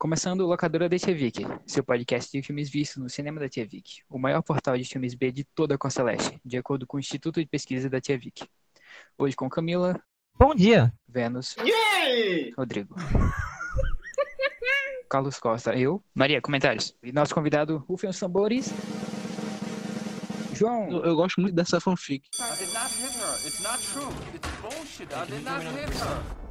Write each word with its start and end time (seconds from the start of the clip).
Começando 0.00 0.40
o 0.40 0.46
Locadora 0.46 0.88
da 0.88 0.98
Tia 0.98 1.14
Vic, 1.14 1.46
seu 1.66 1.84
podcast 1.84 2.32
de 2.32 2.42
filmes 2.42 2.70
vistos 2.70 3.02
no 3.02 3.10
cinema 3.10 3.38
da 3.38 3.50
Tia 3.50 3.66
Vic, 3.66 4.00
o 4.08 4.18
maior 4.18 4.40
portal 4.40 4.78
de 4.78 4.82
filmes 4.82 5.12
B 5.12 5.30
de 5.30 5.44
toda 5.44 5.74
a 5.74 5.78
Costa 5.78 6.02
Leste, 6.02 6.40
de 6.42 6.56
acordo 6.56 6.86
com 6.86 6.96
o 6.96 7.00
Instituto 7.00 7.38
de 7.38 7.44
Pesquisa 7.44 7.90
da 7.90 8.00
Tia 8.00 8.18
Vic. 8.18 8.48
Hoje 9.18 9.36
com 9.36 9.50
Camila. 9.50 10.02
Bom 10.34 10.54
dia! 10.54 10.90
Vênus. 11.06 11.54
Yay! 11.58 12.50
Rodrigo. 12.56 12.94
Carlos 15.10 15.38
Costa, 15.38 15.76
eu. 15.76 16.02
Maria, 16.14 16.40
comentários. 16.40 16.96
E 17.02 17.12
nosso 17.12 17.34
convidado, 17.34 17.84
rufem 17.86 18.08
os 18.08 18.18
tambores. 18.18 18.72
João. 20.54 20.90
Eu, 20.90 21.04
eu, 21.04 21.14
gosto 21.14 21.42
muito 21.42 21.54
dessa 21.54 21.78
fanfic. 21.78 22.26
I 22.38 22.56
did 22.56 22.72
not 22.72 22.90
hit 22.94 23.18
her. 23.18 23.34
It's 23.46 23.60
not 23.62 23.78
true. 23.92 24.08
It's 24.34 24.48
bullshit. 24.62 25.12
I 25.12 25.26
did 25.26 25.44
not 25.44 25.62
hit 25.62 25.90
her. 25.90 26.49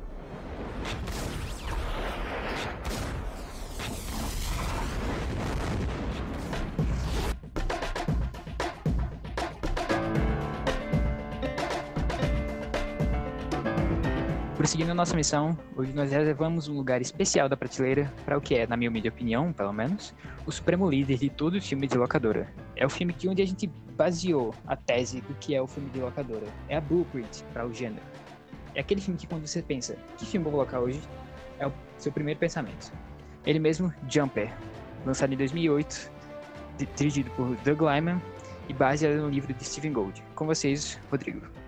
Prosseguindo 14.59 14.91
a 14.91 14.93
nossa 14.93 15.15
missão, 15.15 15.57
hoje 15.73 15.93
nós 15.93 16.11
reservamos 16.11 16.68
um 16.68 16.75
lugar 16.75 17.01
especial 17.01 17.47
da 17.47 17.55
prateleira 17.55 18.13
para 18.25 18.37
o 18.37 18.41
que 18.41 18.55
é, 18.55 18.68
na 18.68 18.75
minha 18.75 18.89
humilde 18.89 19.07
opinião, 19.07 19.54
pelo 19.54 19.71
menos, 19.71 20.13
o 20.45 20.51
supremo 20.51 20.89
líder 20.89 21.18
de 21.18 21.29
todo 21.29 21.55
o 21.55 21.61
filme 21.61 21.87
de 21.87 21.97
locadora. 21.97 22.54
É 22.75 22.85
o 22.85 22.89
filme 22.89 23.13
que 23.13 23.29
onde 23.29 23.41
a 23.41 23.47
gente 23.47 23.68
baseou 23.95 24.54
a 24.68 24.75
tese 24.75 25.21
do 25.21 25.33
que 25.35 25.55
é 25.55 25.61
o 25.61 25.65
filme 25.65 25.89
de 25.91 26.01
locadora. 26.01 26.45
É 26.68 26.75
a 26.75 26.82
blueprint 26.82 27.41
para 27.54 27.65
o 27.65 27.73
gênero. 27.73 28.04
É 28.75 28.82
aquele 28.82 28.99
filme 28.99 29.18
que 29.18 29.27
quando 29.27 29.47
você 29.47 29.61
pensa, 29.61 29.95
que 30.18 30.25
filme 30.25 30.43
vou 30.43 30.51
colocar 30.51 30.82
hoje? 30.82 30.99
É 31.57 31.65
o 31.65 31.71
seu 31.97 32.11
primeiro 32.11 32.38
pensamento. 32.38 32.91
Ele 33.45 33.59
mesmo, 33.59 33.94
Jumper, 34.09 34.53
lançado 35.05 35.33
em 35.33 35.38
2008, 35.38 36.11
dirigido 36.97 37.31
por 37.31 37.55
Doug 37.63 37.79
Lyman 37.79 38.21
e 38.67 38.73
baseado 38.73 39.21
no 39.21 39.29
livro 39.29 39.53
de 39.53 39.63
Stephen 39.63 39.94
Gould. 39.94 40.21
Com 40.35 40.45
vocês, 40.45 40.99
Rodrigo. 41.09 41.58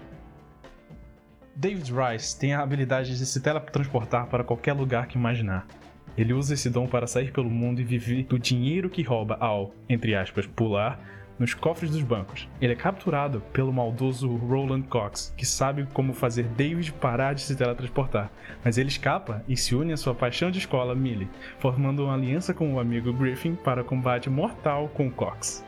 David 1.62 1.94
Rice 1.94 2.40
tem 2.40 2.56
a 2.56 2.64
habilidade 2.64 3.16
de 3.16 3.24
se 3.24 3.40
teletransportar 3.40 4.26
para 4.26 4.44
qualquer 4.44 4.74
lugar 4.74 5.06
que 5.06 5.16
imaginar. 5.16 5.68
Ele 6.18 6.34
usa 6.34 6.56
esse 6.56 6.72
dom 6.72 6.88
para 6.88 7.06
sair 7.06 7.32
pelo 7.32 7.52
mundo 7.52 7.80
e 7.80 7.84
viver 7.84 8.24
do 8.24 8.40
dinheiro 8.40 8.90
que 8.90 9.04
rouba 9.04 9.38
ao, 9.40 9.72
entre 9.88 10.16
aspas, 10.16 10.48
pular 10.48 11.00
nos 11.38 11.54
cofres 11.54 11.92
dos 11.92 12.02
bancos. 12.02 12.50
Ele 12.60 12.74
é 12.74 12.76
capturado 12.76 13.42
pelo 13.54 13.72
maldoso 13.72 14.36
Roland 14.38 14.82
Cox, 14.90 15.36
que 15.38 15.46
sabe 15.46 15.88
como 15.94 16.16
fazer 16.16 16.46
David 16.46 16.94
parar 16.94 17.36
de 17.36 17.42
se 17.42 17.56
teletransportar, 17.56 18.32
mas 18.66 18.80
ele 18.80 18.90
escapa 18.90 19.46
e 19.48 19.56
se 19.56 19.76
une 19.76 19.94
à 19.94 19.98
sua 19.98 20.16
paixão 20.16 20.50
de 20.50 20.58
escola, 20.58 20.96
Millie, 20.96 21.30
formando 21.60 22.06
uma 22.06 22.16
aliança 22.16 22.56
com 22.56 22.74
o 22.74 22.80
amigo 22.80 23.14
Griffin 23.14 23.54
para 23.54 23.84
combate 23.84 24.32
mortal 24.32 24.90
com 24.96 25.12
Cox. 25.12 25.64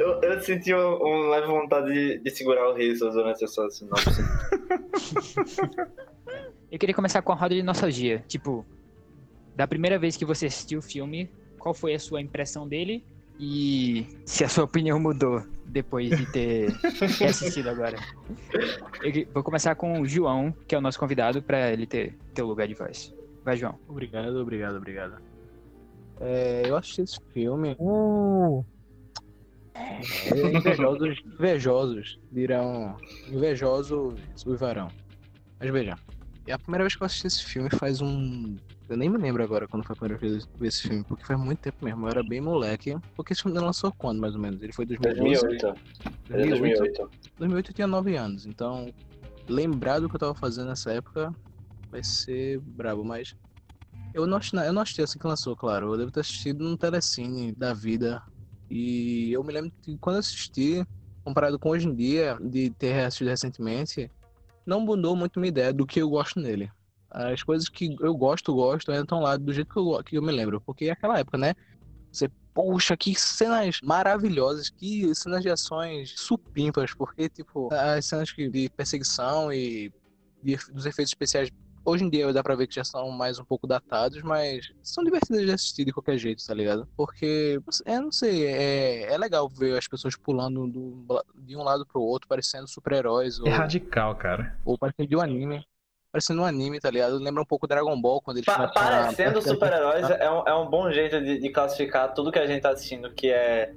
Eu, 0.00 0.18
eu 0.22 0.40
senti 0.40 0.72
uma 0.72 1.04
um 1.04 1.28
leve 1.28 1.46
vontade 1.46 1.92
de, 1.92 2.18
de, 2.20 2.30
segurar 2.30 2.70
o 2.70 2.74
riso 2.74 3.10
durante 3.10 3.44
essa 3.44 3.68
sinopse. 3.68 4.08
eu 6.72 6.78
queria 6.78 6.94
começar 6.94 7.20
com 7.20 7.32
a 7.32 7.34
roda 7.34 7.54
de 7.54 7.62
nostalgia. 7.62 8.24
Tipo, 8.26 8.64
da 9.54 9.68
primeira 9.68 9.98
vez 9.98 10.16
que 10.16 10.24
você 10.24 10.46
assistiu 10.46 10.78
o 10.78 10.82
filme, 10.82 11.30
qual 11.58 11.74
foi 11.74 11.92
a 11.92 11.98
sua 11.98 12.22
impressão 12.22 12.66
dele? 12.66 13.04
E 13.38 14.06
se 14.24 14.42
a 14.42 14.48
sua 14.48 14.64
opinião 14.64 14.98
mudou 14.98 15.42
depois 15.66 16.08
de 16.08 16.32
ter 16.32 16.74
assistido 17.28 17.68
agora. 17.68 17.98
Eu 19.02 19.26
vou 19.34 19.42
começar 19.42 19.74
com 19.74 20.00
o 20.00 20.06
João, 20.06 20.50
que 20.66 20.74
é 20.74 20.78
o 20.78 20.80
nosso 20.80 20.98
convidado, 20.98 21.42
para 21.42 21.72
ele 21.72 21.86
ter, 21.86 22.16
ter 22.32 22.42
o 22.42 22.46
lugar 22.46 22.66
de 22.66 22.72
voz. 22.72 23.14
Vai, 23.44 23.58
João. 23.58 23.78
Obrigado, 23.86 24.36
obrigado, 24.36 24.76
obrigado. 24.76 25.20
É, 26.18 26.62
eu 26.64 26.74
assisti 26.74 27.02
esse 27.02 27.20
filme. 27.34 27.76
Uh. 27.78 28.64
É, 30.26 30.56
invejosos, 30.56 31.20
invejosos 31.38 32.18
dirão. 32.30 32.96
Invejosos 33.28 34.44
uivarão. 34.46 34.88
Mas 35.58 35.70
veja, 35.70 35.98
é 36.46 36.52
a 36.52 36.58
primeira 36.58 36.84
vez 36.84 36.96
que 36.96 37.02
eu 37.02 37.06
assisti 37.06 37.26
esse 37.26 37.44
filme 37.44 37.68
faz 37.70 38.00
um. 38.00 38.56
Eu 38.88 38.96
nem 38.96 39.08
me 39.08 39.18
lembro 39.18 39.42
agora 39.42 39.68
quando 39.68 39.84
foi 39.84 39.94
a 39.94 39.96
primeira 39.96 40.20
vez 40.20 40.44
que 40.44 40.52
eu 40.52 40.58
vi 40.58 40.66
esse 40.66 40.82
filme, 40.82 41.04
porque 41.04 41.24
faz 41.24 41.38
muito 41.38 41.60
tempo 41.60 41.84
mesmo. 41.84 42.06
Eu 42.06 42.10
era 42.10 42.22
bem 42.22 42.40
moleque. 42.40 42.96
Porque 43.14 43.32
esse 43.32 43.42
filme 43.42 43.58
lançou 43.58 43.92
quando, 43.92 44.20
mais 44.20 44.34
ou 44.34 44.40
menos? 44.40 44.60
Ele 44.62 44.72
foi 44.72 44.84
2012? 44.84 45.40
2008. 45.40 45.80
2008. 46.28 46.58
2008. 46.58 47.10
2008 47.38 47.70
eu 47.70 47.74
tinha 47.74 47.86
9 47.86 48.16
anos, 48.16 48.46
então 48.46 48.92
lembrar 49.48 50.00
do 50.00 50.08
que 50.08 50.16
eu 50.16 50.20
tava 50.20 50.34
fazendo 50.34 50.68
nessa 50.68 50.92
época 50.92 51.34
vai 51.90 52.02
ser 52.04 52.60
brabo, 52.60 53.04
mas 53.04 53.34
eu 54.14 54.26
não, 54.26 54.38
assisti, 54.38 54.56
eu 54.56 54.72
não 54.72 54.82
assisti 54.82 55.02
assim 55.02 55.18
que 55.18 55.26
lançou, 55.26 55.56
claro. 55.56 55.92
Eu 55.92 55.98
devo 55.98 56.10
ter 56.10 56.20
assistido 56.20 56.64
num 56.64 56.76
telecine 56.76 57.52
da 57.52 57.72
vida 57.72 58.22
e 58.70 59.32
eu 59.32 59.42
me 59.42 59.52
lembro 59.52 59.72
que 59.82 59.98
quando 59.98 60.18
assisti, 60.18 60.86
comparado 61.24 61.58
com 61.58 61.70
hoje 61.70 61.88
em 61.88 61.94
dia, 61.94 62.38
de 62.40 62.70
ter 62.70 63.04
assistido 63.04 63.28
recentemente, 63.28 64.10
não 64.64 64.80
mudou 64.80 65.16
muito 65.16 65.40
minha 65.40 65.48
ideia 65.48 65.72
do 65.72 65.86
que 65.86 66.00
eu 66.00 66.08
gosto 66.08 66.38
nele. 66.38 66.70
As 67.10 67.42
coisas 67.42 67.68
que 67.68 67.96
eu 68.00 68.14
gosto, 68.14 68.54
gosto, 68.54 68.90
ainda 68.90 69.02
estão 69.02 69.20
lá 69.20 69.36
do 69.36 69.52
jeito 69.52 69.72
que 69.72 69.78
eu, 69.78 70.04
que 70.04 70.16
eu 70.16 70.22
me 70.22 70.30
lembro. 70.30 70.60
Porque 70.60 70.84
é 70.84 70.92
aquela 70.92 71.18
época, 71.18 71.36
né? 71.36 71.54
Você, 72.12 72.30
poxa, 72.54 72.96
que 72.96 73.14
cenas 73.18 73.80
maravilhosas, 73.82 74.70
que 74.70 75.12
cenas 75.16 75.42
de 75.42 75.50
ações 75.50 76.14
supimpas, 76.16 76.94
porque, 76.94 77.28
tipo, 77.28 77.68
as 77.72 78.06
cenas 78.06 78.28
de 78.28 78.70
perseguição 78.76 79.52
e 79.52 79.92
dos 80.72 80.86
efeitos 80.86 81.10
especiais 81.10 81.50
Hoje 81.84 82.04
em 82.04 82.10
dia 82.10 82.32
dá 82.32 82.42
pra 82.42 82.54
ver 82.54 82.66
que 82.66 82.74
já 82.74 82.84
são 82.84 83.10
mais 83.10 83.38
um 83.38 83.44
pouco 83.44 83.66
datados, 83.66 84.22
mas 84.22 84.70
são 84.82 85.02
divertidas 85.02 85.46
de 85.46 85.52
assistir 85.52 85.84
de 85.84 85.92
qualquer 85.92 86.18
jeito, 86.18 86.46
tá 86.46 86.52
ligado? 86.52 86.86
Porque, 86.96 87.60
é, 87.84 87.98
não 87.98 88.12
sei, 88.12 88.46
é, 88.46 89.12
é 89.12 89.18
legal 89.18 89.48
ver 89.48 89.78
as 89.78 89.88
pessoas 89.88 90.16
pulando 90.16 90.66
do, 90.66 91.24
de 91.36 91.56
um 91.56 91.62
lado 91.62 91.86
pro 91.86 92.00
outro, 92.00 92.28
parecendo 92.28 92.68
super-heróis. 92.68 93.38
É 93.38 93.42
ou, 93.42 93.56
radical, 93.56 94.14
cara. 94.16 94.56
Ou 94.64 94.78
parecendo 94.78 95.08
de 95.08 95.16
um 95.16 95.20
anime. 95.20 95.64
Parecendo 96.12 96.42
um 96.42 96.44
anime, 96.44 96.80
tá 96.80 96.90
ligado? 96.90 97.16
Lembra 97.18 97.42
um 97.42 97.46
pouco 97.46 97.66
Dragon 97.66 97.98
Ball 98.00 98.20
quando 98.20 98.38
eles 98.38 98.46
pa 98.46 98.66
Parecendo 98.68 99.40
super-heróis 99.40 100.10
é, 100.10 100.30
um, 100.30 100.42
é 100.46 100.54
um 100.54 100.68
bom 100.68 100.90
jeito 100.90 101.20
de, 101.20 101.38
de 101.38 101.50
classificar 101.50 102.12
tudo 102.12 102.32
que 102.32 102.38
a 102.38 102.46
gente 102.46 102.62
tá 102.62 102.70
assistindo, 102.70 103.10
que 103.12 103.30
é 103.30 103.72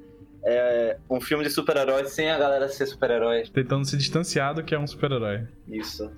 é 0.45 0.97
um 1.09 1.21
filme 1.21 1.43
de 1.43 1.49
super-heróis 1.49 2.11
sem 2.11 2.29
a 2.29 2.37
galera 2.37 2.67
ser 2.67 2.85
super-herói. 2.85 3.43
Tentando 3.53 3.85
se 3.85 3.95
distanciar 3.95 4.53
do 4.53 4.63
que 4.63 4.75
é 4.75 4.79
um 4.79 4.85
super-herói. 4.85 5.47
Isso. 5.67 6.11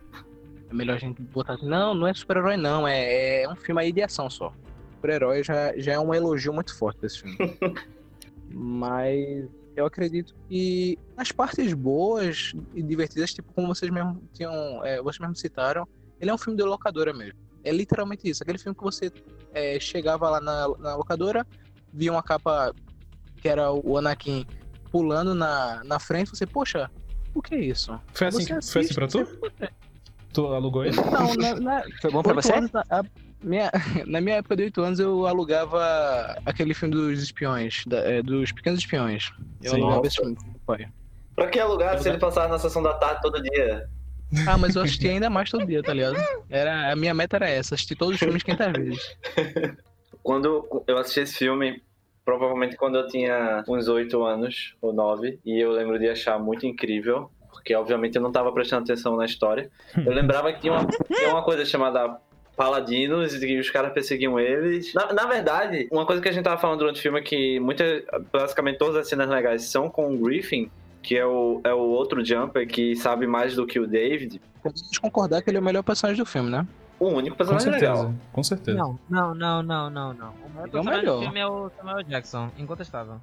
Melhor 0.76 0.96
a 0.96 1.00
gente 1.00 1.22
botar 1.22 1.54
assim, 1.54 1.68
não, 1.68 1.94
não 1.94 2.08
é 2.08 2.14
super-herói 2.14 2.58
não, 2.58 2.88
é, 2.88 3.44
é 3.44 3.50
um 3.50 3.56
filme 3.56 3.82
aí 3.82 3.92
de 3.92 4.02
ação 4.02 4.30
só. 4.30 4.54
Super-herói 4.96 5.44
já, 5.44 5.78
já 5.78 5.94
é 5.94 6.00
um 6.00 6.14
elogio 6.14 6.54
muito 6.54 6.78
forte 6.78 7.00
desse 7.00 7.22
filme. 7.22 7.38
Mas 8.52 9.48
eu 9.76 9.86
acredito 9.86 10.36
que 10.48 10.98
as 11.18 11.32
partes 11.32 11.74
boas 11.74 12.54
e 12.74 12.82
divertidas, 12.82 13.34
tipo 13.34 13.52
como 13.54 13.68
vocês 13.68 13.92
mesmo 13.92 14.22
tinham, 14.34 14.84
é, 14.84 15.02
vocês 15.02 15.20
mesmo 15.20 15.36
citaram, 15.36 15.88
ele 16.20 16.30
é 16.30 16.34
um 16.34 16.38
filme 16.38 16.58
de 16.58 16.64
locadora 16.64 17.14
mesmo. 17.14 17.40
É 17.64 17.72
literalmente 17.72 18.30
isso, 18.30 18.44
aquele 18.44 18.58
filme 18.58 18.76
que 18.76 18.84
você 18.84 19.12
é, 19.54 19.80
chegava 19.80 20.30
lá 20.30 20.40
na, 20.40 20.68
na 20.78 20.96
locadora, 20.96 21.46
via 21.92 22.12
uma 22.12 22.24
capa 22.24 22.74
que 23.38 23.48
era 23.48 23.72
o 23.72 23.98
Anakin 23.98 24.46
pulando 24.92 25.34
na, 25.34 25.84
na 25.84 26.00
frente, 26.00 26.30
você, 26.30 26.46
poxa, 26.46 26.90
o 27.34 27.42
que 27.42 27.56
é 27.56 27.60
isso? 27.60 28.00
Foi 28.14 28.28
assim, 28.28 28.52
assiste, 28.54 28.72
foi 28.72 28.82
assim 28.82 28.94
pra 28.94 29.08
tu? 29.08 29.26
Você... 29.26 29.70
Tu 30.36 30.46
alugou 30.46 30.84
ele? 30.84 30.98
Não, 30.98 31.34
na, 31.36 31.56
na, 31.62 31.84
Foi 32.02 32.12
bom 32.12 32.22
pra 32.22 32.34
você? 32.34 32.54
Anos, 32.54 32.70
a, 32.76 33.02
minha, 33.42 33.72
na 34.06 34.20
minha 34.20 34.36
época 34.36 34.58
de 34.58 34.64
8 34.64 34.82
anos 34.82 35.00
eu 35.00 35.26
alugava 35.26 36.38
aquele 36.46 36.74
filme 36.74 36.94
dos 36.94 37.24
espiões, 37.24 37.84
da, 37.88 38.00
é, 38.00 38.22
dos 38.22 38.52
pequenos 38.52 38.82
espiões. 38.82 39.32
Eu 39.64 39.72
Sim, 39.72 39.82
alugava 39.82 40.08
esse 40.08 40.18
filme 40.18 40.36
com 40.36 40.54
pai. 40.66 40.90
Pra 41.38 41.48
que 41.48 41.58
alugar 41.58 41.98
se 42.00 42.10
ele 42.10 42.18
passava 42.18 42.50
na 42.50 42.60
sessão 42.60 42.84
da 42.84 42.94
tarde 42.96 43.22
todo 43.22 43.42
dia? 43.42 43.90
Ah, 44.46 44.58
mas 44.58 44.76
eu 44.76 44.82
assisti 44.82 45.08
ainda 45.08 45.30
mais 45.30 45.50
todo 45.50 45.66
dia, 45.66 45.82
tá 45.82 45.94
ligado? 45.94 46.18
Era, 46.50 46.92
a 46.92 46.96
minha 46.98 47.14
meta 47.14 47.38
era 47.38 47.50
essa, 47.50 47.76
assistir 47.76 47.96
todos 47.96 48.16
os 48.16 48.20
filmes 48.20 48.44
500 48.44 48.74
vezes. 48.74 49.18
Quando 50.22 50.84
eu 50.86 50.98
assisti 50.98 51.22
esse 51.22 51.38
filme, 51.38 51.82
provavelmente 52.26 52.76
quando 52.76 52.98
eu 52.98 53.08
tinha 53.08 53.64
uns 53.68 53.88
8 53.88 54.24
anos 54.24 54.76
ou 54.82 54.92
9, 54.92 55.40
e 55.46 55.60
eu 55.60 55.72
lembro 55.72 56.00
de 56.00 56.10
achar 56.10 56.40
muito 56.40 56.66
incrível 56.66 57.30
porque 57.56 57.74
obviamente 57.74 58.16
eu 58.16 58.22
não 58.22 58.30
estava 58.30 58.52
prestando 58.52 58.84
atenção 58.84 59.16
na 59.16 59.26
história. 59.26 59.70
Eu 59.98 60.14
lembrava 60.14 60.52
que 60.54 60.62
tinha 60.62 60.74
uma, 60.74 60.86
tinha 60.86 61.30
uma 61.30 61.42
coisa 61.42 61.66
chamada 61.66 62.18
paladinos 62.56 63.34
e 63.42 63.58
os 63.58 63.70
caras 63.70 63.92
perseguiam 63.92 64.40
eles. 64.40 64.94
Na, 64.94 65.12
na, 65.14 65.26
verdade, 65.26 65.88
uma 65.92 66.06
coisa 66.06 66.22
que 66.22 66.30
a 66.30 66.32
gente 66.32 66.44
tava 66.44 66.60
falando 66.60 66.80
durante 66.80 67.00
o 67.00 67.02
filme 67.02 67.20
é 67.20 67.24
que 67.24 67.60
muitas, 67.60 68.04
basicamente 68.32 68.78
todas 68.78 68.96
as 68.96 69.10
cenas 69.10 69.30
legais 69.30 69.64
são 69.64 69.90
com 69.90 70.14
o 70.14 70.18
Griffin, 70.18 70.70
que 71.02 71.18
é 71.18 71.26
o, 71.26 71.62
é 71.64 71.74
o 71.74 71.80
outro 71.80 72.24
Jumper 72.24 72.68
que 72.68 72.96
sabe 72.96 73.28
mais 73.28 73.56
do 73.56 73.66
que 73.66 73.80
o 73.80 73.88
David. 73.88 74.42
Podemos 74.62 74.98
concordar 74.98 75.42
que 75.42 75.50
ele 75.50 75.58
é 75.58 75.62
o 75.62 75.64
melhor 75.64 75.84
personagem 75.84 76.24
do 76.24 76.26
filme, 76.30 76.50
né? 76.50 76.66
o 77.00 77.08
único 77.10 77.32
Com 77.32 77.38
personagem 77.38 77.72
certeza, 77.72 77.94
legal. 77.94 78.14
com 78.32 78.44
certeza. 78.44 78.78
Não, 78.78 79.00
não, 79.10 79.36
não, 79.36 79.64
não, 79.64 79.90
não, 79.90 80.14
não. 80.14 80.30
O 80.30 80.46
Ele 80.46 80.48
é 80.48 80.54
maior 80.54 80.68
o 80.68 80.72
personagem 80.72 81.02
melhor. 81.02 81.18
do 81.18 81.24
filme 81.24 81.40
é 81.40 81.48
o 81.48 81.72
Samuel 81.78 82.04
Jackson, 82.04 82.52
incontestável. 82.58 83.22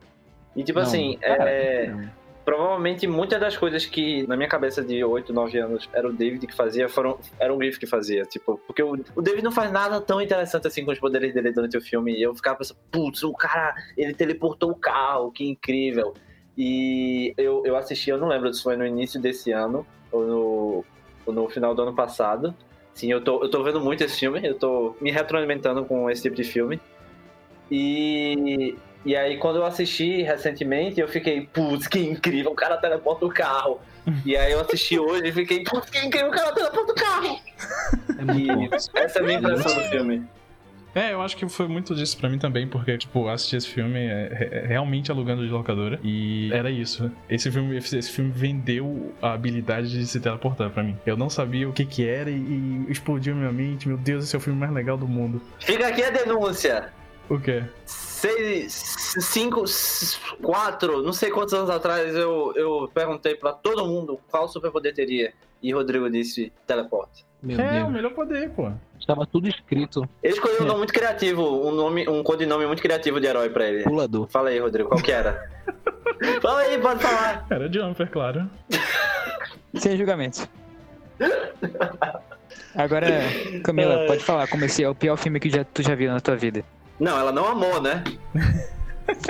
E 0.54 0.62
tipo 0.62 0.78
Não, 0.78 0.86
assim, 0.86 1.16
cara, 1.18 1.50
é, 1.50 1.86
não. 1.88 2.10
Provavelmente 2.44 3.06
muitas 3.06 3.40
das 3.40 3.56
coisas 3.56 3.86
que 3.86 4.26
na 4.26 4.36
minha 4.36 4.48
cabeça 4.48 4.82
de 4.82 5.02
8, 5.02 5.32
9 5.32 5.58
anos 5.58 5.88
era 5.92 6.08
o 6.08 6.12
David 6.12 6.46
que 6.46 6.54
fazia, 6.54 6.88
foram, 6.88 7.18
era 7.38 7.52
o 7.52 7.56
Griff 7.56 7.78
que 7.78 7.86
fazia. 7.86 8.24
Tipo, 8.24 8.58
porque 8.66 8.82
o, 8.82 8.98
o 9.14 9.22
David 9.22 9.42
não 9.42 9.52
faz 9.52 9.70
nada 9.70 10.00
tão 10.00 10.20
interessante 10.20 10.66
assim 10.66 10.84
com 10.84 10.92
os 10.92 10.98
poderes 10.98 11.32
dele 11.32 11.52
durante 11.52 11.76
o 11.76 11.80
filme. 11.80 12.12
E 12.14 12.22
eu 12.22 12.34
ficava 12.34 12.58
pensando, 12.58 12.78
putz, 12.90 13.22
o 13.22 13.32
cara, 13.32 13.74
ele 13.96 14.14
teleportou 14.14 14.70
o 14.70 14.76
carro, 14.76 15.30
que 15.30 15.44
incrível. 15.44 16.14
E 16.56 17.32
eu, 17.38 17.62
eu 17.64 17.76
assisti, 17.76 18.10
eu 18.10 18.18
não 18.18 18.28
lembro 18.28 18.52
se 18.52 18.62
foi 18.62 18.76
no 18.76 18.86
início 18.86 19.20
desse 19.20 19.52
ano 19.52 19.86
ou 20.10 20.26
no, 20.26 20.84
ou 21.26 21.32
no 21.32 21.48
final 21.48 21.74
do 21.74 21.82
ano 21.82 21.94
passado. 21.94 22.54
Sim, 22.94 23.10
eu 23.10 23.22
tô, 23.22 23.42
eu 23.42 23.48
tô 23.48 23.62
vendo 23.62 23.80
muito 23.80 24.04
esse 24.04 24.18
filme, 24.18 24.46
eu 24.46 24.58
tô 24.58 24.94
me 25.00 25.10
retroalimentando 25.10 25.84
com 25.84 26.10
esse 26.10 26.22
tipo 26.22 26.36
de 26.36 26.44
filme. 26.44 26.78
E, 27.70 28.76
e 29.04 29.16
aí, 29.16 29.36
quando 29.36 29.56
eu 29.56 29.64
assisti 29.64 30.22
recentemente, 30.22 31.00
eu 31.00 31.08
fiquei, 31.08 31.46
putz, 31.46 31.86
que 31.86 31.98
incrível, 31.98 32.52
o 32.52 32.54
cara 32.54 32.76
teleporta 32.76 33.26
o 33.26 33.30
carro. 33.30 33.80
E 34.24 34.36
aí 34.36 34.52
eu 34.52 34.60
assisti 34.60 34.98
hoje 34.98 35.28
e 35.28 35.32
fiquei, 35.32 35.64
putz, 35.64 35.90
que 35.90 35.98
incrível, 35.98 36.28
o 36.28 36.32
cara 36.32 36.52
teleporta 36.52 36.92
o 36.92 36.94
carro. 36.94 37.40
É 38.18 38.24
muito. 38.24 38.74
E 38.74 38.98
essa 38.98 39.18
é 39.18 39.22
a 39.22 39.24
minha 39.24 39.38
impressão 39.38 39.74
do 39.74 39.88
filme. 39.88 40.24
É, 40.94 41.14
eu 41.14 41.22
acho 41.22 41.36
que 41.36 41.48
foi 41.48 41.66
muito 41.68 41.94
disso 41.94 42.18
pra 42.18 42.28
mim 42.28 42.38
também, 42.38 42.68
porque, 42.68 42.98
tipo, 42.98 43.26
assisti 43.26 43.56
esse 43.56 43.68
filme 43.68 43.98
é, 43.98 44.50
é, 44.62 44.66
realmente 44.66 45.10
alugando 45.10 45.44
de 45.44 45.50
locadora. 45.50 45.98
E 46.04 46.52
era 46.52 46.70
isso. 46.70 47.10
Esse 47.30 47.50
filme, 47.50 47.76
esse 47.76 48.02
filme 48.02 48.30
vendeu 48.30 49.14
a 49.22 49.32
habilidade 49.32 49.90
de 49.90 50.06
se 50.06 50.20
teleportar 50.20 50.68
pra 50.70 50.82
mim. 50.82 50.96
Eu 51.06 51.16
não 51.16 51.30
sabia 51.30 51.68
o 51.68 51.72
que 51.72 51.86
que 51.86 52.06
era 52.06 52.30
e, 52.30 52.34
e 52.34 52.86
explodiu 52.88 53.34
minha 53.34 53.52
mente. 53.52 53.88
Meu 53.88 53.96
Deus, 53.96 54.24
esse 54.24 54.36
é 54.36 54.38
o 54.38 54.40
filme 54.40 54.58
mais 54.58 54.72
legal 54.72 54.98
do 54.98 55.08
mundo. 55.08 55.40
Fica 55.60 55.88
aqui 55.88 56.04
a 56.04 56.10
denúncia. 56.10 56.92
O 57.28 57.38
quê? 57.40 57.62
Seis, 58.22 59.16
cinco, 59.18 59.64
quatro, 60.40 61.02
não 61.02 61.12
sei 61.12 61.28
quantos 61.28 61.52
anos 61.54 61.68
atrás 61.68 62.14
eu, 62.14 62.52
eu 62.54 62.88
perguntei 62.94 63.34
pra 63.34 63.52
todo 63.52 63.84
mundo 63.84 64.16
qual 64.30 64.46
superpoder 64.46 64.94
teria. 64.94 65.32
E 65.60 65.72
Rodrigo 65.72 66.08
disse 66.08 66.52
teleporte. 66.64 67.26
Meu 67.42 67.60
é, 67.60 67.80
o 67.80 67.80
Deus. 67.80 67.92
melhor 67.92 68.14
poder, 68.14 68.48
pô. 68.50 68.70
Estava 69.00 69.26
tudo 69.26 69.48
escrito. 69.48 70.08
Ele 70.22 70.34
escolheu 70.34 70.62
um 70.62 70.66
nome 70.66 70.78
muito 70.78 70.92
criativo, 70.92 71.42
um, 71.66 71.72
nome, 71.72 72.08
um 72.08 72.22
codinome 72.22 72.64
muito 72.64 72.80
criativo 72.80 73.20
de 73.20 73.26
herói 73.26 73.50
pra 73.50 73.66
ele. 73.66 73.82
Pulador. 73.82 74.28
Fala 74.28 74.50
aí, 74.50 74.60
Rodrigo, 74.60 74.88
qual 74.88 75.02
que 75.02 75.10
era? 75.10 75.50
Fala 76.40 76.60
aí, 76.60 76.78
pode 76.78 77.02
falar. 77.02 77.44
Era 77.50 77.72
Jumper, 77.72 78.08
claro. 78.08 78.48
Sem 79.74 79.96
julgamentos. 79.96 80.48
Agora, 82.72 83.08
Camila, 83.64 84.06
pode 84.06 84.22
falar 84.22 84.46
como 84.46 84.64
esse 84.64 84.84
é 84.84 84.88
o 84.88 84.94
pior 84.94 85.16
filme 85.16 85.40
que 85.40 85.50
já, 85.50 85.64
tu 85.64 85.82
já 85.82 85.96
viu 85.96 86.12
na 86.12 86.20
tua 86.20 86.36
vida. 86.36 86.64
Não, 87.02 87.18
ela 87.18 87.32
não 87.32 87.46
amou, 87.48 87.82
né? 87.82 88.04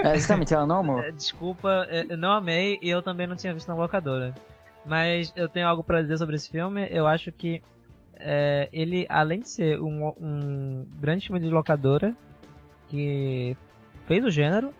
É, 0.05 0.15
exatamente, 0.15 0.53
ela 0.53 0.67
não 0.67 0.81
amou. 0.81 1.01
É, 1.01 1.11
Desculpa, 1.11 1.87
é, 1.89 2.05
eu 2.09 2.17
não 2.19 2.31
amei 2.33 2.79
e 2.83 2.91
eu 2.91 3.01
também 3.03 3.27
não 3.27 3.35
tinha 3.35 3.55
visto 3.55 3.69
na 3.69 3.75
locadora. 3.75 4.35
Mas 4.85 5.33
eu 5.35 5.49
tenho 5.49 5.67
algo 5.67 5.83
pra 5.83 6.03
dizer 6.03 6.19
sobre 6.19 6.37
esse 6.37 6.51
filme. 6.51 6.87
Eu 6.91 7.07
acho 7.07 7.33
que 7.33 7.63
é, 8.17 8.69
ele, 8.73 9.07
além 9.09 9.41
de 9.41 9.49
ser 9.49 9.81
um, 9.81 10.09
um 10.21 10.87
grande 11.01 11.27
filme 11.27 11.41
de 11.41 11.49
locadora 11.49 12.15
que 12.89 13.57
fez 14.07 14.23
o 14.25 14.31
gênero, 14.31 14.75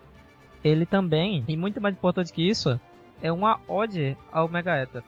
ele 0.63 0.85
também, 0.85 1.45
e 1.49 1.57
muito 1.57 1.81
mais 1.81 1.95
importante 1.95 2.33
que 2.33 2.47
isso, 2.47 2.79
é 3.23 3.33
uma 3.33 3.59
ode 3.67 4.17
ao 4.31 4.49
Mega 4.49 4.77
Hétero. 4.77 5.05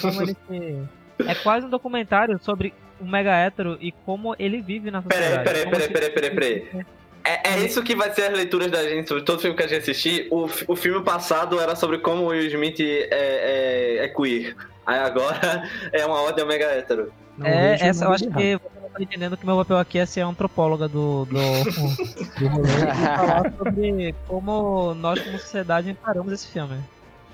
Como 0.00 0.22
ele 0.22 0.34
se- 0.34 0.88
É 1.28 1.34
quase 1.34 1.66
um 1.66 1.70
documentário 1.70 2.38
sobre 2.42 2.72
o 3.00 3.04
Mega 3.04 3.32
Hétero 3.36 3.76
e 3.80 3.92
como 3.92 4.34
ele 4.38 4.62
vive 4.62 4.90
na 4.90 5.02
sociedade. 5.02 5.44
peraí, 5.44 5.68
peraí, 5.70 5.88
peraí, 5.92 6.10
peraí, 6.10 6.30
peraí. 6.70 6.86
É, 7.24 7.54
é 7.54 7.58
isso 7.60 7.82
que 7.82 7.94
vai 7.94 8.12
ser 8.12 8.24
as 8.24 8.32
leituras 8.32 8.70
da 8.70 8.82
gente 8.82 9.08
sobre 9.08 9.22
todo 9.22 9.40
filme 9.40 9.56
que 9.56 9.62
a 9.62 9.66
gente 9.66 9.82
assistir. 9.82 10.28
O, 10.30 10.48
o 10.66 10.76
filme 10.76 11.02
passado 11.04 11.60
era 11.60 11.74
sobre 11.76 11.98
como 11.98 12.24
o 12.24 12.26
Will 12.28 12.46
Smith 12.46 12.80
é, 12.80 13.08
é, 13.10 14.04
é 14.04 14.08
queer. 14.08 14.56
Aí 14.86 14.98
agora 14.98 15.68
é 15.92 16.04
uma 16.06 16.20
ordem 16.22 16.46
mega 16.46 16.64
hétero. 16.66 17.12
Não 17.36 17.46
É, 17.46 17.74
essa 17.80 18.04
eu 18.04 18.12
acho 18.12 18.24
errado. 18.24 18.38
que 18.40 18.56
você 18.56 18.80
não 18.80 18.88
tá 18.90 19.02
entendendo 19.02 19.36
que 19.36 19.46
meu 19.46 19.56
papel 19.56 19.78
aqui 19.78 19.98
é 19.98 20.06
ser 20.06 20.22
antropóloga 20.22 20.88
do, 20.88 21.24
do, 21.26 21.34
do 22.38 22.48
rolê 22.48 22.70
e 22.70 23.16
falar 23.16 23.52
sobre 23.56 24.14
como 24.26 24.94
nós, 24.94 25.20
como 25.22 25.38
sociedade, 25.38 25.90
encaramos 25.90 26.32
esse 26.32 26.48
filme. 26.48 26.78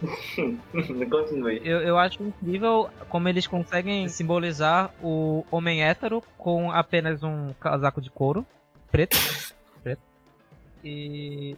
Continue. 1.10 1.60
Eu, 1.64 1.80
eu 1.80 1.98
acho 1.98 2.22
incrível 2.22 2.90
como 3.08 3.28
eles 3.28 3.46
conseguem 3.46 4.08
simbolizar 4.08 4.90
o 5.02 5.46
homem 5.50 5.82
hétero 5.82 6.22
com 6.37 6.70
apenas 6.70 7.22
um 7.22 7.54
casaco 7.60 8.00
de 8.00 8.10
couro 8.10 8.44
preto. 8.94 9.16
E 10.84 11.56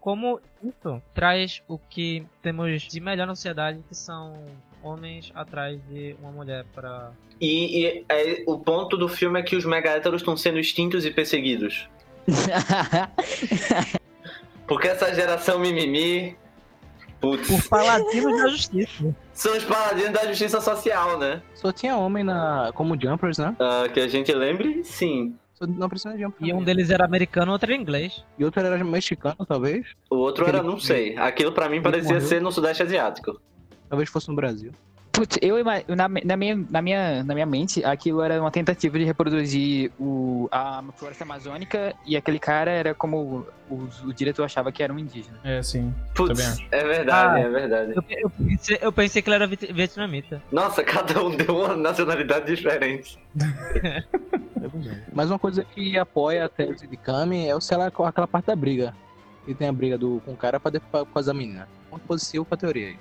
como 0.00 0.40
isso 0.62 1.00
traz 1.14 1.62
o 1.68 1.78
que 1.78 2.26
temos 2.42 2.82
de 2.82 3.00
melhor 3.00 3.26
na 3.26 3.34
sociedade, 3.34 3.80
que 3.88 3.94
são 3.94 4.34
homens 4.82 5.32
atrás 5.34 5.80
de 5.88 6.14
uma 6.20 6.30
mulher 6.30 6.66
para 6.74 7.10
E, 7.40 7.86
e 7.86 8.04
é- 8.08 8.44
o 8.46 8.58
ponto 8.58 8.96
do 8.98 9.08
filme 9.08 9.40
é 9.40 9.42
que 9.42 9.56
os 9.56 9.64
mega 9.64 9.90
héteros 9.90 10.20
estão 10.20 10.36
sendo 10.36 10.58
extintos 10.58 11.06
e 11.06 11.10
perseguidos. 11.10 11.88
Porque 14.66 14.88
essa 14.88 15.14
geração 15.14 15.58
mimimi. 15.58 16.36
Putz, 17.20 17.48
por 17.48 17.68
paladinos 17.70 18.36
da 18.42 18.48
justiça. 18.48 19.16
são 19.32 19.56
os 19.56 19.64
paladinos 19.64 20.12
da 20.12 20.26
justiça 20.26 20.60
social, 20.60 21.18
né? 21.18 21.40
Só 21.54 21.72
tinha 21.72 21.96
homem 21.96 22.22
na... 22.22 22.70
como 22.74 23.00
jumpers, 23.00 23.38
né? 23.38 23.56
Ah, 23.58 23.88
que 23.92 23.98
a 24.00 24.08
gente 24.08 24.30
lembre, 24.32 24.84
sim. 24.84 25.34
Não 25.60 25.88
precisa 25.88 26.16
de. 26.16 26.24
E 26.40 26.52
um 26.52 26.62
deles 26.62 26.90
era 26.90 27.04
americano, 27.04 27.52
outro 27.52 27.70
era 27.72 27.80
inglês. 27.80 28.24
E 28.38 28.44
outro 28.44 28.60
era 28.60 28.82
mexicano, 28.84 29.36
talvez. 29.46 29.86
O 30.10 30.16
outro 30.16 30.42
Aquele 30.44 30.58
era, 30.58 30.66
não 30.66 30.76
que- 30.76 30.86
sei. 30.86 31.16
Aquilo 31.16 31.52
pra 31.52 31.68
mim 31.68 31.80
parecia 31.80 32.14
morreu. 32.14 32.28
ser 32.28 32.40
no 32.42 32.50
Sudeste 32.50 32.82
Asiático. 32.82 33.40
Talvez 33.88 34.08
fosse 34.10 34.28
no 34.28 34.34
Brasil. 34.34 34.72
Putz, 35.14 35.38
eu 35.40 35.62
na, 35.62 36.08
na, 36.24 36.36
minha, 36.36 36.56
na, 36.68 36.82
minha, 36.82 37.22
na 37.22 37.34
minha 37.34 37.46
mente, 37.46 37.84
aquilo 37.84 38.20
era 38.20 38.40
uma 38.40 38.50
tentativa 38.50 38.98
de 38.98 39.04
reproduzir 39.04 39.92
o, 39.96 40.48
a 40.50 40.82
floresta 40.96 41.22
amazônica 41.22 41.94
e 42.04 42.16
aquele 42.16 42.40
cara 42.40 42.68
era 42.72 42.92
como 42.94 43.46
o, 43.70 43.88
o 44.04 44.12
diretor 44.12 44.42
achava 44.44 44.72
que 44.72 44.82
era 44.82 44.92
um 44.92 44.98
indígena. 44.98 45.38
É, 45.44 45.62
sim. 45.62 45.94
Putz, 46.16 46.60
é 46.72 46.84
verdade, 46.84 47.36
Ah. 47.36 47.46
é 47.46 47.48
verdade. 47.48 47.92
Eu, 47.94 48.04
eu 48.22 48.30
pensei, 48.30 48.78
eu 48.80 48.92
pensei 48.92 49.22
que 49.22 49.28
ele 49.28 49.36
era 49.36 49.46
viet- 49.46 49.72
vietnamita. 49.72 50.42
Nossa, 50.50 50.82
cada 50.82 51.22
um 51.22 51.36
deu 51.36 51.58
uma 51.58 51.76
nacionalidade 51.76 52.46
diferente. 52.52 53.16
Mas 55.12 55.30
uma 55.30 55.38
coisa 55.38 55.62
que 55.64 55.96
apoia 55.96 56.44
a 56.46 56.48
tese 56.48 56.86
de 56.86 56.96
Kami 56.96 57.46
é 57.46 57.54
o 57.54 57.60
sei 57.60 57.76
lá, 57.76 57.86
aquela 57.86 58.26
parte 58.26 58.46
da 58.46 58.56
briga. 58.56 58.94
E 59.46 59.54
tem 59.54 59.68
a 59.68 59.72
briga 59.72 59.96
do, 59.98 60.20
com 60.24 60.32
o 60.32 60.36
cara 60.36 60.58
pra, 60.58 60.72
pra, 60.80 61.04
com 61.04 61.18
as 61.18 61.28
meninas. 61.28 61.68
Ponto 61.90 62.02
positivo 62.06 62.44
pra 62.44 62.56
teoria 62.56 62.88
aí. 62.88 62.96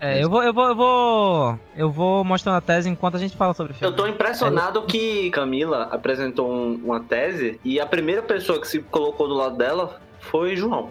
É, 0.00 0.22
eu 0.22 0.30
vou, 0.30 0.42
eu 0.42 0.52
vou, 0.54 0.64
eu 0.68 0.74
vou. 0.76 1.60
Eu 1.76 1.90
vou 1.90 2.24
mostrando 2.24 2.56
a 2.56 2.60
tese 2.60 2.88
enquanto 2.88 3.16
a 3.16 3.18
gente 3.18 3.36
fala 3.36 3.52
sobre 3.54 3.72
o 3.72 3.74
filme. 3.74 3.92
Eu 3.92 3.96
tô 3.96 4.06
impressionado 4.06 4.82
que 4.82 5.30
Camila 5.30 5.88
apresentou 5.90 6.50
um- 6.50 6.80
uma 6.84 7.00
tese 7.00 7.60
e 7.64 7.78
a 7.80 7.86
primeira 7.86 8.22
pessoa 8.22 8.60
que 8.60 8.66
se 8.68 8.80
colocou 8.80 9.28
do 9.28 9.34
lado 9.34 9.56
dela 9.56 10.00
foi 10.20 10.56
João. 10.56 10.90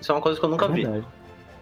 Isso 0.00 0.10
é 0.12 0.14
uma 0.14 0.20
coisa 0.20 0.38
que 0.38 0.44
eu 0.44 0.50
nunca 0.50 0.68
vi. 0.68 0.82
Verdade. 0.82 1.06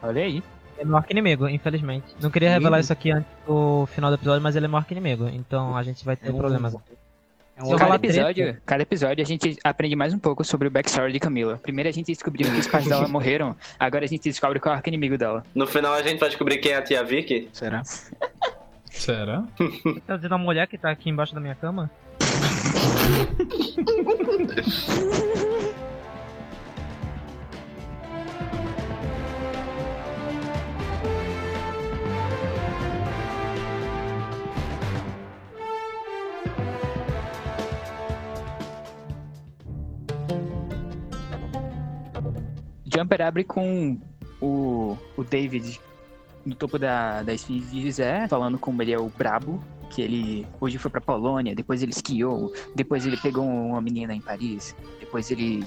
Olha 0.03 0.23
aí. 0.23 0.37
Ele 0.37 0.43
é 0.79 0.85
maior 0.85 1.03
que 1.05 1.13
inimigo, 1.13 1.47
infelizmente. 1.49 2.07
Não 2.21 2.31
queria 2.31 2.49
Sim. 2.49 2.55
revelar 2.55 2.81
isso 2.81 2.93
aqui 2.93 3.11
antes 3.13 3.31
do 3.47 3.85
final 3.87 4.11
do 4.11 4.15
episódio, 4.15 4.43
mas 4.43 4.57
ele 4.57 4.65
é 4.65 4.69
maior 4.69 4.85
que 4.85 4.95
inimigo. 4.95 5.29
Então 5.29 5.77
a 5.77 5.83
gente 5.83 6.05
vai 6.05 6.17
ter 6.17 6.31
É 6.31 6.33
problemas. 6.33 6.75
É 7.61 7.63
um 7.63 7.77
Cada 7.77 7.97
episódio, 7.97 8.57
cada 8.65 8.83
episódio 8.83 9.23
a 9.23 9.27
gente 9.27 9.59
aprende 9.63 9.95
mais 9.95 10.15
um 10.15 10.19
pouco 10.19 10.43
sobre 10.43 10.67
o 10.67 10.71
backstory 10.71 11.13
de 11.13 11.21
Camila. 11.21 11.59
Primeiro 11.59 11.91
a 11.91 11.93
gente 11.93 12.07
descobriu 12.07 12.51
que 12.51 12.59
os 12.59 12.67
pais 12.67 12.87
dela 12.87 13.07
morreram, 13.07 13.55
agora 13.79 14.07
a 14.07 14.09
gente 14.09 14.23
descobre 14.23 14.59
qual 14.59 14.73
é 14.73 14.77
o 14.77 14.79
arco 14.79 14.89
inimigo 14.89 15.19
dela. 15.19 15.45
No 15.55 15.67
final 15.67 15.93
a 15.93 16.03
gente 16.03 16.19
vai 16.19 16.31
descobrir 16.31 16.57
quem 16.57 16.73
é 16.73 16.77
a 16.77 16.83
tia 16.83 17.05
Vicky. 17.05 17.51
Será? 17.53 17.83
Será? 18.91 19.45
Tá 20.07 20.17
dizendo 20.17 20.37
a 20.37 20.39
mulher 20.39 20.67
que 20.69 20.79
tá 20.79 20.91
aqui 20.91 21.11
embaixo 21.11 21.35
da 21.35 21.41
minha 21.41 21.55
cama? 21.55 21.91
Jumper 42.93 43.23
abre 43.23 43.45
com 43.45 43.99
o, 44.41 44.97
o 45.17 45.25
David 45.25 45.81
no 46.45 46.55
topo 46.55 46.79
da, 46.79 47.23
da 47.23 47.35
esfinge 47.35 47.67
de 47.67 47.83
Gizé, 47.83 48.27
falando 48.29 48.59
como 48.59 48.83
ele 48.83 48.93
é 48.93 48.99
o 48.99 49.09
brabo, 49.09 49.63
que 49.91 50.01
ele 50.01 50.47
hoje 50.61 50.79
foi 50.79 50.91
pra 50.91 51.01
Polônia, 51.01 51.55
depois 51.55 51.83
ele 51.83 51.93
esquiou, 51.93 52.53
depois 52.75 53.07
ele 53.07 53.17
pegou 53.17 53.45
uma 53.45 53.81
menina 53.81 54.15
em 54.15 54.21
Paris, 54.21 54.75
depois 54.99 55.31
ele 55.31 55.63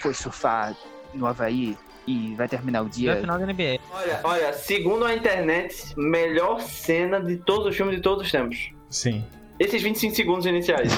foi 0.00 0.14
surfar 0.14 0.74
no 1.12 1.26
Havaí 1.26 1.76
e 2.06 2.34
vai 2.34 2.48
terminar 2.48 2.82
o 2.82 2.88
dia. 2.88 3.12
é 3.12 3.20
final 3.20 3.38
da 3.38 3.46
NBA. 3.46 3.78
Olha, 3.92 4.20
olha, 4.24 4.52
segundo 4.52 5.04
a 5.04 5.14
internet, 5.14 5.92
melhor 5.96 6.60
cena 6.60 7.20
de 7.20 7.36
todos 7.36 7.66
os 7.66 7.76
filmes 7.76 7.96
de 7.96 8.02
todos 8.02 8.24
os 8.24 8.32
tempos. 8.32 8.70
Sim. 8.88 9.24
Esses 9.58 9.82
25 9.82 10.14
segundos 10.14 10.46
iniciais. 10.46 10.92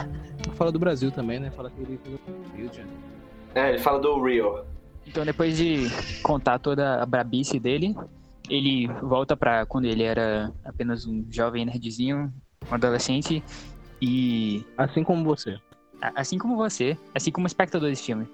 Fala 0.56 0.70
do 0.70 0.78
Brasil 0.78 1.10
também, 1.10 1.38
né? 1.38 1.50
Fala 1.50 1.70
que 1.70 1.80
ele. 1.80 2.00
É, 3.54 3.70
ele 3.70 3.78
fala 3.78 3.98
do 3.98 4.22
Rio. 4.22 4.64
Então, 5.06 5.24
depois 5.24 5.56
de 5.56 5.86
contar 6.22 6.58
toda 6.58 7.02
a 7.02 7.06
brabice 7.06 7.58
dele, 7.60 7.94
ele 8.48 8.86
volta 9.02 9.36
pra 9.36 9.64
quando 9.66 9.84
ele 9.86 10.02
era 10.02 10.52
apenas 10.64 11.06
um 11.06 11.24
jovem 11.30 11.64
nerdzinho, 11.64 12.32
um 12.70 12.74
adolescente, 12.74 13.42
e 14.00 14.64
Assim 14.76 15.02
como 15.04 15.24
você. 15.24 15.58
a- 16.00 16.12
assim 16.20 16.38
como 16.38 16.56
você, 16.56 16.96
assim 17.14 17.30
como 17.30 17.44
o 17.44 17.48
espectador 17.48 17.88
desse 17.88 18.02
filme, 18.04 18.26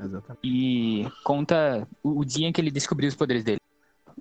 Exatamente. 0.00 0.38
e 0.42 1.06
conta 1.24 1.86
o, 2.02 2.20
o 2.20 2.24
dia 2.24 2.48
em 2.48 2.52
que 2.52 2.60
ele 2.60 2.70
descobriu 2.70 3.08
os 3.08 3.14
poderes 3.16 3.44
dele. 3.44 3.58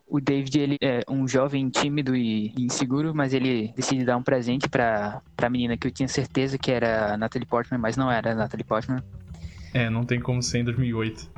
O 0.08 0.20
David, 0.22 0.60
ele 0.60 0.78
é 0.82 1.02
um 1.10 1.28
jovem 1.28 1.70
tímido 1.70 2.16
e 2.16 2.54
inseguro, 2.58 3.14
mas 3.14 3.34
ele 3.34 3.74
decide 3.76 4.06
dar 4.06 4.18
um 4.18 4.24
presente 4.24 4.68
pra, 4.70 5.22
pra 5.36 5.50
menina 5.50 5.76
que 5.78 5.88
eu 5.88 5.92
tinha 5.92 6.08
certeza 6.08 6.58
que 6.58 6.72
era 6.72 7.14
a 7.14 7.18
Natalie 7.18 7.48
Portman, 7.48 7.80
mas 7.80 7.98
não 7.98 8.10
era 8.12 8.32
a 8.32 8.36
Natalie 8.36 8.64
Portman. 8.66 9.04
É, 9.74 9.90
não 9.90 10.06
tem 10.06 10.20
como 10.20 10.42
ser 10.42 10.60
em 10.60 10.64
2008. 10.64 11.30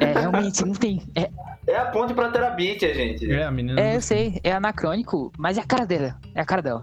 É, 0.00 0.18
realmente, 0.20 0.64
não 0.64 0.74
tem. 0.74 1.02
É, 1.14 1.30
É 1.66 1.76
a 1.76 1.86
ponte 1.86 2.14
pra 2.14 2.30
Terabyte, 2.30 2.92
gente. 2.94 3.30
É, 3.30 3.44
a 3.44 3.50
menina. 3.50 3.80
é, 3.80 3.96
eu 3.96 4.00
sei, 4.00 4.40
é 4.42 4.52
anacrônico, 4.52 5.32
mas 5.38 5.58
é 5.58 5.60
a 5.60 5.64
cara 5.66 5.86
dela. 5.86 6.16
É 6.34 6.40
a 6.40 6.44
cara 6.44 6.62
dela. 6.62 6.82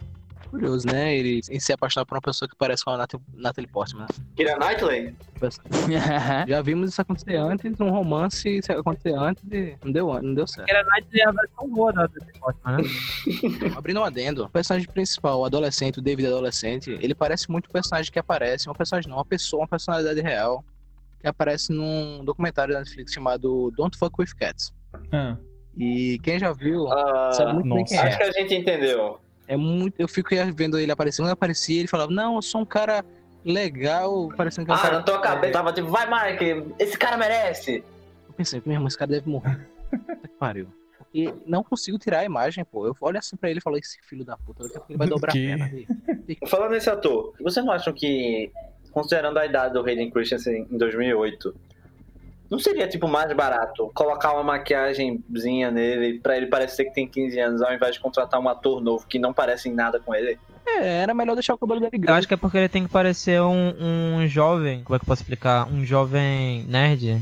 Curioso, 0.49 0.87
né? 0.87 1.13
Ele 1.13 1.41
em 1.51 1.59
se 1.59 1.73
apaixonar 1.73 2.05
por 2.05 2.15
uma 2.15 2.21
pessoa 2.21 2.47
que 2.47 2.55
parece 2.55 2.85
com 2.85 2.91
a 2.91 2.97
Nat- 2.97 3.19
Natalie 3.33 3.69
Portman. 3.69 4.03
né? 4.03 4.07
Kira 4.33 4.55
Knightley? 4.57 5.13
Já 6.47 6.61
vimos 6.61 6.89
isso 6.91 7.01
acontecer 7.01 7.35
antes, 7.35 7.77
um 7.81 7.89
romance 7.89 8.47
isso 8.57 8.71
acontecer 8.71 9.13
antes 9.13 9.43
e 9.51 9.75
não 9.83 9.91
deu, 9.91 10.21
não 10.21 10.33
deu 10.33 10.47
certo. 10.47 10.69
Era 10.69 10.83
Knight 10.89 11.19
é 11.19 11.27
a 11.27 11.31
versão 11.31 11.69
boa 11.69 11.91
da 11.91 12.01
Natalie 12.03 12.33
Portman, 12.39 12.77
né? 12.77 12.83
Abrindo 13.75 13.99
um 13.99 14.03
adendo, 14.05 14.45
o 14.45 14.49
personagem 14.49 14.87
principal, 14.89 15.41
o 15.41 15.45
adolescente, 15.45 15.99
o 15.99 16.01
David 16.01 16.27
adolescente, 16.27 16.97
ele 17.01 17.13
parece 17.13 17.51
muito 17.51 17.65
o 17.65 17.69
personagem 17.69 18.09
que 18.09 18.17
aparece, 18.17 18.69
um 18.69 18.73
personagem 18.73 19.09
não, 19.09 19.17
uma 19.17 19.25
pessoa, 19.25 19.63
uma 19.63 19.67
personalidade 19.67 20.21
real, 20.21 20.63
que 21.19 21.27
aparece 21.27 21.71
num 21.73 22.23
documentário 22.23 22.73
da 22.73 22.79
Netflix 22.79 23.11
chamado 23.13 23.71
Don't 23.75 23.97
Fuck 23.97 24.15
With 24.19 24.35
Cats. 24.37 24.73
Ah, 25.11 25.35
E 25.77 26.19
quem 26.23 26.39
já 26.39 26.51
viu, 26.53 26.87
Ah, 26.91 27.31
sabe 27.33 27.53
muito 27.53 27.73
bem 27.73 27.85
quem 27.85 27.97
nossa. 27.97 28.07
é. 28.07 28.09
acho 28.09 28.17
que 28.17 28.23
a 28.23 28.31
gente 28.31 28.55
entendeu. 28.55 29.19
É 29.47 29.55
muito. 29.55 29.95
Eu 29.99 30.07
fico 30.07 30.29
vendo 30.53 30.77
ele 30.77 30.91
aparecer. 30.91 31.21
Quando 31.21 31.27
ele 31.29 31.33
aparecia, 31.33 31.79
ele 31.79 31.87
falava, 31.87 32.11
não, 32.11 32.35
eu 32.35 32.41
sou 32.41 32.61
um 32.61 32.65
cara 32.65 33.03
legal, 33.45 34.27
parecendo 34.35 34.65
que 34.65 34.71
é 34.71 34.75
um 34.75 34.77
Ah, 34.77 34.81
cara. 34.81 34.97
na 34.97 35.03
tua 35.03 35.19
cabeça 35.21 35.53
tava 35.53 35.71
tipo, 35.73 35.87
vai, 35.87 36.09
Mark, 36.09 36.39
esse 36.79 36.97
cara 36.97 37.17
merece. 37.17 37.83
Eu 38.27 38.33
pensei, 38.33 38.61
meu 38.65 38.73
irmão, 38.75 38.87
esse 38.87 38.97
cara 38.97 39.11
deve 39.11 39.29
morrer. 39.29 39.67
Puta 39.89 40.27
que 40.27 40.33
pariu. 40.37 40.67
E 41.13 41.33
não 41.45 41.63
consigo 41.63 41.97
tirar 41.97 42.19
a 42.19 42.25
imagem, 42.25 42.65
pô. 42.65 42.85
Eu 42.85 42.95
olho 42.99 43.17
assim 43.17 43.37
pra 43.37 43.49
ele 43.49 43.59
e 43.59 43.61
falo, 43.61 43.77
esse 43.77 43.97
filho 44.03 44.25
da 44.25 44.35
puta, 44.37 44.63
daqui 44.63 44.75
a 44.75 44.79
pouco 44.79 44.91
ele 44.91 44.97
vai 44.99 45.07
dobrar 45.07 45.31
Que? 45.31 45.45
a 45.51 45.57
perna 45.57 45.69
dele. 45.69 45.87
Falando 46.47 46.71
nesse 46.71 46.89
ator, 46.89 47.33
vocês 47.39 47.65
não 47.65 47.71
acham 47.71 47.93
que, 47.93 48.51
considerando 48.97 49.37
a 49.37 49.45
idade 49.45 49.73
do 49.75 49.85
Hayden 49.85 50.09
Christensen 50.09 50.67
em 50.71 50.77
2008, 50.77 51.53
não 52.49 52.57
seria, 52.57 52.87
tipo, 52.87 53.07
mais 53.07 53.31
barato 53.35 53.91
colocar 53.93 54.33
uma 54.33 54.41
maquiagemzinha 54.43 55.69
nele 55.69 56.19
pra 56.19 56.35
ele 56.35 56.47
parecer 56.47 56.85
que 56.85 56.93
tem 56.93 57.07
15 57.07 57.39
anos, 57.39 57.61
ao 57.61 57.71
invés 57.71 57.93
de 57.93 57.99
contratar 57.99 58.39
um 58.39 58.49
ator 58.49 58.81
novo 58.81 59.05
que 59.05 59.19
não 59.19 59.33
parece 59.33 59.69
em 59.69 59.73
nada 59.73 59.99
com 59.99 60.15
ele? 60.15 60.39
É, 60.65 61.03
era 61.03 61.13
melhor 61.13 61.35
deixar 61.35 61.53
o 61.53 61.57
cabelo 61.59 61.79
dele 61.79 61.91
Eu 61.93 61.99
grande. 61.99 62.17
acho 62.17 62.27
que 62.27 62.33
é 62.33 62.37
porque 62.37 62.57
ele 62.57 62.69
tem 62.69 62.85
que 62.85 62.91
parecer 62.91 63.39
um, 63.41 63.75
um 64.17 64.27
jovem. 64.27 64.83
Como 64.83 64.95
é 64.95 64.99
que 64.99 65.03
eu 65.05 65.07
posso 65.07 65.21
explicar? 65.21 65.67
Um 65.71 65.85
jovem 65.85 66.63
nerd 66.67 67.21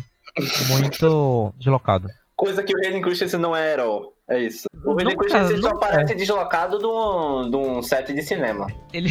muito 0.70 1.53
deslocado. 1.60 2.08
Coisa 2.38 2.63
que 2.63 2.74
o 2.74 2.77
Hayden 2.86 3.01
Christensen 3.01 3.39
não 3.39 3.53
é 3.55 3.74
herói. 3.74 4.08
É 4.29 4.39
isso. 4.39 4.67
O 4.86 4.91
Hayden 4.91 5.17
Christensen 5.17 5.62
só 5.62 5.75
parece 5.77 6.15
deslocado 6.15 6.79
de 6.79 6.86
um, 6.86 7.50
de 7.50 7.58
um 7.58 7.82
set 7.82 8.13
de 8.13 8.22
cinema. 8.22 8.67
Ele, 8.94 9.10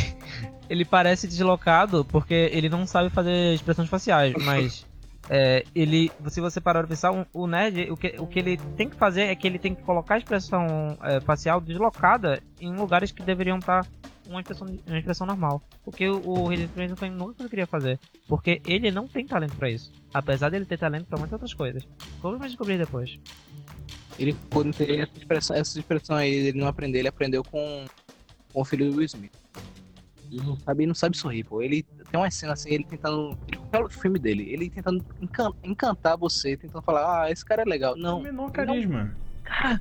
ele 0.68 0.84
parece 0.84 1.26
deslocado 1.26 2.04
porque 2.04 2.50
ele 2.52 2.68
não 2.68 2.86
sabe 2.86 3.10
fazer 3.10 3.54
expressões 3.54 3.88
faciais, 3.88 4.34
mas 4.44 4.86
é, 5.28 5.64
ele, 5.74 6.10
se 6.28 6.40
você 6.40 6.60
parar 6.60 6.80
pra 6.80 6.88
pensar, 6.88 7.10
um- 7.12 7.24
o 7.32 7.46
nerd, 7.46 7.90
o 7.90 7.96
que, 7.96 8.14
o 8.18 8.26
que 8.26 8.38
ele 8.38 8.56
tem 8.76 8.88
que 8.88 8.96
fazer 8.96 9.22
é 9.22 9.34
que 9.34 9.46
ele 9.46 9.58
tem 9.58 9.74
que 9.74 9.82
colocar 9.82 10.14
a 10.14 10.18
expressão 10.18 10.66
é, 11.02 11.20
facial 11.20 11.60
deslocada 11.60 12.42
em 12.60 12.74
lugares 12.74 13.10
que 13.12 13.22
deveriam 13.22 13.58
estar 13.58 13.86
uma 14.26 14.40
expressão, 14.40 14.66
uma 14.86 14.98
expressão 14.98 15.26
normal. 15.26 15.62
Porque 15.84 16.08
o, 16.08 16.22
o 16.26 16.48
Hayden 16.48 16.68
Christensen 16.68 17.10
nunca 17.10 17.34
conseguiria 17.34 17.66
fazer, 17.66 17.98
porque 18.26 18.60
ele 18.66 18.90
não 18.90 19.06
tem 19.06 19.26
talento 19.26 19.54
pra 19.56 19.70
isso. 19.70 19.92
Apesar 20.12 20.48
dele 20.50 20.64
ter 20.64 20.78
talento 20.78 21.06
pra 21.06 21.18
muitas 21.18 21.34
outras 21.34 21.52
coisas. 21.54 21.86
Como 22.22 22.38
vai 22.38 22.48
descobrir 22.48 22.78
depois? 22.78 23.18
Ele, 24.18 24.34
quando 24.50 24.72
tem 24.74 25.00
essa 25.00 25.12
expressão, 25.16 25.56
essa 25.56 25.78
expressão 25.78 26.16
aí, 26.16 26.32
ele 26.32 26.58
não 26.58 26.68
aprendeu, 26.68 27.00
ele 27.00 27.08
aprendeu 27.08 27.42
com, 27.44 27.84
com 28.52 28.60
o 28.60 28.64
filho 28.64 28.90
do 28.90 28.96
Will 28.96 29.04
Smith. 29.06 29.32
Ele 30.36 30.46
não 30.46 30.56
sabe, 30.58 30.82
ele 30.82 30.86
não 30.88 30.94
sabe 30.94 31.16
sorrir, 31.16 31.44
pô. 31.44 31.62
Ele 31.62 31.82
tem 32.10 32.18
uma 32.20 32.30
cena 32.30 32.52
assim, 32.54 32.70
ele 32.70 32.84
tentando. 32.84 33.36
Ele, 33.48 33.60
pelo 33.70 33.88
filme 33.88 34.18
dele, 34.18 34.48
ele 34.52 34.68
tentando 34.70 35.04
encan- 35.20 35.52
encantar 35.62 36.16
você, 36.16 36.56
tentando 36.56 36.82
falar, 36.82 37.22
ah, 37.24 37.30
esse 37.30 37.44
cara 37.44 37.62
é 37.62 37.64
legal. 37.64 37.94
o 37.94 37.96
Não, 37.96 38.20
menor 38.20 38.50
carisma. 38.50 39.14
cara, 39.44 39.80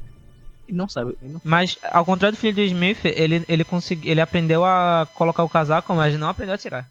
ele 0.67 0.77
não 0.77 0.87
sabe. 0.87 1.17
Ele 1.21 1.33
não 1.33 1.41
Mas, 1.43 1.77
ao 1.91 2.05
contrário 2.05 2.37
do 2.37 2.39
filho 2.39 2.53
do 2.55 2.61
Smith, 2.61 3.03
ele, 3.05 3.43
ele, 3.47 3.63
consegui, 3.63 4.09
ele 4.09 4.21
aprendeu 4.21 4.63
a 4.63 5.07
colocar 5.15 5.43
o 5.43 5.49
casaco, 5.49 5.93
mas 5.95 6.17
não 6.17 6.29
aprendeu 6.29 6.55
a 6.55 6.57
tirar. 6.57 6.87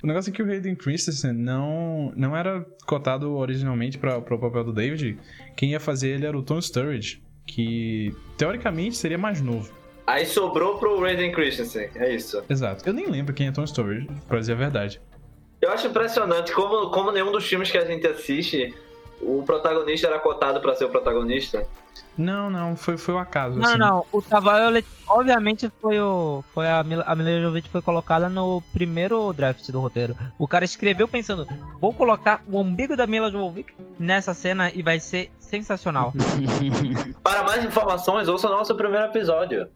O 0.00 0.06
negócio 0.06 0.30
é 0.30 0.32
que 0.32 0.40
o 0.42 0.48
Hayden 0.48 0.76
Christensen 0.76 1.32
não, 1.32 2.12
não 2.16 2.36
era 2.36 2.64
cotado 2.86 3.32
originalmente 3.34 3.98
para 3.98 4.16
o 4.18 4.22
papel 4.38 4.62
do 4.64 4.72
David. 4.72 5.18
Quem 5.56 5.72
ia 5.72 5.80
fazer 5.80 6.10
ele 6.10 6.24
era 6.24 6.38
o 6.38 6.42
Tom 6.42 6.60
Sturridge, 6.60 7.20
que 7.48 8.14
teoricamente 8.36 8.96
seria 8.96 9.18
mais 9.18 9.40
novo. 9.40 9.72
Aí 10.06 10.24
sobrou 10.24 10.78
pro 10.78 11.04
Hayden 11.04 11.32
Christensen, 11.32 11.90
é 11.96 12.14
isso. 12.14 12.42
Exato. 12.48 12.88
Eu 12.88 12.92
nem 12.92 13.10
lembro 13.10 13.34
quem 13.34 13.48
é 13.48 13.52
Tom 13.52 13.66
Sturridge, 13.66 14.08
pra 14.28 14.38
dizer 14.38 14.52
a 14.52 14.56
verdade. 14.56 15.00
Eu 15.60 15.70
acho 15.70 15.88
impressionante 15.88 16.52
como, 16.52 16.90
como 16.90 17.10
nenhum 17.10 17.32
dos 17.32 17.46
filmes 17.46 17.70
que 17.70 17.76
a 17.76 17.84
gente 17.84 18.06
assiste, 18.06 18.72
o 19.20 19.42
protagonista 19.44 20.06
era 20.06 20.18
cotado 20.18 20.60
pra 20.60 20.74
ser 20.74 20.84
o 20.84 20.88
protagonista. 20.90 21.66
Não, 22.16 22.50
não, 22.50 22.76
foi, 22.76 22.96
foi 22.96 23.14
o 23.14 23.18
acaso. 23.18 23.58
Não, 23.58 23.68
assim. 23.70 23.78
não, 23.78 24.04
o 24.12 24.20
Tavaliolet, 24.20 24.86
obviamente, 25.06 25.70
foi 25.80 26.00
o. 26.00 26.42
Foi 26.52 26.68
a, 26.68 26.82
Mila- 26.82 27.04
a 27.06 27.14
Mila 27.14 27.40
Jovovich 27.40 27.68
foi 27.68 27.80
colocada 27.80 28.28
no 28.28 28.60
primeiro 28.72 29.32
draft 29.32 29.68
do 29.70 29.80
roteiro. 29.80 30.16
O 30.36 30.46
cara 30.48 30.64
escreveu 30.64 31.06
pensando, 31.06 31.46
vou 31.80 31.92
colocar 31.94 32.42
o 32.48 32.60
umbigo 32.60 32.96
da 32.96 33.06
Mila 33.06 33.30
Jovovich 33.30 33.72
nessa 33.98 34.34
cena 34.34 34.70
e 34.74 34.82
vai 34.82 34.98
ser 34.98 35.30
sensacional. 35.38 36.12
Para 37.22 37.44
mais 37.44 37.64
informações, 37.64 38.26
ouça 38.28 38.48
o 38.48 38.50
nosso 38.50 38.74
primeiro 38.74 39.06
episódio. 39.06 39.68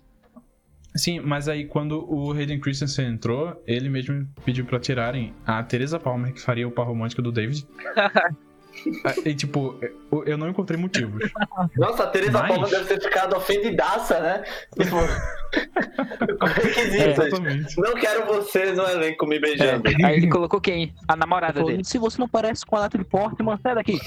Sim, 0.94 1.20
mas 1.20 1.48
aí 1.48 1.64
quando 1.64 2.04
o 2.12 2.32
Hayden 2.32 2.60
Christensen 2.60 3.06
entrou, 3.06 3.62
ele 3.66 3.88
mesmo 3.88 4.28
pediu 4.44 4.66
pra 4.66 4.78
tirarem 4.78 5.32
a 5.46 5.62
Teresa 5.62 5.98
Palmer, 5.98 6.34
que 6.34 6.40
faria 6.40 6.68
o 6.68 6.70
par 6.70 6.86
romântico 6.86 7.22
do 7.22 7.32
David. 7.32 7.66
Ah, 9.04 9.14
e 9.24 9.34
tipo, 9.34 9.78
eu- 10.24 10.38
não 10.38 10.48
encontrei 10.48 10.78
motivos. 10.80 11.30
Nossa, 11.76 12.04
a 12.04 12.06
Teresa 12.06 12.32
Mas- 12.40 12.48
Palmer 12.48 12.70
deve 12.70 12.84
ter 12.86 13.00
ficado 13.02 13.36
ofendidaça, 13.36 14.18
né? 14.20 14.44
Tipo, 14.80 14.96
requisitos. 16.62 17.18
Exatamente. 17.18 17.76
Não 17.80 17.94
quero 17.94 18.26
você 18.26 18.72
no 18.72 18.82
elenco 18.84 19.26
me 19.26 19.38
beijando. 19.38 19.82
Aí 20.04 20.16
ele 20.16 20.28
colocou 20.28 20.60
quem? 20.60 20.94
A 21.06 21.16
namorada 21.16 21.54
falou, 21.54 21.68
dele. 21.70 21.84
se 21.84 21.98
você 21.98 22.18
não 22.18 22.28
parece 22.28 22.64
com 22.64 22.76
a 22.76 22.80
Natalie 22.80 23.06
Portman, 23.06 23.58
sai 23.62 23.74
daqui. 23.74 23.98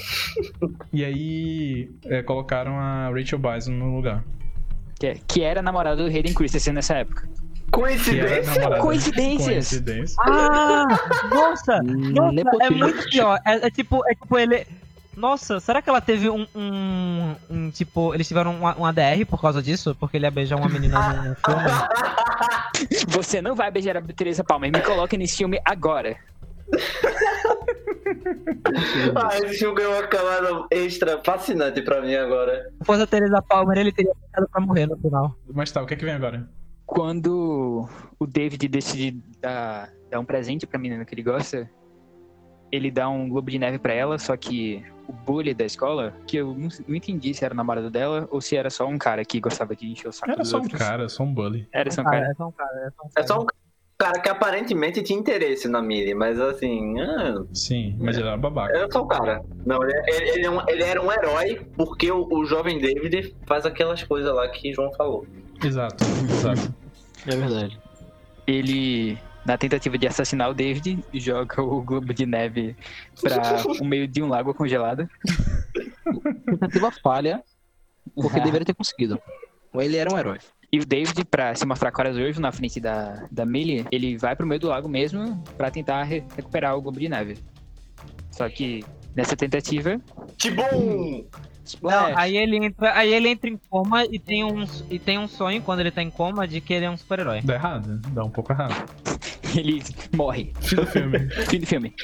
E 0.92 1.04
aí 1.04 1.90
é, 2.06 2.22
colocaram 2.22 2.78
a 2.78 3.08
Rachel 3.10 3.38
Bison 3.38 3.72
no 3.72 3.94
lugar. 3.94 4.24
Que, 4.98 5.14
que 5.28 5.42
era 5.42 5.60
a 5.60 5.62
namorada 5.62 5.96
do 5.96 6.04
Hayden 6.08 6.34
Christensen 6.34 6.72
nessa 6.72 6.94
época. 6.96 7.28
Coincidência? 7.70 8.78
Coincidências. 8.80 9.68
Coincidência. 9.68 10.16
Ah! 10.20 10.86
Nossa! 11.30 11.82
Nossa, 11.82 12.64
é 12.64 12.70
muito 12.70 13.04
pior. 13.10 13.38
É, 13.44 13.66
é 13.66 13.70
tipo, 13.70 14.02
é 14.06 14.14
tipo 14.14 14.38
ele. 14.38 14.66
Nossa, 15.16 15.60
será 15.60 15.80
que 15.80 15.88
ela 15.88 16.00
teve 16.00 16.28
um. 16.28 16.46
um, 16.54 17.34
um, 17.50 17.70
tipo, 17.70 18.14
eles 18.14 18.28
tiveram 18.28 18.54
um, 18.54 18.62
um 18.62 18.84
ADR 18.84 19.24
por 19.28 19.40
causa 19.40 19.62
disso? 19.62 19.96
Porque 19.98 20.16
ele 20.16 20.26
ia 20.26 20.30
beijar 20.30 20.56
uma 20.56 20.68
menina 20.68 21.12
num 21.14 21.34
filme? 21.44 23.06
Você 23.08 23.40
não 23.40 23.54
vai 23.54 23.70
beijar 23.70 23.96
a 23.96 24.02
Teresa 24.02 24.44
Palmer. 24.44 24.70
Me 24.70 24.80
coloque 24.80 25.16
nesse 25.16 25.38
filme 25.38 25.60
agora. 25.64 26.16
Ah, 29.14 29.36
esse 29.38 29.58
filme 29.58 29.74
ganhou 29.76 29.94
uma 29.94 30.06
camada 30.06 30.66
extra 30.70 31.20
fascinante 31.24 31.82
pra 31.82 32.00
mim 32.00 32.14
agora. 32.14 32.70
Se 32.78 32.84
fosse 32.84 33.02
a 33.02 33.06
Teresa 33.06 33.42
Palmer, 33.42 33.78
ele 33.78 33.92
teria 33.92 34.12
ficado 34.14 34.48
pra 34.48 34.60
morrer 34.60 34.86
no 34.86 34.96
final. 34.96 35.36
Mas 35.52 35.72
tá, 35.72 35.82
o 35.82 35.86
que 35.86 35.94
é 35.94 35.96
que 35.96 36.04
vem 36.04 36.14
agora? 36.14 36.48
Quando 36.86 37.88
o 38.18 38.26
David 38.26 38.68
decide 38.68 39.20
dar, 39.40 39.92
dar 40.10 40.20
um 40.20 40.24
presente 40.24 40.66
pra 40.66 40.78
menina 40.78 41.04
que 41.04 41.14
ele 41.14 41.22
gosta, 41.22 41.68
ele 42.70 42.90
dá 42.90 43.08
um 43.08 43.28
globo 43.28 43.50
de 43.50 43.58
neve 43.58 43.78
pra 43.78 43.92
ela, 43.92 44.18
só 44.18 44.36
que 44.36 44.84
o 45.08 45.12
bully 45.12 45.52
da 45.52 45.64
escola, 45.64 46.14
que 46.26 46.36
eu 46.36 46.54
não, 46.54 46.68
não 46.86 46.94
entendi 46.94 47.34
se 47.34 47.44
era 47.44 47.52
o 47.52 47.56
namorado 47.56 47.90
dela 47.90 48.28
ou 48.30 48.40
se 48.40 48.56
era 48.56 48.70
só 48.70 48.86
um 48.86 48.98
cara 48.98 49.24
que 49.24 49.40
gostava 49.40 49.74
de 49.74 49.86
encher 49.90 50.08
o 50.08 50.12
saco 50.12 50.30
Era 50.30 50.40
dos 50.42 50.48
só 50.50 50.58
um 50.58 50.62
outros. 50.62 50.78
cara, 50.80 51.08
só 51.08 51.22
um 51.24 51.32
bully. 51.34 51.68
Era 51.72 51.90
só 51.90 52.00
um 52.02 52.04
Cara, 52.04 52.20
cara. 52.20 52.30
é 52.30 52.34
só 52.34 52.46
um 52.48 52.52
cara, 52.52 52.78
é 52.86 52.90
só 52.90 53.02
um 53.02 53.06
É 53.08 53.12
cara. 53.14 53.26
só 53.26 53.40
um 53.42 53.46
cara 53.98 54.20
que 54.20 54.28
aparentemente 54.28 55.02
tinha 55.02 55.18
interesse 55.18 55.68
na 55.68 55.80
Millie, 55.82 56.14
mas 56.14 56.40
assim, 56.40 57.00
ah, 57.00 57.44
Sim, 57.52 57.96
mas 58.00 58.16
ele 58.16 58.26
era 58.28 58.36
babaca. 58.36 58.76
eu 58.76 58.90
sou 58.92 59.02
o 59.02 59.06
cara. 59.08 59.42
Não, 59.64 59.82
ele, 59.82 59.92
ele- 60.08 60.30
ele 60.30 60.46
é 60.46 60.50
um- 60.50 60.68
ele 60.68 60.82
era 60.82 61.02
um 61.02 61.10
herói 61.10 61.66
porque 61.76 62.10
o, 62.12 62.26
o 62.30 62.44
jovem 62.46 62.78
David 62.78 63.34
faz 63.46 63.64
aquelas 63.66 64.02
coisas 64.04 64.32
lá 64.34 64.48
que 64.48 64.72
João 64.72 64.92
falou. 64.92 65.26
Exato, 65.64 66.04
exato. 66.30 66.74
É 67.26 67.34
verdade. 67.36 67.78
Ele, 68.46 69.18
na 69.44 69.56
tentativa 69.58 69.98
de 69.98 70.06
assassinar 70.06 70.50
o 70.50 70.54
David, 70.54 70.98
joga 71.14 71.60
o 71.62 71.82
globo 71.82 72.14
de 72.14 72.24
neve 72.26 72.76
pra 73.20 73.62
o 73.80 73.84
meio 73.84 74.06
de 74.06 74.22
um 74.22 74.28
lago 74.28 74.54
congelado. 74.54 75.08
Tentativa 76.46 76.90
falha, 77.02 77.42
porque 78.14 78.40
deveria 78.40 78.64
ter 78.64 78.74
conseguido. 78.74 79.20
Ou 79.72 79.82
ele 79.82 79.96
era 79.96 80.12
um 80.12 80.18
herói. 80.18 80.38
E 80.72 80.78
o 80.80 80.84
David, 80.86 81.24
pra 81.24 81.54
se 81.54 81.64
mostrar 81.64 81.90
corajoso 81.92 82.40
na 82.40 82.50
frente 82.52 82.80
da, 82.80 83.26
da 83.30 83.46
Millie, 83.46 83.86
ele 83.90 84.16
vai 84.18 84.34
pro 84.36 84.46
meio 84.46 84.60
do 84.60 84.68
lago 84.68 84.88
mesmo 84.88 85.42
pra 85.56 85.70
tentar 85.70 86.02
re- 86.02 86.24
recuperar 86.36 86.76
o 86.76 86.82
globo 86.82 86.98
de 86.98 87.08
neve. 87.08 87.38
Só 88.30 88.48
que 88.48 88.84
nessa 89.14 89.36
tentativa, 89.36 90.00
Tibum! 91.66 91.90
Não, 91.90 92.16
aí 92.16 92.36
ele 92.36 92.56
entra, 92.56 92.96
aí 92.96 93.12
ele 93.12 93.28
entra 93.28 93.50
em 93.50 93.56
coma 93.68 94.04
e 94.04 94.18
tem 94.18 94.44
um 94.44 94.64
e 94.90 94.98
tem 94.98 95.18
um 95.18 95.28
sonho 95.28 95.60
quando 95.62 95.80
ele 95.80 95.90
tá 95.90 96.02
em 96.02 96.10
coma 96.10 96.46
de 96.46 96.60
que 96.60 96.72
ele 96.72 96.86
é 96.86 96.90
um 96.90 96.96
super-herói. 96.96 97.40
Dá 97.42 97.54
errado, 97.54 98.00
dá 98.12 98.24
um 98.24 98.30
pouco 98.30 98.52
errado. 98.52 98.74
ele 99.54 99.82
morre. 100.14 100.52
Fim 100.60 100.76
do 100.76 100.86
filme. 100.86 101.18
Fim 101.48 101.60
do 101.60 101.66
filme. 101.66 101.94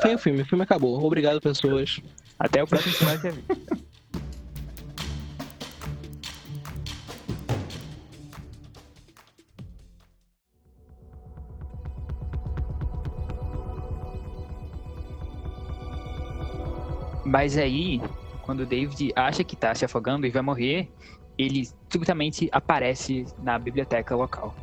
Foi 0.00 0.14
o 0.14 0.18
filme, 0.18 0.42
o 0.42 0.46
filme 0.46 0.64
acabou. 0.64 1.04
Obrigado, 1.04 1.40
pessoas. 1.40 2.00
Até 2.38 2.62
o 2.62 2.66
próximo 2.66 2.94
final 2.94 3.16
de 3.18 3.32
Mas 17.24 17.56
aí, 17.56 18.00
quando 18.44 18.60
o 18.60 18.66
David 18.66 19.12
acha 19.16 19.42
que 19.42 19.56
tá 19.56 19.74
se 19.74 19.84
afogando 19.84 20.26
e 20.26 20.30
vai 20.30 20.42
morrer, 20.42 20.88
ele 21.38 21.68
subitamente 21.90 22.48
aparece 22.52 23.24
na 23.42 23.58
biblioteca 23.58 24.14
local. 24.14 24.54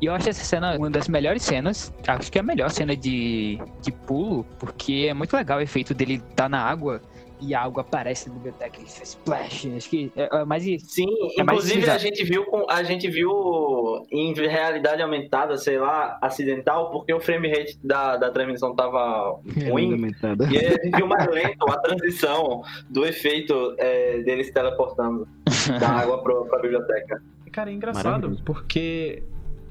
E 0.00 0.06
eu 0.06 0.14
acho 0.14 0.28
essa 0.28 0.44
cena 0.44 0.76
uma 0.76 0.90
das 0.90 1.08
melhores 1.08 1.42
cenas, 1.42 1.92
acho 2.06 2.30
que 2.30 2.38
é 2.38 2.40
a 2.40 2.44
melhor 2.44 2.70
cena 2.70 2.96
de, 2.96 3.58
de 3.80 3.92
pulo, 3.92 4.44
porque 4.58 5.06
é 5.08 5.14
muito 5.14 5.34
legal 5.36 5.58
o 5.58 5.62
efeito 5.62 5.94
dele 5.94 6.14
estar 6.14 6.48
na 6.48 6.60
água 6.60 7.00
e 7.40 7.54
a 7.54 7.62
água 7.62 7.82
aparece 7.82 8.28
na 8.28 8.34
biblioteca 8.34 8.80
e 8.80 8.84
faz 8.84 9.10
splash. 9.10 9.66
Acho 9.76 9.90
que 9.90 10.12
é, 10.16 10.28
é 10.40 10.44
mais 10.44 10.66
isso. 10.66 10.86
Sim, 10.88 11.06
É 11.38 11.42
inclusive 11.42 11.88
a 11.90 11.98
gente 11.98 12.24
viu 12.24 12.44
com 12.44 12.70
a 12.70 12.82
gente 12.82 13.08
viu 13.08 14.02
em 14.10 14.32
realidade 14.34 15.02
aumentada, 15.02 15.56
sei 15.56 15.78
lá, 15.78 16.18
acidental, 16.20 16.90
porque 16.90 17.12
o 17.12 17.20
frame 17.20 17.48
rate 17.48 17.78
da, 17.82 18.16
da 18.16 18.30
transmissão 18.30 18.74
tava 18.74 19.40
ruim. 19.68 19.92
Aumentada. 19.92 20.46
E 20.50 20.58
aí 20.58 20.66
a 20.66 20.70
gente 20.70 20.96
viu 20.96 21.06
mais 21.06 21.26
lento 21.28 21.68
a 21.68 21.78
transição 21.78 22.62
do 22.88 23.04
efeito 23.04 23.74
é, 23.78 24.18
dele 24.22 24.44
se 24.44 24.52
teleportando 24.52 25.28
da 25.80 25.88
água 25.88 26.22
pro, 26.22 26.46
pra 26.46 26.60
biblioteca. 26.60 27.22
Cara, 27.52 27.70
é 27.70 27.74
engraçado, 27.74 28.36
porque 28.44 29.22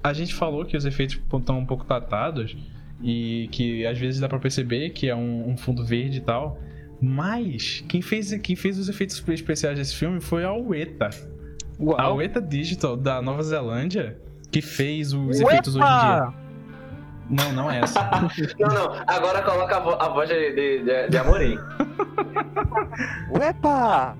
a 0.03 0.13
gente 0.13 0.33
falou 0.33 0.65
que 0.65 0.77
os 0.77 0.85
efeitos 0.85 1.19
estão 1.33 1.57
um 1.57 1.65
pouco 1.65 1.85
datados 1.85 2.55
e 3.01 3.49
que 3.51 3.85
às 3.85 3.97
vezes 3.97 4.19
dá 4.19 4.29
pra 4.29 4.39
perceber 4.39 4.91
que 4.91 5.09
é 5.09 5.15
um, 5.15 5.49
um 5.49 5.57
fundo 5.57 5.85
verde 5.85 6.19
e 6.19 6.21
tal. 6.21 6.57
Mas 7.01 7.83
quem 7.89 8.01
fez, 8.01 8.31
quem 8.41 8.55
fez 8.55 8.77
os 8.79 8.87
efeitos 8.89 9.21
especiais 9.29 9.77
desse 9.77 9.95
filme 9.95 10.21
foi 10.21 10.43
a 10.45 10.53
Ueta. 10.53 11.09
A 11.79 11.83
Uau! 11.83 12.17
Ueta 12.17 12.41
Digital 12.41 12.95
da 12.95 13.21
Nova 13.21 13.43
Zelândia 13.43 14.17
que 14.51 14.61
fez 14.61 15.13
os 15.13 15.39
efeitos 15.39 15.75
hoje 15.75 15.85
em 15.85 15.99
dia. 15.99 16.33
Não, 17.29 17.53
não 17.53 17.71
é 17.71 17.79
essa. 17.79 17.99
Não, 18.59 18.67
não, 18.69 18.93
agora 19.07 19.41
coloca 19.41 19.77
a, 19.77 19.79
vo- 19.79 19.97
a 19.99 20.09
voz 20.09 20.29
de, 20.29 20.35
de, 20.53 20.83
de, 20.83 21.07
de 21.09 21.17
Amorim. 21.17 21.57
Uepa! 23.31 24.15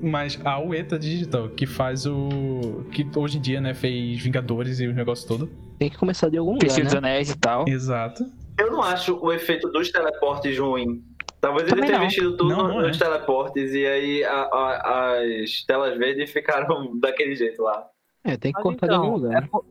Mas 0.00 0.38
a 0.44 0.58
Ueta 0.60 0.98
Digital 0.98 1.48
que 1.50 1.66
faz 1.66 2.06
o. 2.06 2.84
que 2.92 3.06
hoje 3.16 3.38
em 3.38 3.40
dia, 3.40 3.60
né, 3.60 3.74
fez 3.74 4.20
Vingadores 4.22 4.78
e 4.80 4.86
o 4.86 4.94
negócio 4.94 5.26
todo. 5.26 5.50
Tem 5.78 5.90
que 5.90 5.98
começar 5.98 6.28
de 6.28 6.38
algum 6.38 6.52
lugar, 6.54 6.68
né? 6.78 6.96
anéis 6.96 7.30
e 7.30 7.36
tal. 7.38 7.68
Exato. 7.68 8.24
Eu 8.58 8.70
não 8.72 8.82
acho 8.82 9.16
o 9.20 9.32
efeito 9.32 9.68
dos 9.70 9.90
teleportes 9.90 10.56
ruim. 10.58 11.02
Talvez 11.40 11.62
ele 11.64 11.70
Também 11.76 11.86
tenha 11.86 11.98
não. 11.98 12.04
mexido 12.06 12.36
tudo 12.36 12.48
Não, 12.56 12.68
não 12.68 12.80
nos 12.82 12.96
é. 12.96 13.04
teleportes 13.04 13.72
e 13.72 13.86
aí 13.86 14.24
a- 14.24 14.48
a- 14.52 15.12
as 15.44 15.62
telas 15.62 15.96
verdes 15.96 16.30
ficaram 16.30 16.96
daquele 16.98 17.34
jeito 17.36 17.62
lá. 17.62 17.86
É, 18.24 18.36
tem 18.36 18.50
que 18.52 18.56
Mas 18.58 18.62
cortar 18.64 18.86
de 18.88 18.94
algum 18.94 19.06
então, 19.16 19.18
lugar. 19.28 19.42
é 19.42 19.46
por- 19.46 19.64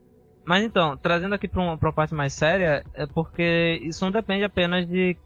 Mas 0.46 0.64
então, 0.64 0.96
trazendo 0.96 1.36
aqui 1.36 1.48
pra 1.48 1.62
uma, 1.62 1.78
pra 1.78 1.90
uma 1.90 1.94
parte 1.94 2.14
mais 2.14 2.32
séria, 2.32 2.84
é 2.94 3.06
porque 3.06 3.82
isso 3.84 4.04
não 4.06 4.12
depende 4.12 4.44
apenas 4.46 4.88
de 4.88 5.18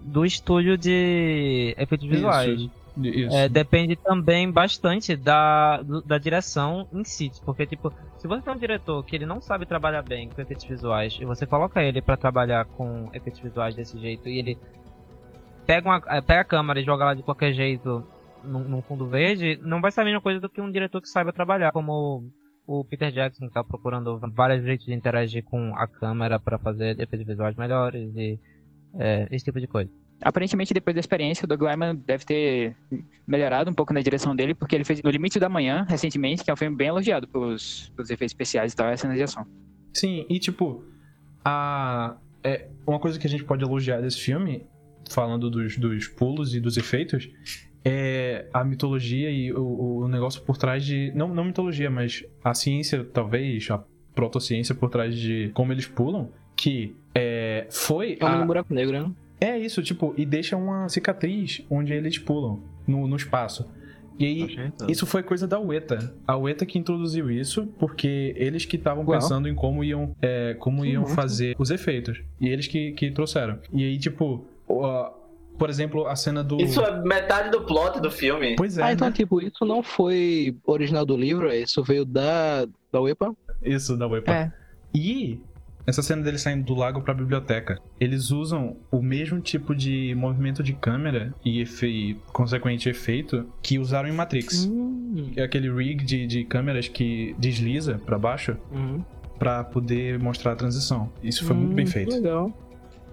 do 0.00 0.24
estúdio 0.24 0.76
de 0.78 1.74
efeitos 1.78 2.08
visuais. 2.08 2.58
Isso. 2.58 2.70
Isso. 2.96 3.34
É, 3.36 3.48
depende 3.48 3.96
também 3.96 4.50
bastante 4.50 5.14
da, 5.16 5.80
da 6.04 6.18
direção 6.18 6.86
em 6.92 7.04
si. 7.04 7.30
Porque, 7.44 7.64
tipo, 7.66 7.90
se 8.18 8.26
você 8.26 8.42
tem 8.42 8.52
um 8.52 8.58
diretor 8.58 9.02
que 9.04 9.16
ele 9.16 9.24
não 9.24 9.40
sabe 9.40 9.64
trabalhar 9.64 10.02
bem 10.02 10.28
com 10.28 10.40
efeitos 10.42 10.64
visuais 10.66 11.16
e 11.20 11.24
você 11.24 11.46
coloca 11.46 11.82
ele 11.82 12.02
pra 12.02 12.16
trabalhar 12.18 12.64
com 12.66 13.08
efeitos 13.14 13.40
visuais 13.40 13.74
desse 13.74 13.98
jeito 13.98 14.28
e 14.28 14.38
ele 14.38 14.58
pega, 15.66 15.88
uma, 15.88 16.02
eh, 16.06 16.20
pega 16.20 16.40
a 16.40 16.44
câmera 16.44 16.80
e 16.80 16.84
joga 16.84 17.04
lá 17.04 17.14
de 17.14 17.22
qualquer 17.22 17.52
jeito 17.52 18.06
num, 18.44 18.82
fundo 18.82 19.06
verde, 19.06 19.58
não 19.62 19.80
vai 19.80 19.90
ser 19.90 20.00
a 20.00 20.04
mesma 20.04 20.20
coisa 20.20 20.40
do 20.40 20.48
que 20.48 20.60
um 20.60 20.70
diretor 20.70 21.00
que 21.00 21.08
saiba 21.08 21.32
trabalhar, 21.32 21.72
como 21.72 22.24
o 22.66 22.84
Peter 22.84 23.10
Jackson 23.10 23.46
que 23.46 23.54
tá 23.54 23.62
procurando 23.62 24.18
vários 24.32 24.64
jeitos 24.64 24.86
de 24.86 24.94
interagir 24.94 25.44
com 25.44 25.74
a 25.76 25.86
câmera 25.86 26.38
pra 26.38 26.58
fazer 26.58 26.98
efeitos 27.00 27.26
visuais 27.26 27.56
melhores 27.56 28.14
e 28.16 28.38
é, 28.98 29.28
esse 29.30 29.44
tipo 29.44 29.60
de 29.60 29.66
coisa. 29.66 29.90
Aparentemente, 30.20 30.72
depois 30.72 30.94
da 30.94 31.00
experiência, 31.00 31.44
o 31.44 31.48
Doug 31.48 31.62
Lyman 31.62 31.96
deve 31.96 32.24
ter 32.24 32.76
melhorado 33.26 33.70
um 33.70 33.74
pouco 33.74 33.92
na 33.92 34.00
direção 34.00 34.36
dele, 34.36 34.54
porque 34.54 34.76
ele 34.76 34.84
fez 34.84 35.02
No 35.02 35.10
Limite 35.10 35.40
da 35.40 35.48
Manhã, 35.48 35.84
recentemente, 35.88 36.44
que 36.44 36.50
é 36.50 36.54
um 36.54 36.56
filme 36.56 36.76
bem 36.76 36.88
elogiado 36.88 37.26
pelos, 37.26 37.92
pelos 37.96 38.08
efeitos 38.08 38.32
especiais 38.32 38.72
e 38.72 38.76
tal, 38.76 38.92
e 38.92 38.96
cenas 38.96 39.16
de 39.16 39.22
ação. 39.24 39.44
Sim, 39.92 40.24
e 40.28 40.38
tipo, 40.38 40.84
a. 41.44 42.16
É, 42.44 42.68
uma 42.86 43.00
coisa 43.00 43.18
que 43.18 43.26
a 43.26 43.30
gente 43.30 43.44
pode 43.44 43.64
elogiar 43.64 44.00
desse 44.00 44.20
filme, 44.20 44.64
falando 45.10 45.50
dos, 45.50 45.76
dos 45.76 46.08
pulos 46.08 46.54
e 46.54 46.60
dos 46.60 46.76
efeitos, 46.76 47.28
é 47.84 48.46
a 48.52 48.62
mitologia 48.64 49.30
e 49.30 49.52
o, 49.52 50.02
o 50.04 50.08
negócio 50.08 50.42
por 50.42 50.56
trás 50.56 50.84
de. 50.84 51.10
Não, 51.14 51.28
não 51.34 51.44
mitologia, 51.44 51.90
mas 51.90 52.24
a 52.44 52.54
ciência, 52.54 53.04
talvez, 53.04 53.70
a 53.70 53.82
protociência 54.14 54.74
por 54.74 54.88
trás 54.90 55.16
de 55.16 55.50
como 55.54 55.72
eles 55.72 55.86
pulam, 55.86 56.30
que 56.56 56.94
é, 57.14 57.66
foi. 57.70 58.16
É 58.20 58.24
um 58.24 58.28
a- 58.28 58.32
mini 58.34 58.46
buraco 58.46 58.72
negro, 58.74 59.00
né? 59.02 59.12
É 59.40 59.58
isso, 59.58 59.82
tipo, 59.82 60.14
e 60.16 60.24
deixa 60.24 60.56
uma 60.56 60.88
cicatriz 60.88 61.64
onde 61.68 61.92
eles 61.92 62.16
pulam 62.18 62.62
no, 62.86 63.08
no 63.08 63.16
espaço. 63.16 63.68
E 64.16 64.24
aí, 64.26 64.70
isso 64.88 65.04
foi 65.04 65.22
coisa 65.24 65.48
da 65.48 65.58
UETA. 65.58 66.14
A 66.24 66.36
UETA 66.36 66.64
que 66.64 66.78
introduziu 66.78 67.28
isso, 67.28 67.66
porque 67.78 68.32
eles 68.36 68.64
que 68.64 68.76
estavam 68.76 69.04
pensando 69.04 69.48
em 69.48 69.54
como 69.54 69.82
iam, 69.82 70.14
é, 70.22 70.54
como 70.60 70.84
iam 70.84 71.04
fazer 71.06 71.56
os 71.58 71.70
efeitos. 71.70 72.22
E 72.40 72.46
eles 72.48 72.68
que, 72.68 72.92
que 72.92 73.10
trouxeram. 73.10 73.58
E 73.72 73.82
aí, 73.82 73.98
tipo, 73.98 74.46
ó, 74.80 75.10
por 75.58 75.68
exemplo, 75.68 76.06
a 76.06 76.16
cena 76.16 76.42
do. 76.42 76.56
Isso 76.60 76.80
é 76.80 77.02
metade 77.02 77.50
do 77.50 77.62
plot 77.62 78.00
do 78.00 78.10
filme. 78.10 78.56
Pois 78.56 78.78
é, 78.78 78.82
ah, 78.82 78.92
então, 78.92 79.08
né? 79.08 79.14
tipo, 79.14 79.40
isso 79.40 79.64
não 79.64 79.82
foi 79.82 80.56
original 80.64 81.04
do 81.04 81.16
livro, 81.16 81.50
é, 81.50 81.58
isso 81.60 81.82
veio 81.82 82.04
da, 82.04 82.66
da 82.90 83.00
UEPA? 83.00 83.34
Isso, 83.62 83.96
da 83.96 84.06
UEPA. 84.08 84.32
É. 84.32 84.52
E 84.94 85.40
essa 85.86 86.00
cena 86.02 86.22
deles 86.22 86.40
saindo 86.42 86.64
do 86.64 86.74
lago 86.74 87.00
pra 87.02 87.12
biblioteca. 87.12 87.80
Eles 87.98 88.30
usam 88.30 88.76
o 88.90 89.02
mesmo 89.02 89.40
tipo 89.40 89.74
de 89.74 90.14
movimento 90.16 90.62
de 90.62 90.72
câmera 90.72 91.34
e, 91.44 91.60
efe... 91.60 91.86
e 91.86 92.14
consequente 92.32 92.88
efeito 92.88 93.46
que 93.62 93.78
usaram 93.78 94.08
em 94.08 94.12
Matrix. 94.12 94.66
Hum. 94.66 95.32
É 95.36 95.42
aquele 95.42 95.70
rig 95.72 96.04
de, 96.04 96.26
de 96.26 96.44
câmeras 96.44 96.86
que 96.88 97.34
desliza 97.38 98.00
pra 98.04 98.18
baixo 98.18 98.56
Uhum. 98.70 99.02
pra 99.38 99.64
poder 99.64 100.18
mostrar 100.20 100.52
a 100.52 100.56
transição. 100.56 101.10
Isso 101.22 101.44
foi 101.44 101.56
muito 101.56 101.74
bem 101.74 101.84
Hum, 101.84 101.88
feito. 101.88 102.12
Legal. 102.14 102.52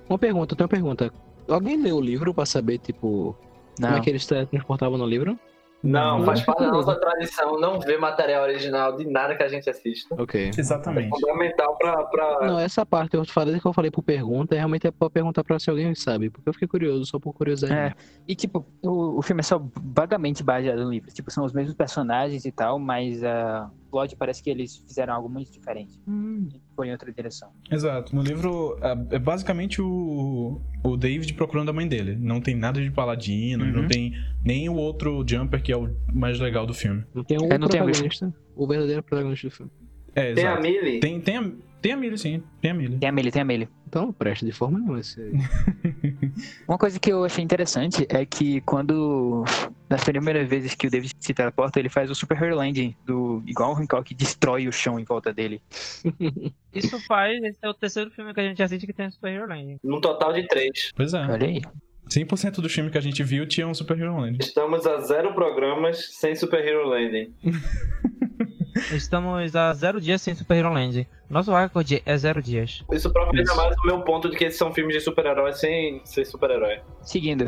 Uma 0.07 0.19
pergunta, 0.19 0.53
eu 0.53 0.57
tenho 0.57 0.65
uma 0.65 0.69
pergunta. 0.69 1.11
Alguém 1.49 1.81
leu 1.81 1.97
o 1.97 2.01
livro 2.01 2.33
pra 2.33 2.45
saber, 2.45 2.77
tipo, 2.79 3.35
como 3.79 3.87
é 3.87 3.95
Não. 3.95 4.01
que 4.01 4.09
eles 4.09 4.25
transportavam 4.25 4.97
no 4.97 5.05
livro? 5.05 5.37
Não, 5.81 6.19
Não, 6.19 6.25
faz 6.25 6.39
não. 6.39 6.45
parte 6.45 6.59
da 6.59 6.71
nossa 6.71 6.93
tradição 6.95 7.57
não 7.57 7.79
ver 7.79 7.97
material 7.97 8.43
original 8.43 8.97
de 8.97 9.05
nada 9.09 9.33
que 9.33 9.41
a 9.43 9.47
gente 9.47 9.69
assista. 9.69 10.13
Ok. 10.21 10.47
É 10.55 10.59
Exatamente. 10.59 11.09
fundamental 11.09 11.77
pra. 11.77 12.03
pra... 12.03 12.47
Não, 12.47 12.59
essa 12.59 12.85
parte 12.85 13.15
eu 13.15 13.23
falei 13.23 13.57
que 13.61 13.65
eu 13.65 13.71
falei 13.71 13.89
por 13.89 14.03
pergunta, 14.03 14.55
realmente 14.55 14.87
é 14.87 14.91
pra 14.91 15.09
perguntar 15.09 15.41
pra 15.41 15.57
se 15.57 15.69
alguém 15.69 15.95
sabe, 15.95 16.29
porque 16.29 16.49
eu 16.49 16.53
fiquei 16.53 16.67
curioso, 16.67 17.05
só 17.05 17.17
por 17.17 17.31
curiosidade. 17.33 17.73
É. 17.73 17.93
E, 18.27 18.35
tipo, 18.35 18.65
o, 18.83 19.19
o 19.19 19.21
filme 19.21 19.39
é 19.39 19.43
só 19.43 19.61
vagamente 19.81 20.43
baseado 20.43 20.83
no 20.83 20.91
livro. 20.91 21.09
Tipo, 21.13 21.31
são 21.31 21.45
os 21.45 21.53
mesmos 21.53 21.73
personagens 21.75 22.43
e 22.43 22.51
tal, 22.51 22.77
mas 22.77 23.23
a 23.23 23.71
plot 23.89 24.15
parece 24.15 24.41
que 24.43 24.49
eles 24.49 24.77
fizeram 24.77 25.13
algo 25.13 25.27
muito 25.29 25.51
diferente. 25.51 25.99
Foi 26.75 26.87
em 26.87 26.91
outra 26.91 27.11
direção. 27.11 27.49
Exato. 27.71 28.15
No 28.15 28.21
livro 28.21 28.77
é 28.81 29.15
é 29.15 29.19
basicamente 29.19 29.81
o, 29.81 30.61
o 30.83 30.95
David 30.97 31.33
procurando 31.33 31.69
a 31.69 31.73
mãe 31.73 31.87
dele. 31.87 32.15
Não 32.19 32.39
tem 32.41 32.55
nada 32.55 32.81
de 32.81 32.91
paladino, 32.91 33.65
Uhum. 33.65 33.71
não 33.71 33.87
tem 33.87 34.13
nem 34.43 34.69
o 34.69 34.75
outro 34.75 35.23
Jumper 35.27 35.61
que 35.61 35.71
é 35.71 35.77
o 35.77 35.89
mais 36.13 36.39
legal 36.39 36.65
do 36.65 36.73
filme. 36.73 37.03
Não 37.13 37.23
tem 37.23 37.37
um 37.39 37.45
É, 37.51 37.57
não 37.57 37.67
tem 37.67 37.81
protagonista, 37.81 38.33
o 38.55 38.67
verdadeiro 38.67 39.03
protagonista 39.03 39.47
do 39.47 39.51
filme. 39.51 39.71
É, 40.15 40.33
Tem 40.33 40.45
a. 40.47 40.59
Millie? 40.59 40.99
Tem, 40.99 41.21
tem, 41.21 41.37
a, 41.37 41.51
tem 41.81 41.91
a 41.93 41.97
Millie, 41.97 42.17
sim. 42.17 42.41
Tem 42.59 42.71
a 42.71 42.73
Millie. 42.73 42.97
Tem 42.97 43.09
a 43.09 43.11
Millie, 43.11 43.31
tem 43.31 43.41
a 43.41 43.45
Millie. 43.45 43.69
Então 43.87 44.07
não 44.07 44.11
presta 44.13 44.45
de 44.45 44.51
forma 44.51 44.79
nenhuma 44.79 44.99
esse 44.99 45.21
aí. 45.21 45.31
Uma 46.67 46.77
coisa 46.77 46.99
que 46.99 47.11
eu 47.11 47.23
achei 47.23 47.43
interessante 47.43 48.05
é 48.09 48.25
que 48.25 48.59
quando, 48.61 49.43
nas 49.89 50.03
primeiras 50.03 50.47
vezes 50.47 50.75
que 50.75 50.87
o 50.87 50.89
David 50.89 51.15
se 51.19 51.33
teleporta, 51.33 51.79
ele 51.79 51.89
faz 51.89 52.11
o 52.11 52.15
Super 52.15 52.41
Hero 52.41 52.55
Landing, 52.55 52.95
do, 53.05 53.41
igual 53.47 53.73
o 53.73 53.75
Hancock, 53.75 54.07
que 54.07 54.13
destrói 54.13 54.67
o 54.67 54.71
chão 54.71 54.99
em 54.99 55.03
volta 55.03 55.33
dele. 55.33 55.61
Isso 56.73 56.99
faz, 57.07 57.43
esse 57.43 57.57
é 57.61 57.69
o 57.69 57.73
terceiro 57.73 58.11
filme 58.11 58.33
que 58.33 58.39
a 58.39 58.43
gente 58.43 58.61
assiste 58.61 58.85
que 58.85 58.93
tem 58.93 59.09
Super 59.09 59.33
Hero 59.33 59.49
Landing. 59.49 59.79
Num 59.83 59.99
total 59.99 60.31
de 60.33 60.47
três. 60.47 60.91
Pois 60.95 61.13
é. 61.13 61.25
Olha 61.25 61.47
aí. 61.47 61.61
100% 62.07 62.61
do 62.61 62.69
filme 62.69 62.89
que 62.89 62.97
a 62.97 63.01
gente 63.01 63.23
viu 63.23 63.47
tinha 63.47 63.67
um 63.67 63.73
Super 63.73 63.99
Hero 63.99 64.19
Land. 64.19 64.37
Estamos 64.41 64.85
a 64.85 65.01
zero 65.01 65.33
programas 65.33 66.15
sem 66.15 66.35
Super 66.35 66.65
Hero 66.65 66.87
Landing. 66.87 67.33
Estamos 68.93 69.55
a 69.55 69.73
zero 69.73 69.99
dias 69.99 70.21
sem 70.21 70.33
Super 70.33 70.57
Hero 70.57 70.73
Landing. 70.73 71.05
Nosso 71.29 71.53
recorde 71.53 72.01
é 72.05 72.17
zero 72.17 72.41
dias. 72.41 72.83
Isso 72.91 73.11
prova 73.11 73.31
ainda 73.31 73.43
Isso. 73.43 73.55
mais 73.55 73.75
o 73.77 73.85
meu 73.85 74.01
ponto 74.01 74.29
de 74.29 74.37
que 74.37 74.45
esses 74.45 74.57
são 74.57 74.73
filmes 74.73 74.95
de 74.95 75.01
super-herói 75.01 75.53
sem 75.53 76.01
ser 76.05 76.25
super-herói. 76.25 76.79
Seguindo, 77.01 77.45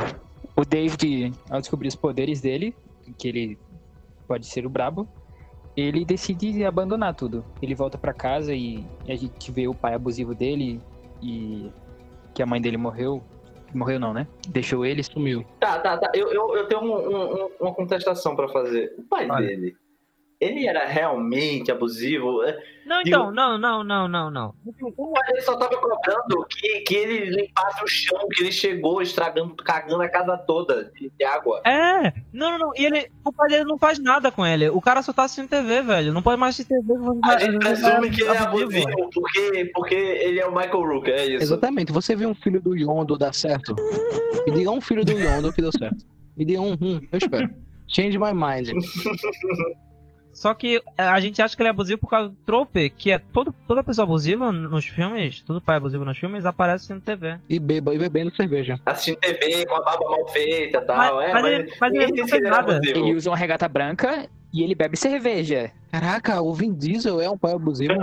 o 0.61 0.65
David, 0.65 1.33
ao 1.49 1.59
descobrir 1.59 1.87
os 1.87 1.95
poderes 1.95 2.41
dele, 2.41 2.75
que 3.17 3.27
ele 3.27 3.59
pode 4.27 4.45
ser 4.45 4.65
o 4.65 4.69
brabo, 4.69 5.07
ele 5.75 6.05
decide 6.05 6.63
abandonar 6.65 7.15
tudo. 7.15 7.43
Ele 7.61 7.73
volta 7.75 7.97
pra 7.97 8.13
casa 8.13 8.53
e 8.53 8.85
a 9.07 9.15
gente 9.15 9.51
vê 9.51 9.67
o 9.67 9.73
pai 9.73 9.93
abusivo 9.93 10.35
dele 10.35 10.79
e 11.21 11.69
que 12.33 12.41
a 12.43 12.45
mãe 12.45 12.61
dele 12.61 12.77
morreu. 12.77 13.23
Morreu 13.73 13.99
não, 13.99 14.13
né? 14.13 14.27
Deixou 14.49 14.85
ele. 14.85 15.01
Sumiu. 15.01 15.45
Tá, 15.59 15.79
tá, 15.79 15.97
tá. 15.97 16.11
Eu, 16.13 16.27
eu, 16.33 16.55
eu 16.57 16.67
tenho 16.67 16.81
um- 16.81 16.93
um- 17.09 17.45
um- 17.45 17.49
uma 17.61 17.73
contestação 17.73 18.35
pra 18.35 18.49
fazer. 18.49 18.93
O 18.97 19.03
pai 19.03 19.29
Olha. 19.29 19.47
dele, 19.47 19.75
ele 20.41 20.67
era 20.67 20.87
realmente 20.87 21.71
abusivo? 21.71 22.41
É, 22.43 22.57
Não, 22.83 23.03
Digo- 23.03 23.15
então, 23.15 23.31
não, 23.31 23.59
não, 23.59 23.83
não, 23.83 24.07
não, 24.07 24.31
não. 24.31 24.55
O 24.97 25.13
pai 25.13 25.27
dele 25.27 25.41
só 25.41 25.55
tava 25.55 25.77
cobrando 25.77 26.45
que, 26.49 26.79
que 26.81 26.95
ele 26.95 27.29
limpasse 27.29 27.83
o 27.83 27.87
chão, 27.87 28.27
que 28.33 28.41
ele 28.41 28.51
chegou 28.51 29.03
estragando, 29.03 29.55
cagando 29.55 30.01
a 30.01 30.09
casa 30.09 30.35
toda 30.39 30.91
de, 30.95 31.23
água. 31.23 31.61
É, 31.63 32.11
não, 32.33 32.51
não, 32.51 32.57
não. 32.57 32.71
E 32.75 32.83
ele, 32.83 33.11
o 33.23 33.31
pai 33.31 33.49
dele 33.49 33.65
não 33.65 33.77
faz 33.77 33.99
nada 33.99 34.31
com 34.31 34.43
ele. 34.43 34.67
O 34.69 34.81
cara 34.81 35.03
só 35.03 35.13
tá 35.13 35.23
assistindo 35.25 35.47
TV, 35.47 35.83
velho. 35.83 36.11
Não 36.11 36.23
pode 36.23 36.39
mais 36.39 36.55
assistir 36.55 36.73
TV. 36.73 36.91
A 37.23 37.37
gente 37.37 37.59
presume 37.59 38.09
que 38.09 38.21
ele 38.23 38.31
é 38.31 38.37
abusivo 38.39 39.09
porque, 39.13 39.71
porque 39.75 39.95
ele 39.95 40.39
é 40.39 40.47
o 40.47 40.51
Michael 40.51 40.81
Rook, 40.81 41.11
é 41.11 41.25
isso. 41.27 41.43
Exatamente. 41.43 41.91
Você 41.91 42.15
vê 42.15 42.25
um 42.25 42.33
filho 42.33 42.59
do 42.59 42.75
Yondo 42.75 43.15
dar 43.15 43.33
certo? 43.35 43.75
Me 44.47 44.53
diga 44.53 44.71
um 44.71 44.81
filho 44.81 45.05
do 45.05 45.11
Yondo 45.11 45.53
que 45.53 45.61
deu 45.61 45.71
certo. 45.71 46.03
Me 46.35 46.43
diga 46.45 46.61
um, 46.61 46.73
um, 46.81 46.99
eu 47.11 47.17
espero. 47.19 47.47
Change 47.87 48.17
my 48.17 48.33
mind. 48.33 48.69
Só 50.33 50.53
que 50.53 50.81
é, 50.97 51.03
a 51.03 51.19
gente 51.19 51.41
acha 51.41 51.55
que 51.55 51.61
ele 51.61 51.67
é 51.67 51.71
abusivo 51.71 51.99
por 51.99 52.09
causa 52.09 52.29
do 52.29 52.35
trope, 52.45 52.89
que 52.89 53.11
é 53.11 53.19
todo, 53.19 53.53
toda 53.67 53.83
pessoa 53.83 54.03
abusiva 54.05 54.51
nos 54.51 54.85
filmes, 54.85 55.41
todo 55.41 55.61
pai 55.61 55.77
abusivo 55.77 56.05
nos 56.05 56.17
filmes, 56.17 56.45
aparece 56.45 56.91
assistindo 56.93 57.01
TV. 57.01 57.37
E 57.49 57.59
beba 57.59 57.93
e 57.93 57.97
bebendo 57.99 58.33
cerveja. 58.35 58.79
Assistindo 58.85 59.17
TV 59.19 59.65
com 59.65 59.75
a 59.75 59.81
barba 59.81 60.05
mal 60.09 60.27
feita 60.29 60.77
e 60.77 60.81
tal. 60.81 60.97
Mas- 60.97 61.11
é, 61.29 61.33
mas 61.33 61.41
mas, 61.43 61.53
ele- 61.53 61.73
mas 61.79 61.93
ele 61.93 62.21
não 62.21 62.27
fez 62.27 62.43
nada. 62.43 62.75
abusivo. 62.77 62.99
Ele 62.99 63.15
usa 63.15 63.29
uma 63.29 63.37
regata 63.37 63.67
branca 63.67 64.27
e 64.53 64.63
ele 64.63 64.73
bebe 64.75 64.97
cerveja. 64.97 65.71
Caraca, 65.91 66.41
o 66.41 66.53
Vin 66.53 66.73
Diesel 66.73 67.19
é 67.21 67.29
um 67.29 67.37
pai 67.37 67.53
abusivo. 67.53 67.93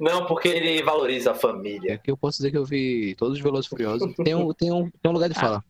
Não, 0.00 0.26
porque 0.26 0.48
ele 0.48 0.82
valoriza 0.82 1.30
a 1.30 1.34
É 1.34 1.38
família. 1.38 1.98
que 1.98 2.10
eu 2.10 2.16
posso 2.16 2.38
dizer 2.38 2.50
que 2.50 2.56
eu 2.58 2.64
vi 2.64 3.14
todos 3.16 3.36
os 3.36 3.42
Velozes 3.42 3.66
e 3.66 3.68
Furiosos. 3.70 4.14
Tem 4.24 4.34
um, 4.34 4.52
tem 4.52 4.72
um, 4.72 4.90
tem 4.90 5.10
um 5.10 5.12
lugar 5.14 5.28
de 5.28 5.34
fala. 5.34 5.62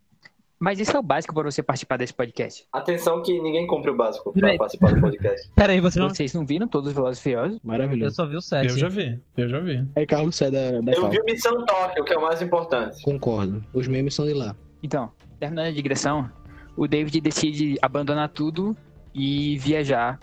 Mas 0.63 0.79
isso 0.79 0.97
é 0.97 1.01
o 1.01 1.03
básico 1.03 1.35
para 1.35 1.51
você 1.51 1.61
participar 1.61 1.97
desse 1.97 2.15
podcast. 2.15 2.65
Atenção 2.73 3.21
que 3.21 3.41
ninguém 3.41 3.67
cumpre 3.67 3.91
o 3.91 3.97
básico 3.97 4.33
pra 4.33 4.41
Peraí. 4.43 4.59
participar 4.59 4.95
do 4.95 5.01
podcast. 5.01 5.49
Pera 5.57 5.73
aí, 5.73 5.81
você 5.81 5.99
não. 5.99 6.09
Vocês 6.09 6.33
não 6.35 6.47
viram 6.47 6.69
todos 6.69 6.91
os 6.91 6.95
Velozes 6.95 7.19
e 7.19 7.23
Furiosos? 7.25 7.55
Eu 7.57 7.61
Maravilhoso. 7.65 8.15
só 8.15 8.25
vi 8.27 8.37
o 8.37 8.41
7. 8.41 8.69
Eu 8.71 8.79
já 8.79 8.89
vi, 8.89 9.21
eu 9.37 9.49
já 9.49 9.59
vi. 9.59 9.85
Aí 9.97 10.07
Carlos 10.07 10.37
sai 10.37 10.53
da, 10.53 10.81
da 10.81 10.93
Eu 10.93 11.01
fala. 11.01 11.11
vi 11.11 11.21
o 11.21 11.25
Missão 11.25 11.67
Tóquio, 11.67 12.05
que 12.05 12.13
é 12.15 12.17
o 12.17 12.23
mais 12.23 12.41
importante. 12.41 13.03
Concordo. 13.03 13.65
Os 13.75 13.89
memes 13.89 14.15
são 14.15 14.25
de 14.25 14.35
lá. 14.35 14.55
Então, 14.85 15.11
terminando 15.41 15.67
a 15.67 15.73
digressão, 15.73 16.31
o 16.77 16.87
David 16.87 17.21
decide 17.21 17.77
abandonar 17.83 18.29
tudo 18.29 18.77
e 19.13 19.59
viajar 19.59 20.21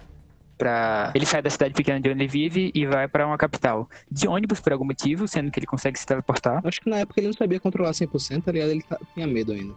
pra. 0.58 1.12
Ele 1.16 1.26
sai 1.26 1.42
da 1.42 1.50
cidade 1.50 1.74
pequena 1.74 2.00
de 2.00 2.10
onde 2.10 2.18
ele 2.24 2.28
vive 2.30 2.72
e 2.74 2.86
vai 2.86 3.10
pra 3.10 3.28
uma 3.28 3.38
capital. 3.38 3.90
De 4.10 4.26
ônibus 4.28 4.62
por 4.62 4.72
algum 4.72 4.86
motivo, 4.86 5.28
sendo 5.28 5.52
que 5.52 5.60
ele 5.60 5.68
consegue 5.68 6.00
se 6.00 6.06
teleportar. 6.06 6.62
Acho 6.66 6.80
que 6.80 6.90
na 6.90 7.00
época 7.00 7.20
ele 7.20 7.28
não 7.28 7.34
sabia 7.34 7.60
controlar 7.60 7.92
100%, 7.92 8.42
tá 8.44 8.52
ligado? 8.54 8.70
Ele 8.72 8.82
tá- 8.84 8.98
tinha 9.14 9.28
medo 9.28 9.52
ainda. 9.52 9.74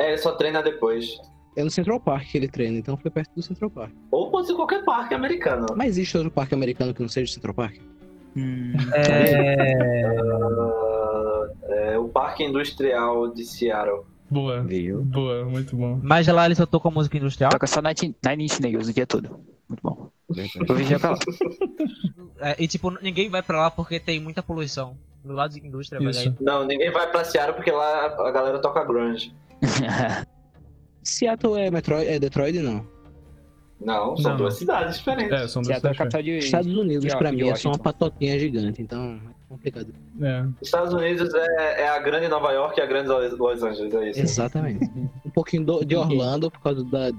É, 0.00 0.08
ele 0.08 0.18
só 0.18 0.32
treina 0.32 0.62
depois. 0.62 1.20
É 1.56 1.62
no 1.64 1.70
Central 1.70 2.00
Park 2.00 2.28
que 2.30 2.38
ele 2.38 2.48
treina, 2.48 2.78
então 2.78 2.96
foi 2.96 3.10
perto 3.10 3.34
do 3.34 3.42
Central 3.42 3.70
Park. 3.70 3.92
Ou 4.10 4.30
pode 4.30 4.46
ser 4.46 4.54
qualquer 4.54 4.84
parque 4.84 5.14
americano. 5.14 5.66
Mas 5.76 5.88
existe 5.88 6.16
outro 6.16 6.30
parque 6.30 6.54
americano 6.54 6.94
que 6.94 7.02
não 7.02 7.08
seja 7.08 7.32
Central 7.32 7.54
Park? 7.54 7.76
Hum, 8.36 8.72
É. 8.94 10.16
Ah, 10.16 11.48
é 11.92 11.98
o 11.98 12.08
Parque 12.08 12.44
Industrial 12.44 13.32
de 13.34 13.44
Seattle. 13.44 14.04
Boa, 14.30 14.62
Viu? 14.62 15.02
boa, 15.02 15.44
muito 15.44 15.74
bom. 15.76 15.98
Mas 16.02 16.28
lá 16.28 16.46
ele 16.46 16.54
só 16.54 16.64
tocou 16.64 16.92
música 16.92 17.16
industrial. 17.18 17.50
toca 17.50 17.66
só 17.66 17.80
Nine 17.82 18.14
Nine 18.24 18.44
Inch 18.44 18.60
Nails 18.60 18.88
o 18.88 18.92
dia 18.94 19.06
todo. 19.06 19.40
Muito 19.68 19.80
bom. 19.82 20.08
Vou 20.66 20.76
viajar 20.76 20.98
pra 21.00 21.10
lá. 21.10 21.18
É, 22.42 22.56
e 22.58 22.66
tipo, 22.66 22.90
ninguém 23.02 23.28
vai 23.28 23.42
pra 23.42 23.60
lá 23.60 23.70
porque 23.70 24.00
tem 24.00 24.18
muita 24.18 24.42
poluição. 24.42 24.96
Do 25.22 25.34
lado 25.34 25.52
de 25.52 25.60
indústria, 25.66 26.00
mas 26.00 26.16
Isso. 26.16 26.28
aí. 26.30 26.34
Não, 26.40 26.64
ninguém 26.66 26.90
vai 26.90 27.06
pra 27.10 27.22
Seattle 27.22 27.54
porque 27.54 27.70
lá 27.70 28.06
a 28.06 28.30
galera 28.30 28.58
toca 28.58 28.82
grunge. 28.82 29.34
Seattle 31.02 31.58
é, 31.58 31.70
Metroid, 31.70 32.06
é 32.08 32.18
Detroit, 32.18 32.58
não. 32.60 32.86
Não, 33.80 34.14
são 34.18 34.32
Não, 34.32 34.36
duas 34.36 34.58
cidades 34.58 34.98
diferentes. 34.98 35.32
É, 35.32 35.48
são 35.48 35.62
duas 35.62 35.68
Seattle 35.80 35.92
é 35.92 35.96
capital 35.96 36.22
de. 36.22 36.38
Estados 36.38 36.76
Unidos, 36.76 37.14
pra 37.14 37.32
mim, 37.32 37.48
é 37.48 37.54
só 37.54 37.70
uma 37.70 37.78
patotinha 37.78 38.38
gigante, 38.38 38.82
então 38.82 39.14
é 39.14 39.48
complicado. 39.48 39.94
É. 40.20 40.44
Estados 40.60 40.92
Unidos 40.92 41.32
é, 41.34 41.82
é 41.84 41.88
a 41.88 41.98
grande 41.98 42.28
Nova 42.28 42.52
York 42.52 42.78
e 42.78 42.82
a 42.82 42.86
grande 42.86 43.08
Los 43.08 43.62
Angeles, 43.62 43.94
é 43.94 44.10
isso. 44.10 44.20
Exatamente. 44.20 44.84
um 45.24 45.30
pouquinho 45.30 45.64
do- 45.64 45.84
de 45.84 45.96
Orlando 45.96 46.50
por 46.50 46.60
causa 46.60 46.84
da, 46.84 47.10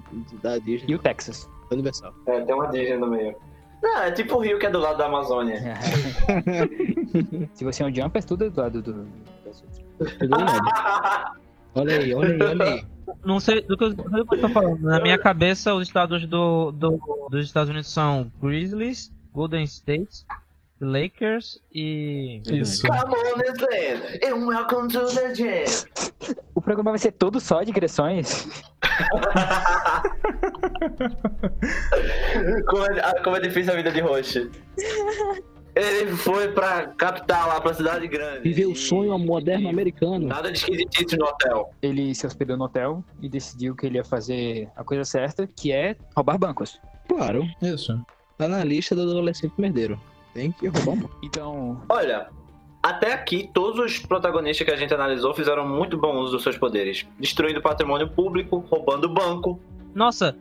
da 0.43 0.59
Disney, 0.59 0.91
E 0.91 0.95
o 0.95 0.99
Texas. 0.99 1.49
Universal. 1.71 2.13
É, 2.27 2.41
tem 2.41 2.53
uma 2.53 2.67
Disney 2.67 2.97
no 2.97 3.07
meio. 3.07 3.35
Não, 3.81 4.03
é 4.03 4.11
tipo 4.11 4.35
o 4.35 4.39
Rio 4.39 4.59
que 4.59 4.67
é 4.67 4.69
do 4.69 4.77
lado 4.77 4.99
da 4.99 5.07
Amazônia. 5.07 5.59
Se 7.55 7.63
você 7.63 7.81
é 7.81 7.87
um 7.87 7.95
jumper, 7.95 8.23
tudo 8.23 8.45
é 8.45 8.49
do 8.51 8.61
lado 8.61 8.81
do. 8.83 9.07
ligado. 10.21 11.41
Olha 11.75 11.99
aí, 11.99 12.13
olha 12.13 12.33
aí, 12.33 12.41
olha 12.41 12.65
aí. 12.65 12.85
Não 13.25 13.39
sei 13.39 13.61
do 13.61 13.77
que 13.77 13.83
eu, 13.83 13.93
do 13.93 14.25
que 14.25 14.35
eu 14.35 14.41
tô 14.41 14.49
falando. 14.49 14.81
Na 14.81 14.99
minha 14.99 15.17
cabeça, 15.17 15.73
os 15.75 15.87
estados 15.87 16.25
do, 16.25 16.71
do- 16.71 17.27
dos 17.29 17.45
Estados 17.45 17.69
Unidos 17.69 17.91
são 17.91 18.31
Grizzlies, 18.41 19.11
Golden 19.33 19.63
State, 19.63 20.25
Lakers 20.79 21.59
e. 21.73 22.41
Isso. 22.49 22.87
Come 22.87 22.99
on, 22.99 24.27
and 24.27 24.45
welcome 24.47 24.87
to 24.87 25.05
the 25.13 25.35
jam. 25.35 25.65
O 26.55 26.61
programa 26.61 26.91
vai 26.91 26.99
ser 26.99 27.11
todo 27.11 27.39
só 27.39 27.61
digressões. 27.63 28.47
como, 32.67 32.85
é, 32.85 33.23
como 33.23 33.35
é 33.35 33.39
difícil 33.41 33.73
a 33.73 33.75
vida 33.75 33.91
de 33.91 33.99
Roche. 34.01 34.49
Ele 35.75 36.11
foi 36.17 36.51
pra 36.51 36.87
capital, 36.87 37.47
lá 37.47 37.61
pra 37.61 37.73
cidade 37.73 38.07
grande. 38.07 38.41
Viver 38.41 38.65
o 38.65 38.75
sonho 38.75 39.17
moderno 39.17 39.69
americano. 39.69 40.27
Nada 40.27 40.51
de 40.51 40.57
esquisitice 40.57 41.17
no 41.17 41.25
hotel. 41.25 41.73
Ele 41.81 42.13
se 42.13 42.27
hospedou 42.27 42.57
no 42.57 42.65
hotel 42.65 43.03
e 43.21 43.29
decidiu 43.29 43.75
que 43.75 43.85
ele 43.85 43.97
ia 43.97 44.03
fazer 44.03 44.69
a 44.75 44.83
coisa 44.83 45.05
certa, 45.05 45.47
que 45.47 45.71
é 45.71 45.95
roubar 46.15 46.37
bancos. 46.37 46.79
Claro, 47.07 47.47
Isso. 47.61 47.99
tá 48.37 48.47
na 48.47 48.63
lista 48.63 48.95
do 48.95 49.01
adolescente 49.01 49.53
merdeiro. 49.57 49.99
Tem 50.33 50.51
que 50.51 50.67
roubar 50.67 50.91
um. 50.91 51.09
Então, 51.23 51.81
Olha, 51.89 52.27
até 52.83 53.13
aqui, 53.13 53.49
todos 53.53 53.79
os 53.79 53.99
protagonistas 53.99 54.65
que 54.65 54.73
a 54.73 54.77
gente 54.77 54.93
analisou 54.93 55.33
fizeram 55.33 55.67
muito 55.67 55.97
bom 55.97 56.17
uso 56.17 56.33
dos 56.33 56.43
seus 56.43 56.57
poderes. 56.57 57.05
Destruindo 57.19 57.61
patrimônio 57.61 58.09
público, 58.09 58.57
roubando 58.69 59.07
banco. 59.07 59.59
Nossa, 59.93 60.35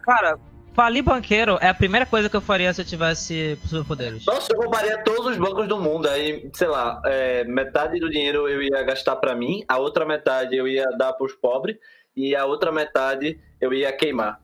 cara, 0.00 0.38
falir 0.80 1.02
banqueiro 1.02 1.58
é 1.60 1.68
a 1.68 1.74
primeira 1.74 2.06
coisa 2.06 2.30
que 2.30 2.34
eu 2.34 2.40
faria 2.40 2.72
se 2.72 2.80
eu 2.80 2.86
tivesse 2.86 3.58
superpoderes. 3.66 4.24
Nossa, 4.24 4.50
eu 4.50 4.58
roubaria 4.58 4.96
todos 5.04 5.26
os 5.26 5.36
bancos 5.36 5.68
do 5.68 5.78
mundo. 5.78 6.08
Aí, 6.08 6.48
sei 6.54 6.68
lá, 6.68 7.02
é, 7.04 7.44
metade 7.44 8.00
do 8.00 8.08
dinheiro 8.08 8.48
eu 8.48 8.62
ia 8.62 8.82
gastar 8.82 9.16
pra 9.16 9.34
mim, 9.34 9.62
a 9.68 9.76
outra 9.76 10.06
metade 10.06 10.56
eu 10.56 10.66
ia 10.66 10.86
dar 10.96 11.12
pros 11.12 11.34
pobres 11.34 11.76
e 12.16 12.34
a 12.34 12.46
outra 12.46 12.72
metade 12.72 13.38
eu 13.60 13.74
ia 13.74 13.92
queimar. 13.92 14.40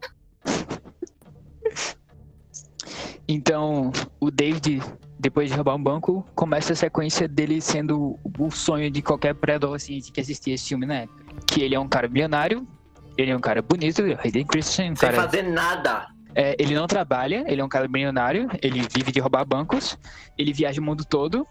então 3.27 3.91
o 4.21 4.31
David, 4.31 4.83
depois 5.19 5.49
de 5.49 5.57
roubar 5.57 5.75
um 5.75 5.83
banco, 5.83 6.23
começa 6.35 6.75
a 6.75 6.77
sequência 6.77 7.27
dele 7.27 7.63
sendo 7.63 8.19
o 8.39 8.51
sonho 8.51 8.91
de 8.91 9.01
qualquer 9.01 9.35
pré-adolescente 9.35 10.13
que 10.13 10.21
assistia 10.21 10.55
esse 10.55 10.69
filme 10.69 10.85
na 10.85 10.97
época. 10.97 11.25
Que 11.47 11.63
ele 11.63 11.75
é 11.75 11.81
um 11.81 11.89
cara 11.89 12.07
bilionário, 12.07 12.69
ele 13.17 13.31
é 13.31 13.37
um 13.37 13.41
cara 13.41 13.63
bonito, 13.63 14.03
Hayden 14.23 14.45
Christensen, 14.45 14.93
um 14.93 14.97
Sem 14.97 15.09
cara 15.09 15.23
fazer 15.23 15.43
nada. 15.45 16.15
É, 16.39 16.55
ele 16.59 16.75
não 16.75 16.87
trabalha, 16.87 17.45
ele 17.49 17.63
é 17.63 17.65
um 17.65 17.69
cara 17.69 17.89
milionário, 17.89 18.47
ele 18.61 18.87
vive 18.95 19.11
de 19.11 19.19
roubar 19.21 19.43
bancos, 19.47 19.99
ele 20.37 20.53
viaja 20.53 20.79
o 20.83 20.85
mundo 20.85 21.03
todo, 21.03 21.47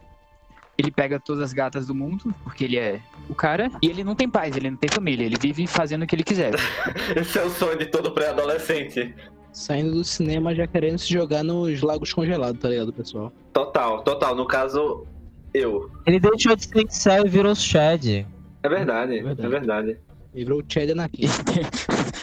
ele 0.78 0.91
pega 0.91 1.19
todas 1.19 1.41
as 1.43 1.54
gatas 1.54 1.88
do 1.88 1.95
mundo, 1.95 2.32
porque 2.43 2.63
ele 2.65 2.78
é 2.78 3.00
o 3.28 3.34
cara, 3.34 3.71
e 3.82 3.88
ele 3.88 4.04
não 4.04 4.13
tem 4.13 4.30
paz, 4.30 4.56
ele 4.56 4.69
não 4.69 4.78
tem 4.78 4.88
família, 4.88 5.26
ele 5.26 5.38
vive 5.41 5.65
fazendo 5.65 6.04
o 6.04 6.08
que 6.08 6.13
ele 6.15 6.24
quiser. 6.24 6.54
Esse 7.17 7.39
é 7.39 7.43
o 7.43 7.50
sonho 7.50 7.80
de 7.80 7.88
todo 7.88 8.12
pré-adolescente. 8.12 9.15
Saindo 9.52 9.93
do 9.93 10.04
cinema 10.04 10.54
já 10.54 10.67
querendo 10.67 11.00
se 11.00 11.12
jogar 11.12 11.43
nos 11.43 11.82
lagos 11.82 12.13
congelados, 12.13 12.62
tá 12.62 12.69
ligado, 12.69 12.93
pessoal? 12.93 13.34
Total, 13.54 14.04
total. 14.04 14.36
No 14.36 14.45
caso, 14.45 15.08
eu. 15.52 15.89
Ele 16.06 16.19
deixou 16.19 16.56
de 16.56 16.67
ser 16.93 17.26
e 17.26 17.30
virou 17.30 17.56
Shed. 17.56 18.28
É 18.62 18.69
verdade, 18.69 19.17
é 19.17 19.24
Verdade. 19.24 19.50
verdade. 19.50 19.98
E 20.36 20.43
virou 20.43 20.60
o 20.60 20.63
Chad 20.67 20.91
Anakin. 20.91 21.28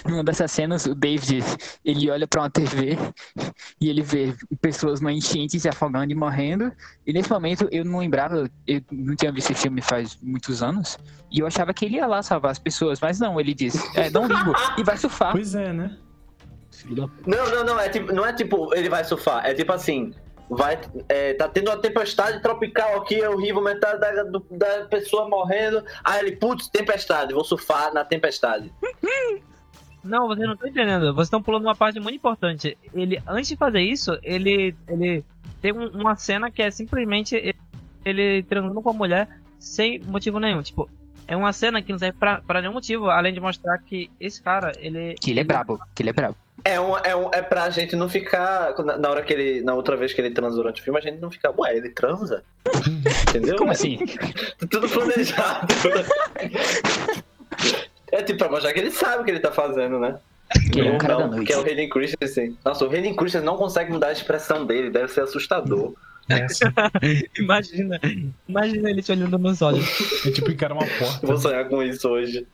Numa 0.06 0.24
dessas 0.24 0.50
cenas, 0.50 0.84
o 0.86 0.94
David, 0.94 1.44
ele 1.84 2.10
olha 2.10 2.26
pra 2.26 2.42
uma 2.42 2.50
TV 2.50 2.98
e 3.80 3.88
ele 3.88 4.02
vê 4.02 4.34
pessoas 4.60 5.00
numa 5.00 5.12
enchente 5.12 5.60
se 5.60 5.68
afogando 5.68 6.10
e 6.10 6.14
morrendo. 6.14 6.72
E 7.06 7.12
nesse 7.12 7.30
momento 7.30 7.68
eu 7.70 7.84
não 7.84 8.00
lembrava, 8.00 8.50
eu 8.66 8.80
não 8.90 9.14
tinha 9.14 9.30
visto 9.30 9.52
esse 9.52 9.62
filme 9.62 9.80
faz 9.80 10.18
muitos 10.20 10.62
anos, 10.62 10.98
e 11.30 11.38
eu 11.38 11.46
achava 11.46 11.72
que 11.72 11.84
ele 11.84 11.96
ia 11.96 12.06
lá 12.06 12.22
salvar 12.22 12.50
as 12.50 12.58
pessoas, 12.58 13.00
mas 13.00 13.20
não, 13.20 13.38
ele 13.38 13.54
diz, 13.54 13.74
é, 13.96 14.10
não 14.10 14.26
ligo, 14.26 14.52
e 14.76 14.82
vai 14.82 14.96
surfar. 14.96 15.32
Pois 15.32 15.54
é, 15.54 15.72
né? 15.72 15.96
Não, 17.26 17.50
não, 17.50 17.64
não. 17.64 17.78
É 17.80 17.88
tipo, 17.88 18.12
não 18.12 18.26
é 18.26 18.32
tipo 18.32 18.74
ele 18.74 18.88
vai 18.88 19.04
surfar. 19.04 19.46
É 19.46 19.54
tipo 19.54 19.72
assim. 19.72 20.12
Vai, 20.50 20.78
é, 21.08 21.32
tá 21.34 21.48
tendo 21.48 21.68
uma 21.70 21.78
tempestade 21.78 22.42
tropical 22.42 22.96
aqui, 23.00 23.20
é 23.20 23.28
horrível, 23.30 23.62
metade 23.62 23.98
da, 24.00 24.22
do- 24.24 24.44
da 24.50 24.84
pessoa 24.86 25.26
morrendo. 25.28 25.82
Aí 26.04 26.20
ele, 26.20 26.36
putz, 26.36 26.68
tempestade, 26.68 27.32
vou 27.32 27.44
surfar 27.44 27.94
na 27.94 28.04
tempestade. 28.04 28.70
Não, 30.04 30.26
vocês 30.26 30.46
não 30.46 30.54
estão 30.54 30.68
entendendo. 30.68 31.14
Vocês 31.14 31.26
estão 31.28 31.42
pulando 31.42 31.64
uma 31.64 31.74
parte 31.76 32.00
muito 32.00 32.16
importante. 32.16 32.76
Ele, 32.94 33.20
antes 33.26 33.48
de 33.48 33.56
fazer 33.56 33.80
isso, 33.82 34.18
ele, 34.22 34.74
ele 34.88 35.24
tem 35.60 35.72
um- 35.72 35.88
uma 35.90 36.16
cena 36.16 36.50
que 36.50 36.62
é 36.62 36.70
simplesmente 36.70 37.36
ele, 37.36 37.54
ele 38.04 38.42
transando 38.42 38.80
com 38.82 38.90
a 38.90 38.92
mulher 38.92 39.28
sem 39.58 40.00
motivo 40.00 40.40
nenhum. 40.40 40.62
Tipo, 40.62 40.90
é 41.28 41.36
uma 41.36 41.52
cena 41.52 41.80
que 41.80 41.92
não 41.92 41.98
serve 41.98 42.18
pra, 42.18 42.40
pra 42.40 42.60
nenhum 42.60 42.72
motivo, 42.74 43.08
além 43.10 43.32
de 43.32 43.40
mostrar 43.40 43.78
que 43.78 44.10
esse 44.18 44.42
cara, 44.42 44.72
ele. 44.78 45.14
Que 45.20 45.30
ele 45.30 45.40
é 45.40 45.44
brabo, 45.44 45.78
que 45.94 46.02
ele 46.02 46.10
é 46.10 46.12
brabo. 46.12 46.36
É, 46.64 46.80
um, 46.80 46.96
é, 46.98 47.16
um, 47.16 47.28
é 47.32 47.42
pra 47.42 47.70
gente 47.70 47.96
não 47.96 48.08
ficar. 48.08 48.74
Na, 48.84 48.96
na 48.98 49.10
hora 49.10 49.22
que 49.22 49.32
ele. 49.32 49.62
Na 49.62 49.74
outra 49.74 49.96
vez 49.96 50.12
que 50.12 50.20
ele 50.20 50.30
transa 50.30 50.56
durante 50.56 50.80
o 50.80 50.84
filme, 50.84 50.98
a 50.98 51.02
gente 51.02 51.20
não 51.20 51.30
fica. 51.30 51.52
Ué, 51.60 51.76
ele 51.76 51.90
transa? 51.90 52.42
Entendeu? 53.30 53.56
Como 53.56 53.70
assim? 53.70 53.98
Tudo 54.70 54.88
planejado. 54.88 55.66
é 58.12 58.22
tipo 58.22 58.38
pra 58.38 58.48
mostrar 58.50 58.72
que 58.72 58.78
ele 58.78 58.90
sabe 58.90 59.22
o 59.22 59.24
que 59.24 59.30
ele 59.30 59.40
tá 59.40 59.50
fazendo, 59.50 59.98
né? 59.98 60.18
Que 60.70 60.80
ele 60.80 60.88
é 60.88 60.90
um 60.90 60.94
Ou 60.94 60.98
cara 61.00 61.14
da 61.16 61.20
não, 61.26 61.30
noite. 61.36 61.46
Que 61.46 61.52
é 61.54 61.58
o 61.58 61.62
Hayden 61.64 61.88
Christensen. 61.88 62.56
Nossa, 62.64 62.84
o 62.86 62.90
Hayden 62.90 63.16
Christensen 63.16 63.46
não 63.46 63.56
consegue 63.56 63.90
mudar 63.90 64.08
a 64.08 64.12
expressão 64.12 64.64
dele, 64.66 64.90
deve 64.90 65.08
ser 65.08 65.22
assustador. 65.22 65.94
Essa. 66.28 66.72
Imagina. 67.38 67.98
Imagina 68.48 68.90
ele 68.90 69.02
te 69.02 69.10
olhando 69.12 69.38
nos 69.38 69.60
olhos. 69.62 69.86
É 70.26 70.30
tipo 70.30 70.50
encarar 70.50 70.74
uma 70.74 70.84
Vou 70.86 71.08
porta. 71.08 71.36
sonhar 71.38 71.68
com 71.68 71.82
isso 71.82 72.08
hoje. 72.08 72.46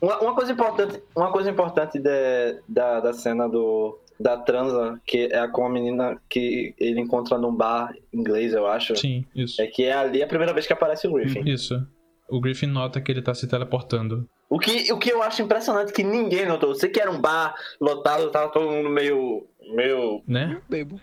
Uma, 0.00 0.18
uma 0.20 0.34
coisa 0.34 0.52
importante, 0.52 1.00
uma 1.16 1.30
coisa 1.32 1.50
importante 1.50 1.98
de- 1.98 2.60
da, 2.68 3.00
da 3.00 3.12
cena 3.12 3.48
do, 3.48 3.98
da 4.20 4.36
transa, 4.36 5.00
que 5.06 5.28
é 5.32 5.46
com 5.48 5.64
a 5.64 5.70
menina 5.70 6.16
que 6.28 6.74
ele 6.78 7.00
encontra 7.00 7.38
num 7.38 7.54
bar 7.54 7.94
inglês, 8.12 8.52
eu 8.52 8.66
acho. 8.66 8.96
Sim, 8.96 9.24
isso. 9.34 9.60
É 9.62 9.66
que 9.66 9.84
é 9.84 9.92
ali 9.92 10.22
a 10.22 10.26
primeira 10.26 10.52
vez 10.52 10.66
que 10.66 10.72
aparece 10.72 11.06
o 11.06 11.12
Griffin. 11.12 11.48
Isso. 11.48 11.86
O 12.34 12.40
Griffin 12.40 12.66
nota 12.66 13.00
que 13.00 13.12
ele 13.12 13.20
tá 13.20 13.34
se 13.34 13.46
teleportando. 13.46 14.26
O 14.48 14.58
que, 14.58 14.90
o 14.92 14.98
que 14.98 15.10
eu 15.12 15.22
acho 15.22 15.42
impressionante 15.42 15.90
é 15.90 15.92
que 15.92 16.02
ninguém 16.02 16.46
notou. 16.46 16.74
Você 16.74 16.88
que 16.88 17.00
era 17.00 17.10
um 17.10 17.20
bar 17.20 17.54
lotado, 17.80 18.30
tava 18.30 18.50
todo 18.50 18.70
mundo 18.70 18.88
meio. 18.88 19.46
meio 19.74 20.22
Né? 20.26 20.60
bebo. 20.68 20.98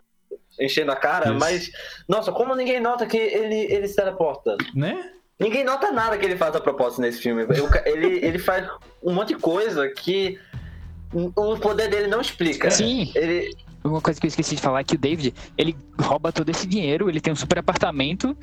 enchendo 0.60 0.92
a 0.92 0.96
cara, 0.96 1.30
Isso. 1.30 1.40
mas. 1.40 1.72
Nossa, 2.08 2.32
como 2.32 2.56
ninguém 2.56 2.80
nota 2.80 3.06
que 3.06 3.18
ele, 3.18 3.72
ele 3.72 3.88
se 3.88 3.96
teleporta? 3.96 4.58
Né? 4.74 5.12
Ninguém 5.40 5.64
nota 5.64 5.92
nada 5.92 6.18
que 6.18 6.26
ele 6.26 6.36
faz 6.36 6.56
a 6.56 6.60
propósito 6.60 7.02
nesse 7.02 7.22
filme. 7.22 7.44
Eu- 7.44 7.70
ele, 7.86 8.26
ele 8.26 8.40
faz 8.40 8.68
um 9.02 9.14
monte 9.14 9.30
de 9.30 9.36
coisa 9.40 9.88
que 9.88 10.38
o 11.14 11.58
poder 11.60 11.90
dele 11.90 12.08
não 12.08 12.22
explica. 12.22 12.70
Sim. 12.70 13.12
Ele, 13.16 13.56
Uma 13.84 14.02
coisa 14.02 14.20
que 14.20 14.26
eu 14.26 14.30
esqueci 14.30 14.56
de 14.56 14.62
falar 14.62 14.82
é 14.82 14.84
que 14.84 14.96
o 14.96 14.98
David, 15.00 15.34
ele 15.58 15.78
rouba 16.00 16.32
todo 16.32 16.50
esse 16.50 16.68
dinheiro, 16.68 17.08
ele 17.10 17.22
tem 17.22 17.32
um 17.32 17.36
super 17.36 17.60
apartamento 17.60 18.36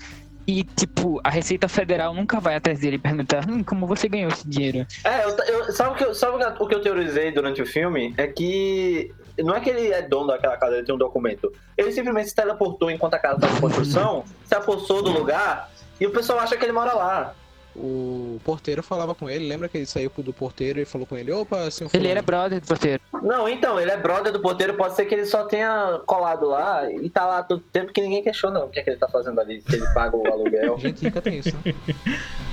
e, 0.47 0.63
tipo, 0.63 1.21
a 1.25 1.31
Receita 1.31 1.69
Federal 1.69 2.15
nunca 2.15 2.39
vai 2.41 2.55
atrás 2.57 2.79
dele 2.81 2.97
e 2.97 2.99
perguntar 2.99 3.49
hum, 3.49 3.65
como 3.65 3.87
você 3.87 4.09
ganhou 4.09 4.31
esse 4.31 4.47
dinheiro. 4.49 4.87
É, 5.05 5.25
eu, 5.25 5.37
eu- 5.55 5.73
sabe, 5.73 5.91
o 5.91 5.95
que 5.97 6.05
eu, 6.05 6.15
sabe 6.15 6.37
o 6.59 6.67
que 6.67 6.75
eu 6.75 6.81
teorizei 6.81 7.33
durante 7.33 7.61
o 7.61 7.67
filme? 7.67 8.15
É 8.17 8.27
que 8.27 9.13
não 9.39 9.55
é 9.55 9.61
que 9.61 9.69
ele 9.71 9.93
é 9.93 10.03
dono 10.03 10.29
daquela 10.29 10.57
casa, 10.57 10.77
ele 10.77 10.87
tem 10.87 10.95
um 10.95 10.99
documento. 10.99 11.53
Ele 11.77 11.93
simplesmente 11.93 12.29
se 12.29 12.35
teleportou 12.35 12.91
enquanto 12.91 13.15
a 13.15 13.19
casa 13.19 13.37
estava 13.37 13.57
em 13.57 13.61
construção, 13.61 14.25
se 14.45 14.55
apossou 14.55 15.03
do 15.03 15.11
lugar 15.11 15.71
e 16.01 16.07
o 16.07 16.11
pessoal 16.11 16.39
acha 16.39 16.57
que 16.57 16.65
ele 16.65 16.73
mora 16.73 16.95
lá. 16.95 17.35
O 17.79 18.41
porteiro 18.43 18.83
falava 18.83 19.15
com 19.15 19.29
ele, 19.29 19.47
lembra 19.47 19.69
que 19.69 19.77
ele 19.77 19.87
saiu 19.87 20.11
do 20.17 20.33
porteiro 20.33 20.81
e 20.81 20.85
falou 20.85 21.07
com 21.07 21.17
ele, 21.17 21.31
opa, 21.31 21.71
senhor 21.71 21.91
Ele 21.93 21.99
fulano." 21.99 22.09
era 22.11 22.23
brother 22.23 22.61
do 22.61 22.67
porteiro. 22.67 23.03
Não, 23.23 23.49
então, 23.49 23.79
ele 23.79 23.91
é 23.91 23.97
brother 23.97 24.33
do 24.33 24.41
porteiro, 24.41 24.75
pode 24.75 24.95
ser 24.95 25.05
que 25.05 25.15
ele 25.15 25.27
só 25.27 25.45
tenha 25.45 26.01
colado 26.07 26.47
lá 26.47 26.91
e 26.91 27.11
tá 27.11 27.27
lá 27.27 27.43
todo 27.43 27.61
tempo 27.61 27.93
que 27.93 28.01
ninguém 28.01 28.23
questiona 28.23 28.61
o 28.65 28.69
que 28.71 28.81
é 28.81 28.83
que 28.83 28.91
ele 28.91 28.97
tá 28.99 29.09
fazendo 29.09 29.39
ali, 29.41 29.61
se 29.61 29.77
ele 29.77 29.87
paga 29.93 30.17
o 30.17 30.27
aluguel. 30.33 30.79
Gente 30.79 31.05
rica 31.05 31.21
tem 31.21 31.39
isso, 31.39 31.55
né? 31.65 31.75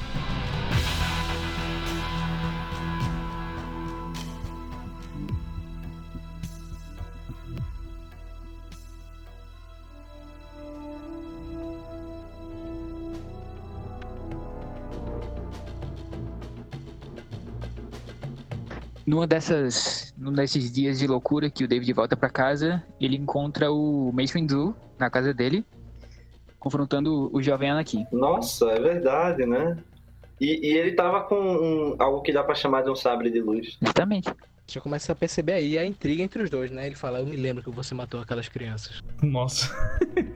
Numa 19.13 19.27
dessas, 19.27 20.11
num 20.17 20.33
desses 20.33 20.71
dias 20.73 20.97
de 20.97 21.05
loucura 21.05 21.47
que 21.47 21.63
o 21.63 21.67
David 21.67 21.93
volta 21.93 22.17
pra 22.17 22.31
casa, 22.31 22.81
ele 22.99 23.15
encontra 23.15 23.71
o 23.71 24.11
Mace 24.11 24.33
Windu 24.33 24.75
na 24.97 25.07
casa 25.07 25.31
dele, 25.31 25.63
confrontando 26.57 27.29
o 27.31 27.39
jovem 27.39 27.69
Anakin. 27.69 28.07
Nossa, 28.11 28.71
é 28.71 28.79
verdade, 28.79 29.45
né? 29.45 29.77
E, 30.41 30.67
e 30.67 30.75
ele 30.75 30.93
tava 30.93 31.21
com 31.25 31.35
um- 31.35 31.95
algo 31.99 32.23
que 32.23 32.33
dá 32.33 32.43
pra 32.43 32.55
chamar 32.55 32.81
de 32.81 32.89
um 32.89 32.95
sabre 32.95 33.29
de 33.29 33.39
luz. 33.39 33.77
Exatamente. 33.79 34.33
Já 34.65 34.81
começa 34.81 35.11
a 35.11 35.15
perceber 35.15 35.53
aí 35.53 35.77
a 35.77 35.85
intriga 35.85 36.23
entre 36.23 36.41
os 36.41 36.49
dois, 36.49 36.71
né? 36.71 36.87
Ele 36.87 36.95
fala, 36.95 37.19
eu 37.19 37.25
me 37.27 37.35
lembro 37.35 37.61
que 37.61 37.69
você 37.69 37.93
matou 37.93 38.19
aquelas 38.19 38.47
crianças. 38.49 38.99
Nossa. 39.21 39.69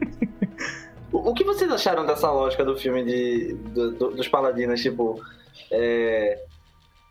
O, 1.09 1.29
o 1.29 1.33
que 1.33 1.43
vocês 1.45 1.71
acharam 1.71 2.05
dessa 2.05 2.29
lógica 2.29 2.65
do 2.65 2.75
filme 2.77 3.01
de, 3.05 3.53
do- 3.73 3.91
do- 3.93 4.09
dos 4.11 4.27
paladinos? 4.27 4.81
Tipo, 4.81 5.23
é, 5.71 6.43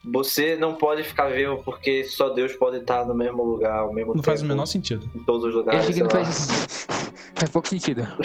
você 0.06 0.56
não 0.56 0.74
pode 0.74 1.02
ficar 1.02 1.28
vivo 1.30 1.62
porque 1.64 2.04
só 2.04 2.28
Deus 2.30 2.52
pode 2.54 2.78
estar 2.78 3.04
no 3.06 3.14
mesmo 3.14 3.42
lugar 3.42 3.80
ao 3.80 3.92
mesmo 3.92 4.08
Não 4.08 4.14
tempo. 4.16 4.26
faz 4.26 4.42
o 4.42 4.46
menor 4.46 4.66
sentido. 4.66 5.10
Em 5.14 5.22
todos 5.24 5.44
os 5.44 5.52
Eu 5.52 5.58
lugares. 5.60 5.80
achei 5.80 5.94
que 5.94 6.02
não 6.02 6.10
faz, 6.10 6.86
faz 7.34 7.50
pouco 7.50 7.68
sentido. 7.68 8.06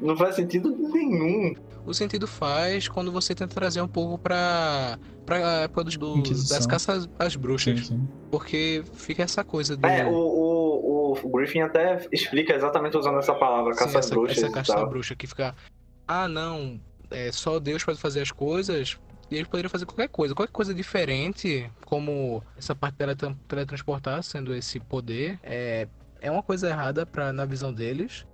Não 0.00 0.16
faz 0.16 0.34
sentido 0.34 0.76
nenhum. 0.76 1.54
O 1.86 1.94
sentido 1.94 2.26
faz 2.26 2.88
quando 2.88 3.10
você 3.12 3.34
tenta 3.34 3.54
trazer 3.54 3.80
um 3.80 3.88
pouco 3.88 4.18
pra, 4.18 4.98
pra 5.24 5.62
época 5.62 5.84
dos, 5.84 5.96
do- 5.96 6.20
das 6.20 6.66
caças 6.66 7.08
às 7.18 7.36
bruxas. 7.36 7.78
Sim, 7.78 7.84
sim. 7.94 8.08
Porque 8.30 8.82
fica 8.92 9.22
essa 9.22 9.42
coisa 9.44 9.76
do... 9.76 9.86
É, 9.86 10.04
o, 10.04 10.12
o, 10.12 11.12
o 11.22 11.28
Griffin 11.30 11.60
até 11.60 12.06
explica 12.12 12.54
exatamente 12.54 12.96
usando 12.98 13.18
essa 13.18 13.32
palavra, 13.34 13.72
Sim, 13.72 13.78
caça 13.78 13.98
às 14.00 14.06
essa, 14.06 14.14
bruxas 14.14 14.38
essa 14.38 14.50
caça 14.50 14.78
à 14.78 14.84
bruxa 14.84 15.14
que 15.14 15.26
fica. 15.26 15.54
Ah, 16.06 16.26
não. 16.28 16.78
É, 17.10 17.30
só 17.32 17.58
Deus 17.58 17.82
pode 17.84 17.98
fazer 17.98 18.20
as 18.20 18.32
coisas. 18.32 18.98
E 19.34 19.38
eles 19.38 19.48
poderiam 19.48 19.68
fazer 19.70 19.84
qualquer 19.84 20.08
coisa. 20.08 20.34
Qualquer 20.34 20.52
coisa 20.52 20.72
diferente, 20.72 21.68
como 21.84 22.42
essa 22.56 22.74
parte 22.74 22.94
dela 22.96 23.16
tele- 23.16 23.36
teletransportar, 23.48 24.22
sendo 24.22 24.54
esse 24.54 24.78
poder, 24.78 25.40
é, 25.42 25.88
é 26.20 26.30
uma 26.30 26.42
coisa 26.42 26.68
errada 26.68 27.04
pra, 27.04 27.32
na 27.32 27.44
visão 27.44 27.72
deles. 27.72 28.24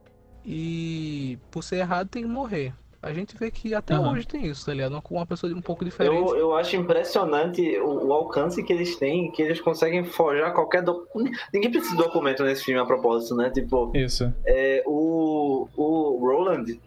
E 0.45 1.39
por 1.51 1.63
ser 1.65 1.77
errado 1.77 2.09
tem 2.09 2.23
que 2.23 2.29
morrer. 2.29 2.75
A 3.03 3.15
gente 3.15 3.35
vê 3.35 3.51
que 3.51 3.75
até 3.75 3.95
Aham. 3.95 4.13
hoje 4.13 4.27
tem 4.27 4.45
isso, 4.47 4.67
tá 4.67 4.75
ligado? 4.75 5.01
Com 5.01 5.15
uma 5.15 5.25
pessoa 5.25 5.51
um 5.55 5.63
pouco 5.63 5.87
diferente. 5.87 6.15
Eu, 6.15 6.37
eu 6.37 6.55
acho 6.55 6.77
impressionante 6.77 7.63
o, 7.79 8.09
o 8.09 8.13
alcance 8.13 8.63
que 8.63 8.71
eles 8.71 8.97
têm, 8.97 9.31
que 9.33 9.41
eles 9.41 9.59
conseguem 9.59 10.05
forjar 10.05 10.53
qualquer 10.53 10.83
documento. 10.83 11.39
Ninguém 11.51 11.71
precisa 11.71 11.97
de 11.97 12.03
documento 12.03 12.43
nesse 12.43 12.63
filme 12.63 12.79
a 12.79 12.85
propósito, 12.85 13.35
né? 13.35 13.49
Tipo, 13.49 13.91
Isso. 13.97 14.31
é, 14.45 14.83
o, 14.87 15.67
o 15.75 16.19
Roland, 16.21 16.79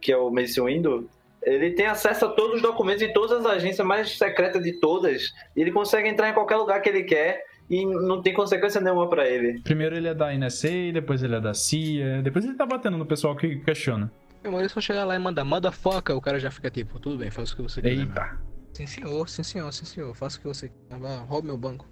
que 0.00 0.10
é 0.10 0.16
o 0.16 0.30
Mace 0.30 0.58
Windu, 0.58 1.10
ele 1.42 1.70
tem 1.70 1.86
acesso 1.86 2.26
a 2.26 2.28
todos 2.28 2.56
os 2.56 2.62
documentos 2.62 3.06
de 3.06 3.12
todas 3.12 3.44
as 3.44 3.46
agências 3.46 3.86
mais 3.86 4.16
secretas 4.16 4.62
de 4.62 4.72
todas. 4.80 5.32
E 5.56 5.60
ele 5.60 5.72
consegue 5.72 6.08
entrar 6.08 6.28
em 6.28 6.34
qualquer 6.34 6.56
lugar 6.56 6.80
que 6.80 6.88
ele 6.88 7.04
quer 7.04 7.44
e 7.68 7.86
não 7.86 8.20
tem 8.20 8.34
consequência 8.34 8.80
nenhuma 8.80 9.08
pra 9.08 9.28
ele. 9.28 9.60
Primeiro 9.60 9.96
ele 9.96 10.08
é 10.08 10.14
da 10.14 10.32
NSA, 10.34 10.92
depois 10.92 11.22
ele 11.22 11.36
é 11.36 11.40
da 11.40 11.54
CIA, 11.54 12.20
depois 12.22 12.44
ele 12.44 12.54
tá 12.54 12.66
batendo 12.66 12.98
no 12.98 13.06
pessoal 13.06 13.36
que 13.36 13.56
questiona. 13.56 14.10
Meu 14.42 14.50
irmão, 14.50 14.60
ele 14.60 14.68
só 14.68 14.80
chegar 14.80 15.04
lá 15.04 15.14
e 15.14 15.18
mandar 15.18 15.44
motherfucker, 15.44 16.16
o 16.16 16.20
cara 16.20 16.40
já 16.40 16.50
fica 16.50 16.70
tipo, 16.70 16.98
tudo 16.98 17.18
bem, 17.18 17.30
faz 17.30 17.52
o 17.52 17.56
que 17.56 17.62
você 17.62 17.80
quiser. 17.80 18.00
Eita. 18.00 18.49
Sim, 18.80 18.86
senhor, 18.86 19.28
sim, 19.28 19.42
senhor, 19.42 19.72
sim, 19.72 19.84
senhor. 19.84 20.14
Faça 20.14 20.38
o 20.38 20.40
que 20.40 20.46
você 20.46 20.68
quer. 20.68 20.96
Roube 21.28 21.48
meu 21.48 21.58
banco. 21.58 21.86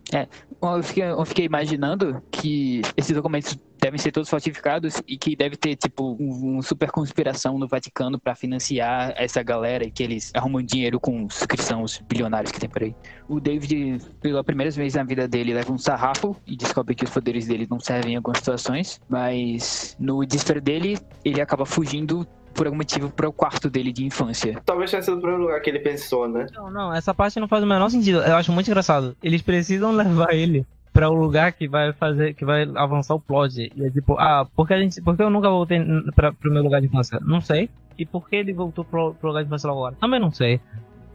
Eu 0.62 0.82
fiquei, 0.82 1.04
eu 1.04 1.24
fiquei 1.26 1.44
imaginando 1.44 2.22
que 2.30 2.80
esses 2.96 3.14
documentos 3.14 3.58
devem 3.78 3.98
ser 3.98 4.10
todos 4.10 4.28
falsificados 4.28 5.02
e 5.06 5.16
que 5.16 5.36
deve 5.36 5.56
ter, 5.56 5.76
tipo, 5.76 6.16
um, 6.18 6.56
um 6.56 6.62
super 6.62 6.90
conspiração 6.90 7.58
no 7.58 7.68
Vaticano 7.68 8.18
pra 8.18 8.34
financiar 8.34 9.12
essa 9.16 9.42
galera 9.42 9.84
e 9.84 9.90
que 9.90 10.02
eles 10.02 10.32
arrumam 10.34 10.62
dinheiro 10.62 10.98
com 10.98 11.24
os 11.26 11.44
cristãos 11.46 12.02
bilionários 12.08 12.50
que 12.50 12.58
tem 12.58 12.68
por 12.68 12.82
aí. 12.82 12.96
O 13.28 13.38
David, 13.38 14.00
pela 14.20 14.42
primeira 14.42 14.70
vez 14.70 14.94
na 14.94 15.04
vida 15.04 15.28
dele, 15.28 15.54
leva 15.54 15.72
um 15.72 15.78
sarrafo 15.78 16.34
e 16.46 16.56
descobre 16.56 16.94
que 16.94 17.04
os 17.04 17.10
poderes 17.10 17.46
dele 17.46 17.66
não 17.70 17.78
servem 17.78 18.14
em 18.14 18.16
algumas 18.16 18.38
situações, 18.38 18.98
mas 19.08 19.94
no 19.98 20.24
desespero 20.24 20.60
dele, 20.60 20.98
ele 21.24 21.40
acaba 21.40 21.66
fugindo 21.66 22.26
por 22.58 22.66
algum 22.66 22.76
motivo 22.76 23.08
para 23.08 23.28
o 23.28 23.32
quarto 23.32 23.70
dele 23.70 23.92
de 23.92 24.04
infância. 24.04 24.60
Talvez 24.66 24.90
tenha 24.90 25.00
sido 25.00 25.18
o 25.18 25.20
primeiro 25.20 25.44
lugar 25.44 25.60
que 25.60 25.70
ele 25.70 25.78
pensou, 25.78 26.28
né? 26.28 26.46
Não, 26.52 26.68
não, 26.68 26.92
essa 26.92 27.14
parte 27.14 27.38
não 27.38 27.46
faz 27.46 27.62
o 27.62 27.66
menor 27.66 27.88
sentido. 27.88 28.18
Eu 28.18 28.34
acho 28.34 28.50
muito 28.50 28.66
engraçado. 28.66 29.16
Eles 29.22 29.40
precisam 29.40 29.92
levar 29.92 30.34
ele 30.34 30.66
pra 30.92 31.08
o 31.08 31.14
lugar 31.14 31.52
que 31.52 31.68
vai 31.68 31.92
fazer, 31.92 32.34
que 32.34 32.44
vai 32.44 32.68
avançar 32.74 33.14
o 33.14 33.20
plot. 33.20 33.70
E 33.76 33.86
é 33.86 33.90
tipo, 33.90 34.14
ah, 34.18 34.44
por 34.56 34.66
que, 34.66 34.74
a 34.74 34.78
gente, 34.80 35.00
por 35.00 35.16
que 35.16 35.22
eu 35.22 35.30
nunca 35.30 35.48
voltei 35.48 35.78
pra, 36.16 36.32
pro 36.32 36.50
meu 36.50 36.64
lugar 36.64 36.80
de 36.80 36.88
infância? 36.88 37.20
Não 37.22 37.40
sei. 37.40 37.70
E 37.96 38.04
por 38.04 38.28
que 38.28 38.34
ele 38.34 38.52
voltou 38.52 38.84
pro, 38.84 39.14
pro 39.14 39.28
lugar 39.28 39.42
de 39.42 39.46
infância 39.46 39.70
agora? 39.70 39.94
Também 40.00 40.18
não 40.18 40.32
sei. 40.32 40.60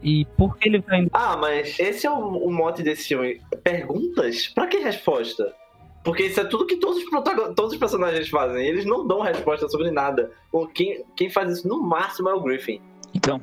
E 0.02 0.24
por 0.38 0.56
que 0.56 0.66
ele 0.66 0.80
tá 0.80 0.98
indo. 0.98 1.10
Ah, 1.12 1.36
mas 1.36 1.78
esse 1.78 2.06
é 2.06 2.10
o, 2.10 2.14
o 2.16 2.50
mote 2.50 2.82
desse 2.82 3.08
filme. 3.08 3.42
Perguntas? 3.62 4.48
Pra 4.48 4.66
que 4.66 4.78
resposta? 4.78 5.52
Porque 6.04 6.24
isso 6.24 6.38
é 6.38 6.44
tudo 6.44 6.66
que 6.66 6.76
todos 6.76 7.02
os, 7.02 7.10
todos 7.56 7.72
os 7.72 7.78
personagens 7.78 8.28
fazem. 8.28 8.66
Eles 8.66 8.84
não 8.84 9.06
dão 9.06 9.22
resposta 9.22 9.66
sobre 9.68 9.90
nada. 9.90 10.30
Ou 10.52 10.68
quem, 10.68 11.02
quem 11.16 11.30
faz 11.30 11.50
isso 11.50 11.66
no 11.66 11.82
máximo 11.82 12.28
é 12.28 12.34
o 12.34 12.42
Griffin. 12.42 12.80
Então, 13.14 13.40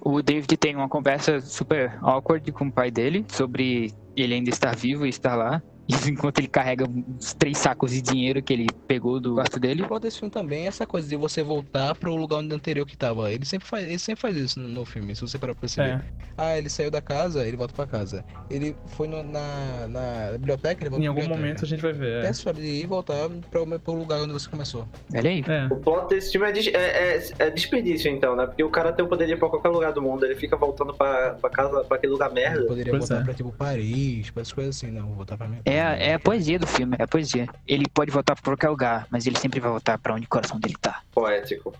o 0.00 0.20
David 0.20 0.56
tem 0.58 0.76
uma 0.76 0.88
conversa 0.88 1.40
super 1.40 1.98
awkward 2.02 2.52
com 2.52 2.66
o 2.66 2.72
pai 2.72 2.90
dele 2.90 3.24
sobre 3.28 3.94
ele 4.14 4.34
ainda 4.34 4.50
estar 4.50 4.76
vivo 4.76 5.06
e 5.06 5.08
estar 5.08 5.34
lá. 5.36 5.62
Isso 5.88 6.08
enquanto 6.10 6.38
ele 6.38 6.48
carrega 6.48 6.84
uns 6.88 7.34
três 7.34 7.58
sacos 7.58 7.90
de 7.92 8.00
dinheiro 8.02 8.42
que 8.42 8.52
ele 8.52 8.66
pegou 8.86 9.18
do 9.20 9.34
quarto 9.34 9.58
dele. 9.60 9.82
O 9.82 9.98
desse 9.98 10.18
filme 10.18 10.30
também 10.30 10.64
é 10.64 10.66
essa 10.68 10.86
coisa 10.86 11.08
de 11.08 11.16
você 11.16 11.42
voltar 11.42 11.94
pro 11.94 12.14
lugar 12.14 12.38
onde 12.38 12.54
anterior 12.54 12.86
que 12.86 12.96
tava. 12.96 13.30
Ele 13.32 13.44
sempre 13.44 13.66
faz, 13.66 13.84
ele 13.88 13.98
sempre 13.98 14.20
faz 14.20 14.36
isso 14.36 14.58
no, 14.60 14.68
no 14.68 14.84
filme, 14.84 15.14
se 15.14 15.20
você 15.20 15.38
parar 15.38 15.54
pra 15.54 15.60
perceber. 15.60 15.88
É. 15.90 16.02
Ah, 16.36 16.56
ele 16.58 16.68
saiu 16.70 16.90
da 16.90 17.00
casa, 17.02 17.46
ele 17.46 17.56
volta 17.56 17.74
pra 17.74 17.86
casa. 17.86 18.24
Ele 18.50 18.74
foi 18.86 19.06
no- 19.06 19.22
na, 19.22 19.86
na 19.88 20.32
biblioteca, 20.32 20.82
ele 20.82 20.90
volta 20.90 21.04
Em 21.04 21.08
algum 21.08 21.28
momento 21.28 21.64
a 21.64 21.68
gente 21.68 21.80
vai 21.82 21.92
ver. 21.92 22.22
É 22.22 22.26
É. 22.26 22.28
essa 22.30 22.52
de 22.52 22.60
ir 22.62 22.84
e 22.84 22.86
voltar 22.86 23.28
pra, 23.50 23.78
pro 23.78 23.92
lugar 23.94 24.20
onde 24.20 24.32
você 24.32 24.48
começou. 24.48 24.88
Olha 25.14 25.30
aí. 25.30 25.44
É. 25.46 25.66
O 25.72 25.76
plot 25.76 26.08
desse 26.08 26.32
filme 26.32 26.46
é, 26.46 26.52
é- 26.58 27.16
é- 27.16 27.28
é 27.38 27.50
desperdício, 27.50 28.10
então, 28.10 28.34
né? 28.34 28.46
Porque 28.46 28.62
o 28.64 28.70
cara 28.70 28.92
tem 28.92 29.04
o 29.04 29.08
poder 29.08 29.26
de 29.26 29.32
ir 29.32 29.38
pra 29.38 29.48
qualquer 29.48 29.68
lugar 29.68 29.92
do 29.92 30.00
mundo. 30.02 30.24
Ele 30.24 30.34
fica 30.36 30.56
voltando 30.56 30.94
pra, 30.94 31.34
pra 31.34 31.50
casa, 31.50 31.84
pra 31.84 31.96
aquele 31.96 32.12
lugar 32.12 32.30
merda. 32.32 32.64
poderia 32.66 32.92
Pois 32.92 33.08
voltar 33.08 33.22
é. 33.22 33.24
pra 33.24 33.34
tipo 33.34 33.52
Paris, 33.52 34.30
pra 34.30 34.40
essas 34.42 34.52
coisas 34.52 34.76
assim, 34.76 34.90
não, 34.90 35.06
vou 35.08 35.16
voltar 35.16 35.36
pra 35.36 35.46
mim. 35.48 35.58
É, 35.72 35.80
a- 35.82 35.96
é 35.96 36.14
a 36.14 36.18
poesia 36.18 36.58
do 36.58 36.66
filme, 36.66 36.96
é 36.98 37.02
a 37.04 37.08
poesia. 37.08 37.46
Ele 37.66 37.86
pode 37.88 38.10
voltar 38.10 38.34
pra 38.34 38.42
qualquer 38.44 38.68
lugar, 38.68 39.06
mas 39.10 39.26
ele 39.26 39.38
sempre 39.38 39.60
vai 39.60 39.70
voltar 39.70 39.98
pra 39.98 40.14
onde 40.14 40.26
o 40.26 40.28
coração 40.28 40.58
dele 40.60 40.74
tá. 40.80 41.00
Poético. 41.12 41.72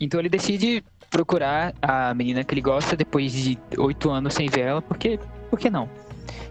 Então 0.00 0.20
ele 0.20 0.28
decide 0.28 0.84
procurar 1.10 1.74
a 1.82 2.14
menina 2.14 2.44
que 2.44 2.54
ele 2.54 2.60
gosta 2.60 2.96
depois 2.96 3.32
de 3.32 3.58
oito 3.78 4.10
anos 4.10 4.34
sem 4.34 4.48
ver 4.48 4.60
ela, 4.62 4.82
porque. 4.82 5.18
Por 5.50 5.58
que 5.58 5.68
não? 5.68 5.88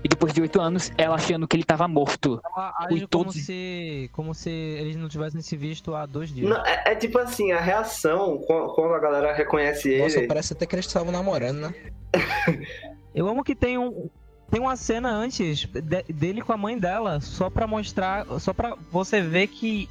E 0.04 0.08
depois 0.10 0.34
de 0.34 0.42
oito 0.42 0.60
anos, 0.62 0.92
ela 0.98 1.16
achando 1.16 1.48
que 1.48 1.56
ele 1.56 1.64
tava 1.64 1.88
morto. 1.88 2.42
Ela 2.46 2.74
age 2.80 2.96
como 2.96 3.08
todos- 3.08 3.36
se. 3.36 4.10
como 4.14 4.34
se 4.34 4.50
eles 4.50 4.96
não 4.98 5.08
tivessem 5.10 5.42
se 5.42 5.56
visto 5.58 5.96
há 5.96 6.06
dois 6.06 6.34
dias. 6.34 6.50
Não, 6.50 6.66
é, 6.66 6.84
é 6.88 6.96
tipo 6.96 7.18
assim, 7.18 7.52
a 7.54 7.60
reação 7.62 8.38
quando, 8.46 8.94
a 8.94 9.00
galera 9.00 9.34
reconhece 9.34 9.98
Nossa, 10.00 10.20
ele. 10.20 10.28
parece 10.28 10.54
até 10.54 10.66
que 10.66 10.76
eles 10.76 10.86
estavam 10.86 11.12
namorando, 11.12 11.60
né? 11.62 11.74
Eu 13.16 13.28
amo 13.28 13.44
que 13.44 13.56
tem 13.56 13.78
um. 13.78 14.10
Tem 14.52 14.60
uma 14.60 14.76
cena 14.76 15.10
antes 15.12 15.60
de- 15.60 16.14
dele 16.14 16.42
com 16.42 16.52
a 16.54 16.58
mãe 16.58 16.78
dela, 16.78 17.20
só 17.22 17.50
pra 17.50 17.68
mostrar. 17.68 18.26
Só 18.40 18.52
pra 18.54 18.76
você 18.92 19.22
ver 19.22 19.48
que 19.48 19.88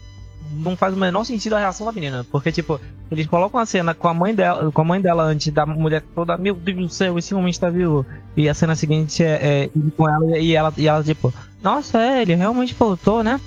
não 0.53 0.77
faz 0.77 0.95
o 0.95 0.97
menor 0.97 1.25
sentido 1.25 1.55
a 1.55 1.59
reação 1.59 1.87
da 1.87 1.93
menina. 1.93 2.25
Porque, 2.31 2.51
tipo, 2.51 2.81
eles 3.11 3.27
colocam 3.27 3.61
a 3.61 3.67
cena 3.67 3.95
com 3.95 4.09
a 4.09 4.15
mãe 4.15 4.35
dela, 4.35 4.71
com 4.73 4.81
a 4.81 4.85
mãe 4.85 5.01
dela 5.01 5.23
antes 5.25 5.53
da 5.53 5.65
mulher 5.67 6.03
toda, 6.15 6.37
meu 6.37 6.55
Deus 6.55 6.77
do 6.79 6.89
céu, 6.89 7.19
esse 7.19 7.35
homem 7.35 7.51
está 7.51 7.71
vivo. 7.71 8.05
E 8.37 8.49
a 8.49 8.55
cena 8.55 8.75
seguinte 8.75 9.23
é, 9.23 9.39
é 9.43 9.71
ele 9.75 9.91
com 9.97 10.09
ela 10.09 10.39
e 10.39 10.55
ela, 10.55 10.73
e 10.77 10.89
ela, 10.89 11.03
tipo, 11.05 11.33
nossa, 11.63 12.01
é, 12.03 12.23
ele 12.23 12.35
realmente 12.35 12.75
voltou, 12.75 13.23
né? 13.23 13.41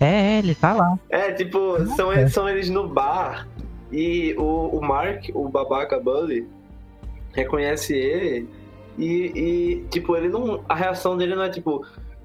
É, 0.00 0.38
ele 0.38 0.54
tá 0.54 0.72
lá. 0.74 0.98
É, 1.08 1.32
tipo, 1.32 1.58
são, 1.96 2.12
eles- 2.12 2.32
são 2.32 2.48
eles 2.48 2.68
no 2.68 2.88
bar 2.88 3.46
e 3.92 4.34
o, 4.36 4.78
o 4.78 4.80
Mark, 4.84 5.26
o 5.34 5.48
babaca 5.48 5.98
Bully, 6.00 6.46
reconhece 7.32 7.94
ele 7.94 8.48
e, 8.98 9.32
e, 9.34 9.88
tipo, 9.90 10.16
ele 10.16 10.28
não. 10.28 10.64
A 10.68 10.74
reação 10.74 11.16
dele 11.16 11.34
não 11.34 11.42
é 11.42 11.50
tipo, 11.50 11.84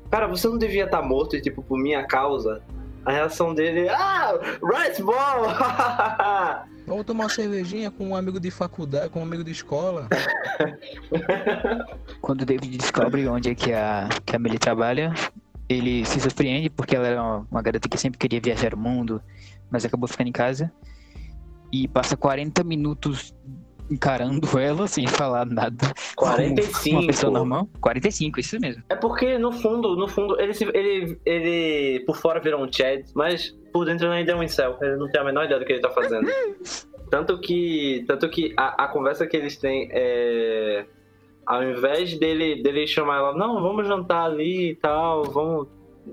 cara, 0.10 0.28
você 0.28 0.48
não 0.48 0.58
devia 0.58 0.86
estar 0.86 1.02
morto 1.02 1.36
e, 1.36 1.42
tipo, 1.42 1.62
por 1.62 1.78
minha 1.78 2.04
causa. 2.06 2.62
A 3.06 3.12
reação 3.12 3.54
dele 3.54 3.88
é, 3.88 3.94
ah, 3.94 4.34
Rice 4.62 5.02
Ball! 5.02 5.48
Vamos 6.86 7.06
tomar 7.06 7.24
uma 7.26 7.30
cervejinha 7.30 7.90
com 7.90 8.10
um 8.10 8.16
amigo 8.16 8.40
de 8.40 8.52
faculdade, 8.52 9.10
com 9.10 9.20
um 9.20 9.24
amigo 9.24 9.44
de 9.44 9.52
escola. 9.52 10.08
Quando 12.22 12.42
o 12.42 12.46
David 12.46 12.78
descobre 12.78 13.28
onde 13.28 13.50
é 13.50 13.56
que 13.56 13.74
a, 13.74 14.10
que 14.26 14.36
a 14.36 14.40
Millie 14.40 14.60
trabalha, 14.60 15.14
ele 15.70 16.06
se 16.06 16.20
surpreende 16.20 16.70
porque 16.70 16.96
ela 16.96 17.08
era 17.08 17.22
uma, 17.22 17.48
uma 17.50 17.62
garota 17.62 17.88
que 17.88 17.98
sempre 17.98 18.20
queria 18.20 18.42
viajar 18.42 18.74
o 18.74 18.78
mundo, 18.78 19.22
mas 19.70 19.86
acabou 19.86 20.08
ficando 20.08 20.28
em 20.28 20.34
casa. 20.34 20.72
E 21.72 21.88
passa 21.88 22.18
40 22.18 22.64
minutos 22.64 23.34
encarando 23.92 24.48
ela 24.58 24.88
sem 24.88 25.06
falar 25.08 25.46
nada. 25.46 25.94
Como 26.16 26.32
45. 26.34 26.98
Uma 26.98 27.08
pessoa 27.08 27.32
normal. 27.34 27.70
45, 27.82 28.40
isso 28.40 28.60
mesmo. 28.60 28.84
É 28.90 28.96
porque, 28.96 29.38
no 29.38 29.52
fundo, 29.52 29.96
no 29.96 30.08
fundo, 30.08 30.40
ele, 30.40 30.54
se- 30.54 30.72
ele, 30.74 31.20
ele 31.26 32.00
por 32.06 32.16
fora 32.18 32.40
virou 32.40 32.64
um 32.64 32.72
Chad, 32.72 33.04
mas 33.14 33.56
por 33.74 33.86
dentro 33.86 34.08
ele 34.08 34.16
ainda 34.16 34.32
é 34.32 34.36
um 34.36 34.44
incel. 34.44 34.78
Ele 34.82 34.96
não 34.96 35.10
tem 35.10 35.20
a 35.22 35.24
menor 35.24 35.46
ideia 35.46 35.60
do 35.60 35.66
que 35.66 35.74
ele 35.74 35.82
tá 35.82 35.90
fazendo. 35.90 36.28
tanto 37.12 37.40
que, 37.40 38.04
tanto 38.08 38.30
que 38.30 38.54
a, 38.58 38.86
a 38.86 38.88
conversa 38.88 39.28
que 39.28 39.36
eles 39.36 39.58
têm 39.58 39.90
é... 39.92 40.86
Ao 41.46 41.62
invés 41.64 42.18
dele, 42.18 42.62
dele 42.62 42.88
chamar 42.88 43.18
ela, 43.18 43.34
não, 43.36 43.62
vamos 43.62 43.86
jantar 43.88 44.26
ali 44.26 44.70
e 44.70 44.76
tal, 44.76 45.24
vamos 45.24 45.68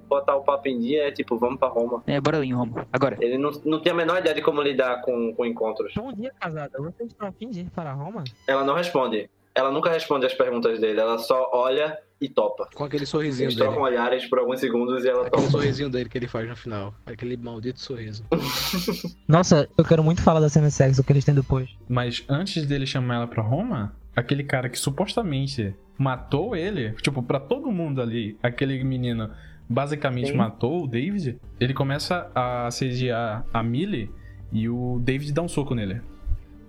botar 0.08 0.36
o 0.36 0.42
papo 0.42 0.68
em 0.68 0.78
dia, 0.80 1.08
é 1.08 1.10
tipo, 1.12 1.36
vamos 1.38 1.58
pra 1.58 1.68
Roma. 1.68 2.02
É, 2.06 2.20
bora 2.20 2.38
ali 2.38 2.48
em 2.48 2.54
Roma. 2.54 2.86
Agora, 2.92 3.16
Ele 3.20 3.38
não, 3.38 3.50
não 3.64 3.80
tem 3.80 3.92
a 3.92 3.96
menor 3.96 4.18
ideia 4.18 4.34
de 4.34 4.42
como 4.42 4.60
lidar 4.62 5.00
com, 5.02 5.32
com 5.34 5.44
encontros. 5.46 5.92
Bom 5.94 6.12
dia, 6.12 6.32
casada. 6.40 6.78
Vocês 6.78 7.10
estão 7.10 7.28
a 7.28 7.32
fim 7.32 7.50
de 7.50 7.60
ir 7.60 7.70
para 7.70 7.92
Roma? 7.92 8.24
Ela 8.46 8.64
não 8.64 8.74
responde. 8.74 9.28
Ela 9.54 9.72
nunca 9.72 9.90
responde 9.90 10.24
as 10.24 10.34
perguntas 10.34 10.78
dele, 10.78 11.00
ela 11.00 11.18
só 11.18 11.50
olha 11.52 11.98
e 12.20 12.28
topa. 12.28 12.68
Com 12.74 12.84
aquele 12.84 13.04
sorrisinho 13.06 13.46
Eles 13.46 13.56
dele. 13.56 13.66
trocam 13.68 13.82
olhares 13.84 14.24
por 14.26 14.38
alguns 14.38 14.60
segundos 14.60 15.04
e 15.04 15.08
ela 15.08 15.26
Aquele 15.26 15.42
topa. 15.42 15.50
sorrisinho 15.50 15.90
dele 15.90 16.08
que 16.08 16.16
ele 16.16 16.28
faz 16.28 16.48
no 16.48 16.54
final. 16.54 16.94
Aquele 17.06 17.36
maldito 17.36 17.80
sorriso. 17.80 18.24
Nossa, 19.26 19.68
eu 19.76 19.84
quero 19.84 20.02
muito 20.02 20.22
falar 20.22 20.40
da 20.40 20.48
cena 20.48 20.68
de 20.68 20.74
sexo 20.74 21.02
que 21.02 21.12
eles 21.12 21.24
têm 21.24 21.34
depois. 21.34 21.68
Mas 21.88 22.24
antes 22.28 22.66
dele 22.66 22.86
chamar 22.86 23.16
ela 23.16 23.26
pra 23.26 23.42
Roma, 23.42 23.94
aquele 24.14 24.44
cara 24.44 24.68
que 24.68 24.78
supostamente 24.78 25.74
matou 25.96 26.54
ele, 26.54 26.92
tipo, 27.02 27.22
pra 27.22 27.40
todo 27.40 27.70
mundo 27.72 28.00
ali, 28.00 28.38
aquele 28.42 28.82
menino 28.84 29.30
basicamente 29.68 30.28
Sim. 30.30 30.36
matou 30.36 30.84
o 30.84 30.86
David, 30.86 31.38
ele 31.60 31.74
começa 31.74 32.30
a 32.34 32.66
assediar 32.66 33.44
a 33.52 33.62
Millie 33.62 34.10
e 34.52 34.68
o 34.68 34.98
David 35.02 35.32
dá 35.32 35.42
um 35.42 35.48
soco 35.48 35.74
nele. 35.74 36.00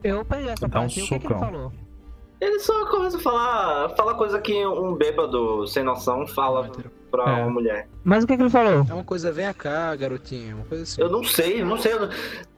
Eu 0.04 0.24
perdi 0.26 0.50
essa 0.50 0.68
Dá 0.68 0.80
um 0.80 0.84
parte. 0.84 1.00
E 1.00 1.04
o 1.04 1.08
que, 1.08 1.20
que 1.20 1.26
ele 1.28 1.40
falou? 1.40 1.72
Ele 2.42 2.60
só 2.60 2.86
começa 2.90 3.18
a 3.18 3.20
falar, 3.20 3.90
fala 3.98 4.16
coisa 4.16 4.40
que 4.40 4.66
um 4.66 4.96
bêbado 4.96 5.68
sem 5.68 5.84
noção 5.84 6.26
fala 6.26 6.72
pra 7.12 7.38
É. 7.40 7.42
uma 7.44 7.50
mulher. 7.52 7.90
Mas 8.04 8.24
o 8.24 8.28
que, 8.28 8.38
que 8.38 8.42
ele 8.44 8.50
falou? 8.50 8.86
É 8.90 8.94
uma 8.94 9.04
coisa, 9.04 9.30
vem 9.32 9.52
cá, 9.54 9.94
garotinha. 9.96 10.56
Uma 10.56 10.64
coisa 10.66 10.84
assim. 10.84 11.02
Eu 11.02 11.10
não 11.10 11.22
sei, 11.24 11.62
eu 11.62 11.66
não 11.66 11.78
sei. 11.78 11.94
eu 11.94 12.00
não- 12.02 12.10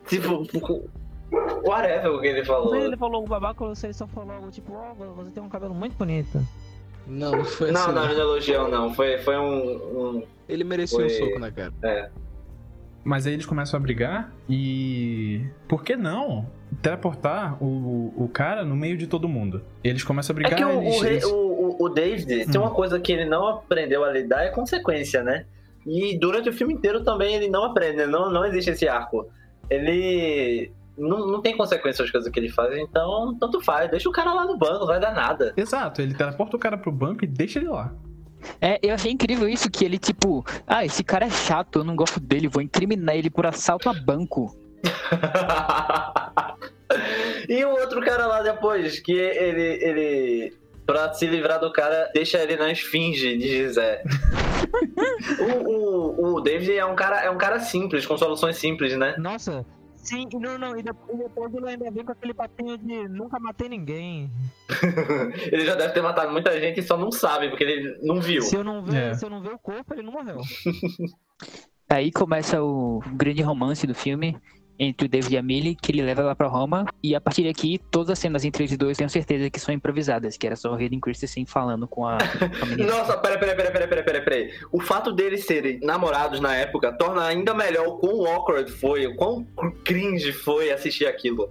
Tipo, 0.06 0.46
whatever 1.66 2.12
o 2.12 2.20
que 2.22 2.28
ele 2.28 2.46
falou. 2.46 2.76
Ele 2.76 2.98
falou 2.98 3.24
o 3.24 3.28
babaca, 3.28 3.66
você 3.66 3.92
só 3.94 4.06
falou 4.08 4.32
algo 4.34 4.52
tipo, 4.52 4.74
ó, 4.74 4.94
você 5.16 5.32
tem 5.32 5.42
um 5.42 5.50
cabelo 5.50 5.74
muito 5.74 5.96
bonito. 5.96 6.40
Não, 7.08 7.32
não 7.32 7.46
foi 7.46 7.72
Não, 7.72 7.82
assim. 7.82 7.92
não, 7.94 8.02
não. 8.08 8.14
não 8.14 8.20
elogiou, 8.20 8.68
não. 8.70 8.94
Foi, 8.94 9.18
foi 9.20 9.38
um, 9.38 10.18
um- 10.18 10.24
Ele 10.48 10.64
merecia 10.64 10.98
Foi- 10.98 11.06
um 11.08 11.10
soco 11.10 11.40
na 11.40 11.52
cara. 11.52 12.12
Mas 13.04 13.26
aí 13.26 13.34
eles 13.34 13.46
começam 13.48 13.80
a 13.80 13.82
brigar 13.82 14.32
e. 14.48 15.42
Por 15.68 15.84
que 15.84 15.96
não 15.96 16.46
teleportar 16.84 17.62
o, 17.62 18.14
o 18.16 18.30
cara 18.30 18.64
no 18.64 18.76
meio 18.76 18.96
de 18.96 19.08
todo 19.08 19.28
mundo? 19.28 19.64
Eles 19.84 20.04
começam 20.04 20.34
a 20.34 20.40
É 20.40 20.42
brigar 20.42 20.56
que 20.56 20.64
o, 20.64 20.82
eles, 20.82 21.02
o, 21.02 21.06
eles- 21.06 21.24
o, 21.26 21.36
o- 21.36 21.78
o 21.86 21.90
David 21.90 22.46
tem 22.46 22.62
Hum. 22.62 22.64
uma 22.64 22.72
coisa 22.72 23.00
que 23.00 23.12
ele 23.12 23.26
não 23.26 23.48
aprendeu 23.48 24.04
a 24.04 24.12
lidar, 24.12 24.44
é 24.44 24.50
consequência, 24.50 25.24
né? 25.24 25.46
E 25.86 26.16
durante 26.20 26.48
o 26.50 26.54
filme 26.54 26.76
inteiro 26.76 27.04
também 27.04 27.34
ele 27.34 27.50
não 27.50 27.64
aprende, 27.66 28.06
não, 28.06 28.30
não 28.30 28.46
existe 28.46 28.70
esse 28.70 28.88
arco. 28.88 29.28
Ele 29.68 30.72
não, 31.02 31.28
não 31.28 31.42
tem 31.42 31.58
consequência 31.58 32.06
as 32.06 32.12
coisas 32.12 32.32
que 32.32 32.40
ele 32.40 32.50
faz, 32.50 32.78
então 32.78 33.36
tanto 33.40 33.60
faz. 33.62 33.90
Deixa 33.90 34.08
o 34.08 34.12
cara 34.12 34.34
lá 34.34 34.46
no 34.46 34.58
banco, 34.58 34.80
não 34.80 34.88
vai 34.88 35.00
dar 35.00 35.14
nada. 35.14 35.54
Exato, 35.58 36.02
ele 36.02 36.14
teleporta 36.14 36.56
o 36.56 36.60
cara 36.60 36.78
pro 36.78 36.92
banco 36.92 37.24
e 37.24 37.28
deixa 37.28 37.60
ele 37.60 37.70
lá. 37.70 37.94
é, 38.60 38.80
eu 38.82 38.94
achei 38.94 39.12
incrível 39.12 39.48
isso, 39.48 39.70
que 39.70 39.84
ele, 39.84 39.98
tipo, 39.98 40.46
ah, 40.68 40.86
esse 40.86 41.04
cara 41.04 41.26
é 41.26 41.30
chato, 41.30 41.80
eu 41.80 41.84
não 41.84 41.96
gosto 41.96 42.20
dele, 42.20 42.48
vou 42.48 42.62
incriminar 42.62 43.16
ele 43.16 43.30
por 43.30 43.46
assalto 43.46 43.90
a 43.90 43.94
banco. 43.94 44.56
e 47.48 47.64
o 47.66 47.70
outro 47.70 48.02
cara 48.02 48.28
lá 48.28 48.42
depois, 48.42 49.00
que 49.00 49.14
ele, 49.14 49.84
ele 49.84 50.54
pra 50.86 51.14
se 51.14 51.26
livrar 51.26 51.60
do 51.60 51.72
cara, 51.72 52.10
deixa 52.14 52.40
ele 52.40 52.58
na 52.58 52.72
esfinge 52.72 53.38
de 53.38 53.48
Gizé. 53.48 54.04
o, 55.40 55.70
o, 55.70 56.36
o 56.36 56.42
David 56.42 56.76
é 56.76 56.86
um, 56.86 56.96
cara, 56.96 57.24
é 57.24 57.30
um 57.30 57.38
cara 57.38 57.60
simples, 57.60 58.06
com 58.06 58.18
soluções 58.18 58.58
simples, 58.58 58.98
né? 58.98 59.16
Nossa, 59.18 59.66
sim, 60.02 60.28
não, 60.34 60.58
não, 60.58 60.78
e 60.78 60.84
depois, 60.84 61.20
e 61.20 61.24
depois 61.24 61.54
ele 61.54 61.70
ainda 61.70 61.92
vem 61.92 62.04
com 62.06 62.12
aquele 62.12 62.34
papinho 62.34 62.78
de 62.78 63.08
nunca 63.08 63.40
matei 63.40 63.70
ninguém. 63.70 64.30
ele 65.52 65.66
já 65.66 65.76
deve 65.76 65.94
ter 65.94 66.02
matado 66.02 66.32
muita 66.32 66.60
gente 66.60 66.80
e 66.80 66.84
só 66.84 66.98
não 66.98 67.12
sabe, 67.12 67.50
porque 67.50 67.64
ele 67.64 67.98
não 68.02 68.20
viu. 68.22 68.42
Se 68.42 68.56
eu 68.56 68.64
não 68.64 68.84
ver, 68.84 69.12
É. 69.12 69.14
se 69.14 69.26
eu 69.26 69.30
não 69.30 69.42
ver 69.42 69.54
o 69.54 69.60
corpo, 69.60 69.94
ele 69.94 70.04
não 70.04 70.12
morreu. 70.14 70.38
Aí 71.90 72.12
começa 72.12 72.62
o 72.64 73.02
grande 73.14 73.42
romance 73.42 73.86
do 73.86 73.94
filme 73.94 74.38
entre 74.82 75.06
o 75.06 75.10
David 75.10 75.36
e 75.36 75.38
a 75.38 75.44
Millie, 75.44 75.76
que 75.76 75.92
ele 75.92 76.02
leva 76.02 76.22
ela 76.22 76.36
pra 76.36 76.48
Roma. 76.48 76.88
E 77.04 77.16
a 77.16 77.22
partir 77.22 77.44
daqui, 77.44 77.80
todas 77.92 78.10
as 78.10 78.20
cenas 78.20 78.44
entre 78.44 78.64
eles 78.64 78.76
dois, 78.76 78.98
tenho 78.98 79.10
certeza 79.10 79.48
que 79.50 79.60
são 79.60 79.74
improvisadas, 79.74 80.36
que 80.36 80.48
era 80.48 80.56
só 80.56 80.72
o 80.72 80.76
Hayden 80.76 81.00
Christensen 81.00 81.46
falando 81.46 81.88
com 81.88 82.06
a, 82.06 82.18
com 82.18 82.84
a. 82.84 82.86
Nossa, 82.88 83.18
pera, 83.18 83.38
pera, 83.38 83.56
pera, 83.56 83.72
pera, 83.72 83.88
pera, 83.88 84.04
pera, 84.04 84.22
pera. 84.22 84.50
O 84.72 84.82
fato 84.82 85.12
deles 85.12 85.46
serem 85.46 85.80
namorados 85.82 86.40
na 86.40 86.56
época 86.56 86.92
torna 86.92 87.24
ainda 87.24 87.54
melhor 87.54 87.88
o 87.88 87.98
quão 87.98 88.26
awkward 88.26 88.72
foi, 88.72 89.06
o 89.06 89.16
quão 89.16 89.46
cringe 89.86 90.34
foi 90.34 90.72
assistir 90.72 91.06
aquilo. 91.06 91.50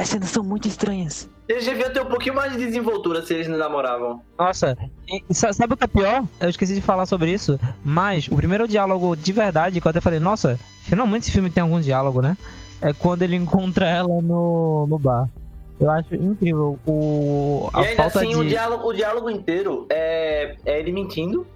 As 0.00 0.08
cenas 0.08 0.30
são 0.30 0.42
muito 0.42 0.66
estranhas. 0.66 1.28
Eles 1.46 1.64
deviam 1.66 1.92
ter 1.92 2.00
um 2.00 2.06
pouquinho 2.06 2.34
mais 2.34 2.52
de 2.52 2.58
desenvoltura 2.58 3.20
se 3.22 3.34
eles 3.34 3.48
não 3.48 3.58
namoravam. 3.58 4.22
Nossa, 4.38 4.78
sa- 5.30 5.52
sabe 5.52 5.74
o 5.74 5.76
que 5.76 5.84
é 5.84 5.86
pior? 5.86 6.24
Eu 6.40 6.48
esqueci 6.48 6.74
de 6.74 6.80
falar 6.80 7.04
sobre 7.04 7.30
isso, 7.30 7.60
mas 7.84 8.26
o 8.28 8.34
primeiro 8.36 8.66
diálogo 8.66 9.14
de 9.14 9.32
verdade, 9.32 9.78
que 9.80 9.86
eu 9.86 9.90
até 9.90 10.00
falei, 10.00 10.18
nossa, 10.18 10.58
finalmente 10.84 11.24
esse 11.24 11.32
filme 11.32 11.50
tem 11.50 11.62
algum 11.62 11.80
diálogo, 11.80 12.22
né? 12.22 12.36
É 12.80 12.94
quando 12.94 13.22
ele 13.22 13.36
encontra 13.36 13.86
ela 13.86 14.22
no, 14.22 14.86
no 14.86 14.98
bar. 14.98 15.28
Eu 15.78 15.90
acho 15.90 16.14
incrível 16.14 16.78
o, 16.86 17.68
a 17.72 17.82
e 17.82 17.86
ainda 17.88 18.02
falta 18.04 18.18
assim, 18.20 18.30
de... 18.30 18.36
o, 18.36 18.44
diálogo, 18.44 18.88
o 18.88 18.92
diálogo 18.94 19.28
inteiro 19.28 19.86
é, 19.90 20.56
é 20.64 20.78
ele 20.78 20.92
mentindo. 20.92 21.46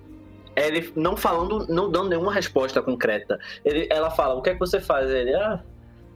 É 0.56 0.68
ele 0.68 0.92
não 0.94 1.16
falando, 1.16 1.66
não 1.68 1.90
dando 1.90 2.10
nenhuma 2.10 2.32
resposta 2.32 2.80
concreta. 2.82 3.38
Ele, 3.64 3.88
ela 3.90 4.10
fala, 4.10 4.34
o 4.34 4.42
que 4.42 4.50
é 4.50 4.52
que 4.52 4.58
você 4.60 4.80
faz? 4.80 5.10
Ele, 5.10 5.34
ah, 5.34 5.60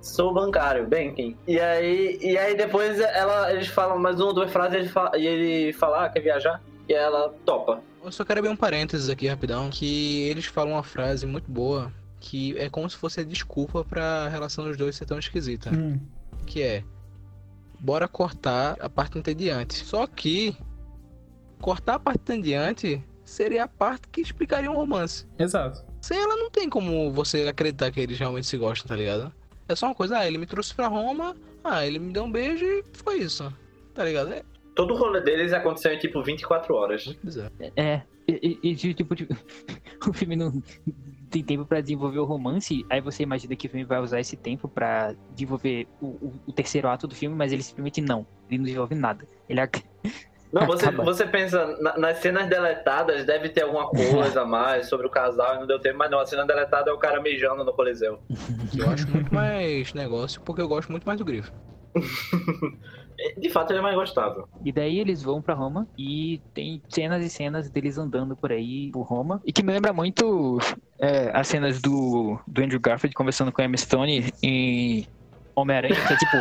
sou 0.01 0.33
bancário, 0.33 0.87
banking. 0.89 1.37
E 1.47 1.59
aí, 1.61 2.19
e 2.21 2.37
aí 2.39 2.57
depois 2.57 2.99
ela, 3.01 3.53
eles 3.53 3.67
falam 3.69 3.99
mais 3.99 4.17
uma 4.17 4.27
ou 4.29 4.35
duas 4.35 4.51
frases 4.51 4.75
ele 4.79 4.89
fala- 4.89 5.17
e 5.17 5.27
ele 5.27 5.73
fala, 5.73 6.05
ah, 6.05 6.09
quer 6.09 6.21
viajar? 6.21 6.63
E 6.89 6.93
ela 6.95 7.35
topa. 7.45 7.83
Eu 8.03 8.13
só 8.13 8.25
quero 8.25 8.39
abrir 8.39 8.51
um 8.51 8.57
parênteses 8.57 9.11
aqui 9.11 9.27
rapidão, 9.27 9.69
que 9.71 10.23
eles 10.23 10.47
falam 10.47 10.73
uma 10.75 10.83
frase 10.83 11.27
muito 11.27 11.51
boa, 11.51 11.93
que 12.21 12.57
é 12.59 12.71
como 12.71 12.89
se 12.89 12.97
fosse 12.97 13.21
a 13.21 13.25
desculpa 13.25 13.85
pra 13.85 14.29
relação 14.29 14.65
dos 14.65 14.77
dois 14.77 14.97
ser 14.97 15.05
tão 15.05 15.19
esquisita. 15.19 15.71
Hum. 15.71 16.01
Que 16.47 16.63
é, 16.63 16.85
bora 17.79 18.09
cortar 18.09 18.77
a 18.81 18.89
parte 18.89 19.19
entediante. 19.19 19.75
Só 19.85 20.07
que, 20.07 20.57
cortar 21.61 21.95
a 21.97 21.99
parte 21.99 22.21
entediante 22.21 23.05
seria 23.25 23.65
a 23.65 23.69
parte 23.69 24.09
que 24.09 24.21
explicaria 24.23 24.71
um 24.71 24.75
romance. 24.77 25.27
Exato. 25.39 25.85
Sem 26.01 26.17
ela 26.19 26.37
não 26.37 26.49
tem 26.51 26.71
como 26.71 27.13
você 27.13 27.43
acreditar 27.43 27.91
que 27.91 28.01
eles 28.01 28.19
realmente 28.19 28.47
se 28.47 28.57
gostam, 28.57 28.89
tá 28.89 28.97
ligado? 28.97 29.33
É 29.69 29.75
só 29.77 29.87
uma 29.87 29.95
coisa, 29.95 30.19
ah, 30.19 30.27
ele 30.27 30.39
me 30.39 30.47
trouxe 30.47 30.75
pra 30.75 30.87
Roma, 30.89 31.37
ah, 31.63 31.87
ele 31.87 31.99
me 31.99 32.13
deu 32.13 32.25
um 32.25 32.31
beijo 32.33 32.65
e 32.65 32.83
foi 32.95 33.19
isso. 33.19 33.53
Tá 33.95 34.05
ligado? 34.05 34.33
É 34.33 34.43
Todo 34.75 34.95
o 34.95 34.97
rolê 34.97 35.21
deles 35.21 35.53
aconteceu 35.53 35.93
em 35.93 35.99
tipo 35.99 36.23
24 36.23 36.75
horas. 36.75 37.05
muito 37.07 37.21
bizarro. 37.25 37.53
É, 37.77 38.03
e, 38.29 38.59
e- 38.63 38.77
tipo, 38.77 39.15
tipo, 39.15 39.35
o 40.09 40.13
filme 40.13 40.37
não 40.37 40.63
tem 41.31 41.43
tempo 41.43 41.67
pra 41.67 41.81
desenvolver 41.81 42.19
o 42.21 42.25
romance, 42.25 42.87
aí 42.89 43.01
você 43.01 43.25
imagina 43.25 43.57
que 43.57 43.67
o 43.67 43.71
filme 43.71 43.85
vai 43.85 44.01
usar 44.01 44.21
esse 44.21 44.37
tempo 44.37 44.69
pra 44.69 45.15
desenvolver 45.33 45.87
o, 46.01 46.07
o- 46.07 46.41
o 46.47 46.53
terceiro 46.53 46.89
ato 46.89 47.07
do 47.09 47.15
filme, 47.15 47.35
mas 47.37 47.53
ele 47.53 47.63
simplesmente 47.63 48.01
não. 48.01 48.25
Ele 48.49 48.59
não 48.59 48.65
desenvolve 48.65 48.95
nada. 48.95 49.27
Ele 49.49 49.61
Não, 50.53 50.67
você, 50.67 50.91
você 50.91 51.27
pensa, 51.27 51.67
na- 51.81 51.99
nas 51.99 52.19
cenas 52.19 52.49
deletadas 52.49 53.25
deve 53.25 53.49
ter 53.51 53.63
alguma 53.63 53.89
coisa 53.91 54.43
a 54.43 54.47
mais 54.47 54.89
sobre 54.89 55.07
o 55.07 55.11
casal 55.11 55.57
e 55.57 55.59
não 55.61 55.67
deu 55.67 55.79
tempo, 55.79 55.99
mas 55.99 56.11
não, 56.11 56.21
a 56.21 56.27
cena 56.27 56.47
deletada 56.47 56.91
é 56.91 56.93
o 56.95 56.99
cara 56.99 57.21
mijando 57.21 57.65
no 57.65 57.73
Coliseu. 57.73 58.19
Eu 58.77 58.91
acho 58.91 59.09
muito 59.11 59.33
mais 59.35 59.93
negócio, 59.93 60.41
porque 60.43 60.63
eu 60.63 60.69
gosto 60.69 60.91
muito 60.91 61.05
mais 61.05 61.19
do 61.19 61.25
Grifo. 61.25 61.53
De 63.37 63.51
fato, 63.51 63.73
ele 63.73 63.81
é 63.81 63.83
mais 63.83 63.97
gostável. 63.97 64.49
E 64.65 64.71
daí 64.71 65.01
eles 65.01 65.21
vão 65.23 65.43
pra 65.43 65.53
Roma 65.53 65.89
e 65.99 66.41
tem 66.55 66.81
cenas 66.89 67.25
e 67.25 67.29
cenas 67.29 67.69
deles 67.69 67.99
andando 67.99 68.37
por 68.37 68.53
aí 68.53 68.93
por 68.93 69.03
Roma. 69.03 69.43
E 69.45 69.53
que 69.53 69.61
me 69.61 69.73
lembra 69.73 69.93
muito 69.93 70.59
é, 71.01 71.29
as 71.35 71.49
cenas 71.49 71.81
do, 71.81 72.39
do 72.47 72.63
Andrew 72.63 72.79
Garfield 72.79 73.13
conversando 73.17 73.51
com 73.51 73.61
a 73.61 73.65
Emma 73.65 73.77
Stone 73.77 74.33
em 74.41 75.05
Homem-Aranha, 75.61 75.95
que 75.95 76.13
é 76.13 76.17
tipo, 76.17 76.37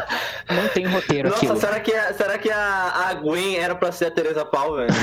não 0.54 0.68
tem 0.70 0.86
roteiro 0.86 1.30
Nossa, 1.30 1.46
aquilo. 1.46 1.60
será 1.60 1.80
que, 1.80 1.94
a, 1.94 2.14
será 2.14 2.38
que 2.38 2.50
a, 2.50 3.08
a 3.10 3.14
Gwen 3.16 3.56
era 3.58 3.76
pra 3.76 3.92
ser 3.92 4.06
a 4.06 4.12
Teresa 4.12 4.46
Pau, 4.46 4.76
velho? 4.76 4.90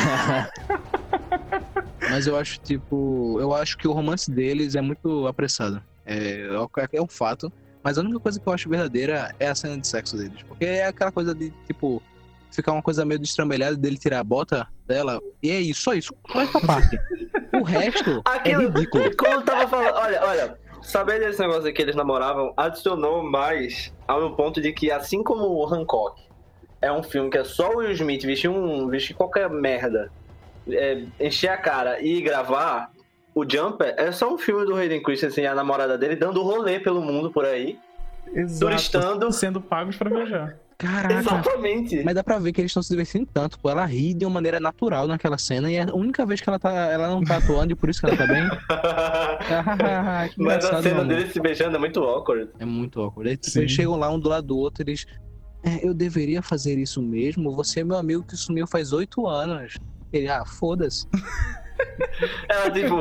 Mas 2.11 2.27
eu 2.27 2.37
acho, 2.37 2.59
tipo, 2.61 3.39
eu 3.41 3.55
acho 3.55 3.77
que 3.79 3.89
o 3.89 3.93
romance 3.93 4.31
deles 4.31 4.75
é 4.75 4.81
muito 4.81 5.27
apressado. 5.27 5.83
É, 6.07 6.47
é 6.93 7.03
um 7.03 7.09
fato. 7.09 7.53
Mas 7.83 7.99
a 7.99 8.01
única 8.01 8.19
coisa 8.19 8.41
que 8.41 8.47
eu 8.47 8.53
acho 8.53 8.69
verdadeira 8.69 9.35
é 9.39 9.49
a 9.49 9.55
cena 9.55 9.77
de 9.77 9.87
sexo 9.87 10.17
deles. 10.17 10.43
Porque 10.47 10.65
é 10.65 10.87
aquela 10.87 11.13
coisa 11.13 11.35
de, 11.35 11.51
tipo, 11.67 12.03
ficar 12.51 12.73
uma 12.73 12.83
coisa 12.83 13.05
meio 13.05 13.19
destrambelhada 13.21 13.77
dele 13.77 13.99
tirar 13.99 14.21
a 14.21 14.25
bota 14.25 14.67
dela. 14.87 15.21
E 15.43 15.51
é 15.51 15.61
isso, 15.61 15.83
só 15.83 15.95
isso. 15.95 16.15
Só 16.31 16.41
essa 16.41 16.61
parte. 16.61 16.99
O 17.53 17.63
resto 17.63 18.23
é 18.27 18.37
Aquilo, 18.37 18.69
ridículo. 18.71 19.17
como 19.17 19.33
eu 19.33 19.43
tava 19.43 19.69
falando, 19.69 19.95
olha, 19.97 20.25
olha, 20.25 20.59
saber 20.85 21.19
desse 21.19 21.41
negócio 21.41 21.73
que 21.73 21.83
eles 21.83 21.97
namoravam 21.97 22.53
adicionou 22.57 23.23
mais 23.23 23.93
ao 24.07 24.21
meu 24.21 24.31
ponto 24.33 24.61
de 24.61 24.73
que, 24.73 24.91
assim 24.91 25.23
como 25.23 25.47
o 25.47 25.67
Hancock 25.67 26.23
é 26.81 26.93
um 26.93 27.03
filme 27.03 27.31
que 27.31 27.39
é 27.39 27.45
só 27.45 27.73
o 27.73 27.79
Will 27.79 27.93
Smith 27.93 28.23
vestir, 28.25 28.51
um, 28.51 28.87
vestir 28.89 29.17
qualquer 29.17 29.49
merda, 29.49 30.11
é, 30.69 31.03
encher 31.19 31.49
a 31.49 31.57
cara 31.57 32.01
e 32.01 32.21
gravar, 32.21 32.91
o 33.35 33.49
Jumper 33.49 33.95
é 33.97 34.13
só 34.13 34.33
um 34.33 34.39
filme 34.39 34.67
do 34.67 34.77
Hayden 34.77 35.03
Christensen 35.03 35.45
e 35.45 35.47
a 35.47 35.55
namorada 35.55 35.97
dele 35.97 36.15
dando 36.15 36.43
rolê 36.43 36.79
pelo 36.79 37.01
mundo 37.01 37.33
por 37.33 37.45
aí. 37.47 37.79
Exato. 38.33 38.61
Turistando. 38.61 39.33
Sendo 39.33 39.61
pagos 39.61 39.97
pra 39.97 40.11
viajar. 40.11 40.57
Caraca. 40.77 41.15
Exatamente. 41.15 42.03
Mas 42.05 42.15
dá 42.15 42.25
pra 42.25 42.39
ver 42.39 42.53
que 42.53 42.61
eles 42.61 42.71
estão 42.71 42.83
se 42.83 42.91
divertindo 42.91 43.27
tanto, 43.33 43.59
pô. 43.59 43.71
Ela 43.71 43.85
ri 43.85 44.13
de 44.13 44.25
uma 44.25 44.35
maneira 44.35 44.59
natural 44.59 45.07
naquela 45.07 45.39
cena 45.39 45.71
e 45.71 45.77
é 45.77 45.83
a 45.83 45.95
única 45.95 46.27
vez 46.27 46.41
que 46.41 46.49
ela 46.49 46.59
tá. 46.59 46.71
Ela 46.73 47.09
não 47.09 47.23
tá 47.23 47.37
atuando 47.37 47.73
e 47.73 47.77
por 47.77 47.89
isso 47.89 48.01
que 48.01 48.07
ela 48.07 48.17
tá 48.17 48.27
bem. 48.27 48.43
Ah, 49.47 50.29
Mas 50.39 50.65
a 50.65 50.83
cena 50.83 51.05
deles 51.05 51.33
se 51.33 51.41
beijando 51.41 51.77
é 51.77 51.79
muito 51.79 52.01
awkward. 52.03 52.51
É 52.59 52.65
muito 52.65 53.01
awkward. 53.01 53.37
Tipo, 53.37 53.51
Sim. 53.51 53.61
eles 53.61 53.73
chegam 53.73 53.97
lá 53.97 54.11
um 54.11 54.19
do 54.19 54.29
lado 54.29 54.47
do 54.47 54.57
outro, 54.59 54.83
eles. 54.83 55.07
"É, 55.63 55.87
eu 55.87 55.93
deveria 55.95 56.43
fazer 56.43 56.79
isso 56.79 57.01
mesmo? 57.03 57.55
Você 57.55 57.81
é 57.81 57.85
meu 57.85 57.97
amigo 57.97 58.23
que 58.23 58.37
sumiu 58.37 58.67
faz 58.67 58.93
oito 58.93 59.27
anos. 59.27 59.77
Ele, 60.13 60.29
ah, 60.29 60.45
foda-se. 60.45 61.07
Ela, 62.49 62.71
tipo, 62.71 62.95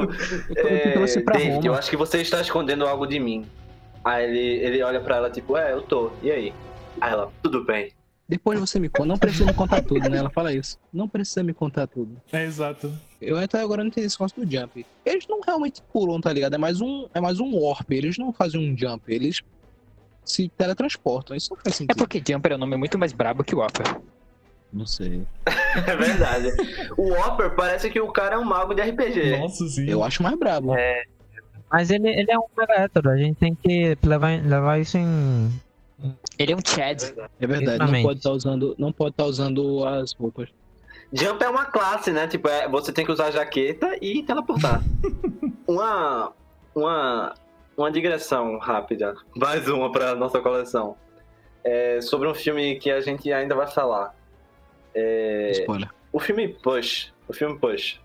Eu 0.55 0.67
é, 0.67 0.95
David, 0.95 1.55
Roma. 1.55 1.65
eu 1.67 1.73
acho 1.75 1.89
que 1.89 1.95
você 1.97 2.21
está 2.21 2.41
escondendo 2.41 2.85
algo 2.85 3.05
de 3.05 3.19
mim. 3.19 3.45
Aí 4.03 4.25
ele, 4.25 4.65
ele 4.65 4.83
olha 4.83 4.99
pra 4.99 5.17
ela, 5.17 5.29
tipo, 5.29 5.55
é, 5.55 5.71
eu 5.73 5.81
tô. 5.81 6.11
E 6.21 6.31
aí? 6.31 6.53
Aí 7.01 7.11
ela, 7.11 7.31
tudo 7.41 7.63
bem. 7.63 7.91
Depois 8.27 8.59
você 8.59 8.79
me 8.79 8.87
conta. 8.89 9.05
Não 9.05 9.17
precisa 9.17 9.45
me 9.45 9.53
contar 9.53 9.81
tudo, 9.81 10.09
né? 10.09 10.17
Ela 10.17 10.29
fala 10.29 10.53
isso. 10.53 10.79
Não 10.93 11.07
precisa 11.09 11.43
me 11.43 11.53
contar 11.53 11.87
tudo. 11.87 12.19
É 12.31 12.43
exato. 12.45 12.91
Eu 13.21 13.37
até 13.37 13.59
agora 13.61 13.83
não 13.83 13.89
entendi 13.89 14.07
esse 14.07 14.15
negócio 14.19 14.43
do 14.45 14.49
jump. 14.51 14.85
Eles 15.05 15.27
não 15.27 15.41
realmente 15.41 15.81
pulam, 15.91 16.19
tá 16.21 16.31
ligado? 16.31 16.53
É 16.55 16.57
mais 16.57 16.79
um, 16.81 17.07
é 17.13 17.19
mais 17.19 17.39
um 17.39 17.55
warp. 17.59 17.91
Eles 17.91 18.17
não 18.17 18.31
fazem 18.31 18.59
um 18.71 18.77
jump. 18.77 19.03
Eles 19.13 19.41
se 20.23 20.47
teletransportam. 20.49 21.35
Isso 21.35 21.49
não 21.53 21.57
faz 21.61 21.75
É 21.75 21.77
sentido. 21.77 21.97
porque 21.97 22.23
Jumper 22.25 22.53
é 22.53 22.55
um 22.55 22.59
nome 22.59 22.77
muito 22.77 22.97
mais 22.97 23.11
brabo 23.11 23.43
que 23.43 23.53
o 23.53 23.59
Whopper. 23.59 23.99
Não 24.71 24.85
sei. 24.87 25.21
É 25.87 25.95
verdade. 25.95 26.49
o 26.95 27.11
Hopper 27.13 27.55
parece 27.55 27.89
que 27.89 27.99
o 27.99 28.11
cara 28.11 28.35
é 28.35 28.37
um 28.37 28.43
mago 28.45 28.75
de 28.75 28.81
RPG. 28.83 29.39
Nossa, 29.39 29.67
sim. 29.67 29.89
Eu 29.89 30.03
acho 30.03 30.21
mais 30.21 30.37
brabo. 30.37 30.75
Mas 31.71 31.89
ele, 31.89 32.07
ele 32.09 32.31
é 32.31 32.37
um 32.37 32.43
mega 32.55 32.73
hétero, 32.75 33.09
a 33.09 33.17
gente 33.17 33.37
tem 33.37 33.55
que 33.55 33.97
levar, 34.03 34.39
levar 34.45 34.79
isso 34.79 34.97
em. 34.99 35.49
Ele 36.37 36.53
é 36.53 36.55
um 36.55 36.59
Chad. 36.65 37.01
É 37.39 37.47
verdade. 37.47 37.65
Não 37.65 37.73
Exatamente. 37.75 38.03
pode 38.03 38.19
estar 38.19 38.31
usando, 38.31 38.75
não 38.77 38.91
pode 38.91 39.11
estar 39.11 39.25
usando 39.25 39.85
as 39.85 40.13
roupas. 40.13 40.49
Jump 41.11 41.43
é 41.43 41.49
uma 41.49 41.65
classe, 41.65 42.11
né? 42.11 42.27
Tipo, 42.27 42.47
é, 42.49 42.67
você 42.67 42.91
tem 42.91 43.05
que 43.05 43.11
usar 43.11 43.31
jaqueta 43.31 43.95
e 44.01 44.23
teleportar. 44.23 44.81
uma, 45.67 46.33
uma, 46.73 47.33
uma 47.77 47.91
digressão 47.91 48.57
rápida. 48.57 49.15
Mais 49.35 49.67
uma 49.67 49.91
pra 49.91 50.15
nossa 50.15 50.41
coleção. 50.41 50.97
É 51.63 52.01
sobre 52.01 52.27
um 52.27 52.33
filme 52.33 52.77
que 52.77 52.89
a 52.89 52.99
gente 52.99 53.31
ainda 53.31 53.55
vai 53.55 53.67
falar. 53.67 54.15
É, 54.93 55.51
Spoiler. 55.51 55.89
O 56.11 56.19
filme 56.19 56.47
Push, 56.47 57.13
o 57.27 57.33
filme 57.33 57.57
Push, 57.59 57.99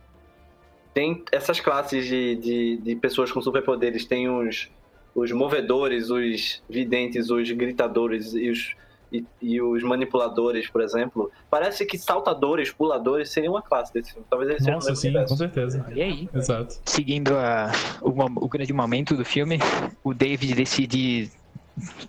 tem 0.95 1.25
essas 1.33 1.61
classes 1.61 2.07
de, 2.07 2.37
de, 2.37 2.77
de 2.77 2.97
pessoas 2.97 3.33
com 3.33 3.41
superpoderes. 3.41 4.05
Tem 4.05 4.29
os, 4.29 4.71
os 5.15 5.33
movedores, 5.33 6.11
os 6.11 6.63
videntes, 6.69 7.31
os 7.31 7.51
gritadores 7.51 8.35
e 8.35 8.51
os, 8.51 8.75
e, 9.13 9.25
e 9.41 9.61
os 9.61 9.83
manipuladores, 9.83 10.69
por 10.69 10.81
exemplo. 10.81 11.31
Parece 11.51 11.85
que 11.85 11.99
saltadores, 11.99 12.71
puladores 12.71 13.31
seriam 13.31 13.55
uma 13.55 13.63
classe 13.63 13.93
desse 13.93 14.13
filme. 14.13 14.27
Talvez 14.29 14.51
eles 14.51 14.63
sejam 14.63 14.79
Nossa, 14.79 14.95
sim, 14.95 15.13
com 15.13 15.37
certeza. 15.37 15.87
E 15.95 16.03
aí? 16.03 16.29
Exato. 16.35 16.81
Seguindo 16.85 17.37
a, 17.37 17.73
o, 18.01 18.11
o 18.45 18.49
grande 18.49 18.73
momento 18.73 19.17
do 19.17 19.25
filme, 19.25 19.59
o 20.05 20.15
David 20.15 20.55
decide 20.55 21.31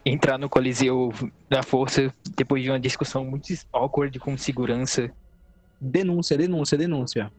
entrar 0.05 0.37
no 0.37 0.49
Coliseu 0.49 1.13
da 1.49 1.61
Força 1.61 2.13
depois 2.35 2.63
de 2.63 2.69
uma 2.69 2.79
discussão 2.79 3.23
muito 3.23 3.53
awkward 3.71 4.17
com 4.19 4.35
segurança 4.37 5.11
Denúncia, 5.79 6.37
denúncia, 6.37 6.77
denúncia. 6.77 7.31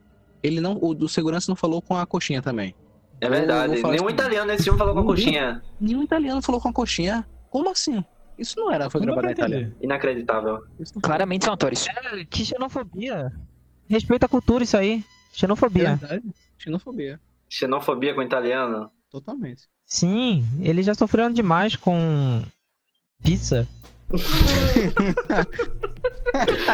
Ele 0.43 0.61
não. 0.61 0.79
O 0.81 0.95
do 0.95 1.09
segurança 1.09 1.51
não 1.51 1.57
falou 1.57 1.83
com 1.83 1.97
a 1.97 2.07
coxinha 2.07 2.41
também. 2.41 2.75
É 3.21 3.29
verdade. 3.29 3.75
Nenhum 3.75 4.07
assim. 4.07 4.15
italiano 4.15 4.47
nesse 4.51 4.65
filme 4.65 4.79
falou 4.79 4.95
com 4.95 5.01
a 5.01 5.05
coxinha. 5.05 5.63
Nenhum 5.81 6.03
italiano 6.03 6.41
falou 6.43 6.61
com 6.61 6.69
a 6.69 6.73
coxinha. 6.73 7.27
Como 7.51 7.71
assim? 7.71 8.03
Isso 8.39 8.59
não 8.59 8.73
era, 8.73 8.89
foi 8.89 9.03
gravado 9.03 9.27
na 9.27 9.33
Itália. 9.33 9.77
Inacreditável. 9.83 10.65
Claramente 11.03 11.45
são 11.45 11.53
atores. 11.53 11.87
É, 11.89 12.25
que 12.25 12.45
xenofobia. 12.45 13.31
Respeita 13.89 14.25
a 14.27 14.29
cultura 14.29 14.65
isso 14.65 14.77
aí. 14.77 15.05
é 15.05 15.37
Xenofobia. 15.37 15.97
verdade. 15.97 16.25
Xenofobia. 16.57 17.21
Xenofobia 17.49 18.15
com 18.15 18.23
italiano. 18.23 18.91
Totalmente. 19.11 19.65
Sim, 19.85 20.45
eles 20.63 20.87
já 20.87 20.95
sofreram 20.95 21.33
demais 21.33 21.77
com 21.77 22.43
pizza. 23.23 23.69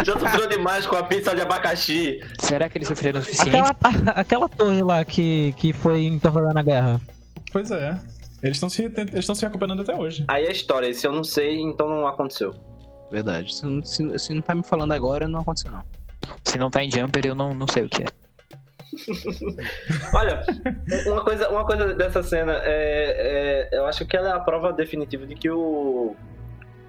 Já 0.05 0.19
sofreu 0.19 0.49
demais 0.49 0.87
com 0.87 0.97
a 0.97 1.03
pizza 1.03 1.35
de 1.35 1.41
abacaxi. 1.43 2.21
Será 2.39 2.69
que 2.69 2.79
eles 2.79 2.89
sofreram 2.89 3.21
o 3.21 3.23
suficiente? 3.23 3.57
Aquela, 3.57 4.11
aquela 4.13 4.49
torre 4.49 4.83
lá 4.83 5.05
que, 5.05 5.53
que 5.57 5.73
foi 5.73 6.05
entortada 6.05 6.53
na 6.53 6.63
guerra. 6.63 7.01
Pois 7.53 7.71
é. 7.71 7.99
Eles 8.43 8.57
estão 8.57 8.69
se, 8.69 8.85
eles 8.85 9.15
estão 9.15 9.35
se 9.35 9.45
recuperando 9.45 9.81
até 9.83 9.95
hoje. 9.95 10.25
Aí 10.29 10.45
é 10.45 10.53
história. 10.53 10.93
Se 10.93 11.07
eu 11.07 11.13
não 11.13 11.25
sei, 11.25 11.59
então 11.61 11.89
não 11.89 12.07
aconteceu. 12.07 12.55
Verdade. 13.11 13.55
Se, 13.55 13.65
não- 13.67 13.83
se, 13.85 14.19
se 14.19 14.35
não 14.35 14.43
tá 14.43 14.55
me 14.55 14.63
falando 14.63 14.93
agora, 14.93 15.27
não 15.27 15.41
aconteceu 15.41 15.71
não. 15.71 15.83
Se 16.45 16.59
não 16.59 16.71
tá 16.71 16.83
em 16.83 16.91
Jumper, 16.91 17.27
eu 17.27 17.35
não, 17.35 17.55
não 17.55 17.67
sei 17.69 17.85
o 17.85 17.89
que 17.89 18.03
é. 18.03 18.07
Olha, 20.15 20.43
uma 21.07 21.23
coisa, 21.25 21.49
uma 21.51 21.65
coisa 21.67 21.95
dessa 21.95 22.23
cena 22.23 22.53
é, 22.63 23.69
é- 23.73 23.79
Eu 23.79 23.87
acho 23.87 24.07
que 24.07 24.17
ela 24.17 24.29
é 24.29 24.33
a 24.33 24.41
prova 24.41 24.73
definitiva 24.73 25.27
de 25.27 25.35
que 25.35 25.51
o. 25.51 26.15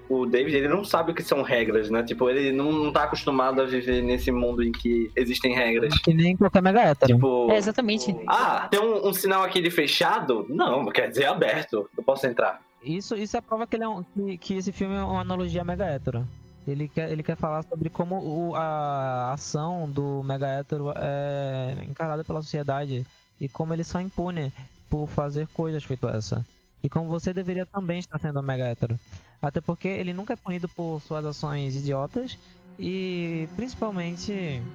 O 0.08 0.24
David, 0.26 0.56
ele 0.56 0.68
não 0.68 0.84
sabe 0.84 1.12
o 1.12 1.14
que 1.14 1.22
são 1.22 1.42
regras, 1.42 1.90
né? 1.90 2.02
Tipo, 2.02 2.30
ele 2.30 2.50
não, 2.50 2.72
não 2.72 2.92
tá 2.92 3.04
acostumado 3.04 3.60
a 3.60 3.64
viver 3.66 4.02
nesse 4.02 4.30
mundo 4.32 4.62
em 4.62 4.72
que 4.72 5.10
existem 5.14 5.54
regras. 5.54 5.98
Que 5.98 6.14
nem 6.14 6.36
qualquer 6.36 6.62
mega 6.62 6.80
hétero. 6.80 7.14
Tipo. 7.14 7.50
É, 7.50 7.56
exatamente. 7.58 8.16
Ah, 8.26 8.66
tem 8.70 8.80
um, 8.80 9.06
um 9.08 9.12
sinal 9.12 9.42
aqui 9.42 9.60
de 9.60 9.70
fechado? 9.70 10.46
Não, 10.48 10.86
quer 10.86 11.08
dizer 11.10 11.26
aberto. 11.26 11.88
Eu 11.96 12.02
posso 12.02 12.26
entrar. 12.26 12.60
Isso, 12.82 13.14
isso 13.16 13.36
é 13.36 13.40
a 13.40 13.42
prova 13.42 13.66
que, 13.66 13.76
ele 13.76 13.84
é 13.84 13.88
um- 13.88 14.02
que, 14.02 14.38
que 14.38 14.54
esse 14.54 14.72
filme 14.72 14.94
é 14.94 15.02
uma 15.02 15.20
analogia 15.20 15.62
mega 15.64 15.84
hétero. 15.84 16.26
Ele 16.66 16.86
quer, 16.88 17.10
ele 17.10 17.22
quer 17.22 17.36
falar 17.36 17.62
sobre 17.64 17.90
como 17.90 18.16
o- 18.16 18.54
a 18.54 19.32
ação 19.32 19.90
do 19.90 20.22
mega 20.22 20.46
hétero 20.46 20.92
é 20.96 21.74
encarada 21.88 22.22
pela 22.24 22.40
sociedade 22.42 23.06
e 23.40 23.48
como 23.48 23.72
eles 23.74 23.86
são 23.86 24.00
impunes 24.00 24.52
por 24.88 25.06
fazer 25.08 25.46
coisas 25.48 25.82
feito 25.84 26.08
essa. 26.08 26.44
E 26.82 26.88
como 26.88 27.08
você 27.08 27.32
deveria 27.34 27.66
também 27.66 27.98
estar 27.98 28.18
sendo 28.18 28.42
mega 28.42 28.66
hétero. 28.68 28.98
Até 29.40 29.60
porque 29.60 29.88
ele 29.88 30.12
nunca 30.14 30.34
é 30.34 30.36
punido 30.36 30.68
por 30.68 31.00
suas 31.00 31.24
ações 31.24 31.74
idiotas 31.76 32.38
e 32.78 33.50
principalmente 33.56 34.70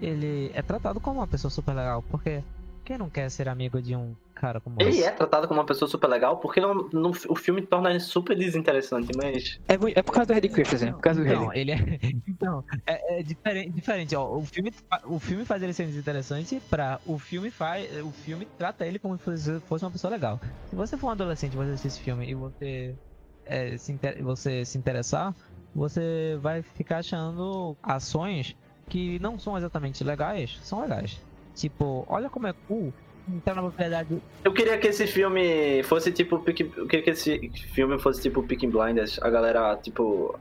ele 0.00 0.50
é 0.54 0.62
tratado 0.62 1.00
como 1.00 1.20
uma 1.20 1.28
pessoa 1.28 1.50
super 1.50 1.74
legal. 1.74 2.02
Porque 2.04 2.44
quem 2.88 2.96
não 2.96 3.10
quer 3.10 3.30
ser 3.30 3.48
amigo 3.50 3.82
de 3.82 3.94
um 3.94 4.14
cara 4.34 4.60
como 4.60 4.80
Ele 4.80 4.88
esse? 4.90 5.04
é 5.04 5.10
tratado 5.10 5.46
como 5.46 5.60
uma 5.60 5.66
pessoa 5.66 5.86
super 5.90 6.08
legal 6.08 6.38
porque 6.38 6.58
não, 6.58 6.88
não- 6.90 7.10
o 7.28 7.36
filme 7.36 7.60
torna 7.60 7.90
ele 7.90 8.00
super 8.00 8.34
desinteressante, 8.34 9.08
mas. 9.14 9.58
É, 9.68 9.74
é 9.98 10.02
por 10.02 10.12
causa 10.12 10.28
do 10.28 10.32
Red 10.32 10.48
Christensen, 10.48 10.92
por 10.94 11.00
causa 11.02 11.22
do 11.22 11.28
Não, 11.28 11.52
ele 11.52 11.72
é. 11.72 11.76
Então, 12.26 12.64
é, 12.86 13.18
é 13.18 13.22
diferente, 13.22 13.72
diferente, 13.72 14.16
ó. 14.16 14.36
O 14.38 14.42
filme, 14.46 14.72
o 15.04 15.18
filme 15.18 15.44
faz 15.44 15.62
ele 15.62 15.74
ser 15.74 15.84
desinteressante 15.86 16.62
pra. 16.70 16.98
O 17.04 17.18
filme 17.18 17.50
faz. 17.50 17.90
O 18.02 18.10
filme 18.10 18.46
trata 18.56 18.86
ele 18.86 18.98
como 18.98 19.18
se 19.18 19.22
fosse- 19.24 19.60
fosse 19.60 19.84
uma 19.84 19.90
pessoa 19.90 20.10
legal. 20.10 20.40
Se 20.70 20.74
você 20.74 20.96
for 20.96 21.08
um 21.08 21.10
adolescente 21.10 21.52
e 21.52 21.56
você 21.56 21.70
assistir 21.72 21.88
esse 21.88 22.00
filme 22.00 22.26
e 22.30 22.34
você, 22.34 22.96
é, 23.44 23.76
se, 23.76 23.92
inter- 23.92 24.22
você 24.22 24.64
se 24.64 24.78
interessar, 24.78 25.34
você 25.74 26.38
vai 26.40 26.62
ficar 26.62 26.98
achando 26.98 27.76
ações 27.82 28.56
que 28.88 29.18
não 29.18 29.38
são 29.38 29.58
exatamente 29.58 30.02
legais, 30.02 30.58
são 30.62 30.80
legais. 30.80 31.20
Tipo, 31.58 32.06
olha 32.08 32.30
como 32.30 32.46
é 32.46 32.54
cool 32.68 32.92
entrar 33.28 33.54
na 33.56 33.62
propriedade. 33.62 34.22
Eu 34.44 34.52
queria 34.54 34.78
que 34.78 34.86
esse 34.86 35.06
filme 35.06 35.82
fosse 35.82 36.12
tipo. 36.12 36.38
Peaky- 36.38 36.72
Eu 36.76 36.86
queria 36.86 37.04
que 37.04 37.10
esse 37.10 37.50
filme 37.74 37.98
fosse 37.98 38.22
tipo 38.22 38.42
Peaky 38.44 38.68
Blinders. 38.68 39.18
A 39.20 39.28
galera, 39.28 39.76
tipo, 39.76 40.38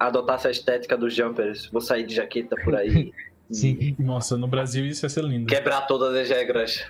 adotasse 0.00 0.48
a 0.48 0.50
estética 0.50 0.96
dos 0.96 1.14
jumpers. 1.14 1.70
Vou 1.70 1.80
sair 1.80 2.04
de 2.04 2.14
jaqueta 2.16 2.56
por 2.64 2.74
aí. 2.74 3.12
Sim. 3.48 3.94
Nossa, 3.98 4.36
no 4.36 4.48
Brasil 4.48 4.84
isso 4.84 5.06
ia 5.06 5.08
ser 5.08 5.22
lindo. 5.24 5.46
Quebrar 5.46 5.82
todas 5.82 6.14
as 6.16 6.28
regras. 6.28 6.84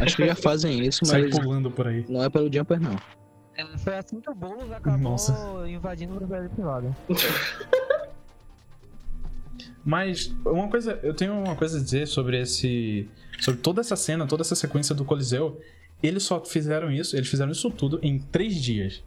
Acho 0.00 0.16
que 0.16 0.26
já 0.26 0.34
fazem 0.34 0.80
isso, 0.84 1.00
mas 1.06 1.30
pulando 1.38 1.70
por 1.70 1.86
aí. 1.86 2.04
não 2.08 2.24
é 2.24 2.28
pelo 2.28 2.52
Jumper, 2.52 2.80
não. 2.80 2.96
É, 3.54 3.64
Foi 3.78 3.94
assim 3.96 4.20
que 4.20 4.28
o 4.28 4.34
Boulos 4.34 4.72
acabou 4.72 4.98
Nossa. 4.98 5.32
invadindo 5.68 6.14
o 6.14 6.18
propriedade 6.18 6.52
privada. 6.54 6.96
Mas 9.84 10.32
uma 10.44 10.68
coisa, 10.68 10.98
eu 11.02 11.12
tenho 11.14 11.32
uma 11.32 11.56
coisa 11.56 11.78
a 11.78 11.82
dizer 11.82 12.06
sobre 12.06 12.40
esse, 12.40 13.08
sobre 13.40 13.60
toda 13.60 13.80
essa 13.80 13.96
cena, 13.96 14.26
toda 14.26 14.42
essa 14.42 14.54
sequência 14.54 14.94
do 14.94 15.04
Coliseu. 15.04 15.60
Eles 16.02 16.22
só 16.24 16.44
fizeram 16.44 16.90
isso, 16.90 17.16
eles 17.16 17.28
fizeram 17.28 17.52
isso 17.52 17.70
tudo 17.70 17.98
em 18.02 18.18
três 18.18 18.54
dias. 18.56 19.02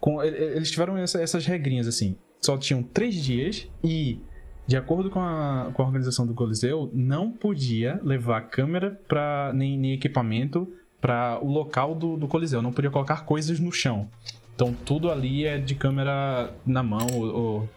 Com, 0.00 0.22
eles 0.22 0.70
tiveram 0.70 0.96
essa- 0.96 1.20
essas 1.20 1.44
regrinhas 1.46 1.86
assim. 1.86 2.16
Só 2.40 2.56
tinham 2.56 2.82
três 2.82 3.14
dias 3.16 3.66
e, 3.82 4.18
de 4.66 4.76
acordo 4.76 5.10
com 5.10 5.20
a, 5.20 5.70
com 5.74 5.82
a 5.82 5.86
organização 5.86 6.26
do 6.26 6.34
Coliseu, 6.34 6.90
não 6.94 7.30
podia 7.32 8.00
levar 8.02 8.42
câmera 8.42 8.98
para 9.08 9.52
nem, 9.54 9.76
nem 9.78 9.92
equipamento 9.92 10.72
para 11.00 11.38
o 11.42 11.50
local 11.50 11.94
do, 11.94 12.16
do 12.16 12.28
Coliseu. 12.28 12.62
Não 12.62 12.72
podia 12.72 12.90
colocar 12.90 13.24
coisas 13.24 13.58
no 13.58 13.72
chão. 13.72 14.08
Então 14.54 14.74
tudo 14.84 15.10
ali 15.10 15.44
é 15.46 15.58
de 15.58 15.74
câmera 15.74 16.52
na 16.66 16.82
mão 16.82 17.06
ou, 17.14 17.24
ou 17.34 17.68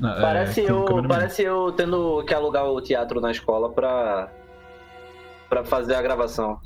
na- 0.00 0.16
é, 0.16 0.20
Parece, 0.20 0.62
com 0.62 0.68
eu, 0.98 1.08
parece 1.08 1.42
eu 1.42 1.72
tendo 1.72 2.22
que 2.24 2.34
alugar 2.34 2.64
o 2.66 2.80
teatro 2.80 3.20
na 3.20 3.30
escola 3.30 3.70
pra. 3.70 4.28
pra 5.48 5.64
fazer 5.64 5.94
a 5.94 6.02
gravação 6.02 6.58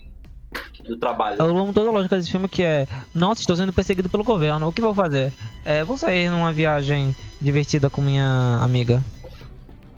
do 0.87 0.97
trabalho. 0.99 1.37
Eu 1.39 1.57
amo 1.57 1.73
toda 1.73 1.89
a 1.89 1.93
lógica 1.93 2.17
desse 2.17 2.31
filme 2.31 2.49
que 2.49 2.63
é 2.63 2.87
Nossa, 3.15 3.41
estou 3.41 3.57
sendo 3.57 3.73
perseguido 3.73 4.09
pelo 4.11 4.25
governo, 4.25 4.69
o 4.69 4.73
que 4.73 4.81
vou 4.83 4.95
fazer? 4.95 5.33
É, 5.65 5.83
vou 5.85 5.97
sair 5.97 6.29
numa 6.29 6.53
viagem 6.53 7.15
divertida 7.41 7.89
com 7.89 8.03
minha 8.03 8.59
amiga 8.61 9.03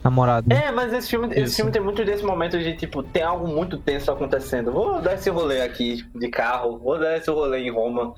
Namorada. 0.04 0.54
É, 0.54 0.70
mas 0.70 0.92
esse 0.92 1.08
filme, 1.08 1.28
esse 1.34 1.56
filme 1.56 1.72
tem 1.72 1.80
muito 1.80 2.04
desse 2.04 2.22
momento 2.22 2.58
de, 2.58 2.76
tipo, 2.76 3.02
tem 3.02 3.22
algo 3.22 3.48
muito 3.48 3.78
tenso 3.78 4.12
acontecendo. 4.12 4.70
Vou 4.70 5.00
dar 5.00 5.14
esse 5.14 5.30
rolê 5.30 5.62
aqui 5.62 6.04
de 6.14 6.28
carro, 6.28 6.78
vou 6.78 6.98
dar 6.98 7.16
esse 7.16 7.30
rolê 7.30 7.60
em 7.60 7.70
Roma, 7.70 8.12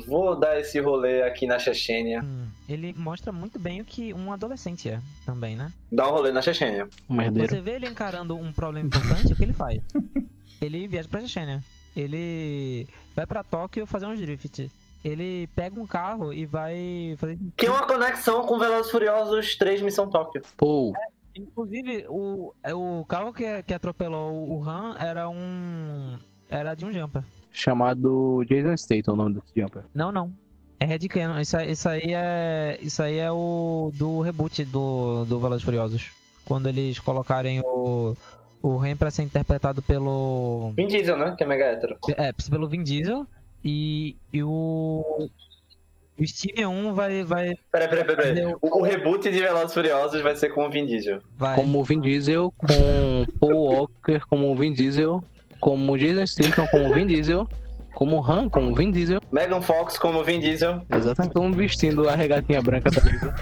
vou 0.00 0.36
dar 0.38 0.58
esse 0.58 0.80
rolê 0.80 1.22
aqui 1.22 1.46
na 1.46 1.58
Chechênia. 1.58 2.22
Hum, 2.22 2.46
Ele 2.68 2.92
mostra 2.96 3.32
muito 3.32 3.58
bem 3.58 3.80
o 3.80 3.84
que 3.84 4.12
um 4.14 4.32
adolescente 4.32 4.88
é 4.88 5.00
também, 5.24 5.56
né? 5.56 5.72
Dá 5.90 6.08
um 6.08 6.12
rolê 6.12 6.32
na 6.32 6.42
Chechênia. 6.42 6.88
Um 7.08 7.20
herdeiro. 7.20 7.48
Você 7.48 7.60
vê 7.60 7.72
ele 7.72 7.86
encarando 7.86 8.36
um 8.36 8.52
problema 8.52 8.86
importante, 8.86 9.32
o 9.32 9.36
que 9.36 9.42
ele 9.44 9.52
faz? 9.52 9.80
Ele 10.62 10.88
viaja 10.88 11.08
pra 11.08 11.20
Chechênia. 11.20 11.62
Ele 11.94 12.86
vai 13.14 13.26
pra 13.26 13.42
Tóquio 13.42 13.86
fazer 13.86 14.06
um 14.06 14.14
drift. 14.14 14.70
Ele 15.04 15.46
pega 15.48 15.78
um 15.78 15.86
carro 15.86 16.32
e 16.32 16.46
vai 16.46 17.14
fazer. 17.18 17.38
Que 17.56 17.66
é 17.66 17.70
uma 17.70 17.86
conexão 17.86 18.46
com 18.46 18.58
Velozes 18.58 18.90
Furiosos 18.90 19.56
3 19.56 19.82
Missão 19.82 20.08
Tóquio. 20.08 20.40
Pô, 20.56 20.94
Inclusive, 21.36 22.06
o, 22.08 22.54
é, 22.62 22.72
o 22.72 23.04
carro 23.08 23.32
que, 23.32 23.62
que 23.64 23.74
atropelou 23.74 24.48
o 24.48 24.62
Han 24.68 24.96
era 24.98 25.28
um. 25.28 26.16
Era 26.48 26.74
de 26.74 26.84
um 26.86 26.92
jumper. 26.92 27.22
Chamado 27.54 28.44
Jason 28.46 28.76
Statham, 28.76 29.14
o 29.14 29.16
nome 29.16 29.34
do 29.34 29.42
Jumper. 29.56 29.82
Não, 29.94 30.12
não. 30.12 30.30
É 30.80 30.84
Red 30.84 31.08
Cannon. 31.08 31.40
Isso, 31.40 31.56
aí- 31.56 31.70
isso 31.70 31.88
aí 31.88 32.02
é. 32.08 32.78
Isso 32.82 33.02
aí 33.02 33.16
é 33.18 33.30
o 33.30 33.90
do 33.94 34.20
reboot 34.20 34.64
do, 34.64 35.24
do 35.24 35.38
Velozes 35.40 35.64
Furiosos. 35.64 36.10
Quando 36.44 36.68
eles 36.68 36.98
colocarem 36.98 37.60
o. 37.64 38.14
O 38.60 38.78
Ren 38.78 38.96
pra 38.96 39.10
ser 39.10 39.22
interpretado 39.22 39.80
pelo. 39.82 40.72
Vin 40.76 40.86
Diesel, 40.88 41.16
né? 41.18 41.34
Que 41.36 41.44
é 41.44 41.46
mega 41.46 41.64
hétero. 41.66 41.96
É, 42.16 42.32
pelo 42.50 42.66
Vin 42.68 42.82
Diesel. 42.82 43.26
E, 43.64 44.16
e 44.32 44.42
o. 44.42 45.28
O 46.18 46.26
Steven 46.26 46.66
1 46.66 46.94
vai. 46.94 47.24
vai, 47.24 47.52
Peraí, 47.72 47.88
peraí, 47.88 48.04
peraí. 48.04 48.54
O, 48.62 48.78
o 48.78 48.82
reboot 48.82 49.30
de 49.30 49.38
Velozes 49.38 49.74
Furiosos 49.74 50.20
vai 50.22 50.34
ser 50.36 50.50
com 50.54 50.66
o 50.66 50.70
Vin 50.70 50.86
Diesel. 50.86 51.20
vai. 51.36 51.56
Como 51.56 51.78
o 51.80 51.84
Vin 51.84 52.00
Diesel, 52.00 52.52
com 52.56 52.66
Paul 53.40 53.54
Walker 53.54 54.20
como 54.30 54.50
o 54.50 54.56
Vin 54.56 54.72
Diesel, 54.72 55.22
como 55.64 55.96
Jason 55.96 56.26
Statham 56.26 56.66
como 56.66 56.90
o 56.90 56.92
Vin 56.92 57.06
Diesel, 57.06 57.48
como 57.94 58.18
o 58.18 58.30
Han 58.30 58.50
como 58.50 58.70
o 58.70 58.74
Vin 58.74 58.90
Diesel. 58.90 59.18
Megan 59.32 59.62
Fox 59.62 59.96
como 59.96 60.22
Vin 60.22 60.38
Diesel. 60.38 60.82
Exatamente, 60.94 61.38
mundo 61.38 61.56
vestindo 61.56 62.06
a 62.06 62.14
regatinha 62.14 62.60
branca 62.60 62.90
da 62.90 63.00
vida. 63.00 63.34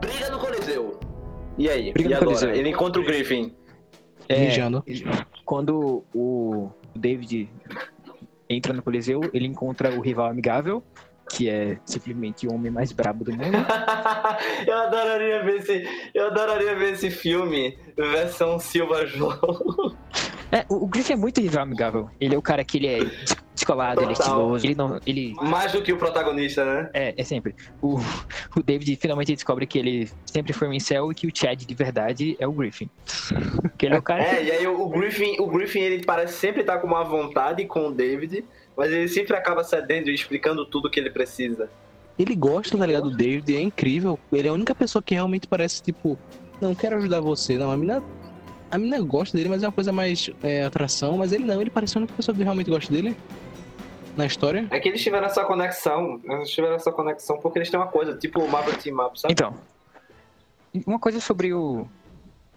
Briga 0.00 0.30
no 0.30 0.38
Coliseu. 0.38 1.00
E 1.58 1.68
aí? 1.68 1.92
Briga 1.92 2.08
e 2.08 2.12
no 2.12 2.16
agora? 2.18 2.26
Coliseu. 2.26 2.54
Ele 2.54 2.68
encontra 2.68 3.02
o 3.02 3.04
Griffin. 3.04 3.52
É, 4.28 4.44
Mijando. 4.44 4.84
quando 5.44 6.04
o 6.14 6.70
David 6.94 7.50
entra 8.48 8.72
no 8.72 8.82
Coliseu, 8.82 9.20
ele 9.32 9.46
encontra 9.46 9.90
o 9.90 10.00
rival 10.00 10.26
amigável, 10.26 10.82
que 11.30 11.48
é 11.48 11.78
simplesmente 11.84 12.46
o 12.46 12.54
homem 12.54 12.70
mais 12.70 12.92
brabo 12.92 13.24
do 13.24 13.32
mundo. 13.32 13.56
eu 14.66 14.78
adoraria 14.78 15.42
ver 15.42 15.56
esse, 15.56 15.88
eu 16.14 16.26
adoraria 16.26 16.74
ver 16.74 16.94
esse 16.94 17.10
filme 17.10 17.78
versão 17.96 18.58
Silva 18.58 19.06
João. 19.06 19.38
É, 20.50 20.64
o, 20.68 20.84
o 20.84 20.86
Griffin 20.86 21.12
é 21.14 21.16
muito 21.16 21.40
rival 21.40 21.62
amigável. 21.62 22.10
Ele 22.20 22.34
é 22.34 22.38
o 22.38 22.42
cara 22.42 22.64
que 22.64 22.78
ele 22.78 22.86
é 22.86 22.98
descolado, 23.54 24.00
ele 24.00 24.12
é 24.12 24.14
Total. 24.14 24.54
estiloso, 24.56 24.66
ele 24.66 24.74
não. 24.74 25.00
Ele. 25.06 25.34
Mais 25.34 25.72
do 25.72 25.82
que 25.82 25.92
o 25.92 25.98
protagonista, 25.98 26.64
né? 26.64 26.90
É, 26.94 27.14
é 27.16 27.24
sempre. 27.24 27.54
O, 27.82 27.98
o 28.56 28.62
David 28.62 28.96
finalmente 28.96 29.34
descobre 29.34 29.66
que 29.66 29.78
ele 29.78 30.10
sempre 30.24 30.52
foi 30.52 30.68
um 30.68 30.72
incel 30.72 31.10
e 31.12 31.14
que 31.14 31.26
o 31.26 31.30
Chad 31.34 31.60
de 31.64 31.74
verdade 31.74 32.36
é 32.38 32.46
o 32.46 32.52
Griffin. 32.52 32.88
que 33.76 33.86
ele 33.86 33.94
é 33.94 33.98
o 33.98 34.02
cara 34.02 34.22
É, 34.22 34.36
que. 34.36 34.44
e 34.44 34.50
aí 34.52 34.66
o, 34.66 34.80
o 34.80 34.88
Griffin, 34.88 35.36
o 35.38 35.46
Griffin 35.46 35.80
ele 35.80 36.04
parece 36.04 36.34
sempre 36.34 36.62
estar 36.62 36.78
com 36.78 36.86
uma 36.86 37.04
vontade 37.04 37.64
com 37.66 37.88
o 37.88 37.92
David, 37.92 38.44
mas 38.76 38.90
ele 38.90 39.08
sempre 39.08 39.36
acaba 39.36 39.62
cedendo 39.62 40.08
e 40.08 40.14
explicando 40.14 40.64
tudo 40.64 40.90
que 40.90 40.98
ele 40.98 41.10
precisa. 41.10 41.68
Ele 42.18 42.34
gosta, 42.34 42.76
tá 42.76 42.84
ligado? 42.84 43.10
Do 43.10 43.16
David, 43.16 43.54
é 43.56 43.60
incrível. 43.60 44.18
Ele 44.32 44.48
é 44.48 44.50
a 44.50 44.54
única 44.54 44.74
pessoa 44.74 45.00
que 45.00 45.14
realmente 45.14 45.46
parece, 45.46 45.80
tipo, 45.80 46.18
não 46.60 46.74
quero 46.74 46.96
ajudar 46.96 47.20
você. 47.20 47.56
Não, 47.56 47.70
a 47.70 47.76
mina. 47.76 48.02
A 48.70 48.78
mina 48.78 49.00
gosta 49.00 49.36
dele, 49.36 49.48
mas 49.48 49.62
é 49.62 49.66
uma 49.66 49.72
coisa 49.72 49.92
mais 49.92 50.30
é, 50.42 50.64
atração. 50.64 51.16
Mas 51.16 51.32
ele 51.32 51.44
não, 51.44 51.60
ele 51.60 51.70
parece 51.70 51.96
a 51.96 52.00
única 52.00 52.14
pessoa 52.14 52.36
que 52.36 52.42
realmente 52.42 52.70
gosta 52.70 52.92
dele. 52.92 53.16
Na 54.16 54.26
história. 54.26 54.66
É 54.70 54.80
que 54.80 54.88
eles 54.88 55.00
tiveram 55.00 55.26
essa 55.26 55.44
conexão, 55.44 56.20
eles 56.24 56.50
tiveram 56.50 56.74
essa 56.74 56.90
conexão 56.90 57.38
porque 57.38 57.60
eles 57.60 57.70
têm 57.70 57.78
uma 57.78 57.86
coisa, 57.86 58.16
tipo 58.16 58.40
o 58.40 58.50
Marvel 58.50 58.76
Team 58.76 58.98
Up, 58.98 59.18
sabe? 59.20 59.32
Então. 59.32 59.54
Uma 60.84 60.98
coisa 60.98 61.20
sobre 61.20 61.54
o. 61.54 61.86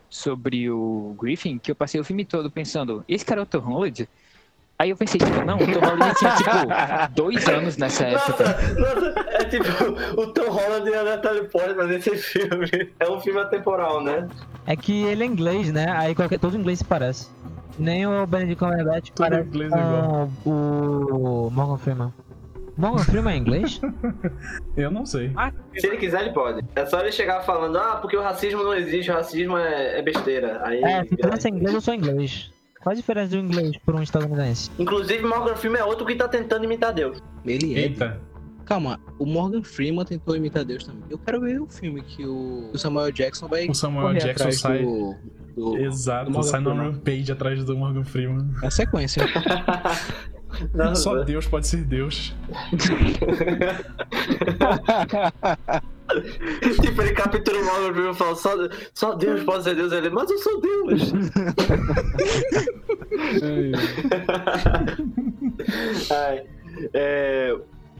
Sobre 0.09 0.69
o 0.71 1.15
Griffin, 1.19 1.59
que 1.59 1.69
eu 1.69 1.75
passei 1.75 2.01
o 2.01 2.03
filme 2.03 2.25
todo 2.25 2.49
pensando, 2.49 3.05
esse 3.07 3.23
cara 3.23 3.41
é 3.41 3.43
o 3.43 3.45
Tom 3.45 3.59
Holland? 3.59 4.09
Aí 4.81 4.89
eu 4.89 4.97
pensei, 4.97 5.19
tipo, 5.19 5.45
não, 5.45 5.57
o 5.57 5.59
Tom 5.59 5.79
Holland 5.79 6.15
tinha, 6.17 6.35
tipo, 6.37 6.49
dois 7.13 7.47
anos 7.47 7.77
nessa 7.77 8.03
época. 8.03 8.45
Nossa, 8.45 8.79
nossa, 8.79 9.19
é 9.29 9.43
tipo 9.45 10.19
o 10.19 10.25
Tom 10.33 10.49
Holland 10.49 10.89
e 10.89 10.95
a 10.95 11.03
Natalie 11.03 11.47
Portman 11.49 11.85
nesse 11.85 12.15
filme. 12.17 12.67
É 12.99 13.07
um 13.07 13.19
filme 13.19 13.39
atemporal, 13.41 14.03
né? 14.03 14.27
É 14.65 14.75
que 14.75 15.03
ele 15.03 15.21
é 15.21 15.27
inglês, 15.27 15.71
né? 15.71 15.85
Aí 15.95 16.15
qualquer, 16.15 16.39
todo 16.39 16.57
inglês 16.57 16.79
se 16.79 16.85
parece. 16.85 17.29
Nem 17.77 18.07
o 18.07 18.25
Benedict 18.25 18.57
Cumberbatch 18.57 19.11
Todo 19.11 19.29
parece 19.29 19.47
inglês 19.49 19.71
igual. 19.71 20.29
o 20.47 21.49
Morgan 21.51 21.77
Freeman. 21.77 22.13
Morgan 22.75 23.03
Freeman 23.03 23.33
é 23.35 23.37
inglês? 23.37 23.79
Eu 24.75 24.89
não 24.89 25.05
sei. 25.05 25.31
Se 25.77 25.85
ele 25.85 25.97
quiser, 25.97 26.21
ele 26.21 26.33
pode. 26.33 26.65
É 26.75 26.87
só 26.87 27.01
ele 27.01 27.11
chegar 27.11 27.41
falando, 27.41 27.77
ah, 27.77 27.97
porque 27.97 28.17
o 28.17 28.21
racismo 28.23 28.63
não 28.63 28.73
existe, 28.73 29.11
o 29.11 29.13
racismo 29.13 29.57
é, 29.57 29.99
é 29.99 30.01
besteira. 30.01 30.59
Aí, 30.63 30.83
É, 30.83 31.03
se 31.03 31.15
pensa 31.15 31.49
em 31.49 31.51
inglês, 31.51 31.75
eu 31.75 31.81
sou 31.81 31.93
inglês. 31.93 32.49
Qual 32.81 32.93
a 32.93 32.95
diferença 32.95 33.29
do 33.29 33.37
inglês 33.37 33.77
por 33.85 33.95
um 33.95 34.01
estadunidense? 34.01 34.71
Inclusive, 34.79 35.23
Morgan 35.23 35.55
Freeman 35.55 35.81
é 35.81 35.85
outro 35.85 36.05
que 36.05 36.15
tá 36.15 36.27
tentando 36.27 36.65
imitar 36.65 36.93
Deus. 36.93 37.21
Ele 37.45 37.75
é. 37.75 37.79
Eita. 37.81 38.19
Calma, 38.65 38.99
o 39.19 39.25
Morgan 39.25 39.63
Freeman 39.63 40.05
tentou 40.05 40.35
imitar 40.35 40.63
Deus 40.63 40.85
também. 40.85 41.03
Eu 41.09 41.17
quero 41.17 41.41
ver 41.41 41.61
o 41.61 41.67
filme 41.67 42.01
que 42.01 42.25
o, 42.25 42.71
o 42.73 42.77
Samuel 42.77 43.11
Jackson 43.11 43.47
vai. 43.47 43.67
O 43.67 43.73
Samuel 43.75 44.13
Jackson 44.13 44.43
atrás 44.43 44.59
sai. 44.59 44.83
Do, 44.83 45.15
do, 45.55 45.77
Exato, 45.77 46.31
Morgan 46.31 46.49
sai 46.49 46.59
no 46.61 46.69
Freeman. 46.69 46.91
Rampage 46.91 47.31
atrás 47.31 47.63
do 47.63 47.77
Morgan 47.77 48.03
Freeman. 48.03 48.49
A 48.63 48.71
sequência. 48.71 49.23
Não, 50.73 50.95
Só 50.95 51.23
Deus 51.23 51.45
pode 51.47 51.67
ser 51.67 51.83
Deus. 51.83 52.33
tipo, 56.81 57.01
ele 57.01 57.13
captura 57.13 57.59
o 57.59 57.65
Morgan 57.65 57.93
Freeman 57.93 58.11
e 58.11 58.15
fala, 58.15 58.35
só, 58.35 58.51
só 58.93 59.13
Deus 59.15 59.43
pode 59.43 59.63
ser 59.63 59.75
Deus. 59.75 59.91
Ele, 59.91 60.09
mas 60.09 60.29
eu 60.29 60.37
sou 60.37 60.61
Deus. 60.61 61.13
Ai, 66.11 66.43
é, 66.93 67.55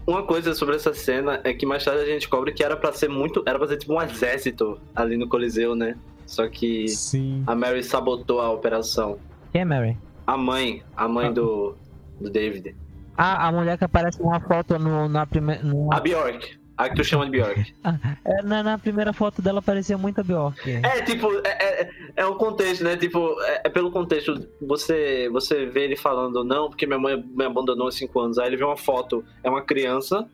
uma 0.05 0.24
coisa 0.24 0.53
sobre 0.53 0.76
essa 0.76 0.93
cena 0.93 1.39
é 1.43 1.53
que 1.53 1.66
mais 1.66 1.84
tarde 1.86 2.01
a 2.01 2.05
gente 2.05 2.20
descobre 2.22 2.51
que 2.53 2.64
era 2.64 2.76
pra 2.76 2.91
ser 2.93 3.09
muito. 3.09 3.43
Era 3.45 3.57
pra 3.59 3.68
ser 3.68 3.78
tipo 3.78 3.93
um 3.93 4.01
exército 4.01 4.80
ali 4.95 5.18
no 5.18 5.28
Coliseu, 5.28 5.76
né? 5.76 5.95
Só 6.26 6.47
que 6.47 6.88
Sim. 6.88 7.43
a 7.45 7.53
Mary 7.55 7.84
sabotou 7.84 8.39
a 8.39 8.49
operação. 8.51 9.20
Quem 9.51 9.62
é 9.62 9.66
Mary? 9.66 9.97
A 10.26 10.38
mãe, 10.38 10.82
a 10.95 11.07
mãe 11.07 11.28
Ah. 11.28 11.32
do, 11.32 11.76
do 12.22 12.30
David. 12.30 12.76
Ah, 13.17 13.47
a 13.47 13.51
mulher 13.51 13.78
que 13.78 13.84
aparece 13.84 14.22
numa 14.22 14.39
foto 14.39 14.80
no, 14.80 15.09
na 15.09 15.26
primeira. 15.26 15.61
A 15.91 15.99
Bjork. 15.99 16.59
A 16.78 16.89
que 16.89 16.95
tu 16.95 17.03
chama 17.03 17.26
de 17.26 17.32
Bjork. 17.32 17.74
É, 18.26 18.41
na, 18.43 18.63
na 18.63 18.78
primeira 18.78 19.13
foto 19.13 19.41
dela 19.41 19.61
parecia 19.61 19.97
muito 19.97 20.22
a 20.22 20.24
Bjork. 20.24 20.59
É, 20.69 21.01
tipo, 21.01 21.28
é, 21.45 21.82
é, 21.82 21.89
é 22.15 22.26
um 22.26 22.36
contexto, 22.36 22.84
né? 22.84 22.95
Tipo, 22.95 23.39
é, 23.41 23.61
é 23.65 23.69
pelo 23.69 23.91
contexto. 23.91 24.47
Você, 24.61 25.30
você 25.30 25.65
vê 25.65 25.84
ele 25.84 25.95
falando, 25.95 26.43
não, 26.43 26.69
porque 26.69 26.88
minha 26.88 26.99
mãe 26.99 27.24
me 27.24 27.45
abandonou 27.45 27.88
há 27.88 27.91
5 27.91 28.19
anos. 28.19 28.38
Aí 28.38 28.47
ele 28.47 28.57
vê 28.57 28.63
uma 28.63 28.78
foto, 28.78 29.24
é 29.43 29.49
uma 29.49 29.61
criança, 29.61 30.28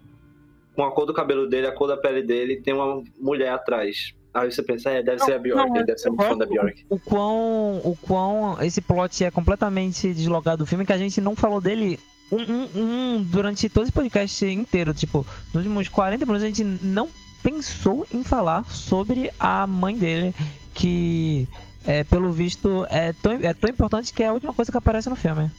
com 0.76 0.84
a 0.84 0.92
cor 0.92 1.06
do 1.06 1.14
cabelo 1.14 1.48
dele, 1.50 1.68
a 1.68 1.72
cor 1.72 1.88
da 1.88 1.98
pele 1.98 2.22
dele, 2.22 2.54
e 2.54 2.62
tem 2.62 2.74
uma 2.74 3.04
mulher 3.20 3.50
atrás. 3.50 4.14
Aí 4.40 4.52
você 4.52 4.62
pensa, 4.62 4.90
é, 4.90 5.02
deve 5.02 5.20
ser 5.24 5.34
a 5.34 5.40
Bjork, 5.40 5.68
não, 5.70 5.76
ele 5.76 5.86
deve 5.86 5.98
ser 6.00 6.10
muito 6.10 6.24
fã 6.24 6.38
da 6.38 6.46
Bjork. 6.46 6.86
O 6.90 7.00
quão, 7.00 7.78
o 7.84 7.98
quão 8.02 8.62
esse 8.62 8.82
plot 8.82 9.24
é 9.24 9.32
completamente 9.32 10.14
deslogado 10.14 10.60
do 10.60 10.66
filme 10.66 10.86
que 10.86 10.94
a 10.94 10.98
gente 10.98 11.20
não 11.20 11.36
falou 11.36 11.60
dele 11.60 12.00
um, 12.32 12.38
um- 12.42 12.70
um- 13.16 13.24
durante 13.24 13.68
todo 13.70 13.84
esse 13.84 13.92
podcast 13.92 14.46
inteiro. 14.46 14.94
Tipo, 14.94 15.26
nos 15.54 15.66
últimos 15.66 15.88
40 15.88 16.26
minutos 16.26 16.44
a 16.44 16.48
gente 16.48 16.64
não 16.64 17.10
pensou 17.42 18.06
em 18.14 18.24
falar 18.24 18.66
sobre 18.66 19.32
a 19.40 19.66
mãe 19.66 19.98
dele, 19.98 20.36
que 20.74 21.48
é, 21.86 22.04
pelo 22.04 22.32
visto 22.32 22.86
é 22.90 23.14
tão, 23.14 23.32
é 23.34 23.54
tão 23.54 23.70
importante 23.70 24.14
que 24.14 24.22
é 24.22 24.28
a 24.28 24.34
última 24.34 24.54
coisa 24.54 24.72
que 24.72 24.78
aparece 24.78 25.10
no 25.10 25.16
filme. 25.16 25.50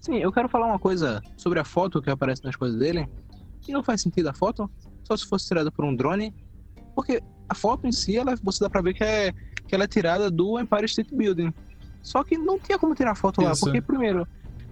Sim, 0.00 0.16
eu 0.18 0.30
quero 0.32 0.48
falar 0.48 0.66
uma 0.66 0.78
coisa 0.78 1.22
sobre 1.36 1.58
a 1.60 1.64
foto 1.64 2.02
que 2.02 2.10
aparece 2.10 2.44
nas 2.44 2.56
coisas 2.56 2.78
dele. 2.78 3.08
E 3.66 3.72
não 3.72 3.82
faz 3.82 4.02
sentido 4.02 4.28
a 4.28 4.34
foto, 4.34 4.70
só 5.04 5.16
se 5.16 5.24
fosse 5.26 5.46
tirada 5.48 5.70
por 5.72 5.84
um 5.86 5.94
drone. 5.96 6.34
Porque 6.94 7.22
a 7.48 7.54
foto 7.54 7.86
em 7.86 7.92
si, 7.92 8.16
ela, 8.16 8.34
você 8.42 8.62
dá 8.64 8.70
pra 8.70 8.80
ver 8.82 8.94
que, 8.94 9.04
é, 9.04 9.32
que 9.66 9.74
ela 9.74 9.84
é 9.84 9.88
tirada 9.88 10.30
do 10.30 10.58
Empire 10.58 10.84
State 10.86 11.14
Building. 11.14 11.52
Só 12.02 12.22
que 12.22 12.36
não 12.36 12.58
tinha 12.58 12.78
como 12.78 12.94
tirar 12.94 13.12
a 13.12 13.14
foto 13.14 13.40
lá, 13.40 13.52
Isso. 13.52 13.64
porque 13.64 13.80
primeiro, 13.80 14.26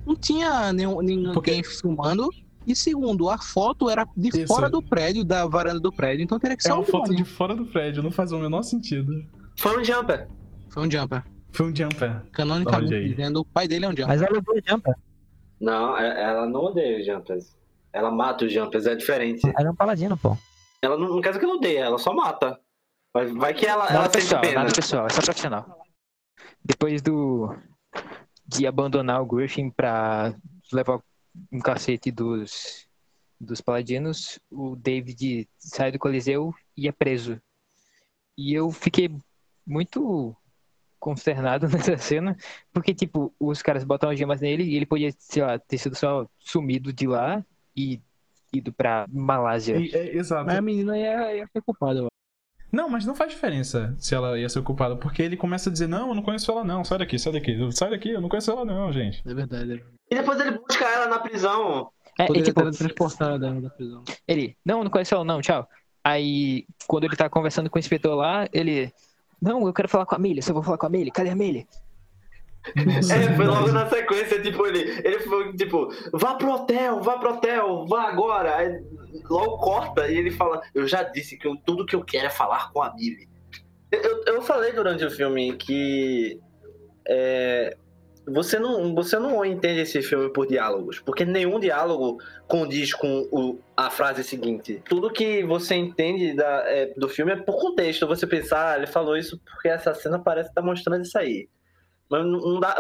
não 0.07 0.15
tinha 0.17 0.73
nenhum, 0.73 1.01
ninguém 1.01 1.33
Porque- 1.33 1.63
filmando. 1.63 2.29
E 2.65 2.77
segundo, 2.77 3.29
a 3.29 3.39
foto 3.39 3.91
era 3.91 4.07
de 4.17 4.29
Isso. 4.29 4.47
fora 4.47 4.71
do 4.71 4.81
prédio, 4.81 5.25
da 5.25 5.45
varanda 5.47 5.81
do 5.81 5.91
prédio. 5.91 6.23
Então 6.23 6.39
teria 6.39 6.57
que 6.57 6.63
ser 6.63 6.71
É 6.71 6.75
um 6.75 6.79
uma 6.79 6.85
foto 6.85 7.05
drone. 7.07 7.17
de 7.17 7.25
fora 7.25 7.57
do 7.57 7.67
prédio, 7.67 8.03
não 8.05 8.11
faz 8.13 8.31
o 8.31 8.39
menor 8.39 8.63
sentido. 8.63 9.13
Foi 9.59 9.81
um 9.81 9.85
jumper. 9.85 10.29
Foi 10.71 10.87
um 10.87 10.91
jumper. 10.91 11.25
Foi 11.51 11.67
um 11.73 11.75
jumper. 11.75 12.23
Canonicamente 12.31 13.09
dizendo, 13.09 13.41
o 13.41 13.45
pai 13.45 13.67
dele 13.67 13.85
é 13.87 13.89
um 13.89 13.91
jumper. 13.91 14.07
Mas 14.07 14.23
ela 14.23 14.39
odeia 14.39 14.63
Jumper. 14.69 14.95
Não, 15.61 15.99
é- 15.99 16.23
ela 16.23 16.47
não 16.47 16.61
odeia 16.61 17.01
os 17.01 17.07
jumpers. 17.07 17.57
Ela 17.93 18.11
mata 18.13 18.45
os 18.45 18.53
jumpers, 18.53 18.87
é 18.87 18.95
diferente. 18.95 19.41
Ela 19.59 19.69
é 19.69 19.71
um 19.71 19.75
paladino, 19.75 20.17
pô. 20.17 20.37
Ela 20.83 20.99
não, 20.99 21.09
não 21.09 21.21
quer 21.21 21.29
dizer 21.29 21.39
que 21.39 21.45
ela 21.45 21.55
odeia, 21.55 21.85
ela 21.85 21.99
só 21.99 22.13
mata. 22.13 22.61
Vai, 23.15 23.27
vai 23.27 23.55
que 23.55 23.65
ela, 23.65 23.85
ela 23.87 23.93
Nada 23.93 24.13
sente 24.13 24.23
pessoal, 24.25 24.41
pena. 24.41 24.55
nada 24.55 24.75
pessoal, 24.75 25.07
é 25.07 25.11
só 25.11 25.23
profissional. 25.23 25.87
Depois 26.65 27.01
do. 27.01 27.55
de 28.47 28.67
abandonar 28.67 29.23
o 29.23 29.27
Griffin 29.27 29.71
pra 29.71 30.35
levar 30.73 31.01
um 31.53 31.61
cacete 31.61 32.11
dos. 32.11 32.87
dos 33.41 33.61
paladinos, 33.61 34.41
o 34.51 34.75
David 34.75 35.49
sai 35.59 35.93
do 35.93 35.99
Coliseu 35.99 36.53
e 36.77 36.89
é 36.89 36.93
preso. 36.93 37.41
E 38.37 38.53
eu 38.55 38.71
fiquei 38.71 39.11
muito 39.67 40.35
consternado 40.99 41.67
nessa 41.69 41.97
cena, 41.97 42.37
porque, 42.73 42.95
tipo, 42.95 43.35
os 43.39 43.61
caras 43.61 43.85
botam 43.85 44.11
as 44.11 44.19
gemas 44.19 44.41
nele 44.41 44.65
e 44.65 44.77
ele 44.77 44.87
podia, 44.87 45.13
sei 45.19 45.43
lá, 45.43 45.59
ter 45.59 45.79
sido 45.79 45.95
só 45.95 46.27
sumido 46.39 46.93
de 46.93 47.07
lá 47.07 47.45
e 47.77 48.01
ido 48.53 48.73
pra 48.73 49.07
Malásia. 49.11 49.77
E- 49.77 49.91
é, 49.95 50.17
exato. 50.17 50.47
Mas 50.47 50.57
a 50.57 50.63
menina 50.63 50.97
ia, 50.99 51.37
ia 51.37 51.47
ser 51.47 51.63
culpada, 51.63 52.01
eu 52.01 52.09
Não, 52.71 52.89
mas 52.89 53.05
não 53.07 53.15
faz 53.15 53.33
diferença 53.33 53.95
se 53.99 54.15
ela 54.15 54.39
ia 54.39 54.49
ser 54.49 54.63
culpada, 54.63 54.97
porque 54.97 55.23
ele 55.23 55.37
começa 55.37 55.71
a 55.71 55.73
dizer, 55.73 55.87
não, 55.87 56.09
eu 56.09 56.15
não 56.15 56.23
conheço 56.23 56.51
ela 56.51 56.65
não, 56.65 56.85
sai 56.85 56.99
daqui, 56.99 57.19
sai 57.19 57.33
daqui, 57.33 57.73
sai 57.73 57.91
daqui, 57.91 58.11
eu 58.11 58.21
não 58.21 58.29
conheço 58.29 58.51
ela 58.51 58.65
não, 58.65 58.93
gente. 58.93 59.23
É 59.27 59.35
verdade. 59.35 59.85
E 60.11 60.15
depois 60.15 60.39
ele 60.41 60.53
busca 60.53 60.85
ela 60.85 61.09
na 61.09 61.19
prisão. 61.19 61.91
É, 62.19 62.25
e, 62.25 62.27
Poderia 62.27 62.45
tipo, 62.45 62.71
transportada 62.71 63.47
ela 63.47 63.61
da 63.61 63.71
prisão. 63.71 64.05
Ele, 64.29 64.57
não, 64.65 64.85
não 64.85 64.91
conheço 64.91 65.15
ela, 65.15 65.25
não, 65.25 65.41
tchau. 65.41 65.67
Aí, 66.05 66.67
quando 66.87 67.05
ele 67.05 67.17
tá 67.17 67.29
conversando 67.29 67.71
com 67.71 67.79
o 67.79 67.81
inspetor 67.81 68.15
lá, 68.15 68.49
ele. 68.53 68.93
Não, 69.41 69.67
eu 69.67 69.73
quero 69.73 69.89
falar 69.89 70.05
com 70.05 70.15
a 70.15 70.19
Millie, 70.19 70.43
só 70.43 70.53
vou 70.53 70.63
falar 70.63 70.79
com 70.79 70.87
a 70.87 70.91
Millie, 70.91 71.11
cadê 71.11 71.31
a 71.31 71.37
Millie? 71.37 71.67
Nossa, 72.87 73.15
É, 73.15 73.37
foi 73.37 73.45
logo 73.47 73.73
na 73.73 73.89
sequência, 73.89 74.41
tipo, 74.41 74.65
ele, 74.67 74.81
ele 75.05 75.19
foi 75.21 75.53
tipo, 75.57 75.89
vá 76.13 76.35
pro 76.35 76.53
hotel, 76.53 77.01
vá 77.01 77.19
pro 77.19 77.33
hotel, 77.35 77.87
vá 77.87 78.03
agora. 78.09 78.57
Aí 78.57 78.81
logo 79.29 79.59
corta 79.59 80.09
e 80.09 80.17
ele 80.17 80.31
fala, 80.31 80.61
eu 80.75 80.87
já 80.87 81.03
disse 81.03 81.37
que 81.37 81.47
eu- 81.47 81.57
tudo 81.67 81.85
que 81.85 81.97
eu 81.97 82.05
quero 82.05 82.27
é 82.27 82.31
falar 82.31 82.71
com 82.73 82.81
a 82.83 82.95
Millie. 82.95 83.29
Eu, 83.91 84.01
eu, 84.01 84.25
eu 84.37 84.43
falei 84.43 84.73
durante 84.73 85.05
o 85.05 85.11
filme 85.11 85.55
que 85.57 86.39
é, 87.09 87.77
você, 88.27 88.59
não, 88.59 88.95
você 88.95 89.19
não 89.19 89.45
entende 89.45 89.81
esse 89.81 90.01
filme 90.01 90.33
por 90.33 90.47
diálogos, 90.47 91.01
porque 91.01 91.25
nenhum 91.25 91.59
diálogo 91.59 92.19
condiz 92.47 92.95
com 92.95 93.29
o- 93.33 93.59
a 93.77 93.91
frase 93.91 94.23
seguinte. 94.23 94.81
Tudo 94.89 95.11
que 95.13 95.43
você 95.43 95.75
entende 95.75 96.33
da- 96.35 96.63
é, 96.67 96.87
do 96.97 97.09
filme 97.09 97.33
é 97.33 97.37
por 97.37 97.61
contexto. 97.61 98.07
Você 98.07 98.25
pensar, 98.27 98.75
ah, 98.75 98.77
ele 98.79 98.87
falou 98.87 99.17
isso 99.17 99.41
porque 99.51 99.69
essa 99.69 99.93
cena 99.95 100.19
parece 100.21 100.51
estar 100.51 100.63
mostrando 100.63 101.03
isso 101.03 101.19
aí. 101.19 101.49
Mas 102.13 102.27
não 102.27 102.61
dá, 102.61 102.77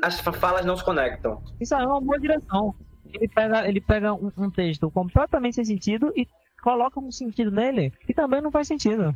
as 0.00 0.20
falas 0.20 0.64
não 0.64 0.76
se 0.76 0.84
conectam. 0.84 1.42
Isso 1.60 1.74
é 1.74 1.84
uma 1.84 2.00
boa 2.00 2.20
direção. 2.20 2.72
ele 3.12 3.26
pega, 3.26 3.68
ele 3.68 3.80
pega 3.80 4.14
um, 4.14 4.30
um 4.38 4.48
texto 4.48 4.88
completamente 4.92 5.56
sem 5.56 5.64
sentido 5.64 6.12
e 6.16 6.24
coloca 6.62 7.00
um 7.00 7.10
sentido 7.10 7.50
nele 7.50 7.90
que 8.06 8.14
também 8.14 8.40
não 8.40 8.52
faz 8.52 8.68
sentido. 8.68 9.12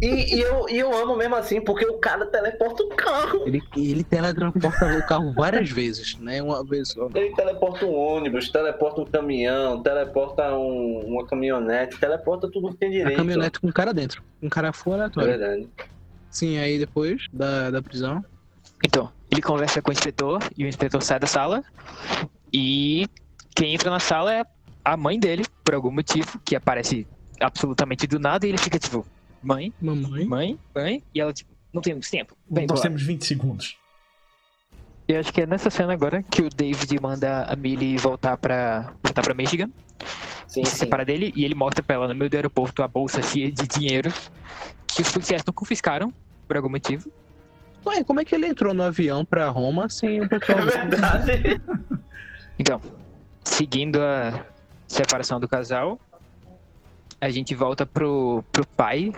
E, 0.00 0.36
e 0.36 0.40
eu, 0.40 0.66
e 0.70 0.78
eu 0.78 0.96
amo 0.96 1.14
mesmo 1.14 1.34
assim, 1.36 1.60
porque 1.60 1.84
o 1.84 1.98
cara 1.98 2.24
teleporta 2.26 2.82
o 2.84 2.88
carro. 2.88 3.42
Ele, 3.46 3.62
ele 3.76 4.02
teletransporta 4.02 4.98
o 4.98 5.06
carro 5.06 5.32
várias 5.34 5.68
vezes, 5.70 6.16
né? 6.18 6.40
Uma 6.42 6.64
vez 6.64 6.88
só. 6.88 7.08
Ele 7.14 7.34
teleporta 7.34 7.84
um 7.84 7.94
ônibus, 7.94 8.48
teleporta 8.50 9.00
um 9.02 9.04
caminhão, 9.04 9.82
teleporta 9.82 10.54
um- 10.56 11.00
uma 11.06 11.26
caminhonete, 11.26 11.98
teleporta 12.00 12.48
tudo 12.50 12.70
que 12.70 12.76
tem 12.78 12.88
A 12.88 12.92
direito. 12.92 13.16
caminhonete 13.18 13.60
com 13.60 13.66
um 13.68 13.72
cara 13.72 13.92
dentro. 13.92 14.22
Um 14.42 14.48
cara 14.48 14.72
fora 14.72 15.10
É 15.16 15.20
verdade. 15.22 15.68
Sim, 16.30 16.58
aí 16.58 16.78
depois 16.78 17.26
da, 17.32 17.70
da 17.70 17.82
prisão. 17.82 18.24
Então, 18.82 19.10
ele 19.30 19.40
conversa 19.42 19.80
com 19.82 19.90
o 19.90 19.92
inspetor 19.92 20.42
e 20.56 20.64
o 20.64 20.68
inspetor 20.68 21.02
sai 21.02 21.18
da 21.18 21.26
sala. 21.26 21.62
E 22.52 23.06
quem 23.54 23.74
entra 23.74 23.90
na 23.90 24.00
sala 24.00 24.32
é 24.34 24.44
a 24.84 24.96
mãe 24.96 25.18
dele, 25.18 25.44
por 25.64 25.74
algum 25.74 25.90
motivo, 25.90 26.38
que 26.44 26.54
aparece 26.54 27.06
absolutamente 27.40 28.06
do 28.06 28.18
nada. 28.18 28.46
E 28.46 28.50
ele 28.50 28.58
fica 28.58 28.78
tipo, 28.78 29.06
mãe, 29.42 29.72
Mamãe. 29.80 30.24
mãe, 30.26 30.58
mãe. 30.74 31.02
E 31.14 31.20
ela, 31.20 31.32
tipo, 31.32 31.50
não 31.72 31.80
temos 31.82 32.08
tempo. 32.10 32.36
Bem, 32.48 32.66
Nós 32.66 32.80
temos 32.80 33.02
20 33.02 33.24
segundos. 33.24 33.76
Eu 35.06 35.20
acho 35.20 35.32
que 35.32 35.42
é 35.42 35.46
nessa 35.46 35.68
cena 35.68 35.92
agora 35.92 36.22
que 36.22 36.40
o 36.42 36.48
David 36.48 36.98
manda 37.00 37.42
a 37.44 37.54
Millie 37.54 37.98
voltar 37.98 38.38
pra, 38.38 38.92
voltar 39.02 39.20
pra 39.22 39.34
Michigan, 39.34 39.68
Sim, 40.48 40.64
se 40.64 40.70
sim. 40.70 40.76
separar 40.78 41.04
dele, 41.04 41.30
e 41.36 41.44
ele 41.44 41.54
mostra 41.54 41.82
pra 41.82 41.96
ela 41.96 42.08
no 42.08 42.14
meio 42.14 42.30
do 42.30 42.34
aeroporto 42.36 42.82
a 42.82 42.88
bolsa 42.88 43.20
cheia 43.20 43.52
de 43.52 43.66
dinheiro 43.66 44.10
que 44.86 45.02
os 45.02 45.10
policiais 45.12 45.42
não 45.44 45.52
confiscaram, 45.52 46.10
por 46.48 46.56
algum 46.56 46.70
motivo. 46.70 47.10
Ué, 47.86 48.02
como 48.04 48.20
é 48.20 48.24
que 48.24 48.34
ele 48.34 48.46
entrou 48.46 48.72
no 48.74 48.82
avião 48.82 49.24
pra 49.24 49.48
Roma 49.48 49.88
sem 49.88 50.20
o 50.20 50.24
É 50.26 50.28
pessoal 50.28 50.58
ver? 50.62 50.88
verdade. 50.88 51.60
Então, 52.56 52.80
seguindo 53.42 54.00
a 54.00 54.44
separação 54.86 55.40
do 55.40 55.48
casal, 55.48 55.98
a 57.20 57.28
gente 57.28 57.52
volta 57.52 57.84
pro, 57.84 58.44
pro 58.52 58.64
pai 58.64 59.12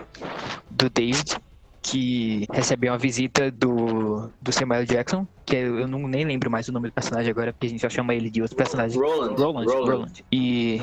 do 0.71 0.89
David, 0.89 1.37
que 1.83 2.47
recebe 2.51 2.89
uma 2.89 2.97
visita 2.97 3.51
do, 3.51 4.31
do 4.41 4.51
Samuel 4.51 4.85
Jackson, 4.85 5.27
que 5.45 5.55
eu 5.55 5.79
eu 5.81 5.87
não 5.87 6.07
nem 6.07 6.25
lembro 6.25 6.49
mais 6.49 6.67
o 6.67 6.71
nome 6.71 6.87
do 6.89 6.93
personagem 6.93 7.29
agora, 7.29 7.53
porque 7.53 7.67
a 7.67 7.69
gente 7.69 7.79
só 7.79 7.89
chama 7.89 8.15
ele 8.15 8.31
de 8.31 8.41
outro 8.41 8.57
personagem. 8.57 8.99
Roland. 8.99 9.35
Roland, 9.35 9.65
Roland. 9.65 10.25
E 10.31 10.81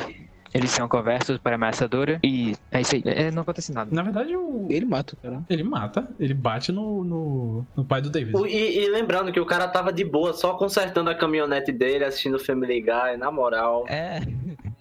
eles 0.54 0.72
têm 0.72 0.82
uma 0.82 0.88
conversa 0.88 1.38
para 1.42 1.56
ameaçadora 1.56 2.18
e 2.22 2.54
é 2.70 2.80
isso 2.80 2.94
aí. 2.94 3.02
É, 3.04 3.30
não 3.30 3.42
acontece 3.42 3.72
nada. 3.72 3.90
Na 3.92 4.02
verdade, 4.02 4.34
o... 4.36 4.66
Ele 4.70 4.86
mata 4.86 5.14
o 5.14 5.16
cara. 5.16 5.42
ele 5.50 5.62
mata, 5.64 6.08
ele 6.18 6.32
bate 6.32 6.70
no, 6.72 7.02
no, 7.04 7.66
no 7.76 7.84
pai 7.84 8.00
do 8.00 8.08
David. 8.08 8.36
O- 8.36 8.46
E, 8.46 8.78
e 8.84 8.88
lembrando 8.88 9.32
que 9.32 9.40
o 9.40 9.44
cara 9.46 9.66
tava 9.68 9.92
de 9.92 10.04
boa, 10.04 10.32
só 10.32 10.54
consertando 10.54 11.10
a 11.10 11.14
caminhonete 11.14 11.72
dele, 11.72 12.04
assistindo 12.04 12.38
Family 12.38 12.80
Guy, 12.80 13.16
na 13.18 13.30
moral. 13.30 13.84
É. 13.88 14.20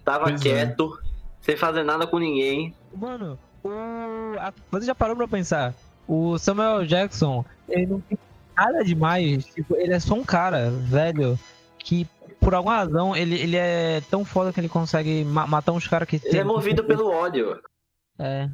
Tava 0.06 0.26
Pois 0.26 0.40
é. 0.42 0.44
quieto, 0.44 1.00
sem 1.42 1.58
fazer 1.58 1.84
nada 1.84 2.06
com 2.06 2.20
ninguém. 2.20 2.74
Mano, 2.96 3.40
o. 3.64 3.70
a- 4.40 4.54
Você 4.72 4.86
já 4.86 4.94
parou 4.96 5.16
pra 5.16 5.28
pensar? 5.28 5.74
O 6.08 6.38
Samuel 6.38 6.86
Jackson, 6.86 7.44
ele 7.68 7.86
não 7.88 8.00
tem 8.02 8.18
nada 8.56 8.84
demais. 8.84 9.46
Tipo, 9.46 9.76
ele 9.78 9.94
é 9.94 10.00
só 10.00 10.14
um 10.14 10.24
cara, 10.24 10.70
velho, 10.70 11.40
que 11.80 12.06
por 12.44 12.54
alguma 12.56 12.76
razão 12.78 13.16
ele, 13.16 13.36
ele 13.40 13.56
é 13.58 14.02
tão 14.10 14.24
foda 14.26 14.52
que 14.52 14.60
ele 14.60 14.70
consegue 14.70 15.24
ma- 15.24 15.48
matar 15.48 15.72
uns 15.72 15.88
caras 15.88 16.08
que 16.08 16.20
Ele 16.24 16.38
é 16.40 16.44
movido 16.44 16.84
pelo 16.84 17.10
ódio. 17.10 17.60
É. 18.20 18.50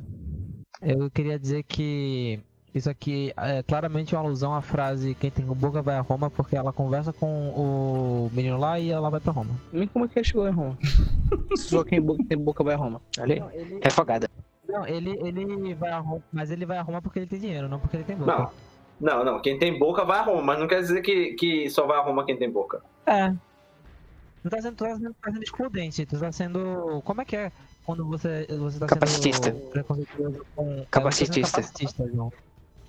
Eu 0.82 1.10
queria 1.12 1.38
dizer 1.38 1.64
que 1.64 2.40
isso 2.74 2.90
aqui 2.90 3.34
é 3.36 3.64
claramente 3.64 4.16
uma 4.16 4.22
alusão 4.24 4.54
à 4.54 4.62
frase 4.62 5.16
quem 5.16 5.30
tem 5.32 5.44
boca 5.46 5.82
vai 5.82 5.96
a 5.98 6.02
Roma, 6.02 6.30
porque 6.30 6.56
ela 6.56 6.72
conversa 6.72 7.12
com 7.12 7.50
o 7.50 8.30
menino 8.34 8.58
lá 8.58 8.80
e 8.80 8.90
ela 8.92 9.10
vai 9.10 9.20
pra 9.20 9.34
Roma. 9.34 9.60
Nem 9.74 9.88
como 9.88 10.06
é 10.06 10.08
que 10.08 10.20
ele 10.20 10.26
chegou 10.26 10.48
em 10.48 10.52
Roma. 10.52 10.78
Só 11.58 11.84
quem 11.84 12.00
tem 12.28 12.38
boca 12.38 12.64
vai 12.64 12.76
a 12.76 12.78
Roma. 12.78 13.02
Olha 13.20 13.44
aí. 13.52 13.60
ele, 13.62 13.80
Refogada. 13.84 14.30
não, 14.68 14.86
ele, 14.88 15.18
ele 15.22 15.74
vai 15.74 15.90
a 15.92 16.00
Roma, 16.00 16.24
mas 16.32 16.52
ele 16.52 16.66
vai 16.66 16.78
a 16.78 16.82
Roma 16.82 17.02
porque 17.02 17.20
ele 17.20 17.28
tem 17.28 17.40
dinheiro, 17.40 17.68
não 17.68 17.80
porque 17.80 17.98
ele 17.98 18.04
tem 18.04 18.16
boca. 18.16 18.38
Não. 18.38 18.70
Não, 19.02 19.24
não. 19.24 19.42
Quem 19.42 19.58
tem 19.58 19.80
boca 19.80 20.04
vai 20.06 20.20
a 20.20 20.24
Roma, 20.24 20.42
mas 20.42 20.60
não 20.60 20.68
quer 20.68 20.82
dizer 20.82 21.02
que, 21.02 21.34
que 21.34 21.70
só 21.70 21.88
vai 21.88 21.98
a 21.98 22.02
Roma 22.02 22.26
quem 22.26 22.38
tem 22.38 22.52
boca. 22.52 22.82
É. 23.06 23.34
Não 24.44 24.50
tá 24.50 24.62
sendo, 24.62 24.76
tu 24.76 24.84
tá 24.86 24.96
sendo, 24.96 25.14
tá 25.22 25.32
sendo 25.32 25.44
excludente, 25.44 26.06
tu 26.06 26.20
tá 26.20 26.32
sendo. 26.32 27.02
Como 27.04 27.22
é 27.22 27.26
que 27.26 27.36
é 27.36 27.52
quando 27.86 28.06
você, 28.06 28.48
você 28.58 28.80
tá 28.80 28.86
Capacitista. 28.88 29.52
sendo 29.52 29.70
preconceituoso 29.72 30.46
com. 30.56 30.72
é, 30.74 30.86
Capacitista. 30.90 31.42
tá 31.58 31.64
sendo 31.64 31.66
capacitista, 31.74 32.08
João. 32.14 32.34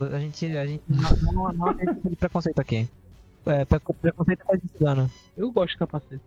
A 0.00 0.18
gente, 0.18 0.56
a 0.56 0.66
gente 0.66 0.82
não, 0.88 1.32
não, 1.32 1.52
não 1.52 1.68
aceita 1.70 2.08
de 2.08 2.16
preconceito 2.16 2.58
aqui. 2.60 2.88
É, 3.46 3.64
pre- 3.64 3.80
preconceito 4.00 4.44
faz 4.44 4.60
cigano. 4.72 5.10
Eu 5.36 5.50
gosto 5.50 5.72
de 5.72 5.78
capacete. 5.78 6.22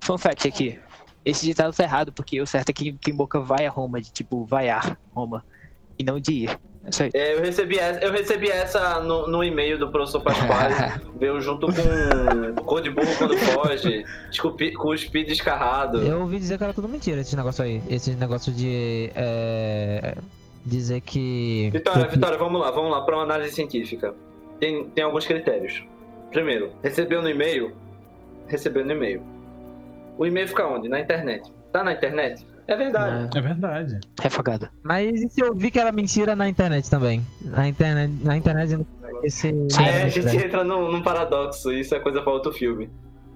Fun 0.00 0.16
fact 0.18 0.46
aqui. 0.48 0.78
Esse 1.24 1.44
ditado 1.44 1.74
tá 1.74 1.82
errado, 1.82 2.12
porque 2.12 2.40
o 2.40 2.46
certo 2.46 2.70
é 2.70 2.72
que 2.72 2.92
quem 2.92 3.14
boca 3.14 3.40
vai 3.40 3.66
a 3.66 3.70
Roma, 3.70 4.00
de 4.00 4.10
tipo, 4.10 4.44
vaiar 4.44 4.98
Roma. 5.12 5.44
E 5.98 6.04
não 6.04 6.18
de 6.20 6.32
ir. 6.44 6.60
É 7.12 7.34
eu 7.34 7.40
recebi 7.40 7.78
essa, 7.78 8.00
eu 8.00 8.12
recebi 8.12 8.50
essa 8.50 9.00
no, 9.00 9.26
no 9.26 9.44
e-mail 9.44 9.78
do 9.78 9.90
professor 9.90 10.20
Pasquale. 10.20 10.74
veio 11.18 11.40
junto 11.40 11.66
com 11.66 12.62
cor 12.64 12.80
de 12.82 12.90
burro 12.90 13.14
quando 13.16 13.36
foge, 13.38 14.04
cuspi, 14.40 14.72
cuspi 14.72 15.24
descarrado. 15.24 15.98
Eu 16.02 16.20
ouvi 16.20 16.38
dizer 16.38 16.58
que 16.58 16.64
era 16.64 16.72
tudo 16.72 16.88
mentira 16.88 17.20
esse 17.20 17.36
negócio 17.36 17.64
aí. 17.64 17.82
Esse 17.88 18.14
negócio 18.14 18.52
de. 18.52 19.10
É, 19.14 20.16
dizer 20.64 21.00
que. 21.00 21.70
Vitória, 21.72 22.06
que- 22.06 22.14
Vitória, 22.14 22.38
vamos 22.38 22.60
lá, 22.60 22.70
vamos 22.70 22.90
lá 22.90 23.00
para 23.02 23.16
uma 23.16 23.24
análise 23.24 23.54
científica. 23.54 24.14
Tem, 24.60 24.84
tem 24.90 25.04
alguns 25.04 25.26
critérios. 25.26 25.82
Primeiro, 26.30 26.72
recebeu 26.82 27.22
no 27.22 27.30
e-mail? 27.30 27.72
Recebeu 28.48 28.84
no 28.84 28.92
e-mail. 28.92 29.22
O 30.18 30.26
e-mail 30.26 30.48
fica 30.48 30.66
onde? 30.66 30.88
Na 30.88 31.00
internet. 31.00 31.50
Tá 31.72 31.84
na 31.84 31.92
internet? 31.92 32.44
É 32.68 32.76
verdade. 32.76 33.38
É 33.38 33.40
verdade. 33.40 34.00
Refogada. 34.20 34.70
Mas 34.82 35.22
e 35.22 35.28
se 35.30 35.40
eu 35.40 35.54
vi 35.54 35.70
que 35.70 35.80
era 35.80 35.90
mentira 35.90 36.36
na 36.36 36.46
internet 36.46 36.88
também? 36.90 37.26
Na 37.42 37.66
internet, 37.66 38.12
na 38.22 38.36
internet 38.36 38.86
esse. 39.22 39.48
É, 39.80 40.02
a 40.02 40.08
gente 40.08 40.36
entra 40.36 40.62
num, 40.62 40.92
num 40.92 41.02
paradoxo, 41.02 41.72
isso 41.72 41.94
é 41.94 41.98
coisa 41.98 42.20
para 42.20 42.30
outro 42.30 42.52
filme. 42.52 42.90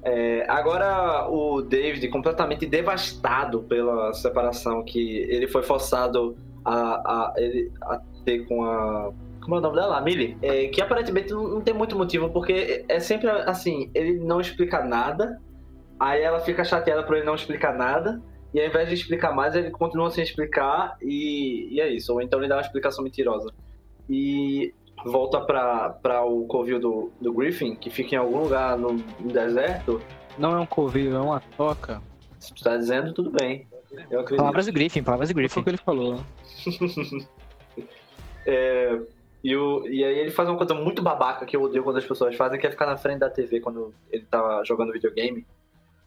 É, 0.04 0.44
agora 0.48 1.28
o 1.30 1.62
David, 1.62 2.06
completamente 2.08 2.66
devastado 2.66 3.62
pela 3.62 4.12
separação 4.12 4.84
que 4.84 5.18
ele 5.30 5.46
foi 5.46 5.62
forçado 5.62 6.36
a, 6.64 6.74
a, 6.74 7.34
ele, 7.38 7.72
a 7.82 8.00
ter 8.24 8.46
com 8.46 8.64
a. 8.64 9.12
Como 9.40 9.56
é 9.56 9.58
o 9.58 9.62
nome 9.62 9.76
dela? 9.76 9.96
A 9.96 10.00
Millie. 10.00 10.36
É, 10.42 10.68
que 10.68 10.80
aparentemente 10.82 11.32
não, 11.32 11.48
não 11.48 11.60
tem 11.62 11.72
muito 11.72 11.96
motivo, 11.96 12.28
porque 12.28 12.84
é 12.86 13.00
sempre 13.00 13.30
assim: 13.30 13.90
ele 13.94 14.18
não 14.18 14.40
explica 14.40 14.84
nada, 14.84 15.40
aí 15.98 16.20
ela 16.20 16.40
fica 16.40 16.64
chateada 16.64 17.02
por 17.02 17.16
ele 17.16 17.24
não 17.24 17.34
explicar 17.34 17.74
nada, 17.74 18.20
e 18.54 18.60
ao 18.60 18.66
invés 18.66 18.88
de 18.88 18.94
explicar 18.94 19.32
mais, 19.34 19.54
ele 19.54 19.70
continua 19.70 20.10
sem 20.10 20.22
explicar, 20.22 20.96
e, 21.00 21.68
e 21.74 21.80
é 21.80 21.88
isso. 21.88 22.12
Ou 22.12 22.20
então 22.20 22.38
ele 22.40 22.48
dá 22.48 22.56
uma 22.56 22.62
explicação 22.62 23.02
mentirosa. 23.02 23.52
E 24.08 24.74
volta 25.04 25.40
pra, 25.40 25.90
pra 25.90 26.24
o 26.24 26.44
covil 26.46 26.78
do, 26.78 27.10
do 27.20 27.32
Griffin, 27.32 27.74
que 27.74 27.90
fica 27.90 28.14
em 28.14 28.18
algum 28.18 28.40
lugar 28.40 28.76
no, 28.78 28.92
no 28.92 29.32
deserto, 29.32 30.00
Não 30.38 30.54
é 30.54 30.60
um 30.60 30.66
covil, 30.66 31.16
é 31.16 31.20
uma 31.20 31.40
toca. 31.56 32.00
se 32.38 32.52
tu 32.54 32.62
tá 32.62 32.76
dizendo, 32.76 33.12
tudo 33.12 33.30
bem. 33.30 33.66
Palavras 34.36 34.66
do 34.66 34.72
Griffin, 34.72 35.02
palavras 35.02 35.28
do 35.28 35.34
Foi 35.34 35.42
Griffin. 35.42 35.60
o 35.60 35.64
que 35.64 35.70
ele 35.70 35.76
falou. 35.78 36.20
É, 38.44 39.00
e, 39.44 39.54
o, 39.56 39.86
e 39.86 40.04
aí 40.04 40.18
ele 40.18 40.30
faz 40.30 40.48
uma 40.48 40.58
coisa 40.58 40.74
muito 40.74 41.02
babaca 41.02 41.46
que 41.46 41.56
eu 41.56 41.62
odeio 41.62 41.84
quando 41.84 41.98
as 41.98 42.04
pessoas 42.04 42.34
fazem, 42.34 42.58
que 42.58 42.66
é 42.66 42.70
ficar 42.70 42.86
na 42.86 42.96
frente 42.96 43.18
da 43.20 43.30
TV 43.30 43.60
quando 43.60 43.94
ele 44.10 44.24
tá 44.24 44.62
jogando 44.64 44.92
videogame. 44.92 45.46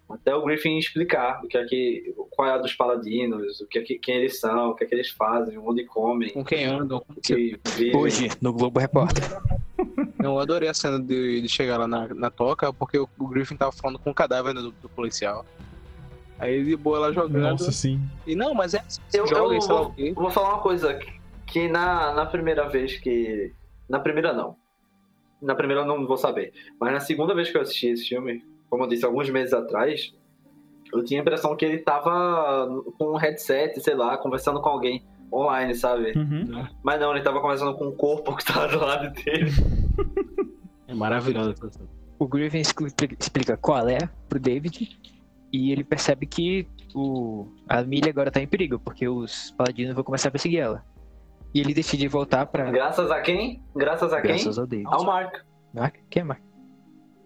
Até 0.10 0.36
o 0.36 0.44
Griffin 0.44 0.78
explicar 0.78 1.44
o 1.44 1.48
que 1.48 1.58
é 1.58 1.66
que, 1.66 2.14
qual 2.30 2.48
é 2.48 2.52
a 2.54 2.58
dos 2.60 2.74
paladinos, 2.74 3.60
o 3.60 3.68
que 3.68 3.80
é 3.80 3.82
que, 3.82 3.98
quem 3.98 4.18
eles 4.18 4.40
são, 4.40 4.70
o 4.70 4.76
que 4.76 4.84
é 4.84 4.88
que 4.88 4.94
eles 4.94 5.10
fazem, 5.10 5.58
onde 5.58 5.84
comem, 5.86 6.30
Com 6.32 6.44
quem 6.46 6.66
andam. 6.66 7.04
o 7.10 7.22
que. 7.22 7.60
Hoje, 7.96 8.30
no 8.42 8.54
Globo 8.54 8.80
Repórter. 8.80 9.24
Eu 10.24 10.40
adorei 10.40 10.70
a 10.70 10.74
cena 10.74 11.00
de, 11.00 11.42
de 11.42 11.50
chegar 11.50 11.78
lá 11.78 11.88
na, 11.88 12.08
na 12.14 12.30
toca, 12.32 12.72
porque 12.72 12.98
o, 12.98 13.08
o 13.20 13.28
Griffin 13.28 13.56
tava 13.58 13.72
falando 13.72 14.00
com 14.00 14.12
o 14.12 14.14
cadáver 14.14 14.54
do, 14.54 14.72
do 14.72 14.90
policial. 14.90 15.46
Aí 16.40 16.54
ele 16.56 16.66
de 16.72 16.76
boa 16.76 17.00
lá 17.00 17.12
jogando. 17.12 17.42
Nossa, 17.52 17.72
sim. 17.72 18.00
E 18.28 18.36
não, 18.36 18.54
mas 18.54 18.74
é 18.74 18.80
assim, 18.80 19.02
Eu- 19.14 19.28
joga 19.28 19.54
eu 19.56 19.60
vou- 19.62 19.94
vou 20.16 20.30
falar 20.32 20.50
uma 20.56 20.62
coisa 20.62 20.94
que, 20.94 21.14
que 21.46 21.68
na, 21.68 22.14
na 22.14 22.26
primeira 22.26 22.68
vez 22.70 22.98
que. 22.98 23.52
Na 23.90 24.00
primeira 24.00 24.34
não. 24.34 24.56
Na 25.42 25.56
primeira 25.56 25.82
eu 25.82 25.86
não 25.86 26.06
vou 26.08 26.18
saber. 26.18 26.54
Mas 26.80 26.94
na 26.94 27.00
segunda 27.00 27.34
vez 27.36 27.50
que 27.52 27.58
eu 27.58 27.62
assisti 27.62 27.88
esse 27.88 28.08
filme, 28.08 28.44
como 28.76 28.84
eu 28.84 28.90
disse, 28.90 29.06
alguns 29.06 29.30
meses 29.30 29.54
atrás, 29.54 30.14
eu 30.94 31.02
tinha 31.04 31.20
a 31.20 31.24
impressão 31.24 31.56
que 31.56 31.64
ele 31.64 31.78
tava 31.80 32.68
com 32.98 33.14
um 33.14 33.16
headset, 33.16 33.80
sei 33.80 33.96
lá, 33.96 34.18
conversando 34.18 34.60
com 34.62 34.68
alguém 34.70 35.02
online, 35.34 35.74
sabe? 35.74 36.12
Uhum. 36.16 36.68
Mas 36.84 37.00
não, 37.00 37.12
ele 37.12 37.24
tava 37.24 37.40
conversando 37.40 37.74
com 37.78 37.86
um 37.88 37.96
corpo 37.96 38.36
que 38.36 38.44
tava 38.46 38.68
do 38.68 38.80
lado 38.80 39.10
dele. 39.14 39.50
É 40.88 40.94
maravilhoso. 40.94 41.52
essa 41.52 41.70
cena. 41.72 41.90
O 42.20 42.28
Griffin 42.28 42.60
expli- 42.60 42.92
explica 43.20 43.58
qual 43.58 43.88
é 43.90 43.98
pro 44.30 44.40
David 44.40 44.98
e 45.52 45.72
ele 45.72 45.84
percebe 45.84 46.26
que 46.26 46.68
o, 46.94 47.48
a 47.68 47.82
Millie 47.82 48.10
agora 48.10 48.30
tá 48.32 48.42
em 48.42 48.48
perigo, 48.48 48.78
porque 48.80 49.08
os 49.08 49.52
paladinos 49.52 49.96
vão 49.96 50.04
começar 50.04 50.30
a 50.30 50.32
perseguir 50.32 50.60
ela. 50.60 50.84
E 51.54 51.60
ele 51.62 51.74
decide 51.74 52.08
voltar 52.08 52.46
pra. 52.48 52.70
Graças 52.70 53.10
a 53.10 53.22
quem? 53.22 53.62
Graças 53.76 54.12
a 54.14 54.22
quem? 54.22 54.32
Graças 54.32 54.60
ao 54.60 54.68
David. 54.68 54.88
Ao 54.92 55.04
Mark. 55.06 55.38
Mark? 55.74 55.96
Quem 56.10 56.22
é 56.22 56.24
Mark? 56.26 56.42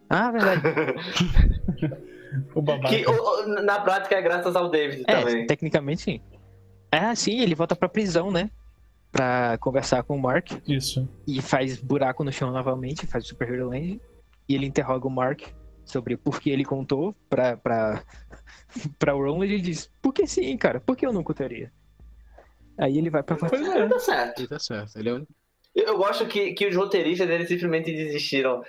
Ah, 0.09 0.31
verdade. 0.31 0.61
O 2.53 2.61
babaca. 2.61 2.89
Que 2.95 3.03
o- 3.07 3.47
na 3.63 3.79
prática 3.81 4.15
é 4.15 4.21
graças 4.21 4.55
ao 4.55 4.69
David 4.69 5.03
É, 5.07 5.19
também. 5.19 5.47
tecnicamente 5.47 6.01
sim. 6.03 6.21
Ah, 6.91 7.15
sim, 7.15 7.39
ele 7.41 7.55
volta 7.55 7.75
pra 7.75 7.89
prisão, 7.89 8.29
né? 8.29 8.51
Pra 9.11 9.57
conversar 9.59 10.03
com 10.03 10.15
o 10.15 10.21
Mark. 10.21 10.51
Isso. 10.67 11.09
E 11.27 11.41
faz 11.41 11.77
buraco 11.81 12.23
no 12.23 12.31
chão 12.31 12.51
novamente, 12.51 13.07
faz 13.07 13.23
o 13.25 13.27
Super 13.29 13.51
Hero 13.51 13.69
Land. 13.69 13.99
E 14.47 14.53
ele 14.53 14.67
interroga 14.67 15.07
o 15.07 15.09
Mark 15.09 15.41
sobre 15.83 16.15
por 16.15 16.39
que 16.39 16.51
ele 16.51 16.63
contou 16.63 17.15
pra, 17.27 17.57
pra, 17.57 18.03
pra 18.99 19.13
Ron. 19.13 19.43
E 19.43 19.47
ele 19.53 19.61
diz, 19.61 19.91
por 19.99 20.13
que 20.13 20.27
sim, 20.27 20.55
cara? 20.55 20.79
Por 20.79 20.95
que 20.95 21.07
eu 21.07 21.11
não 21.13 21.23
contaria? 21.23 21.71
Aí 22.77 22.95
ele 22.99 23.09
vai 23.09 23.23
pra 23.23 23.35
Pois 23.37 23.67
é. 23.67 23.87
Tá 23.87 23.99
certo. 23.99 24.39
Ele 24.39 24.47
tá 24.47 24.59
certo. 24.59 24.97
Ele 24.99 25.09
é 25.09 25.21
eu 25.75 25.97
gosto 25.97 26.27
que, 26.27 26.53
que 26.53 26.67
os 26.67 26.75
roteiristas 26.75 27.27
eles 27.29 27.47
simplesmente 27.47 27.91
desistiram 27.91 28.61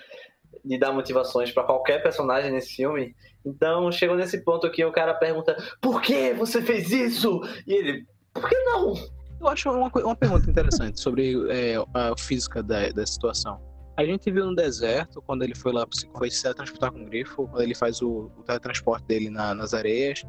de 0.65 0.79
dar 0.79 0.93
motivações 0.93 1.51
pra 1.53 1.65
qualquer 1.65 2.03
personagem 2.03 2.51
nesse 2.51 2.77
filme. 2.77 3.15
Então 3.45 3.91
chegou 3.91 4.17
nesse 4.17 4.43
ponto 4.45 4.71
que 4.71 4.85
o 4.85 4.93
cara 4.93 5.15
pergunta: 5.15 5.57
Por 5.81 6.01
que 6.03 6.33
você 6.35 6.61
fez 6.63 6.91
isso? 6.91 7.41
E 7.67 7.73
ele: 7.75 8.07
Por 8.35 8.49
que 8.49 8.57
não? 8.65 8.95
Eu 9.41 9.49
acho 9.49 9.71
uma, 9.71 9.91
uma 9.95 10.17
pergunta 10.17 10.51
interessante 10.51 11.01
sobre 11.01 11.35
é, 11.51 11.77
a 11.95 12.15
física 12.19 12.63
da, 12.63 12.91
da 12.91 13.07
situação. 13.07 13.59
A 13.97 14.05
gente 14.05 14.31
viu 14.31 14.45
no 14.47 14.55
deserto, 14.55 15.21
quando 15.23 15.43
ele 15.43 15.55
foi 15.55 15.73
lá, 15.73 15.87
foi 16.17 16.31
se 16.31 16.43
teletransportar 16.43 16.93
com 16.93 17.03
o 17.03 17.07
grifo, 17.07 17.47
quando 17.49 17.63
ele 17.63 17.75
faz 17.75 18.01
o, 18.03 18.31
o 18.37 18.43
teletransporte 18.45 19.07
dele 19.07 19.29
na- 19.31 19.55
nas 19.55 19.75
areias, 19.75 20.23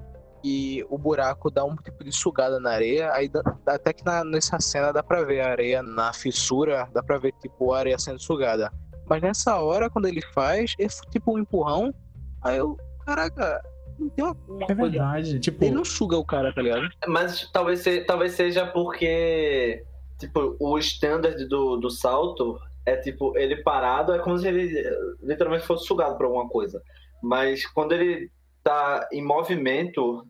e 0.44 0.84
o 0.90 0.98
buraco 0.98 1.50
dá 1.52 1.64
um 1.64 1.76
tipo 1.76 2.04
de 2.04 2.12
sugada 2.12 2.60
na 2.60 2.72
areia, 2.72 3.12
aí 3.14 3.30
dá- 3.30 3.42
até 3.68 3.94
que 3.94 4.04
na- 4.06 4.24
nessa 4.26 4.60
cena 4.60 4.92
dá 4.92 5.04
pra 5.04 5.24
ver 5.24 5.42
a 5.42 5.50
areia 5.52 5.84
na 5.84 6.12
fissura, 6.14 6.90
dá 6.94 7.04
pra 7.04 7.18
ver 7.18 7.34
tipo 7.42 7.72
a 7.74 7.80
areia 7.80 8.00
sendo 8.00 8.20
sugada. 8.20 8.72
Mas 9.12 9.22
nessa 9.22 9.58
hora, 9.60 9.90
quando 9.90 10.06
ele 10.08 10.22
faz, 10.22 10.74
é 10.80 10.88
tipo 11.12 11.34
um 11.36 11.40
empurrão, 11.40 11.94
aí 12.42 12.56
eu, 12.58 12.78
caraca, 13.06 13.62
não 14.00 14.08
tem 14.08 14.24
uma, 14.24 14.38
uma 14.48 14.64
É 14.64 14.68
coisa. 14.68 14.82
verdade. 14.84 15.38
Tipo, 15.42 15.66
Ele 15.66 15.76
não 15.76 15.84
suga 15.84 16.18
o 16.18 16.24
cara, 16.24 16.54
tá 16.54 16.62
ligado? 16.62 16.88
Mas 17.06 17.50
talvez, 17.52 17.82
se- 17.82 18.06
talvez 18.06 18.32
seja 18.32 18.66
porque 18.66 19.84
tipo, 20.18 20.56
o 20.62 20.78
standard 20.78 21.44
do, 21.50 21.76
do 21.76 21.90
salto 21.90 22.58
é 22.86 22.96
tipo, 22.96 23.38
ele 23.38 23.58
parado 23.58 24.14
é 24.14 24.20
como 24.20 24.38
se 24.38 24.48
ele 24.48 24.80
eh, 24.80 24.98
literalmente 25.22 25.66
fosse 25.66 25.86
sugado 25.86 26.16
por 26.16 26.28
alguma 26.28 26.48
coisa. 26.48 26.82
Mas 27.22 27.66
quando 27.66 27.92
ele 27.92 28.32
tá 28.64 29.10
em 29.12 29.22
movimento 29.22 30.26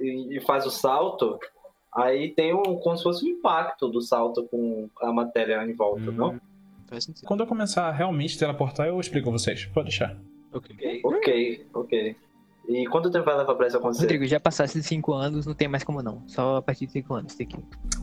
e, 0.00 0.38
e 0.38 0.40
faz 0.40 0.66
o 0.66 0.70
salto, 0.72 1.38
aí 1.94 2.34
tem 2.34 2.52
um, 2.52 2.62
como 2.80 2.96
se 2.96 3.04
fosse 3.04 3.24
um 3.24 3.28
impacto 3.28 3.88
do 3.88 4.00
salto 4.00 4.42
com 4.48 4.90
a 5.00 5.12
matéria 5.12 5.64
em 5.64 5.72
volta, 5.72 6.10
Hum. 6.10 6.14
não? 6.16 6.40
Faz 6.92 7.04
sentido. 7.04 7.26
quando 7.26 7.40
eu 7.40 7.46
começar 7.46 7.88
a 7.88 7.92
realmente 7.92 8.38
teleportar, 8.38 8.86
eu 8.86 8.98
explico 9.00 9.28
a 9.28 9.32
vocês. 9.32 9.64
Pode 9.66 9.88
deixar. 9.88 10.16
Ok. 10.52 11.00
Ok, 11.04 11.66
ok. 11.74 12.16
E 12.68 12.86
quanto 12.86 13.10
tempo 13.10 13.24
vai 13.24 13.36
levar 13.36 13.54
pra 13.56 13.66
isso 13.66 13.76
acontecer? 13.76 14.02
Rodrigo, 14.02 14.24
já 14.26 14.38
passasse 14.38 14.78
de 14.78 14.86
5 14.86 15.12
anos, 15.12 15.46
não 15.46 15.54
tem 15.54 15.66
mais 15.66 15.82
como 15.82 16.00
não. 16.02 16.22
Só 16.28 16.56
a 16.58 16.62
partir 16.62 16.86
de 16.86 16.92
5 16.92 17.14
anos 17.14 17.34
tem 17.34 17.46
que 17.46 17.56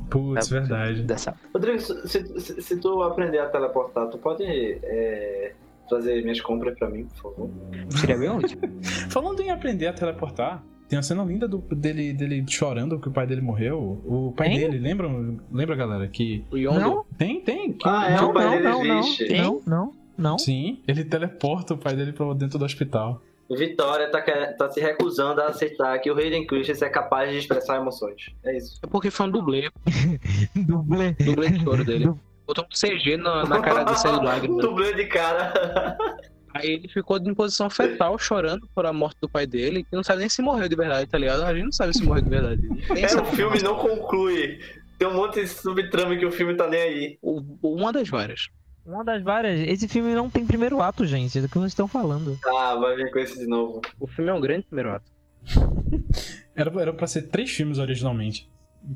Putz, 0.10 0.50
dar- 0.50 0.60
verdade. 0.60 1.20
salto. 1.20 1.40
Rodrigo, 1.54 1.80
se, 1.80 2.08
se- 2.42 2.62
se 2.62 2.78
tu 2.80 3.02
aprender 3.04 3.40
a 3.40 3.48
teleportar, 3.48 4.10
tu 4.10 4.18
pode 4.18 4.44
é, 4.44 5.54
fazer 5.90 6.22
minhas 6.24 6.42
compras 6.42 6.78
pra 6.78 6.90
mim, 6.90 7.06
por 7.06 7.18
favor? 7.34 7.50
Seria 7.92 8.18
bem 8.18 8.30
útil. 8.30 8.60
Falando 9.10 9.40
em 9.42 9.50
aprender 9.50 9.88
a 9.88 9.94
teleportar, 9.94 10.62
tem 10.90 10.98
uma 10.98 11.04
cena 11.04 11.24
linda 11.24 11.48
do- 11.48 11.60
dele, 11.74 12.12
dele 12.14 12.44
chorando 12.50 13.00
que 13.00 13.08
o 13.08 13.12
pai 13.12 13.26
dele 13.28 13.42
morreu. 13.42 14.02
O 14.06 14.34
pai 14.36 14.50
Tem? 14.50 14.60
dele, 14.60 14.80
lembra, 14.80 15.08
lembra 15.52 15.76
galera? 15.76 16.08
Que. 16.08 16.44
O 16.52 16.58
Yondo, 16.58 16.80
Não, 16.80 17.06
Tem, 17.18 17.40
tem. 17.40 17.72
que- 17.74 17.88
Ah, 17.88 18.10
é, 18.10 18.16
não, 18.18 18.30
o 18.32 18.34
pai 18.34 18.44
não, 18.44 18.52
dele 18.52 18.64
não, 18.64 18.84
não, 18.84 19.00
existe. 19.00 19.34
não, 19.38 19.62
não, 19.66 19.94
não. 20.18 20.38
Sim, 20.40 20.82
ele 20.88 21.06
teleporta 21.06 21.74
o 21.76 21.78
pai 21.78 21.96
dele 21.96 22.12
pra 22.12 22.34
dentro 22.34 22.60
do 22.60 22.66
hospital. 22.66 23.22
Vitória 23.52 24.12
tá, 24.12 24.22
tá 24.58 24.70
se 24.70 24.80
recusando 24.80 25.42
a 25.42 25.48
aceitar 25.48 25.98
que 26.00 26.12
o 26.12 26.16
Hayden 26.16 26.46
Christensen 26.46 26.88
é 26.88 26.92
capaz 26.92 27.32
de 27.32 27.38
expressar 27.40 27.78
emoções. 27.78 28.30
É 28.44 28.56
isso. 28.56 28.80
é 28.84 28.88
porque 28.88 29.10
foi 29.10 29.26
um 29.26 29.32
dublê, 29.32 29.70
Dublê. 30.56 31.14
dublê 31.14 31.50
de 31.50 31.64
choro 31.64 31.84
dele. 31.84 32.12
Botou 32.46 32.64
um 32.66 32.68
CG 32.76 33.18
na, 33.18 33.46
na 33.46 33.60
cara 33.62 33.84
de 33.84 33.92
um 34.08 34.24
lágrimas. 34.24 34.66
dublê 34.66 34.94
de 34.94 35.06
cara. 35.06 35.54
Aí 36.54 36.68
ele 36.72 36.88
ficou 36.88 37.18
em 37.18 37.34
posição 37.34 37.70
fetal, 37.70 38.18
chorando 38.18 38.68
por 38.74 38.86
a 38.86 38.92
morte 38.94 39.18
do 39.22 39.30
pai 39.30 39.46
dele, 39.46 39.84
que 39.84 39.96
não 39.96 40.04
sabe 40.04 40.20
nem 40.22 40.30
se 40.30 40.42
morreu 40.42 40.68
de 40.68 40.76
verdade, 40.76 41.10
tá 41.10 41.18
ligado? 41.18 41.44
A 41.44 41.54
gente 41.54 41.66
não 41.66 41.72
sabe 41.72 41.94
se 41.94 42.04
morreu 42.04 42.24
de 42.24 42.30
verdade. 42.30 42.62
É, 42.98 43.16
o 43.22 43.26
filme 43.26 43.62
não 43.62 43.76
conclui. 43.76 44.60
Tem 44.98 45.08
um 45.08 45.14
monte 45.14 45.42
de 45.42 45.48
subtrama 45.48 46.18
que 46.18 46.26
o 46.26 46.32
filme 46.32 46.56
tá 46.56 46.68
nem 46.68 46.82
aí. 46.82 47.18
o- 47.22 47.42
uma 47.62 47.94
das 47.94 48.10
várias. 48.10 48.50
Uma 48.86 49.04
das 49.04 49.22
várias. 49.24 49.60
Esse 49.68 49.88
filme 49.88 50.14
não 50.16 50.30
tem 50.30 50.46
primeiro 50.46 50.82
ato, 50.82 51.06
gente. 51.06 51.40
Do 51.40 51.48
que 51.48 51.54
vocês 51.58 51.72
estão 51.72 51.88
falando. 51.88 52.38
Ah, 52.46 52.76
vai 52.76 52.96
vir 52.96 53.12
com 53.12 53.20
esse 53.20 53.38
de 53.38 53.46
novo. 53.46 53.82
O 54.00 54.08
filme 54.08 54.32
é 54.32 54.34
um 54.34 54.42
grande 54.42 54.66
primeiro 54.66 54.92
ato. 54.92 55.12
Era, 56.56 56.82
era 56.82 56.94
pra 56.94 57.08
ser 57.08 57.24
três 57.24 57.50
filmes 57.52 57.78
originalmente. 57.78 58.50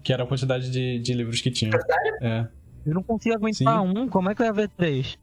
Que 0.04 0.12
era 0.12 0.24
a 0.24 0.28
quantidade 0.28 0.70
de, 0.70 1.00
de 1.00 1.14
livros 1.14 1.40
que 1.42 1.50
tinha. 1.52 1.72
É. 2.22 2.48
Eu 2.86 2.94
não 2.94 3.04
consigo 3.04 3.36
aguentar 3.36 3.80
Sim. 3.82 3.88
um. 3.98 4.08
Como 4.10 4.30
é 4.30 4.36
que 4.36 4.42
eu 4.42 4.46
ia 4.46 4.52
ver 4.54 4.70
três? 4.70 5.18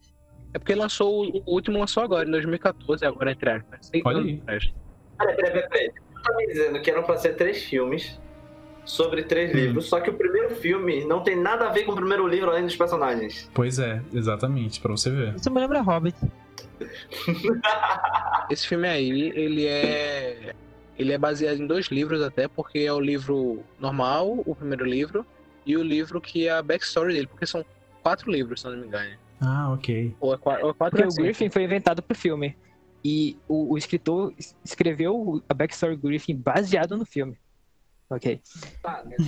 É 0.53 0.59
porque 0.59 0.75
lançou, 0.75 1.25
o 1.45 1.53
último 1.53 1.79
lançou 1.79 2.03
agora, 2.03 2.27
em 2.27 2.31
2014, 2.31 3.05
agora 3.05 3.31
entre 3.31 3.49
aspas. 3.49 3.79
Seis 3.87 4.03
Olha 4.05 4.19
aí. 4.21 4.39
atrás. 4.41 4.71
Peraí, 5.17 5.35
peraí. 5.69 5.91
Tu 5.91 6.21
tá 6.23 6.35
me 6.35 6.47
dizendo 6.47 6.81
que 6.81 6.91
eram 6.91 7.03
pra 7.03 7.17
ser 7.17 7.35
três 7.35 7.63
filmes 7.63 8.19
sobre 8.85 9.23
três 9.23 9.51
Hum. 9.51 9.55
livros, 9.55 9.87
só 9.87 9.99
que 10.01 10.09
o 10.09 10.13
primeiro 10.13 10.55
filme 10.55 11.05
não 11.05 11.21
tem 11.23 11.35
nada 11.35 11.67
a 11.67 11.71
ver 11.71 11.83
com 11.85 11.93
o 11.93 11.95
primeiro 11.95 12.27
livro 12.27 12.49
além 12.49 12.65
dos 12.65 12.75
personagens. 12.75 13.49
Pois 13.53 13.79
é, 13.79 14.01
exatamente, 14.13 14.79
pra 14.81 14.91
você 14.91 15.09
ver. 15.09 15.35
Isso 15.35 15.49
me 15.51 15.59
lembra 15.61 15.81
Hobbit. 15.81 16.17
Esse 18.49 18.67
filme 18.67 18.87
aí, 18.87 19.31
ele 19.35 19.65
é. 19.67 20.53
Ele 20.97 21.13
é 21.13 21.17
baseado 21.17 21.57
em 21.59 21.65
dois 21.65 21.87
livros 21.87 22.21
até, 22.21 22.47
porque 22.47 22.79
é 22.79 22.93
o 22.93 22.99
livro 22.99 23.63
normal, 23.79 24.43
o 24.45 24.55
primeiro 24.55 24.85
livro, 24.85 25.25
e 25.65 25.75
o 25.77 25.81
livro 25.83 26.19
que 26.21 26.47
é 26.47 26.51
a 26.51 26.61
backstory 26.61 27.13
dele, 27.13 27.27
porque 27.27 27.45
são 27.45 27.65
quatro 28.03 28.29
livros, 28.31 28.61
se 28.61 28.67
eu 28.67 28.71
não 28.71 28.79
me 28.79 28.87
engano. 28.87 29.15
Ah, 29.41 29.71
ok. 29.73 30.15
O 30.21 30.35
cinco. 31.11 31.23
Griffin 31.23 31.49
foi 31.49 31.63
inventado 31.63 32.01
pro 32.01 32.15
filme. 32.15 32.55
E 33.03 33.35
o, 33.47 33.73
o 33.73 33.77
escritor 33.77 34.31
es- 34.37 34.55
escreveu 34.63 35.41
a 35.49 35.53
backstory 35.53 35.95
do 35.95 36.07
Griffin 36.07 36.35
baseado 36.35 36.95
no 36.95 37.05
filme. 37.05 37.35
Ok. 38.09 38.39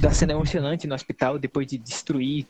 Da 0.02 0.12
cena 0.12 0.34
emocionante 0.34 0.86
no 0.86 0.94
hospital, 0.94 1.40
depois 1.40 1.66
de 1.66 1.78
destruir 1.78 2.46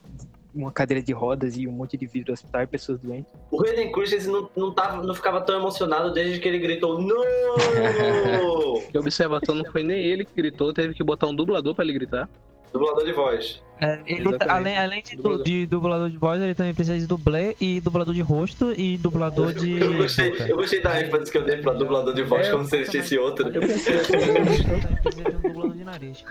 uma 0.53 0.71
cadeira 0.71 1.01
de 1.01 1.13
rodas 1.13 1.55
e 1.57 1.65
um 1.67 1.71
monte 1.71 1.95
de 1.95 2.05
vidro 2.05 2.31
no 2.31 2.33
hospital 2.33 2.61
e 2.63 2.67
pessoas 2.67 2.99
doentes. 2.99 3.31
O 3.49 3.63
Hayden 3.65 3.91
Christensen 3.91 4.31
não, 4.31 4.49
não, 4.55 4.73
tava, 4.73 5.01
não 5.01 5.13
ficava 5.15 5.39
tão 5.41 5.55
emocionado 5.55 6.11
desde 6.13 6.39
que 6.39 6.47
ele 6.47 6.59
gritou 6.59 7.01
NO! 7.01 7.15
Que 8.91 8.97
observação 8.97 9.55
não 9.55 9.65
foi 9.71 9.81
nem 9.83 10.03
ele 10.03 10.25
que 10.25 10.33
gritou, 10.35 10.73
teve 10.73 10.93
que 10.93 11.03
botar 11.03 11.27
um 11.27 11.35
dublador 11.35 11.73
pra 11.73 11.83
ele 11.83 11.93
gritar. 11.93 12.29
Dublador 12.73 13.05
de 13.05 13.13
voz. 13.13 13.61
É, 13.79 13.99
ele, 14.05 14.23
além, 14.47 14.77
além 14.77 15.01
de, 15.03 15.15
du- 15.15 15.21
Dublador. 15.23 15.43
de 15.45 15.65
dublador 15.65 16.09
de 16.09 16.17
voz, 16.17 16.41
ele 16.41 16.55
também 16.55 16.73
precisa 16.73 16.97
de 16.97 17.05
dublê 17.05 17.55
e 17.61 17.79
dublador 17.81 18.13
de 18.13 18.21
rosto 18.21 18.73
e 18.77 18.97
dublador 18.97 19.53
de. 19.53 19.79
Eu 19.79 19.93
gostei, 19.97 20.33
eu 20.47 20.55
gostei 20.55 20.81
da 20.81 20.99
ênfase 21.01 21.31
que 21.31 21.37
eu 21.37 21.43
dei 21.43 21.57
pra 21.57 21.73
dublador 21.73 22.13
de 22.13 22.23
voz 22.23 22.47
É, 22.47 22.51
como 22.51 22.65
se 22.65 22.77
existisse 22.77 23.17
outro. 23.17 23.47
Eu 23.49 23.61
pensei 23.61 23.99
assim, 23.99 24.11
Também 24.13 24.45
precisa 25.03 25.23
de 25.29 25.35
um 25.35 25.41
dublador 25.41 25.75
de 25.75 25.83
nariz. 25.83 26.23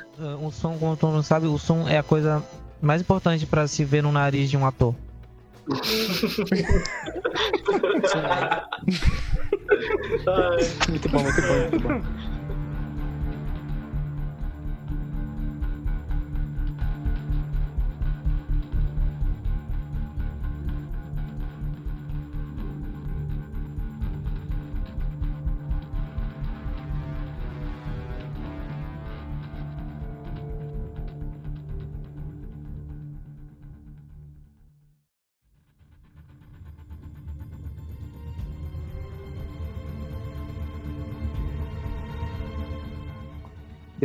O 0.43 0.51
som, 0.51 0.77
como 0.79 0.97
todo 0.97 1.13
mundo 1.13 1.23
sabe, 1.23 1.47
o 1.47 1.59
som 1.59 1.87
é 1.89 1.99
a 1.99 2.03
coisa 2.03 2.43
mais 2.81 3.01
importante 3.03 3.45
pra 3.47 3.67
se 3.69 3.85
ver 3.85 4.03
no 4.03 4.11
nariz 4.11 4.51
de 4.51 4.57
um 4.57 4.67
ator. 4.67 4.95
Muito 10.89 11.09
bom, 11.09 11.23
muito 11.23 11.43
bom, 11.43 11.69
muito 11.71 11.81
bom. 11.81 12.03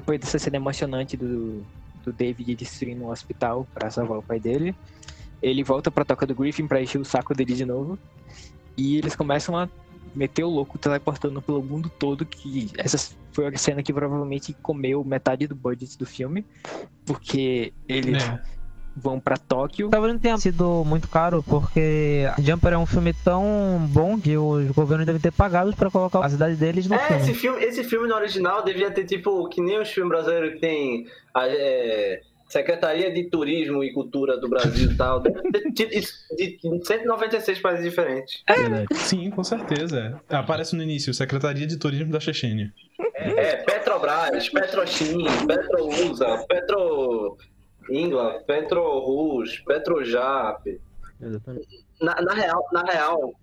Depois 0.07 0.21
dessa 0.21 0.39
cena 0.39 0.55
emocionante 0.55 1.17
do, 1.17 1.65
do 2.05 2.13
David 2.13 2.55
destruindo 2.55 3.03
um 3.03 3.09
hospital 3.09 3.67
pra 3.73 3.91
salvar 3.91 4.17
o 4.19 4.23
pai 4.23 4.39
dele, 4.39 4.73
ele 5.41 5.65
volta 5.65 5.91
pra 5.91 6.05
toca 6.05 6.25
do 6.25 6.33
Griffin 6.33 6.65
pra 6.65 6.81
encher 6.81 6.97
o 6.97 7.03
saco 7.03 7.33
dele 7.35 7.53
de 7.53 7.65
novo. 7.65 7.99
E 8.77 8.95
eles 8.97 9.17
começam 9.17 9.57
a 9.57 9.67
meter 10.15 10.45
o 10.45 10.49
louco 10.49 10.77
teleportando 10.79 11.41
pelo 11.41 11.61
mundo 11.61 11.91
todo, 11.99 12.25
que 12.25 12.71
essa 12.77 13.13
foi 13.33 13.47
a 13.47 13.57
cena 13.57 13.83
que 13.83 13.91
provavelmente 13.91 14.55
comeu 14.61 15.03
metade 15.03 15.45
do 15.45 15.57
budget 15.57 15.97
do 15.97 16.05
filme, 16.05 16.45
porque 17.05 17.73
ele 17.85 18.15
É. 18.15 18.56
vão 19.01 19.19
pra 19.19 19.37
Tóquio. 19.37 19.89
Talvez 19.89 20.13
não 20.13 20.19
tenha 20.19 20.37
sido 20.37 20.83
muito 20.85 21.07
caro, 21.07 21.43
porque 21.43 22.23
Jumper 22.39 22.73
é 22.73 22.77
um 22.77 22.85
filme 22.85 23.13
tão 23.13 23.87
bom 23.91 24.19
que 24.19 24.35
os 24.37 24.71
governos 24.71 25.05
devem 25.05 25.21
ter 25.21 25.31
pagado 25.31 25.75
pra 25.75 25.89
colocar 25.91 26.25
a 26.25 26.29
cidade 26.29 26.55
deles 26.55 26.87
no 26.87 26.95
É, 26.95 26.99
filme. 26.99 27.21
esse 27.21 27.33
filme, 27.33 27.63
esse 27.63 27.83
filme 27.83 28.07
no 28.07 28.15
original 28.15 28.63
devia 28.63 28.89
ter, 28.91 29.05
tipo, 29.05 29.47
que 29.49 29.61
nem 29.61 29.79
os 29.79 29.89
filmes 29.89 30.09
brasileiros 30.09 30.53
que 30.55 30.59
tem 30.59 31.05
a 31.33 31.47
é, 31.47 32.21
Secretaria 32.49 33.11
de 33.13 33.29
Turismo 33.29 33.83
e 33.83 33.91
Cultura 33.93 34.37
do 34.39 34.49
Brasil 34.49 34.91
e 34.91 34.95
tal. 34.97 35.21
Tido 35.75 35.93
isso 35.93 36.13
de 36.35 36.57
196 36.85 37.59
países 37.59 37.83
diferentes. 37.83 38.41
Verdade. 38.49 38.87
Sim, 38.93 39.29
com 39.29 39.43
certeza. 39.43 40.19
Aparece 40.29 40.75
no 40.75 40.81
início, 40.81 41.13
Secretaria 41.13 41.67
de 41.67 41.77
Turismo 41.77 42.11
da 42.11 42.19
Chechênia. 42.19 42.71
É, 43.13 43.57
Petrobras, 43.57 44.47
Petrochin, 44.49 45.25
Petrousa, 45.45 46.45
Petro 46.47 47.37
Ingla, 47.89 48.41
Petrorus, 48.45 49.59
Petrojap. 49.59 50.81
Exatamente. 51.21 51.85
Na, 52.01 52.15
na 52.21 52.33
real, 52.33 52.63
na 52.71 52.83
real, 52.83 53.33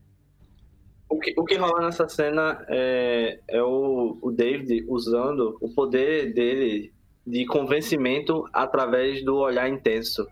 o 1.08 1.18
que, 1.18 1.34
o 1.36 1.44
que 1.44 1.56
rola 1.56 1.84
nessa 1.84 2.08
cena 2.08 2.64
é, 2.68 3.40
é 3.48 3.62
o, 3.62 4.18
o 4.22 4.30
David 4.30 4.84
usando 4.88 5.56
o 5.60 5.68
poder 5.74 6.32
dele 6.32 6.92
de 7.26 7.46
convencimento 7.46 8.44
através 8.52 9.24
do 9.24 9.36
olhar 9.36 9.68
intenso. 9.68 10.26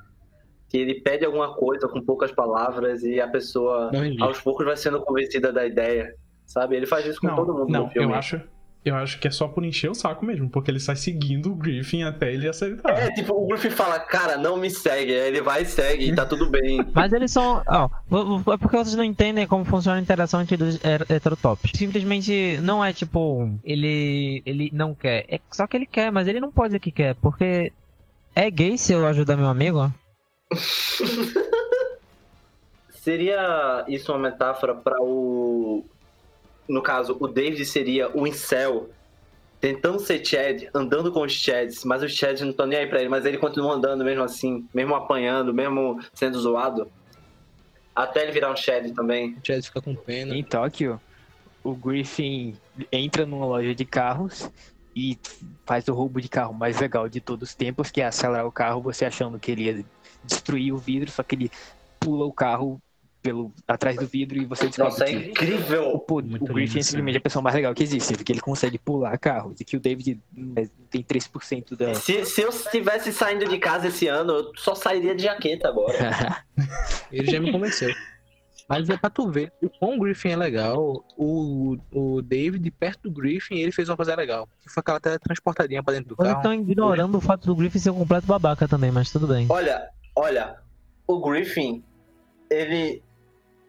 Que 0.69 0.79
ele 0.79 1.01
pede 1.01 1.25
alguma 1.25 1.55
coisa 1.55 1.87
com 1.89 2.01
poucas 2.01 2.33
palavras 2.33 3.03
e 3.03 3.21
a 3.21 3.29
pessoa 3.29 3.91
aos 4.21 4.41
poucos 4.41 4.65
vai 4.65 4.77
sendo 4.77 5.01
convencida 5.03 5.53
da 5.53 5.67
ideia. 5.67 6.15
Sabe? 6.47 6.77
Ele 6.77 6.87
faz 6.87 7.07
isso 7.07 7.21
com 7.21 7.29
Não, 7.29 7.37
todo 7.37 7.53
mundo 7.55 7.71
não, 7.71 7.85
no 7.85 7.91
filme. 7.91 8.13
eu 8.13 8.15
acho, 8.15 8.41
eu 8.85 8.97
acho 8.97 9.21
que 9.21 9.29
é 9.29 9.31
só 9.31 9.47
por 9.47 9.65
encher 9.65 9.89
o 9.91 9.95
saco 9.95 10.25
mesmo, 10.27 10.51
porque 10.51 10.69
ele 10.69 10.81
sai 10.81 10.97
seguindo 10.97 11.53
o 11.53 11.55
Griffin 11.55 12.03
até 12.03 12.33
ele 12.33 12.49
aceitar. 12.49 12.99
É, 12.99 13.13
tipo, 13.13 13.33
o 13.33 13.47
Griffin 13.47 13.71
fala, 13.71 14.01
cara, 14.01 14.37
não 14.37 14.57
me 14.57 14.69
segue. 14.71 15.13
Aí 15.13 15.29
ele 15.29 15.41
vai 15.41 15.63
e 15.63 15.67
segue 15.67 16.11
e 16.11 16.15
tá 16.15 16.27
tudo 16.27 16.51
bem. 16.51 16.85
Mas 16.93 17.13
eles 17.13 17.31
são. 17.31 17.63
Ó, 17.67 17.89
é 18.53 18.57
porque 18.57 18.77
vocês 18.77 18.97
não 18.97 19.05
entendem 19.05 19.47
como 19.47 19.65
funciona 19.65 19.99
a 19.99 20.03
interação 20.03 20.43
entre 20.43 20.57
dois 20.57 20.81
heterotops. 21.09 21.71
Simplesmente 21.75 22.59
não 22.61 22.85
é 22.85 22.93
tipo. 22.93 23.49
Ele. 23.63 24.43
Ele 24.45 24.69
não 24.73 24.95
quer. 24.95 25.27
É 25.29 25.41
só 25.53 25.67
que 25.69 25.77
ele 25.77 25.87
quer, 25.87 26.11
mas 26.11 26.27
ele 26.27 26.41
não 26.41 26.51
pode 26.51 26.71
dizer 26.71 26.81
que 26.81 26.91
quer, 26.91 27.15
porque. 27.17 27.73
É 28.35 28.51
gay 28.51 28.79
se 28.79 28.95
eu 28.95 29.07
ajudar 29.07 29.37
meu 29.37 29.47
amigo? 29.47 29.93
Seria 32.91 33.85
isso 33.89 34.11
uma 34.13 34.31
metáfora 34.31 34.75
para 34.75 34.97
o. 35.03 35.85
No 36.69 36.83
caso, 36.83 37.17
o 37.21 37.27
David 37.27 37.65
seria 37.65 38.11
o 38.17 38.27
incel 38.27 38.91
tentando 39.61 40.01
ser 40.01 40.25
Chad, 40.27 40.65
andando 40.75 41.13
com 41.13 41.23
os 41.23 41.33
Chads, 41.33 41.85
mas 41.85 42.03
os 42.03 42.13
Chads 42.13 42.43
não 42.43 42.51
estão 42.51 42.67
nem 42.67 42.81
aí 42.81 42.87
pra 42.89 42.99
ele, 42.99 43.09
mas 43.09 43.25
ele 43.25 43.39
continua 43.39 43.75
andando 43.75 44.05
mesmo 44.05 44.25
assim, 44.25 44.67
mesmo 44.75 44.93
apanhando, 44.95 45.55
mesmo 45.55 46.01
sendo 46.13 46.41
zoado. 46.41 46.91
Até 47.95 48.25
ele 48.25 48.33
virar 48.33 48.51
um 48.51 48.57
Chad 48.57 48.93
também. 48.93 49.35
O 49.35 49.47
Chad 49.47 49.63
fica 49.63 49.81
com 49.81 49.95
pena. 49.95 50.35
Em 50.35 50.43
Tóquio, 50.43 51.01
o 51.63 51.75
Griffin 51.75 52.57
entra 52.91 53.25
numa 53.25 53.47
loja 53.47 53.73
de 53.73 53.85
carros 53.85 54.51
e 54.97 55.17
faz 55.65 55.87
o 55.87 55.95
roubo 55.95 56.21
de 56.21 56.29
carro 56.29 56.53
mais 56.53 56.81
legal 56.81 57.09
de 57.09 57.21
todos 57.21 57.51
os 57.51 57.55
tempos, 57.55 57.91
que 57.91 58.01
é 58.01 58.07
acelerar 58.07 58.47
o 58.47 58.53
carro, 58.53 58.83
você 58.83 59.05
achando 59.05 59.39
que 59.39 59.53
ele 59.53 59.63
ia 59.63 59.85
destruir 60.25 60.73
o 60.73 60.79
vidro, 60.79 61.11
só 61.11 61.23
que 61.23 61.37
ele 61.37 61.51
pula 62.01 62.25
o 62.25 62.33
carro 62.33 62.83
pelo 63.23 63.53
atrás 63.69 63.97
do 63.97 64.07
vidro 64.07 64.37
e 64.37 64.45
você 64.45 64.67
descobre 64.67 64.91
Nossa, 64.91 65.05
é 65.05 65.13
incrível! 65.13 65.99
Pô, 66.01 66.21
Muito 66.21 66.51
o 66.51 66.55
Griffin 66.55 66.75
lindo, 66.75 66.79
é 66.79 66.83
simplesmente 66.83 67.19
a 67.19 67.21
pessoa 67.21 67.43
mais 67.43 67.55
legal 67.55 67.73
que 67.75 67.83
existe, 67.83 68.15
porque 68.15 68.33
ele 68.33 68.41
consegue 68.41 68.79
pular 68.79 69.17
carros 69.17 69.61
e 69.61 69.65
que 69.65 69.77
o 69.77 69.81
David 69.81 70.21
é, 70.57 70.69
tem 70.91 71.03
3% 71.03 71.77
da. 71.77 71.95
Se, 71.95 72.25
se 72.27 72.43
eu 72.43 72.49
estivesse 72.49 73.13
saindo 73.13 73.49
de 73.49 73.59
casa 73.59 73.89
esse 73.89 74.09
ano, 74.09 74.33
eu 74.33 74.53
só 74.57 74.75
sairia 74.75 75.15
de 75.15 75.23
jaqueta 75.23 75.69
agora. 75.69 76.45
Ele 77.13 77.31
já 77.31 77.39
me 77.39 77.53
convenceu. 77.53 77.95
Mas 78.69 78.89
é 78.89 78.97
pra 78.97 79.11
tu 79.11 79.31
ver 79.31 79.53
o 79.63 79.69
quão 79.69 79.97
o 79.97 80.01
Griffin 80.01 80.31
é 80.31 80.37
legal. 80.37 81.05
O, 81.17 81.77
o 81.93 82.23
David, 82.23 82.71
perto 82.71 83.03
do 83.03 83.11
Griffin, 83.11 83.57
ele 83.57 83.71
fez 83.73 83.89
uma 83.89 83.97
coisa 83.97 84.15
legal. 84.15 84.49
Que 84.63 84.71
foi 84.71 84.81
aquela 84.81 84.99
teletransportadinha 84.99 85.83
pra 85.83 85.93
dentro 85.93 86.11
do 86.11 86.17
carro. 86.17 86.37
estão 86.37 86.55
ignorando 86.55 87.19
o 87.19 87.21
fato 87.21 87.47
do 87.47 87.55
Griffin 87.55 87.79
ser 87.79 87.91
um 87.91 87.99
completo 87.99 88.27
babaca 88.27 88.67
também, 88.67 88.91
mas 88.91 89.13
tudo 89.13 89.27
bem. 89.27 89.47
Olha, 89.51 89.91
olha, 90.17 90.57
o 91.07 91.21
Griffin, 91.21 91.85
ele 92.49 93.03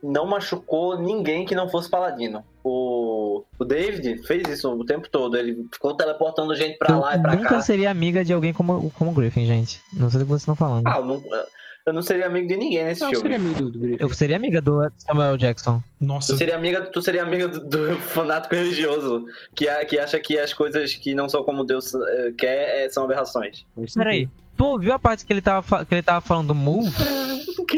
não 0.04 0.26
machucou 0.28 1.00
ninguém 1.00 1.46
que 1.46 1.56
não 1.56 1.70
fosse 1.70 1.90
paladino. 1.90 2.44
O, 2.64 3.44
o 3.58 3.66
David 3.66 4.26
fez 4.28 4.48
isso 4.50 4.70
o 4.70 4.86
tempo 4.86 5.08
todo. 5.10 5.38
Ele 5.38 5.66
ficou 5.74 5.96
teleportando 5.96 6.54
gente 6.56 6.78
pra 6.78 6.94
Eu 6.94 7.00
lá 7.00 7.16
e 7.16 7.22
pra 7.22 7.36
nunca 7.36 7.50
cá. 7.50 7.62
seria 7.62 7.90
amiga 7.90 8.24
de 8.24 8.34
alguém 8.34 8.52
como, 8.54 8.92
como 8.92 9.12
o 9.12 9.14
Griffin, 9.14 9.46
gente. 9.46 9.80
Não 9.94 10.10
sei 10.10 10.20
do 10.20 10.26
que 10.26 10.30
vocês 10.32 10.42
estão 10.42 10.56
falando. 10.56 10.86
Ah, 10.88 10.98
eu 10.98 11.06
não, 11.06 11.24
eu 11.86 11.94
não 11.94 12.02
seria 12.02 12.28
amigo 12.28 12.48
de 12.48 12.56
ninguém 12.58 12.84
nesse 12.86 13.02
Não, 13.02 13.10
filme. 13.10 13.22
seria 13.24 13.38
amigo 13.38 13.70
do 13.70 13.80
Griffin. 13.80 13.98
Eu 14.04 14.10
seria 14.14 14.36
amiga 14.36 14.62
do 14.62 14.80
Samuel 14.98 15.38
Jackson. 15.38 15.82
Nossa, 16.00 16.34
Tu 16.34 16.38
seria 16.38 16.56
amiga, 16.56 16.82
tu 16.82 17.02
seria 17.02 17.24
amiga 17.24 17.48
do, 17.48 17.60
do 17.66 17.96
fanático 17.98 18.56
religioso 18.56 19.26
que, 19.56 19.68
a- 19.70 19.86
que 19.86 19.98
acha 20.00 20.20
que 20.20 20.38
as 20.38 20.54
coisas 20.54 20.94
que 20.96 21.14
não 21.16 21.28
são 21.30 21.44
como 21.44 21.64
Deus 21.64 21.94
eh, 21.96 22.34
quer 22.38 22.86
eh, 22.86 22.90
são 22.90 23.04
aberrações. 23.06 23.66
Peraí, 23.96 24.30
tu 24.58 24.66
ouviu 24.66 24.94
a 24.94 25.00
parte 25.00 25.26
que 25.26 25.32
ele 25.34 25.42
tava, 25.42 25.86
que 25.86 25.94
ele 25.96 26.02
tava 26.04 26.22
falando 26.22 26.48
do 26.50 26.56
move? 26.56 26.92
O 27.56 27.66
quê? 27.66 27.78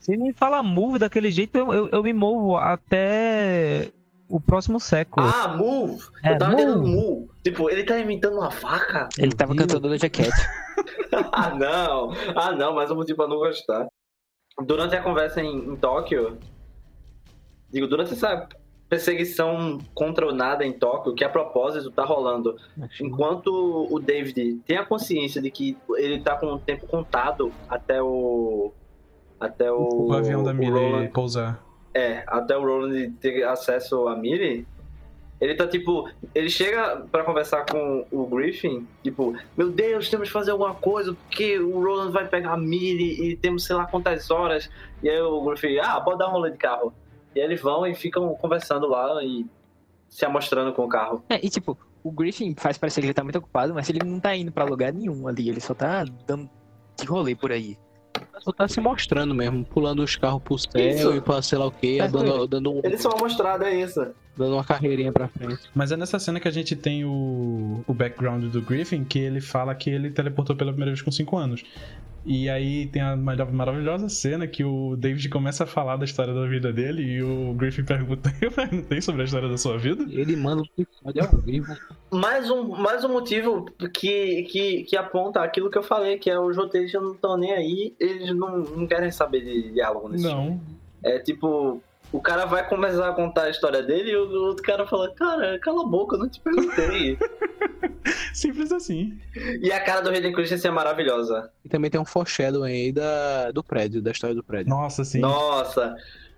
Se 0.00 0.12
ele 0.12 0.22
me 0.22 0.32
fala 0.32 0.62
move 0.62 0.98
daquele 0.98 1.30
jeito, 1.30 1.56
eu, 1.56 1.72
eu, 1.72 1.88
eu 1.90 2.02
me 2.02 2.12
movo 2.12 2.56
até 2.56 3.92
o 4.28 4.40
próximo 4.40 4.80
século. 4.80 5.26
Ah, 5.26 5.56
move! 5.56 6.02
É, 6.24 6.32
eu 6.32 6.38
tava 6.38 6.56
move. 6.56 6.90
move. 6.90 7.30
Tipo, 7.44 7.70
ele 7.70 7.84
tá 7.84 7.98
imitando 7.98 8.38
uma 8.38 8.50
faca? 8.50 9.08
Ele 9.18 9.32
tava 9.32 9.54
cantando 9.54 9.88
da 9.88 9.96
jaquete. 9.96 10.30
ah, 11.32 11.54
não. 11.54 12.12
Ah, 12.34 12.52
não, 12.52 12.74
mas 12.74 12.90
um 12.90 12.96
motivo 12.96 13.18
pra 13.18 13.28
não 13.28 13.36
gostar. 13.36 13.86
Durante 14.64 14.96
a 14.96 15.02
conversa 15.02 15.42
em, 15.42 15.54
em 15.54 15.76
Tóquio, 15.76 16.38
digo, 17.70 17.86
durante 17.86 18.12
essa 18.12 18.48
perseguição 18.90 19.78
contra 19.94 20.26
o 20.26 20.32
nada 20.32 20.66
em 20.66 20.72
Tóquio, 20.72 21.14
que 21.14 21.24
a 21.24 21.28
propósito 21.28 21.92
tá 21.92 22.04
rolando, 22.04 22.56
enquanto 23.00 23.86
o 23.88 24.00
David 24.00 24.60
tem 24.66 24.76
a 24.76 24.84
consciência 24.84 25.40
de 25.40 25.48
que 25.50 25.78
ele 25.96 26.20
tá 26.20 26.36
com 26.36 26.46
o 26.46 26.58
tempo 26.58 26.86
contado 26.86 27.52
até 27.68 28.02
o. 28.02 28.72
Até 29.40 29.72
o. 29.72 30.06
o 30.08 30.12
avião 30.12 30.44
da 30.44 30.52
Roland- 30.52 31.08
pousar. 31.08 31.64
é, 31.94 32.22
até 32.26 32.56
o 32.56 32.60
Roland 32.62 33.10
ter 33.20 33.42
acesso 33.44 34.06
a 34.06 34.14
Millie, 34.14 34.66
ele 35.40 35.54
tá 35.54 35.66
tipo. 35.66 36.08
Ele 36.34 36.50
chega 36.50 37.04
pra 37.10 37.24
conversar 37.24 37.64
com 37.64 38.04
o 38.12 38.26
Griffin, 38.26 38.86
tipo, 39.02 39.34
meu 39.56 39.70
Deus, 39.70 40.10
temos 40.10 40.28
que 40.28 40.32
fazer 40.32 40.50
alguma 40.50 40.74
coisa, 40.74 41.14
porque 41.14 41.58
o 41.58 41.82
Roland 41.82 42.10
vai 42.12 42.28
pegar 42.28 42.52
a 42.52 42.56
Millie 42.58 43.30
e 43.30 43.36
temos 43.36 43.64
sei 43.64 43.74
lá 43.74 43.86
quantas 43.86 44.30
horas. 44.30 44.68
E 45.02 45.08
aí 45.08 45.20
o 45.22 45.42
Griffin, 45.42 45.78
ah, 45.78 45.98
pode 46.00 46.18
dar 46.18 46.28
um 46.28 46.32
rolê 46.32 46.50
de 46.50 46.58
carro. 46.58 46.92
E 47.34 47.40
aí 47.40 47.46
eles 47.46 47.62
vão 47.62 47.86
e 47.86 47.94
ficam 47.94 48.28
conversando 48.34 48.86
lá 48.86 49.22
e 49.24 49.46
se 50.08 50.24
amostrando 50.24 50.72
com 50.74 50.84
o 50.84 50.88
carro. 50.88 51.24
É, 51.30 51.40
e 51.44 51.48
tipo, 51.48 51.78
o 52.02 52.10
Griffin 52.10 52.54
faz 52.58 52.76
parecer 52.76 53.00
que 53.00 53.06
ele 53.06 53.14
tá 53.14 53.22
muito 53.24 53.38
ocupado, 53.38 53.72
mas 53.72 53.88
ele 53.88 54.00
não 54.04 54.20
tá 54.20 54.36
indo 54.36 54.52
pra 54.52 54.64
lugar 54.64 54.92
nenhum 54.92 55.26
ali, 55.28 55.48
ele 55.48 55.60
só 55.60 55.72
tá 55.72 56.04
dando 56.26 56.50
de 56.98 57.06
rolê 57.06 57.34
por 57.34 57.50
aí. 57.52 57.78
Só 58.40 58.52
tá 58.52 58.66
se 58.66 58.80
mostrando 58.80 59.34
mesmo, 59.34 59.64
pulando 59.64 60.02
os 60.02 60.16
carros 60.16 60.42
pro 60.42 60.58
céu 60.58 60.80
Isso. 60.80 61.14
e 61.14 61.20
pra 61.20 61.42
sei 61.42 61.58
lá 61.58 61.66
o 61.66 61.70
que, 61.70 61.98
dando, 62.08 62.46
dando, 62.46 62.72
um- 62.72 62.80
Eles 62.82 63.00
são 63.02 63.12
amostrados, 63.12 63.66
é 63.66 63.74
isso. 63.80 64.06
Dando 64.40 64.54
uma 64.54 64.64
carreirinha 64.64 65.12
pra 65.12 65.28
frente. 65.28 65.60
Mas 65.74 65.92
é 65.92 65.96
nessa 65.96 66.18
cena 66.18 66.40
que 66.40 66.48
a 66.48 66.50
gente 66.50 66.74
tem 66.74 67.04
o, 67.04 67.84
o 67.86 67.94
background 67.94 68.44
do 68.46 68.60
Griffin, 68.62 69.04
que 69.04 69.18
ele 69.18 69.40
fala 69.40 69.74
que 69.74 69.90
ele 69.90 70.10
teleportou 70.10 70.56
pela 70.56 70.72
primeira 70.72 70.90
vez 70.90 71.02
com 71.02 71.12
5 71.12 71.36
anos. 71.36 71.62
E 72.24 72.50
aí 72.50 72.86
tem 72.86 73.00
a 73.00 73.16
marav- 73.16 73.50
maravilhosa 73.52 74.08
cena 74.10 74.46
que 74.46 74.62
o 74.62 74.94
David 74.94 75.26
começa 75.30 75.64
a 75.64 75.66
falar 75.66 75.96
da 75.96 76.04
história 76.04 76.34
da 76.34 76.46
vida 76.46 76.70
dele 76.70 77.02
e 77.02 77.22
o 77.22 77.54
Griffin 77.54 77.82
pergunta: 77.84 78.30
Eu 78.42 78.50
perguntei 78.52 79.00
sobre 79.00 79.22
a 79.22 79.24
história 79.24 79.48
da 79.48 79.56
sua 79.56 79.78
vida? 79.78 80.04
Ele 80.10 80.36
manda 80.36 80.62
o 80.62 80.66
ao 81.06 81.40
vivo. 81.40 81.74
Mais 82.10 82.50
um, 82.50 82.68
mais 82.76 83.04
um 83.04 83.12
motivo 83.12 83.64
que, 83.94 84.42
que, 84.42 84.82
que 84.84 84.96
aponta 84.96 85.40
aquilo 85.40 85.70
que 85.70 85.78
eu 85.78 85.82
falei, 85.82 86.18
que 86.18 86.28
é 86.28 86.38
os 86.38 86.56
roteiristas 86.56 87.02
não 87.02 87.12
estão 87.12 87.38
nem 87.38 87.52
aí, 87.52 87.94
eles 87.98 88.34
não, 88.36 88.58
não 88.58 88.86
querem 88.86 89.10
saber 89.10 89.40
de 89.42 89.72
diálogo 89.72 90.08
nesse. 90.10 90.24
Não. 90.24 90.60
É 91.02 91.18
tipo, 91.20 91.82
o 92.12 92.20
cara 92.20 92.44
vai 92.44 92.68
começar 92.68 93.08
a 93.08 93.12
contar 93.12 93.44
a 93.44 93.50
história 93.50 93.82
dele 93.82 94.10
e 94.10 94.16
o 94.16 94.30
outro 94.46 94.62
cara 94.64 94.86
fala, 94.86 95.12
cara, 95.14 95.58
cala 95.60 95.82
a 95.84 95.86
boca, 95.86 96.16
eu 96.16 96.20
não 96.20 96.28
te 96.28 96.40
perguntei. 96.40 97.16
Simples 98.34 98.72
assim. 98.72 99.18
e 99.60 99.70
a 99.72 99.80
cara 99.80 100.00
do 100.00 100.10
Hayden 100.10 100.32
Christensen 100.32 100.70
é 100.70 100.74
maravilhosa. 100.74 101.50
E 101.64 101.68
também 101.68 101.90
tem 101.90 102.00
um 102.00 102.04
foreshadow 102.04 102.62
aí 102.62 102.92
da, 102.92 103.50
do 103.50 103.62
prédio, 103.62 104.00
da 104.02 104.10
história 104.10 104.34
do 104.34 104.42
prédio. 104.42 104.70
Nossa, 104.70 105.04
sim. 105.04 105.20
Nossa, 105.20 105.94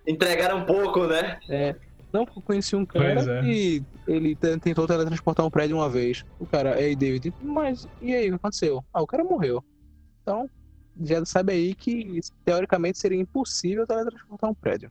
entregaram 0.07 0.59
um 0.59 0.65
pouco, 0.65 1.07
né? 1.07 1.39
É. 1.49 1.75
Não, 2.13 2.27
porque 2.27 2.41
eu 2.41 2.43
conheci 2.43 2.77
um 2.77 2.85
cara 2.85 3.15
Pois 3.15 3.27
é. 3.29 3.41
que 3.41 3.83
ele 4.07 4.35
te- 4.37 4.59
tentou 4.59 4.87
teletransportar 4.87 5.47
um 5.47 5.51
prédio 5.51 5.77
uma 5.77 5.89
vez. 5.89 6.25
O 6.39 6.45
cara, 6.45 6.79
ei, 6.81 6.95
David, 6.95 7.33
mas 7.41 7.89
e 8.03 8.15
aí, 8.15 8.27
o 8.27 8.31
que 8.33 8.37
aconteceu? 8.37 8.85
Ah, 8.93 9.01
o 9.01 9.07
cara 9.07 9.25
morreu. 9.25 9.65
Então, 10.23 10.47
já 11.01 11.25
sabe 11.25 11.53
aí 11.55 11.75
que 11.75 12.21
teoricamente 12.45 12.99
seria 12.99 13.19
impossível 13.19 13.87
teletransportar 13.87 14.51
um 14.51 14.55
prédio. 14.55 14.91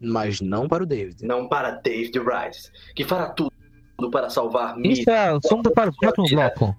Mas 0.00 0.40
não 0.40 0.68
para 0.68 0.82
o 0.82 0.86
David. 0.86 1.24
Não 1.24 1.48
para 1.48 1.70
David 1.70 2.18
Rice, 2.18 2.70
que 2.94 3.04
fará 3.04 3.30
tudo 3.30 3.52
para 4.10 4.28
salvar 4.28 4.78
Isso 4.80 5.00
Mira. 5.00 5.12
é 5.12 5.28
assunto 5.30 5.70
para 5.70 5.90
o 5.90 5.96
próximo 5.96 6.26
bloco. 6.28 6.76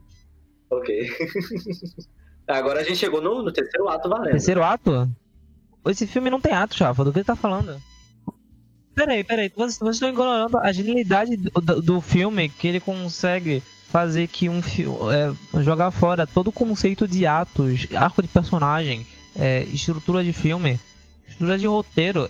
Ok. 0.70 1.09
Agora 2.47 2.82
a 2.82 2.84
gente 2.84 2.97
chegou 2.97 3.22
no, 3.22 3.41
no 3.41 3.51
terceiro 3.51 3.88
ato 3.89 4.09
valendo. 4.09 4.32
Terceiro 4.32 4.63
ato? 4.63 5.09
Esse 5.88 6.05
filme 6.05 6.30
não 6.30 6.41
tem 6.41 6.53
ato, 6.53 6.76
Chafa. 6.76 7.03
Do 7.03 7.11
que 7.11 7.20
ele 7.20 7.26
tá 7.26 7.36
falando? 7.36 7.80
Peraí, 8.93 9.24
peraí. 9.24 9.51
Vocês, 9.55 9.78
vocês 9.78 9.95
estão 9.95 10.09
ignorando 10.09 10.57
a 10.57 10.72
genialidade 10.72 11.36
do, 11.38 11.49
do, 11.61 11.82
do 11.82 12.01
filme 12.01 12.49
que 12.49 12.68
ele 12.68 12.80
consegue 12.80 13.61
fazer 13.89 14.28
que 14.28 14.49
um 14.49 14.61
filme. 14.61 14.97
É, 15.13 15.61
jogar 15.63 15.91
fora 15.91 16.28
todo 16.28 16.47
o 16.47 16.51
conceito 16.51 17.07
de 17.07 17.26
atos, 17.26 17.88
arco 17.95 18.22
de 18.22 18.28
personagem, 18.28 19.05
é, 19.36 19.63
estrutura 19.63 20.24
de 20.24 20.34
filme, 20.34 20.80
estrutura 21.28 21.57
de 21.57 21.68
roteiro. 21.68 22.30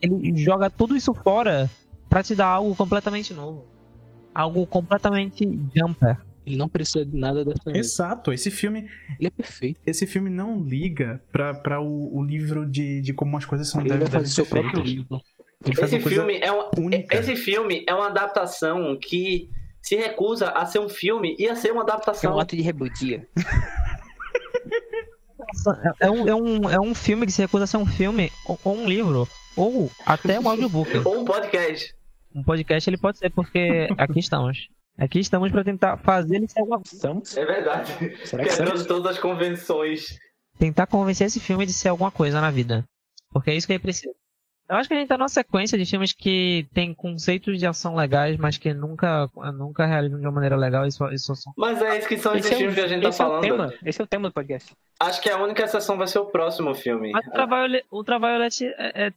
Ele 0.00 0.36
joga 0.36 0.70
tudo 0.70 0.96
isso 0.96 1.12
fora 1.14 1.68
pra 2.08 2.22
te 2.22 2.34
dar 2.34 2.46
algo 2.46 2.74
completamente 2.76 3.34
novo. 3.34 3.66
Algo 4.34 4.66
completamente 4.66 5.44
jumper. 5.74 6.18
Ele 6.46 6.56
não 6.56 6.68
precisa 6.68 7.04
de 7.04 7.14
nada 7.16 7.44
dessa 7.44 7.70
vez. 7.70 7.86
Exato, 7.86 8.32
esse 8.32 8.50
filme, 8.50 8.88
Ele 9.18 9.26
é 9.26 9.30
perfeito. 9.30 9.80
esse 9.84 10.06
filme 10.06 10.30
não 10.30 10.62
liga 10.62 11.22
pra, 11.30 11.52
pra 11.52 11.80
o, 11.80 12.16
o 12.16 12.22
livro 12.24 12.64
de, 12.64 13.02
de 13.02 13.12
como 13.12 13.36
as 13.36 13.44
coisas 13.44 13.68
são 13.68 13.80
Ele 13.82 13.90
devem, 13.90 14.06
fazer 14.06 14.28
seu 14.28 14.46
próprio 14.46 14.80
livro. 14.82 15.20
Esse 15.66 16.00
filme, 16.00 16.38
é 16.38 16.50
uma, 16.52 16.70
única. 16.78 17.16
esse 17.16 17.34
filme 17.36 17.84
é 17.86 17.92
uma 17.92 18.06
adaptação 18.06 18.96
que 18.96 19.50
se 19.82 19.96
recusa 19.96 20.50
a 20.50 20.64
ser 20.64 20.78
um 20.78 20.88
filme 20.88 21.34
e 21.38 21.48
a 21.48 21.54
ser 21.56 21.72
uma 21.72 21.80
É 21.80 21.84
adaptação. 21.84 22.36
um 22.36 22.40
ato 22.40 22.56
de 22.56 22.62
rebeldia. 22.62 23.28
É, 26.00 26.06
é 26.06 26.10
um, 26.10 26.28
é, 26.28 26.34
um, 26.34 26.70
é 26.70 26.80
um 26.80 26.94
filme 26.94 27.26
que 27.26 27.32
se 27.32 27.42
recusa 27.42 27.64
a 27.64 27.66
ser 27.66 27.76
um 27.76 27.86
filme 27.86 28.30
ou, 28.46 28.58
ou 28.64 28.76
um 28.76 28.86
livro. 28.88 29.28
Ou 29.58 29.90
até 30.06 30.38
um 30.38 30.48
audiobook. 30.48 30.96
Ou 31.04 31.20
um 31.20 31.24
podcast. 31.24 31.94
Um 32.34 32.44
podcast 32.44 32.88
ele 32.88 32.96
pode 32.96 33.18
ser, 33.18 33.30
porque 33.30 33.88
aqui 33.98 34.20
estamos. 34.20 34.68
Aqui 34.96 35.18
estamos 35.18 35.50
pra 35.50 35.64
tentar 35.64 35.96
fazer 35.96 36.36
ele 36.36 36.48
ser 36.48 36.60
alguma 36.60 36.80
Estamos? 36.84 37.36
É 37.36 37.44
verdade. 37.44 37.92
Será 38.24 38.44
que 38.44 38.50
Quebrando 38.50 38.86
todas 38.86 39.12
as 39.12 39.18
convenções. 39.18 40.18
tentar 40.58 40.86
convencer 40.86 41.26
esse 41.26 41.40
filme 41.40 41.66
de 41.66 41.72
ser 41.72 41.88
alguma 41.88 42.10
coisa 42.10 42.40
na 42.40 42.50
vida. 42.50 42.84
Porque 43.32 43.50
é 43.50 43.54
isso 43.54 43.66
que 43.66 43.72
ele 43.72 43.82
precisa. 43.82 44.12
Eu 44.68 44.76
acho 44.76 44.86
que 44.86 44.94
a 44.94 44.98
gente 44.98 45.08
tá 45.08 45.16
numa 45.16 45.28
sequência 45.28 45.78
de 45.78 45.86
filmes 45.86 46.12
que 46.12 46.66
tem 46.74 46.92
conceitos 46.92 47.58
de 47.58 47.66
ação 47.66 47.96
legais, 47.96 48.36
mas 48.36 48.58
que 48.58 48.74
nunca, 48.74 49.26
nunca 49.54 49.86
realizam 49.86 50.20
de 50.20 50.26
uma 50.26 50.32
maneira 50.32 50.56
legal 50.56 50.86
e 50.86 50.92
só, 50.92 51.10
e 51.10 51.18
só 51.18 51.34
são. 51.34 51.54
Mas 51.56 51.80
é 51.80 51.98
isso 51.98 52.06
que 52.06 52.18
são 52.18 52.34
esses 52.34 52.46
Esse 52.46 52.54
é, 52.54 52.58
filmes 52.58 52.74
o, 52.74 52.78
que 52.78 52.84
a 52.84 52.88
gente 52.88 53.02
tá 53.02 53.08
esse 53.08 53.22
é 53.22 53.24
o 53.24 53.28
falando. 53.28 53.42
tema. 53.42 53.74
Esse 53.84 54.00
é 54.00 54.04
o 54.04 54.06
tema 54.06 54.28
do 54.28 54.32
podcast. 54.32 54.74
Acho 55.00 55.22
que 55.22 55.30
a 55.30 55.42
única 55.42 55.64
exceção 55.64 55.96
vai 55.96 56.06
ser 56.06 56.18
o 56.18 56.26
próximo 56.26 56.74
filme. 56.74 57.12
Mas 57.12 57.24
o 57.24 57.28
Ultraviolet, 57.28 57.86
Ultraviolet 57.90 58.64
é, 58.66 59.06
é, 59.06 59.12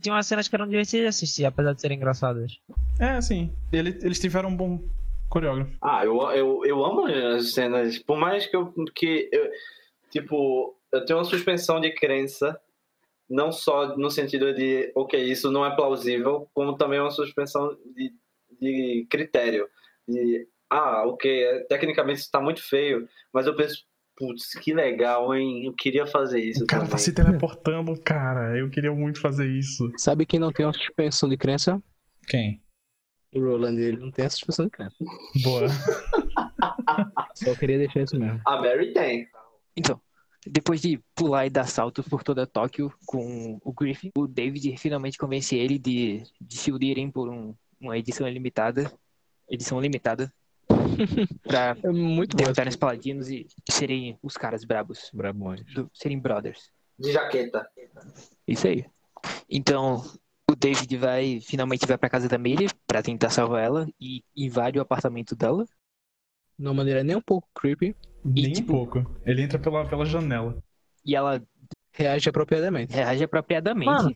tinha 0.00 0.14
umas 0.14 0.26
cenas 0.26 0.48
que 0.48 0.54
eram 0.54 0.66
divertidas 0.68 1.02
de 1.02 1.08
assistir, 1.08 1.44
apesar 1.44 1.72
de 1.72 1.80
serem 1.80 1.96
engraçadas. 1.96 2.58
É, 2.98 3.10
assim, 3.10 3.52
ele, 3.72 3.98
eles 4.02 4.18
tiveram 4.18 4.48
um 4.48 4.56
bom 4.56 4.82
coreógrafo. 5.28 5.72
Ah, 5.80 6.04
eu, 6.04 6.20
eu, 6.32 6.64
eu 6.64 6.84
amo 6.84 7.06
as 7.06 7.52
cenas. 7.52 7.98
Por 7.98 8.16
mais 8.18 8.46
que 8.46 8.56
eu. 8.56 8.72
Que 8.94 9.28
eu 9.32 9.50
tipo, 10.10 10.76
eu 10.92 11.04
tenho 11.04 11.18
uma 11.18 11.24
suspensão 11.24 11.80
de 11.80 11.90
crença. 11.92 12.60
Não 13.28 13.52
só 13.52 13.96
no 13.96 14.10
sentido 14.10 14.52
de, 14.52 14.90
ok, 14.92 15.22
isso 15.22 15.52
não 15.52 15.64
é 15.64 15.74
plausível, 15.76 16.48
como 16.52 16.76
também 16.76 16.98
uma 16.98 17.12
suspensão 17.12 17.76
de, 17.94 18.12
de 18.60 19.06
critério. 19.08 19.68
De, 20.08 20.48
ah, 20.68 21.06
ok, 21.06 21.44
é- 21.44 21.60
tecnicamente 21.68 22.20
isso 22.20 22.30
tá 22.30 22.40
muito 22.40 22.60
feio, 22.60 23.08
mas 23.32 23.46
eu 23.46 23.54
penso, 23.54 23.84
putz, 24.20 24.52
que 24.60 24.74
legal, 24.74 25.34
hein? 25.34 25.64
Eu 25.64 25.72
queria 25.72 26.06
fazer 26.06 26.40
isso 26.40 26.62
O 26.64 26.66
cara 26.66 26.82
também. 26.82 26.92
tá 26.92 26.98
se 26.98 27.12
teleportando, 27.14 27.98
cara. 28.02 28.56
Eu 28.58 28.68
queria 28.68 28.92
muito 28.92 29.20
fazer 29.20 29.48
isso. 29.50 29.90
Sabe 29.96 30.26
quem 30.26 30.38
não 30.38 30.52
tem 30.52 30.66
uma 30.66 30.72
suspensão 30.74 31.28
de 31.28 31.36
crença? 31.38 31.82
Quem? 32.28 32.62
O 33.34 33.40
Roland, 33.40 33.78
ele 33.80 33.96
não 33.96 34.10
tem 34.10 34.26
a 34.26 34.30
suspensão 34.30 34.66
de 34.66 34.70
crença. 34.72 34.96
Boa. 35.42 35.66
Só 37.34 37.54
queria 37.56 37.78
deixar 37.78 38.02
isso 38.02 38.18
mesmo. 38.18 38.40
A 38.46 38.60
Mary 38.60 38.92
tem. 38.92 39.26
Então, 39.76 40.00
depois 40.46 40.80
de 40.80 41.00
pular 41.14 41.46
e 41.46 41.50
dar 41.50 41.66
saltos 41.66 42.06
por 42.08 42.22
toda 42.22 42.46
Tóquio 42.46 42.92
com 43.06 43.58
o 43.64 43.72
Griffin, 43.72 44.10
o 44.16 44.26
David 44.26 44.76
finalmente 44.76 45.16
convence 45.18 45.56
ele 45.56 45.78
de, 45.78 46.22
de 46.40 46.56
se 46.58 46.70
unirem 46.72 47.10
por 47.10 47.28
um- 47.28 47.54
uma 47.80 47.96
edição 47.96 48.28
limitada. 48.28 48.92
Edição 49.48 49.80
limitada. 49.80 50.32
pra 51.42 51.76
É 51.82 51.88
muito 51.90 52.36
bom. 52.36 52.42
derrotarem 52.42 52.70
os 52.70 52.76
paladinos 52.76 53.28
e 53.28 53.46
serem 53.70 54.18
os 54.22 54.36
caras 54.36 54.64
brabos. 54.64 55.10
Brabões. 55.12 55.62
do- 55.74 55.90
serem 55.94 56.18
brothers. 56.18 56.70
De 56.98 57.12
jaqueta. 57.12 57.66
Isso 58.46 58.66
aí. 58.66 58.84
Então, 59.48 60.02
o 60.50 60.54
David 60.56 60.96
vai 60.96 61.40
finalmente 61.40 61.86
vai 61.86 61.96
pra 61.98 62.08
casa 62.10 62.28
da 62.28 62.38
Millie 62.38 62.68
pra 62.86 63.02
tentar 63.02 63.30
salvar 63.30 63.62
ela 63.62 63.88
e 64.00 64.22
invade 64.36 64.78
o 64.78 64.82
apartamento 64.82 65.34
dela. 65.34 65.64
De 66.58 66.66
uma 66.66 66.74
maneira 66.74 67.02
nem 67.02 67.16
um 67.16 67.22
pouco 67.22 67.48
creepy, 67.54 67.96
Nem 68.24 68.52
tipo- 68.52 68.72
um 68.72 68.76
pouco. 68.76 69.20
Ele 69.24 69.42
entra 69.42 69.58
pela, 69.58 69.86
pela 69.88 70.04
janela. 70.04 70.62
E 71.04 71.16
ela 71.16 71.42
reage 71.92 72.28
apropriadamente. 72.28 72.92
reage 72.92 73.24
apropriadamente. 73.24 73.86
Mano, 73.90 74.14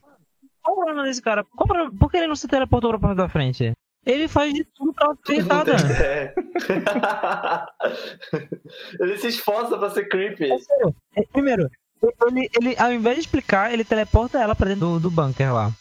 qual 0.61 0.73
o 0.73 0.79
problema 0.85 1.03
desse 1.03 1.21
cara? 1.21 1.43
Qual 1.43 1.91
Por 1.97 2.11
que 2.11 2.17
ele 2.17 2.27
não 2.27 2.35
se 2.35 2.47
teleportou 2.47 2.91
pra 2.91 2.99
parte 2.99 3.17
da 3.17 3.27
frente? 3.29 3.73
Ele 4.05 4.27
faz 4.27 4.53
de 4.53 4.63
tudo 4.63 4.93
pra 4.93 5.15
irritada. 5.29 5.73
É. 6.01 6.33
Ele 8.99 9.17
se 9.17 9.27
esforça 9.27 9.77
pra 9.77 9.89
ser 9.89 10.07
creepy. 10.07 10.49
É, 11.15 11.23
Primeiro, 11.31 11.69
ele, 12.27 12.49
ele, 12.59 12.75
ao 12.77 12.91
invés 12.91 13.15
de 13.15 13.21
explicar, 13.21 13.73
ele 13.73 13.83
teleporta 13.83 14.39
ela 14.39 14.55
pra 14.55 14.67
dentro 14.67 14.81
do, 14.81 14.99
do 14.99 15.11
bunker 15.11 15.53
lá. 15.53 15.71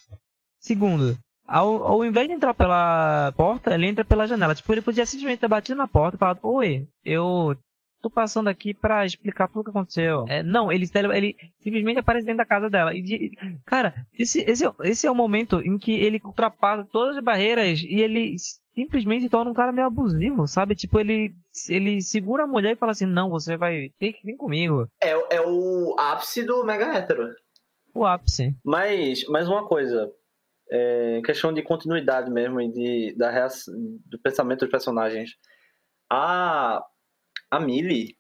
Segundo, 0.59 1.17
ao, 1.47 1.85
ao 1.85 2.05
invés 2.05 2.27
de 2.27 2.35
entrar 2.35 2.55
pela 2.55 3.33
porta, 3.37 3.75
ele 3.75 3.87
entra 3.87 4.05
pela 4.05 4.27
janela. 4.27 4.55
Tipo, 4.55 4.73
ele 4.73 4.83
podia 4.83 5.05
simplesmente 5.05 5.41
ter 5.41 5.49
batido 5.49 5.77
na 5.77 5.87
porta 5.87 6.17
e 6.17 6.19
falado, 6.19 6.39
oi, 6.43 6.87
eu 7.05 7.57
tô 8.05 8.11
passando 8.11 8.49
aqui 8.49 8.75
pra 8.75 9.07
explicar 9.07 9.49
tudo 9.49 9.61
o 9.61 9.65
que 9.65 9.71
aconteceu. 9.71 10.27
É, 10.29 10.43
não, 10.43 10.71
ele, 10.71 10.87
ele 11.15 11.37
simplesmente 11.61 11.99
aparece 11.99 12.27
dentro 12.27 12.39
da 12.39 12.45
casa 12.45 12.69
dela. 12.69 12.95
E 12.95 13.01
de- 13.03 13.33
cara, 13.65 13.95
esse, 14.13 14.41
esse, 14.43 14.67
é- 14.67 14.73
esse 14.83 15.07
é 15.07 15.11
o 15.11 15.15
momento 15.15 15.61
em 15.61 15.79
que 15.79 15.93
ele 15.93 16.21
ultrapassa 16.23 16.87
todas 16.93 17.17
as 17.17 17.25
barreiras 17.25 17.81
e 17.81 18.01
ele 18.01 18.37
simplesmente 18.75 19.23
se 19.23 19.31
torna 19.31 19.51
um 19.51 19.55
cara 19.55 19.73
meio 19.73 19.87
abusivo, 19.87 20.47
sabe? 20.47 20.75
Tipo, 20.75 21.01
ele, 21.01 21.35
ele 21.69 22.03
segura 22.03 22.45
a 22.45 22.47
mulher 22.47 22.73
e 22.73 22.77
fala 22.77 22.93
assim, 22.93 23.07
não, 23.07 23.31
você 23.31 23.57
vai 23.57 23.89
ter 23.99 24.13
que 24.13 24.27
vir 24.27 24.37
comigo. 24.37 24.87
É, 25.03 25.11
é 25.37 25.41
o 25.41 25.95
ápice 25.99 26.43
do 26.45 26.63
mega 26.65 26.93
hétero. 26.95 27.29
O 27.95 28.05
ápice. 28.05 28.55
Mas, 28.65 29.25
mais 29.29 29.49
uma 29.49 29.67
coisa. 29.67 30.11
É, 30.71 31.23
questão 31.25 31.53
de 31.53 31.63
continuidade 31.63 32.31
mesmo 32.31 32.61
e 32.61 32.71
de, 32.73 33.15
da 33.17 33.31
reação, 33.31 33.73
do 34.07 34.19
pensamento 34.21 34.61
dos 34.61 34.71
personagens. 34.71 35.31
A, 36.11 36.83
a 37.57 37.61
Millie, 37.61 38.17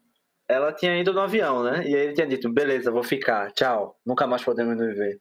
ela 0.49 0.73
tinha 0.73 0.99
ido 0.99 1.13
no 1.13 1.21
avião, 1.21 1.63
né? 1.63 1.83
E 1.87 1.95
aí 1.95 2.03
ele 2.07 2.13
tinha 2.15 2.27
dito, 2.27 2.53
beleza, 2.53 2.91
vou 2.91 3.03
ficar, 3.03 3.51
tchau, 3.53 3.99
nunca 4.05 4.27
mais 4.27 4.43
podemos 4.45 4.77
nos 4.77 4.95
ver. 4.97 5.21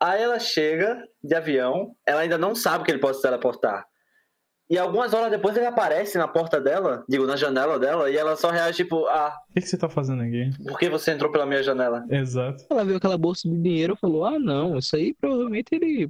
Aí 0.00 0.22
ela 0.22 0.38
chega 0.38 1.02
de 1.22 1.34
avião, 1.34 1.94
ela 2.06 2.20
ainda 2.22 2.36
não 2.38 2.54
sabe 2.54 2.84
que 2.84 2.90
ele 2.90 2.98
pode 3.00 3.16
se 3.16 3.22
teleportar. 3.22 3.84
E 4.70 4.78
algumas 4.78 5.12
horas 5.12 5.30
depois 5.30 5.54
ele 5.56 5.66
aparece 5.66 6.16
na 6.16 6.26
porta 6.26 6.58
dela, 6.60 7.04
digo, 7.08 7.26
na 7.26 7.36
janela 7.36 7.78
dela, 7.78 8.10
e 8.10 8.16
ela 8.16 8.36
só 8.36 8.48
reage 8.50 8.78
tipo, 8.84 9.06
ah, 9.06 9.36
O 9.50 9.52
que, 9.52 9.60
que 9.60 9.66
você 9.68 9.76
tá 9.76 9.88
fazendo 9.88 10.22
aqui? 10.22 10.50
por 10.66 10.78
que 10.78 10.88
você 10.88 11.12
entrou 11.12 11.30
pela 11.30 11.44
minha 11.44 11.62
janela? 11.62 12.04
Exato. 12.08 12.64
Ela 12.70 12.84
viu 12.84 12.96
aquela 12.96 13.18
bolsa 13.18 13.48
de 13.48 13.60
dinheiro 13.60 13.94
e 13.94 13.98
falou: 13.98 14.24
Ah, 14.24 14.38
não, 14.38 14.78
isso 14.78 14.96
aí 14.96 15.12
provavelmente 15.14 15.74
ele 15.74 16.08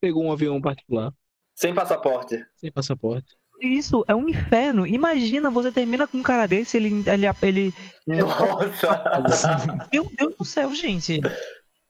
pegou 0.00 0.24
um 0.24 0.32
avião 0.32 0.60
particular, 0.62 1.12
Sem 1.54 1.74
passaporte. 1.74 2.42
sem 2.56 2.72
passaporte. 2.72 3.36
Isso 3.60 4.04
é 4.08 4.14
um 4.14 4.28
inferno. 4.28 4.86
Imagina 4.86 5.50
você 5.50 5.70
termina 5.70 6.06
com 6.06 6.18
um 6.18 6.22
cara 6.22 6.46
desse, 6.46 6.76
ele. 6.76 7.04
ele, 7.06 7.26
ele 7.42 7.72
Nossa! 8.06 9.02
meu 9.92 10.10
Deus 10.16 10.34
do 10.36 10.44
céu, 10.44 10.74
gente. 10.74 11.20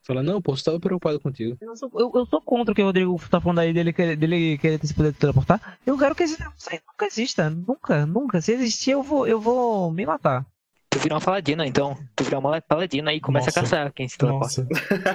Fala: 0.03 0.23
Não, 0.23 0.41
pô, 0.43 0.57
você 0.57 0.65
tava 0.65 0.81
preocupado 0.81 1.21
contigo. 1.21 1.57
Eu 1.61 1.77
sou, 1.77 1.91
eu, 1.95 2.11
eu 2.15 2.27
sou 2.27 2.41
contra 2.41 2.73
o 2.73 2.75
que 2.75 2.83
o 2.83 2.87
Rodrigo 2.87 3.21
tá 3.31 3.41
falando 3.41 3.61
aí 3.61 3.73
dele, 3.73 3.93
querer- 3.93 4.17
dele 4.17 4.59
querer 4.59 4.79
ter 4.79 4.87
esse 4.87 4.95
poder 4.95 5.13
de 5.13 5.19
teleportar. 5.19 5.79
Eu 5.87 5.97
quero 5.97 6.15
que 6.15 6.25
esse 6.25 6.39
nunca 6.43 7.07
exista. 7.07 7.51
Nunca, 7.51 8.07
nunca. 8.07 8.41
Se 8.41 8.53
existir, 8.53 8.91
eu 8.93 9.03
vou, 9.03 9.27
eu 9.27 9.41
vou 9.41 9.93
me 9.93 10.05
matar. 10.05 10.45
Tu 10.91 10.99
vira 10.99 11.15
uma 11.15 11.21
paladina, 11.21 11.65
então. 11.65 11.97
Tu 12.17 12.25
vira 12.25 12.39
uma 12.41 12.61
paladina 12.61 13.13
e 13.15 13.21
começa 13.21 13.47
Nossa. 13.47 13.61
a 13.61 13.63
caçar 13.63 13.93
quem 13.93 14.09
se 14.09 14.19
teleporta. 14.19 14.67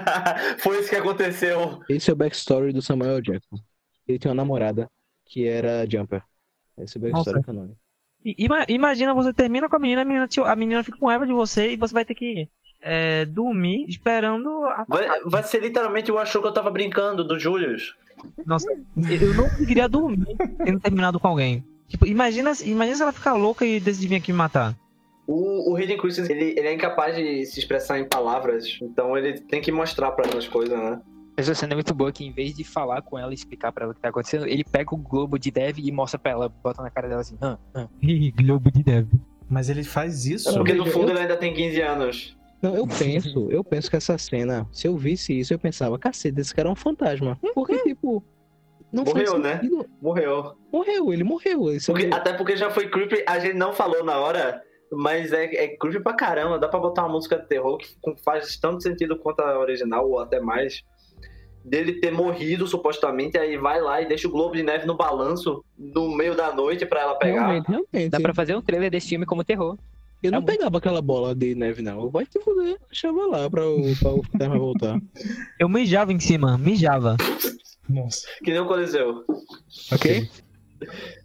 Foi 0.59 0.79
isso 0.79 0.89
que 0.89 0.95
aconteceu. 0.95 1.81
Esse 1.89 2.09
é 2.09 2.13
o 2.13 2.15
backstory 2.15 2.71
do 2.71 2.81
Samuel 2.81 3.21
Jackson. 3.21 3.57
Ele 4.07 4.17
tinha 4.17 4.31
uma 4.31 4.35
namorada 4.41 4.89
que 5.25 5.45
era 5.45 5.85
Jumper. 5.89 6.23
Esse 6.77 6.97
é 6.97 7.41
canônico. 7.41 7.77
I- 8.23 8.35
ima- 8.39 8.65
imagina 8.67 9.13
você 9.13 9.31
termina 9.31 9.69
com 9.69 9.75
a 9.75 9.79
menina, 9.79 10.01
a 10.01 10.05
menina, 10.05 10.27
te- 10.27 10.39
a 10.41 10.55
menina 10.55 10.83
fica 10.83 10.97
com 10.97 11.07
raiva 11.07 11.25
de 11.27 11.33
você 11.33 11.71
e 11.73 11.77
você 11.77 11.93
vai 11.93 12.03
ter 12.03 12.15
que 12.15 12.49
é, 12.81 13.25
dormir 13.25 13.85
esperando. 13.87 14.49
A... 14.65 14.85
Vai, 14.87 15.07
vai 15.25 15.43
ser 15.43 15.61
literalmente 15.61 16.11
o 16.11 16.17
achou 16.17 16.41
que 16.41 16.47
eu 16.47 16.53
tava 16.53 16.69
brincando 16.71 17.23
do 17.23 17.39
Julius. 17.39 17.95
Nossa, 18.45 18.67
eu 18.71 19.33
não 19.35 19.49
conseguiria 19.49 19.87
dormir 19.87 20.35
tendo 20.63 20.79
terminado 20.79 21.19
com 21.19 21.27
alguém. 21.27 21.63
Tipo, 21.87 22.07
imagina, 22.07 22.51
imagina 22.63 22.95
se 22.95 23.01
ela 23.03 23.11
ficar 23.11 23.33
louca 23.33 23.63
e 23.65 23.79
decidir 23.79 24.07
vir 24.07 24.15
aqui 24.15 24.31
me 24.31 24.37
matar. 24.37 24.75
O, 25.27 25.71
o 25.71 25.75
Hayden 25.75 25.97
Christensen, 25.97 26.35
ele, 26.35 26.51
ele 26.57 26.67
é 26.67 26.73
incapaz 26.73 27.15
de 27.15 27.45
se 27.45 27.59
expressar 27.59 27.99
em 27.99 28.07
palavras, 28.07 28.77
então 28.81 29.17
ele 29.17 29.39
tem 29.41 29.59
que 29.61 29.71
mostrar 29.71 30.11
pra 30.11 30.27
ela 30.27 30.37
as 30.37 30.47
coisas, 30.47 30.77
né? 30.77 31.01
Essa 31.37 31.53
cena 31.53 31.73
é 31.73 31.75
muito 31.75 31.93
boa 31.93 32.11
que 32.11 32.23
em 32.25 32.31
vez 32.31 32.53
de 32.55 32.63
falar 32.63 33.01
com 33.01 33.19
ela 33.19 33.31
e 33.31 33.35
explicar 33.35 33.71
pra 33.71 33.83
ela 33.83 33.91
o 33.91 33.95
que 33.95 34.01
tá 34.01 34.09
acontecendo, 34.09 34.47
ele 34.47 34.63
pega 34.63 34.93
o 34.93 34.97
globo 34.97 35.37
de 35.37 35.51
Dev 35.51 35.79
e 35.79 35.91
mostra 35.91 36.17
pra 36.17 36.31
ela, 36.31 36.49
bota 36.49 36.81
na 36.81 36.89
cara 36.89 37.09
dela 37.09 37.21
assim, 37.21 37.37
hã, 37.41 37.57
hã. 37.75 37.89
Globo 38.35 38.71
de 38.71 38.81
Dev. 38.83 39.07
Mas 39.49 39.69
ele 39.69 39.83
faz 39.83 40.25
isso. 40.25 40.53
Porque 40.55 40.73
no 40.73 40.85
fundo 40.85 41.07
eu- 41.07 41.11
ele 41.11 41.19
ainda 41.19 41.35
tem 41.37 41.53
15 41.53 41.81
anos. 41.81 42.37
Não, 42.61 42.73
eu 42.75 42.87
penso, 42.87 43.51
eu 43.51 43.63
penso 43.63 43.89
que 43.89 43.95
essa 43.97 44.17
cena, 44.17 44.65
se 44.71 44.87
eu 44.87 44.97
visse 44.97 45.37
isso, 45.37 45.53
eu 45.53 45.59
pensava, 45.59 45.99
cacete, 45.99 46.39
esse 46.39 46.55
cara 46.55 46.69
é 46.69 46.71
um 46.71 46.75
fantasma. 46.75 47.37
Porque, 47.53 47.77
tipo, 47.83 48.23
não 48.91 49.05
faz 49.05 49.29
Morreu, 49.29 49.37
né? 49.39 49.61
Morreu. 50.01 50.53
Morreu, 50.71 51.13
ele 51.13 51.23
morreu. 51.23 51.69
Esse 51.69 51.87
Porque- 51.91 52.09
até 52.11 52.33
porque 52.33 52.55
já 52.55 52.69
foi 52.71 52.89
creepy, 52.89 53.23
a 53.27 53.37
gente 53.39 53.55
não 53.55 53.71
falou 53.73 54.03
na 54.03 54.17
hora, 54.17 54.61
mas 54.91 55.31
é, 55.33 55.43
é 55.43 55.77
creepy 55.77 56.01
pra 56.01 56.13
caramba. 56.13 56.57
Dá 56.57 56.67
pra 56.67 56.79
botar 56.79 57.03
uma 57.03 57.11
música 57.11 57.37
de 57.37 57.45
terror 57.47 57.77
que 57.77 57.87
faz 58.23 58.57
tanto 58.57 58.81
sentido 58.81 59.19
quanto 59.19 59.41
a 59.41 59.59
original, 59.59 60.09
ou 60.09 60.19
até 60.19 60.39
mais. 60.39 60.81
Dele 61.65 61.93
ter 61.93 62.11
morrido, 62.11 62.67
supostamente, 62.67 63.37
aí 63.39 63.57
vai 63.57 63.81
lá 63.81 63.99
e 63.99 64.07
deixa 64.07 64.27
o 64.27 64.31
Globo 64.31 64.55
de 64.55 64.61
Neve 64.61 64.85
no 64.85 64.95
balanço 64.95 65.65
no 65.75 66.15
meio 66.15 66.35
da 66.35 66.53
noite 66.53 66.85
pra 66.85 67.01
ela 67.01 67.15
pegar. 67.15 67.47
Realmente, 67.47 67.67
realmente. 67.67 68.09
Dá 68.09 68.19
pra 68.19 68.35
fazer 68.35 68.55
um 68.55 68.61
trailer 68.61 68.91
desse 68.91 69.09
filme 69.09 69.25
como 69.25 69.43
terror. 69.43 69.75
Eu 70.21 70.31
não 70.31 70.41
bom. 70.41 70.45
pegava 70.45 70.77
aquela 70.77 71.01
bola 71.01 71.35
de 71.35 71.53
neve, 71.53 71.81
não. 71.81 72.09
Vai 72.09 72.25
te 72.25 72.39
fuder, 72.39 72.77
deixava 72.87 73.27
lá 73.27 73.49
pra 73.49 73.67
o, 73.67 73.81
pra 73.97 74.47
o 74.47 74.59
voltar. 74.59 74.99
Eu 75.59 75.69
mijava 75.69 76.11
em 76.13 76.19
cima, 76.19 76.57
mijava. 76.57 77.15
Nossa. 77.87 78.27
Que 78.43 78.51
nem 78.51 78.59
o 78.59 78.67
Coliseu. 78.67 79.23
Ok? 79.91 80.29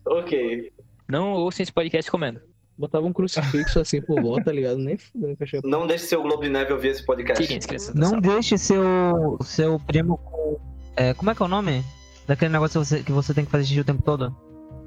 Ok. 0.07 0.73
Não 1.09 1.33
ouçam 1.33 1.63
esse 1.63 1.73
podcast 1.73 2.11
comendo. 2.11 2.41
Botava 2.81 3.07
um 3.07 3.13
crucifixo 3.13 3.79
assim 3.79 4.01
por 4.01 4.23
volta, 4.23 4.45
tá 4.45 4.53
ligado? 4.53 4.79
Nem 4.79 4.97
fudendo 4.97 5.37
que 5.37 5.43
eu 5.43 5.45
achei. 5.45 5.61
Não 5.63 5.87
deixe 5.87 6.07
seu 6.07 6.23
Globo 6.23 6.43
de 6.43 6.49
Neve 6.49 6.73
ouvir 6.73 6.89
esse 6.89 7.05
podcast. 7.05 7.47
Crianças 7.47 7.95
da 7.95 8.01
Não 8.01 8.19
deixe 8.19 8.57
seu, 8.57 9.37
seu 9.43 9.79
primo 9.81 10.17
com. 10.17 10.59
É, 10.97 11.13
como 11.13 11.31
é 11.31 11.35
que 11.35 11.43
é 11.43 11.45
o 11.45 11.49
nome? 11.49 11.85
Daquele 12.27 12.51
negócio 12.51 12.81
que 12.81 12.87
você, 12.87 13.03
que 13.03 13.13
você 13.13 13.35
tem 13.35 13.45
que 13.45 13.51
fazer 13.51 13.65
xixi 13.65 13.81
o 13.81 13.85
tempo 13.85 14.03
todo? 14.03 14.35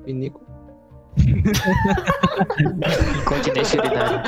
Pinico. 0.03 0.43
Incontinência 3.21 3.79
urinária. 3.79 4.23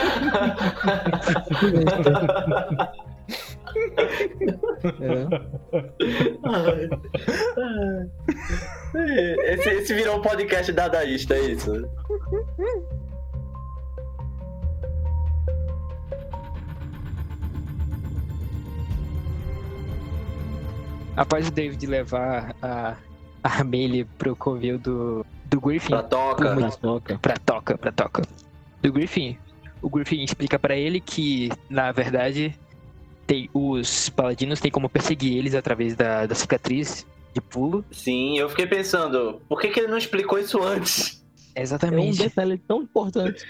É. 8.96 9.54
esse, 9.56 9.70
esse 9.70 9.94
virou 9.96 10.20
um 10.20 10.22
podcast 10.22 10.72
dadaísta, 10.72 11.34
é 11.34 11.42
isso? 11.52 11.72
Após 21.16 21.48
o 21.48 21.52
David 21.52 21.86
levar 21.88 22.56
a, 22.62 22.96
a 23.44 23.62
Amelie 23.62 24.06
pro 24.18 24.36
covil 24.36 24.78
do, 24.78 25.26
do 25.46 25.62
Griffin, 25.62 25.90
Pra 25.90 26.04
toca. 26.04 26.54
Muito- 26.56 26.78
Toca. 26.78 27.18
pra 27.20 27.38
toca, 27.38 27.78
pra 27.78 27.92
toca, 27.92 28.22
do 28.82 28.92
Griffin, 28.92 29.38
o 29.82 29.90
Griffin 29.90 30.24
explica 30.24 30.60
pra 30.60 30.76
ele 30.76 31.00
que, 31.00 31.50
na 31.70 31.92
verdade, 31.92 32.54
tem, 33.26 33.50
os 33.54 34.10
paladinos 34.10 34.60
têm 34.60 34.70
como 34.72 34.90
perseguir 34.90 35.38
eles 35.38 35.56
através 35.56 35.96
da, 35.96 36.26
da 36.26 36.36
cicatriz 36.36 37.06
de 37.34 37.42
pulo. 37.42 37.84
Sim, 37.92 38.38
eu 38.38 38.50
fiquei 38.50 38.68
pensando, 38.68 39.42
por 39.48 39.60
que, 39.62 39.70
que 39.70 39.80
ele 39.80 39.88
não 39.88 39.98
explicou 39.98 40.38
isso 40.38 40.62
antes? 40.62 41.24
É 41.56 41.60
um 41.60 41.64
Exatamente. 41.64 42.18
detalhe 42.18 42.58
tão 42.58 42.82
importante. 42.82 43.46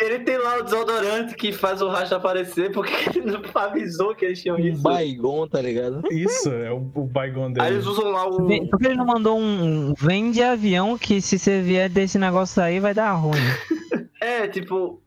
Ele 0.00 0.20
tem 0.20 0.38
lá 0.38 0.58
o 0.58 0.62
desodorante 0.62 1.34
que 1.34 1.52
faz 1.52 1.82
o 1.82 1.88
rastro 1.88 2.18
aparecer, 2.18 2.70
por 2.70 2.86
que 2.86 3.10
que 3.10 3.18
ele 3.18 3.32
não 3.32 3.42
avisou 3.54 4.14
que 4.14 4.24
eles 4.24 4.40
tinham 4.40 4.56
Um 4.56 4.60
isso? 4.60 4.80
baigon, 4.82 5.48
tá 5.48 5.60
ligado? 5.60 6.02
Isso 6.12 6.50
é 6.52 6.70
o, 6.72 6.76
o 6.94 7.04
bygone 7.04 7.54
dele. 7.54 7.66
Aí 7.66 7.72
eles 7.74 7.86
usam 7.86 8.10
lá 8.12 8.26
o. 8.28 8.36
Por 8.68 8.78
que 8.78 8.86
ele 8.86 8.94
não 8.94 9.06
mandou 9.06 9.38
um. 9.38 9.92
Vem 9.98 10.30
de 10.30 10.42
avião 10.42 10.96
que 10.96 11.20
se 11.20 11.38
você 11.38 11.60
vier 11.60 11.88
desse 11.88 12.16
negócio 12.18 12.62
aí 12.62 12.78
vai 12.80 12.94
dar 12.94 13.12
ruim. 13.12 13.34
É, 14.20 14.48
tipo. 14.48 15.00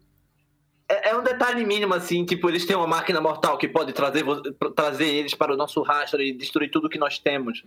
É, 0.89 1.09
é 1.09 1.18
um 1.18 1.22
detalhe 1.23 1.65
mínimo, 1.65 1.93
assim, 1.93 2.23
tipo, 2.26 2.47
eles 2.49 2.65
têm 2.65 2.76
uma 2.77 2.88
máquina 2.88 3.19
mortal 3.19 3.57
que 3.57 3.68
pode 3.68 3.91
trazer, 3.91 4.23
trazer 4.73 5.05
eles 5.05 5.34
para 5.34 5.53
o 5.53 5.57
nosso 5.57 5.81
rastro 5.81 6.22
e 6.22 6.31
destruir 6.34 6.72
tudo 6.72 6.88
que 6.89 6.97
nós 6.97 7.19
temos. 7.19 7.61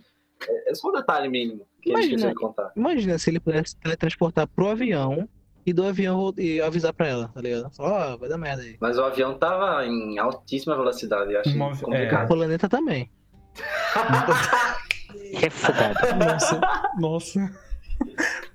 É, 0.47 0.71
é 0.71 0.75
só 0.75 0.89
um 0.89 0.91
detalhe 0.91 1.29
mínimo 1.29 1.65
que 1.81 1.91
eles 1.91 2.05
Imagina. 2.07 2.29
de 2.29 2.35
contar. 2.35 2.71
Imagina 2.75 3.17
se 3.19 3.29
ele 3.29 3.39
pudesse 3.39 3.75
teletransportar 3.77 4.47
pro 4.47 4.67
avião 4.69 5.29
e 5.65 5.73
do 5.73 5.83
avião 5.85 6.33
e 6.37 6.61
avisar 6.61 6.93
pra 6.93 7.07
ela, 7.07 7.27
tá 7.29 7.41
ligado? 7.41 7.69
Falar, 7.75 8.13
ó, 8.13 8.17
vai 8.17 8.29
dar 8.29 8.37
merda 8.37 8.61
aí. 8.61 8.77
Mas 8.79 8.97
o 8.97 9.03
avião 9.03 9.37
tava 9.37 9.85
em 9.85 10.17
altíssima 10.19 10.75
velocidade, 10.75 11.33
eu 11.33 11.39
achei 11.41 11.55
Uma- 11.55 11.73
O 11.73 11.77
complicado. 11.79 12.27
planeta 12.27 12.69
também. 12.69 13.09
Refugado. 15.33 15.95
Nossa. 16.17 16.61
Nossa. 16.99 17.51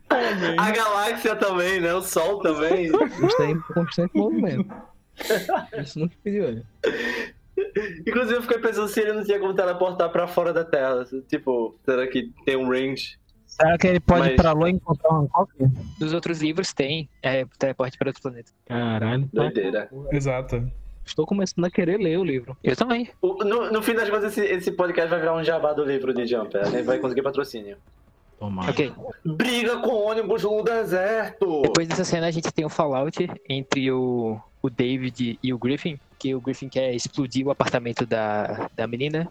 Parabéns. 0.08 0.56
A 0.58 0.70
galáxia 0.70 1.36
também, 1.36 1.80
né? 1.80 1.94
O 1.94 2.02
Sol 2.02 2.40
também. 2.40 2.86
Está 2.86 3.44
em 3.46 3.60
constante 3.60 4.16
movimento. 4.16 4.70
Isso 5.78 5.98
nunca 5.98 6.14
pediu 6.22 6.44
ele. 6.44 6.64
Inclusive, 8.06 8.36
eu 8.36 8.42
fiquei 8.42 8.58
pensando 8.58 8.88
se 8.88 9.00
ele 9.00 9.12
não 9.12 9.22
tinha 9.24 9.38
como 9.38 9.54
teleportar 9.54 10.10
pra 10.10 10.26
fora 10.26 10.52
da 10.52 10.64
Terra. 10.64 11.04
Tipo, 11.28 11.78
será 11.84 12.06
que 12.06 12.32
tem 12.44 12.56
um 12.56 12.68
range? 12.68 13.18
Será 13.60 13.76
que 13.78 13.86
ele 13.86 14.00
pode 14.00 14.20
Mas- 14.20 14.32
ir 14.32 14.36
pra 14.36 14.52
Lua 14.52 14.70
e 14.70 14.72
encontrar 14.72 15.12
um 15.12 15.22
Hancock? 15.24 15.52
Nos 16.00 16.12
outros 16.12 16.40
livros 16.40 16.72
tem 16.72 17.08
é, 17.22 17.44
teleporte 17.58 17.98
para 17.98 18.08
outro 18.08 18.22
planeta. 18.22 18.50
Caralho. 18.66 19.22
tá- 19.24 19.28
Doideira. 19.42 19.88
Exato. 20.12 20.70
Estou 21.04 21.26
começando 21.26 21.64
a 21.64 21.70
querer 21.70 21.98
ler 21.98 22.18
o 22.18 22.24
livro. 22.24 22.56
Eu 22.62 22.76
também. 22.76 23.10
O- 23.20 23.42
No, 23.44 23.70
no 23.70 23.82
fim 23.82 23.94
das 23.94 24.08
contas, 24.08 24.36
esse, 24.36 24.40
esse 24.46 24.72
podcast 24.72 25.10
vai 25.10 25.18
virar 25.18 25.34
um 25.34 25.42
jabá 25.42 25.72
do 25.72 25.84
livro 25.84 26.14
de 26.14 26.26
Jumper. 26.26 26.60
A 26.62 26.70
gente 26.70 26.82
vai 26.84 26.98
conseguir 26.98 27.22
patrocínio. 27.22 27.76
Tomara. 28.38 28.70
Ok. 28.70 28.92
Briga 29.24 29.78
com 29.80 29.88
ônibus 30.06 30.42
no 30.44 30.62
deserto! 30.62 31.62
Depois 31.62 31.86
dessa 31.88 32.04
cena 32.04 32.26
a 32.28 32.30
gente 32.30 32.50
tem 32.52 32.64
um 32.64 32.70
fallout 32.70 33.28
entre 33.48 33.90
o, 33.92 34.40
o 34.62 34.70
David 34.70 35.38
e 35.42 35.52
o 35.52 35.58
Griffin, 35.58 35.98
que 36.18 36.34
o 36.34 36.40
Griffin 36.40 36.68
quer 36.68 36.94
explodir 36.94 37.46
o 37.46 37.50
apartamento 37.50 38.06
da, 38.06 38.70
da 38.74 38.86
menina 38.86 39.30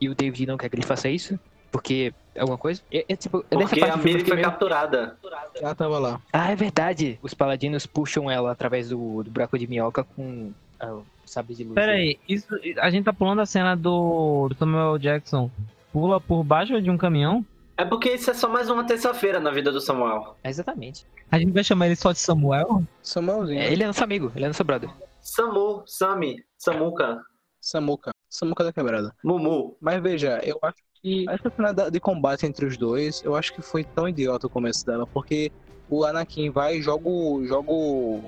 e 0.00 0.08
o 0.08 0.14
David 0.14 0.46
não 0.46 0.56
quer 0.56 0.68
que 0.68 0.74
ele 0.76 0.84
faça 0.84 1.08
isso, 1.08 1.38
porque 1.70 2.12
é 2.34 2.40
alguma 2.40 2.58
coisa. 2.58 2.82
É, 2.90 3.04
é 3.08 3.16
tipo, 3.16 3.44
é 3.50 3.56
nessa 3.56 3.68
Porque 3.70 3.80
parte 3.80 3.94
a 3.94 4.02
Miri 4.02 4.24
foi 4.24 4.36
meio- 4.36 4.48
capturada. 4.48 5.16
Ela 5.54 5.74
tava 5.74 5.98
lá. 5.98 6.20
Ah, 6.32 6.50
é 6.50 6.56
verdade. 6.56 7.18
Os 7.22 7.34
paladinos 7.34 7.86
puxam 7.86 8.30
ela 8.30 8.52
através 8.52 8.88
do, 8.88 9.22
do 9.22 9.30
buraco 9.30 9.58
de 9.58 9.66
minhoca 9.66 10.04
com 10.04 10.52
ah, 10.80 10.92
o 10.94 11.04
sabre 11.26 11.54
de 11.54 11.64
luz. 11.64 11.74
Pera 11.74 11.92
aí, 11.92 12.18
isso, 12.28 12.46
a 12.78 12.90
gente 12.90 13.04
tá 13.04 13.12
pulando 13.12 13.40
a 13.40 13.46
cena 13.46 13.76
do, 13.76 14.48
do 14.48 14.54
Samuel 14.56 14.98
Jackson. 14.98 15.50
Pula 15.92 16.20
por 16.20 16.42
baixo 16.44 16.80
de 16.80 16.90
um 16.90 16.96
caminhão? 16.98 17.44
É 17.76 17.84
porque 17.84 18.10
isso 18.10 18.30
é 18.30 18.34
só 18.34 18.48
mais 18.48 18.68
uma 18.68 18.84
terça-feira 18.84 19.40
na 19.40 19.50
vida 19.50 19.70
do 19.70 19.80
Samuel. 19.80 20.36
É, 20.42 20.48
exatamente. 20.50 21.06
A 21.30 21.38
gente 21.38 21.52
vai 21.52 21.62
chamar 21.62 21.86
ele 21.86 21.96
só 21.96 22.12
de 22.12 22.18
Samuel? 22.18 22.82
Samuelzinho. 23.02 23.60
É, 23.60 23.72
ele 23.72 23.82
é 23.82 23.86
nosso 23.86 24.02
amigo, 24.02 24.32
ele 24.34 24.44
é 24.44 24.48
nosso 24.48 24.64
brother. 24.64 24.90
Samu, 25.20 25.82
Sami, 25.86 26.42
Samuka, 26.56 27.22
Samuca. 27.60 28.10
Samuca 28.28 28.64
da 28.64 28.72
quebrada. 28.72 29.14
Mumu. 29.24 29.76
Mas 29.80 30.02
veja, 30.02 30.40
eu 30.42 30.58
acho 30.62 30.76
que 31.02 31.24
essa 31.28 31.50
cena 31.54 31.72
de 31.72 32.00
combate 32.00 32.46
entre 32.46 32.66
os 32.66 32.76
dois, 32.76 33.22
eu 33.24 33.34
acho 33.36 33.52
que 33.54 33.62
foi 33.62 33.84
tão 33.84 34.08
idiota 34.08 34.46
o 34.46 34.50
começo 34.50 34.84
dela, 34.86 35.06
porque 35.06 35.50
o 35.90 36.04
Anakin 36.04 36.50
vai 36.50 36.76
e 36.78 36.82
joga, 36.82 37.08
o- 37.08 37.44
joga 37.46 37.70
o, 37.72 38.24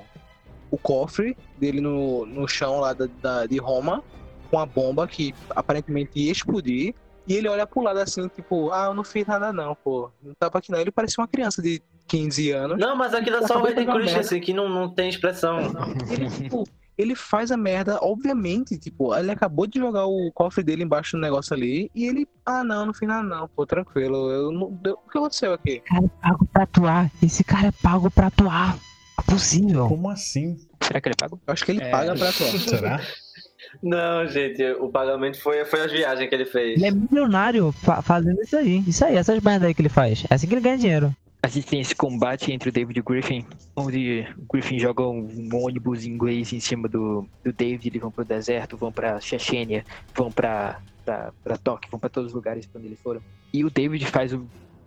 cofre 0.81 1.35
dele 1.57 1.81
no, 1.81 2.25
no 2.25 2.47
chão 2.47 2.79
lá 2.79 2.93
da, 2.93 3.07
da- 3.21 3.45
de 3.45 3.57
Roma, 3.57 4.03
com 4.49 4.57
a 4.59 4.65
bomba 4.65 5.07
que 5.07 5.33
aparentemente 5.51 6.19
ia 6.19 6.31
explodir, 6.31 6.93
e 7.27 7.35
ele 7.35 7.47
olha 7.47 7.67
pro 7.67 7.81
lado 7.81 7.99
assim, 7.99 8.27
tipo, 8.29 8.71
ah, 8.71 8.85
eu 8.87 8.93
não 8.93 9.03
fiz 9.03 9.25
nada 9.27 9.53
não, 9.53 9.75
pô. 9.75 10.09
Não 10.23 10.33
tava 10.33 10.57
aqui 10.57 10.71
não. 10.71 10.79
Ele 10.79 10.91
parece 10.91 11.17
uma 11.19 11.27
criança 11.27 11.61
de 11.61 11.81
15 12.07 12.51
anos. 12.51 12.77
Não, 12.79 12.95
mas 12.95 13.13
aquilo 13.13 13.37
é 13.37 13.47
só 13.47 13.61
de 13.61 13.67
Hayden 13.67 13.85
fazer 13.85 13.89
uma 13.97 13.99
Christensen, 14.01 14.41
que 14.41 14.53
não, 14.53 14.67
não 14.67 14.89
tem 14.89 15.07
expressão. 15.07 15.59
Ele, 16.09 16.29
tipo, 16.29 16.67
ele 17.01 17.15
faz 17.15 17.51
a 17.51 17.57
merda, 17.57 17.97
obviamente, 18.01 18.77
tipo, 18.77 19.15
ele 19.15 19.31
acabou 19.31 19.65
de 19.67 19.79
jogar 19.79 20.05
o 20.05 20.31
cofre 20.33 20.63
dele 20.63 20.83
embaixo 20.83 21.17
do 21.17 21.21
negócio 21.21 21.53
ali, 21.55 21.89
e 21.95 22.05
ele, 22.05 22.27
ah 22.45 22.63
não, 22.63 22.85
no 22.85 22.93
final 22.93 23.23
não, 23.23 23.47
pô, 23.47 23.65
tranquilo, 23.65 24.29
eu 24.31 24.51
não, 24.51 24.71
deu- 24.71 24.97
o 25.05 25.09
que 25.09 25.17
aconteceu 25.17 25.53
aqui? 25.53 25.79
Cara, 25.81 26.05
é 26.05 26.09
pago 26.21 26.45
pra 26.51 26.63
atuar. 26.63 27.11
Esse 27.21 27.43
cara 27.43 27.67
é 27.67 27.71
pago 27.71 28.09
pra 28.11 28.27
atuar. 28.27 28.77
É 29.19 29.23
possível. 29.31 29.87
Como 29.87 30.09
assim? 30.09 30.57
Será 30.81 30.99
que 31.01 31.09
ele 31.09 31.13
é 31.13 31.21
pago? 31.23 31.39
Eu 31.45 31.53
acho 31.53 31.65
que 31.65 31.71
ele 31.71 31.83
É. 31.83 31.89
paga 31.89 32.15
pra 32.15 32.29
atuar. 32.29 32.49
Será? 32.59 33.01
Não, 33.81 34.27
gente, 34.27 34.63
o 34.79 34.89
pagamento 34.89 35.39
foi, 35.41 35.63
foi 35.65 35.81
as 35.81 35.91
viagens 35.91 36.27
que 36.27 36.33
ele 36.35 36.45
fez. 36.45 36.75
Ele 36.77 36.85
é 36.87 36.91
milionário 36.91 37.71
fa- 37.71 38.01
fazendo 38.01 38.41
isso 38.41 38.57
aí. 38.57 38.83
Isso 38.87 39.05
aí, 39.05 39.15
essas 39.15 39.39
merdas 39.41 39.67
aí 39.67 39.73
que 39.73 39.81
ele 39.81 39.89
faz. 39.89 40.23
É 40.29 40.33
assim 40.33 40.47
que 40.47 40.53
ele 40.55 40.61
ganha 40.61 40.77
dinheiro. 40.77 41.15
A 41.43 41.47
gente 41.47 41.67
tem 41.67 41.81
esse 41.81 41.95
combate 41.95 42.51
entre 42.51 42.69
o 42.69 42.71
David 42.71 42.99
e 42.99 43.01
o 43.01 43.03
Griffin, 43.03 43.45
onde 43.75 44.27
o 44.37 44.53
Griffin 44.53 44.77
joga 44.77 45.01
um, 45.03 45.49
ônibus 45.53 46.05
inglês 46.05 46.53
em 46.53 46.59
cima 46.59 46.87
do, 46.87 47.27
do 47.43 47.51
David, 47.51 47.87
eles 47.87 48.01
vão 48.01 48.11
pro 48.11 48.23
deserto, 48.23 48.77
vão 48.77 48.91
pra 48.91 49.19
Chechênia, 49.19 49.83
vão 50.13 50.31
pra, 50.31 50.79
pra, 51.03 51.33
pra 51.43 51.57
Tóquio, 51.57 51.89
vão 51.89 51.99
pra 51.99 52.09
todos 52.09 52.29
os 52.29 52.35
lugares 52.35 52.67
pra 52.67 52.77
onde 52.77 52.89
eles 52.89 53.01
foram. 53.01 53.21
E 53.51 53.65
o 53.65 53.71
David 53.71 54.05
faz 54.05 54.37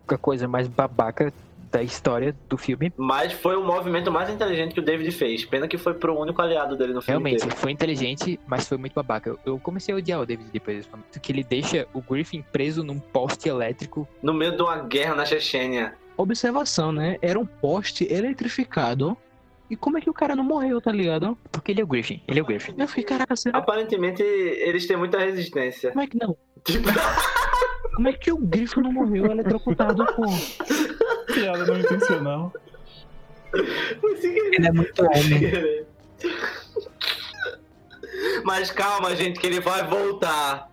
a 0.07 0.17
coisa 0.19 0.47
mais 0.47 0.69
babaca 0.69 1.33
da 1.73 1.83
história 1.83 2.37
do 2.49 2.57
filme. 2.57 2.93
Mas 2.97 3.33
foi 3.33 3.57
o 3.57 3.65
movimento 3.65 4.13
mais 4.13 4.31
inteligente 4.31 4.75
que 4.75 4.79
o 4.79 4.83
David 4.83 5.11
fez. 5.11 5.45
Pena 5.45 5.67
que 5.67 5.77
foi 5.77 5.93
pro 5.93 6.17
único 6.17 6.41
aliado 6.41 6.77
dele 6.77 6.93
no 6.93 7.03
filme 7.03 7.15
Realmente, 7.19 7.43
inteiro. 7.43 7.57
foi 7.57 7.73
inteligente, 7.73 8.39
mas 8.47 8.69
foi 8.69 8.79
muito 8.79 8.95
babaca. 8.95 9.31
Eu, 9.31 9.39
eu 9.45 9.59
comecei 9.59 9.93
a 9.93 9.99
odiar 9.99 10.21
o 10.21 10.27
David 10.27 10.51
depois 10.53 10.77
desse 10.77 10.89
momento, 10.89 11.19
que 11.19 11.33
ele 11.33 11.43
deixa 11.43 11.89
o 11.93 12.01
Griffin 12.01 12.45
preso 12.53 12.85
num 12.85 13.01
poste 13.01 13.49
elétrico. 13.49 14.07
No 14.23 14.33
meio 14.33 14.55
de 14.57 14.63
uma 14.63 14.77
guerra 14.85 15.17
na 15.17 15.27
Chechênia. 15.27 15.97
Observação, 16.17 16.93
né? 16.93 17.19
Era 17.21 17.39
um 17.39 17.47
poste 17.47 18.07
eletrificado 18.13 19.17
E 19.71 19.77
como 19.77 19.99
é 19.99 20.01
que 20.01 20.11
o 20.11 20.15
cara 20.15 20.37
não 20.37 20.45
morreu, 20.45 20.81
tá 20.81 20.93
ligado? 20.93 21.37
Porque 21.51 21.73
ele 21.73 21.81
é 21.81 21.85
o 21.85 21.87
Griffin. 21.87 22.23
Ele 22.29 22.39
é 22.39 22.43
o 22.43 22.47
Griffin. 22.47 22.75
Eu 22.79 22.87
fiquei, 22.87 23.05
caraca, 23.05 23.35
será 23.35 23.59
Aparentemente, 23.59 24.23
eles 24.23 24.87
têm 24.87 24.97
muita 24.97 25.19
resistência. 25.19 25.91
como 25.91 26.03
é 26.03 26.07
que 26.07 26.19
não? 26.19 26.37
Tipo, 26.65 26.89
Como 27.95 28.09
é 28.09 28.13
que 28.13 28.33
o 28.33 28.39
Grifo 28.39 28.81
não 28.81 28.93
morreu 28.93 29.27
eletrocutado, 29.27 30.05
pô? 30.17 30.25
Piada 31.33 31.65
não 31.65 31.79
intencional. 31.79 32.53
Ele 33.53 34.67
é 34.67 34.73
muito 34.73 35.01
homem. 35.05 35.87
Mas 38.45 38.71
calma, 38.73 39.15
gente, 39.15 39.39
que 39.39 39.47
ele 39.47 39.61
vai 39.61 39.87
voltar. 39.87 40.69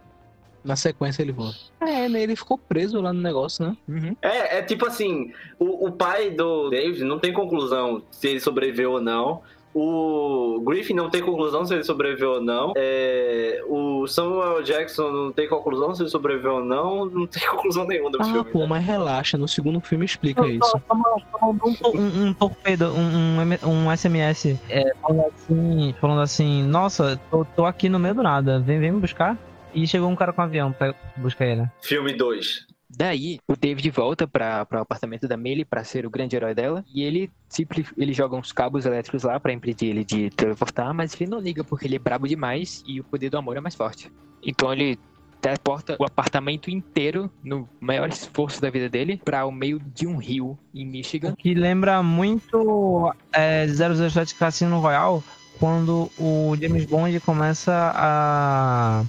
Na 0.63 0.75
sequência 0.75 1.21
ele 1.23 1.31
volta. 1.31 1.57
É, 1.81 2.07
né? 2.07 2.21
Ele 2.21 2.35
ficou 2.35 2.57
preso 2.57 3.01
lá 3.01 3.11
no 3.11 3.21
negócio, 3.21 3.65
né? 3.65 3.75
Uhum. 3.89 4.15
É, 4.21 4.59
é 4.59 4.61
tipo 4.61 4.85
assim, 4.85 5.31
o, 5.57 5.87
o 5.87 5.91
pai 5.91 6.29
do 6.29 6.69
David 6.69 7.03
não 7.03 7.17
tem 7.19 7.33
conclusão 7.33 8.03
se 8.11 8.27
ele 8.27 8.39
sobreviveu 8.39 8.91
ou 8.93 9.01
não. 9.01 9.41
O 9.73 10.61
Griffin 10.65 10.93
não 10.93 11.09
tem 11.09 11.21
conclusão 11.21 11.65
se 11.65 11.73
ele 11.73 11.83
sobreviveu 11.85 12.31
ou 12.33 12.41
não. 12.41 12.73
É, 12.75 13.63
o 13.67 14.05
Samuel 14.05 14.61
Jackson 14.63 15.09
não 15.09 15.31
tem 15.31 15.47
conclusão 15.47 15.95
se 15.95 16.03
ele 16.03 16.09
sobreviveu 16.09 16.55
ou 16.55 16.63
não. 16.65 17.05
Não 17.05 17.25
tem 17.25 17.41
conclusão 17.49 17.87
nenhuma 17.87 18.11
do 18.11 18.21
Ah, 18.21 18.25
filme. 18.25 18.51
pô, 18.51 18.59
né? 18.59 18.65
mas 18.67 18.85
relaxa, 18.85 19.37
no 19.37 19.47
segundo 19.47 19.79
filme 19.79 20.05
explica 20.05 20.41
Só- 20.41 20.47
isso. 20.49 20.81
um, 20.93 21.97
um, 21.97 22.27
um 22.27 22.33
torpedo, 22.33 22.87
um, 22.91 23.39
um, 23.69 23.87
um 23.87 23.95
SMS, 23.95 24.57
é, 24.69 24.93
falando 25.01 25.25
assim, 25.33 25.95
falando 26.01 26.21
assim, 26.21 26.63
nossa, 26.63 27.19
tô, 27.31 27.45
tô 27.55 27.65
aqui 27.65 27.87
no 27.87 27.97
meio 27.97 28.13
do 28.13 28.23
nada, 28.23 28.59
vem, 28.59 28.77
vem 28.79 28.91
me 28.91 28.99
buscar. 28.99 29.37
E 29.73 29.87
chegou 29.87 30.09
um 30.09 30.15
cara 30.15 30.33
com 30.33 30.41
um 30.41 30.45
avião 30.45 30.71
pra 30.71 30.93
buscar 31.17 31.45
ele. 31.45 31.69
Filme 31.81 32.13
2. 32.13 32.67
Daí, 32.89 33.39
o 33.47 33.55
David 33.55 33.89
volta 33.89 34.27
para 34.27 34.67
o 34.69 34.77
apartamento 34.77 35.27
da 35.27 35.37
Millie 35.37 35.63
para 35.63 35.83
ser 35.83 36.05
o 36.05 36.09
grande 36.09 36.35
herói 36.35 36.53
dela. 36.53 36.83
E 36.93 37.03
ele 37.03 37.31
simples, 37.47 37.87
ele 37.97 38.13
joga 38.13 38.35
uns 38.35 38.51
cabos 38.51 38.85
elétricos 38.85 39.23
lá 39.23 39.39
para 39.39 39.53
impedir 39.53 39.87
ele 39.87 40.03
de 40.03 40.29
teleportar, 40.31 40.93
mas 40.93 41.19
ele 41.19 41.29
não 41.29 41.39
liga 41.39 41.63
porque 41.63 41.87
ele 41.87 41.95
é 41.95 41.99
brabo 41.99 42.27
demais 42.27 42.83
e 42.85 42.99
o 42.99 43.03
poder 43.03 43.29
do 43.29 43.37
amor 43.37 43.55
é 43.55 43.61
mais 43.61 43.75
forte. 43.75 44.11
Então 44.43 44.73
ele 44.73 44.99
teleporta 45.39 45.95
o 45.99 46.05
apartamento 46.05 46.69
inteiro, 46.69 47.31
no 47.43 47.67
maior 47.79 48.09
esforço 48.09 48.61
da 48.61 48.69
vida 48.69 48.87
dele, 48.87 49.19
para 49.23 49.45
o 49.45 49.51
meio 49.51 49.79
de 49.79 50.05
um 50.05 50.17
rio 50.17 50.57
em 50.73 50.85
Michigan. 50.85 51.33
Que 51.35 51.53
lembra 51.53 52.03
muito 52.03 53.11
é, 53.33 53.65
007 53.67 54.35
Cassino 54.35 54.79
Royale, 54.79 55.23
quando 55.59 56.11
o 56.19 56.55
James 56.59 56.85
Bond 56.85 57.19
começa 57.21 57.91
a 57.95 59.03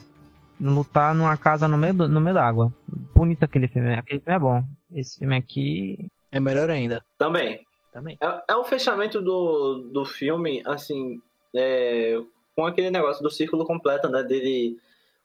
lutar 0.62 1.14
numa 1.14 1.36
casa 1.36 1.66
no 1.66 1.76
meio, 1.76 1.94
do- 1.94 2.08
no 2.08 2.20
meio 2.20 2.34
da 2.34 2.46
água. 2.46 2.72
Bonito 3.14 3.42
aquele 3.44 3.66
filme, 3.68 3.94
aquele 3.94 4.20
filme 4.20 4.36
é 4.36 4.38
bom. 4.38 4.62
Esse 4.94 5.18
filme 5.18 5.36
aqui 5.36 6.08
É 6.30 6.38
melhor 6.40 6.70
ainda. 6.70 7.02
Também. 7.18 7.60
Também. 7.92 8.16
É, 8.22 8.42
é 8.52 8.56
o 8.56 8.64
fechamento 8.64 9.20
do, 9.20 9.90
do 9.92 10.04
filme, 10.04 10.62
assim, 10.66 11.20
é, 11.54 12.18
com 12.56 12.64
aquele 12.64 12.90
negócio 12.90 13.22
do 13.22 13.30
círculo 13.30 13.66
completo, 13.66 14.08
né? 14.08 14.22
Dele. 14.22 14.76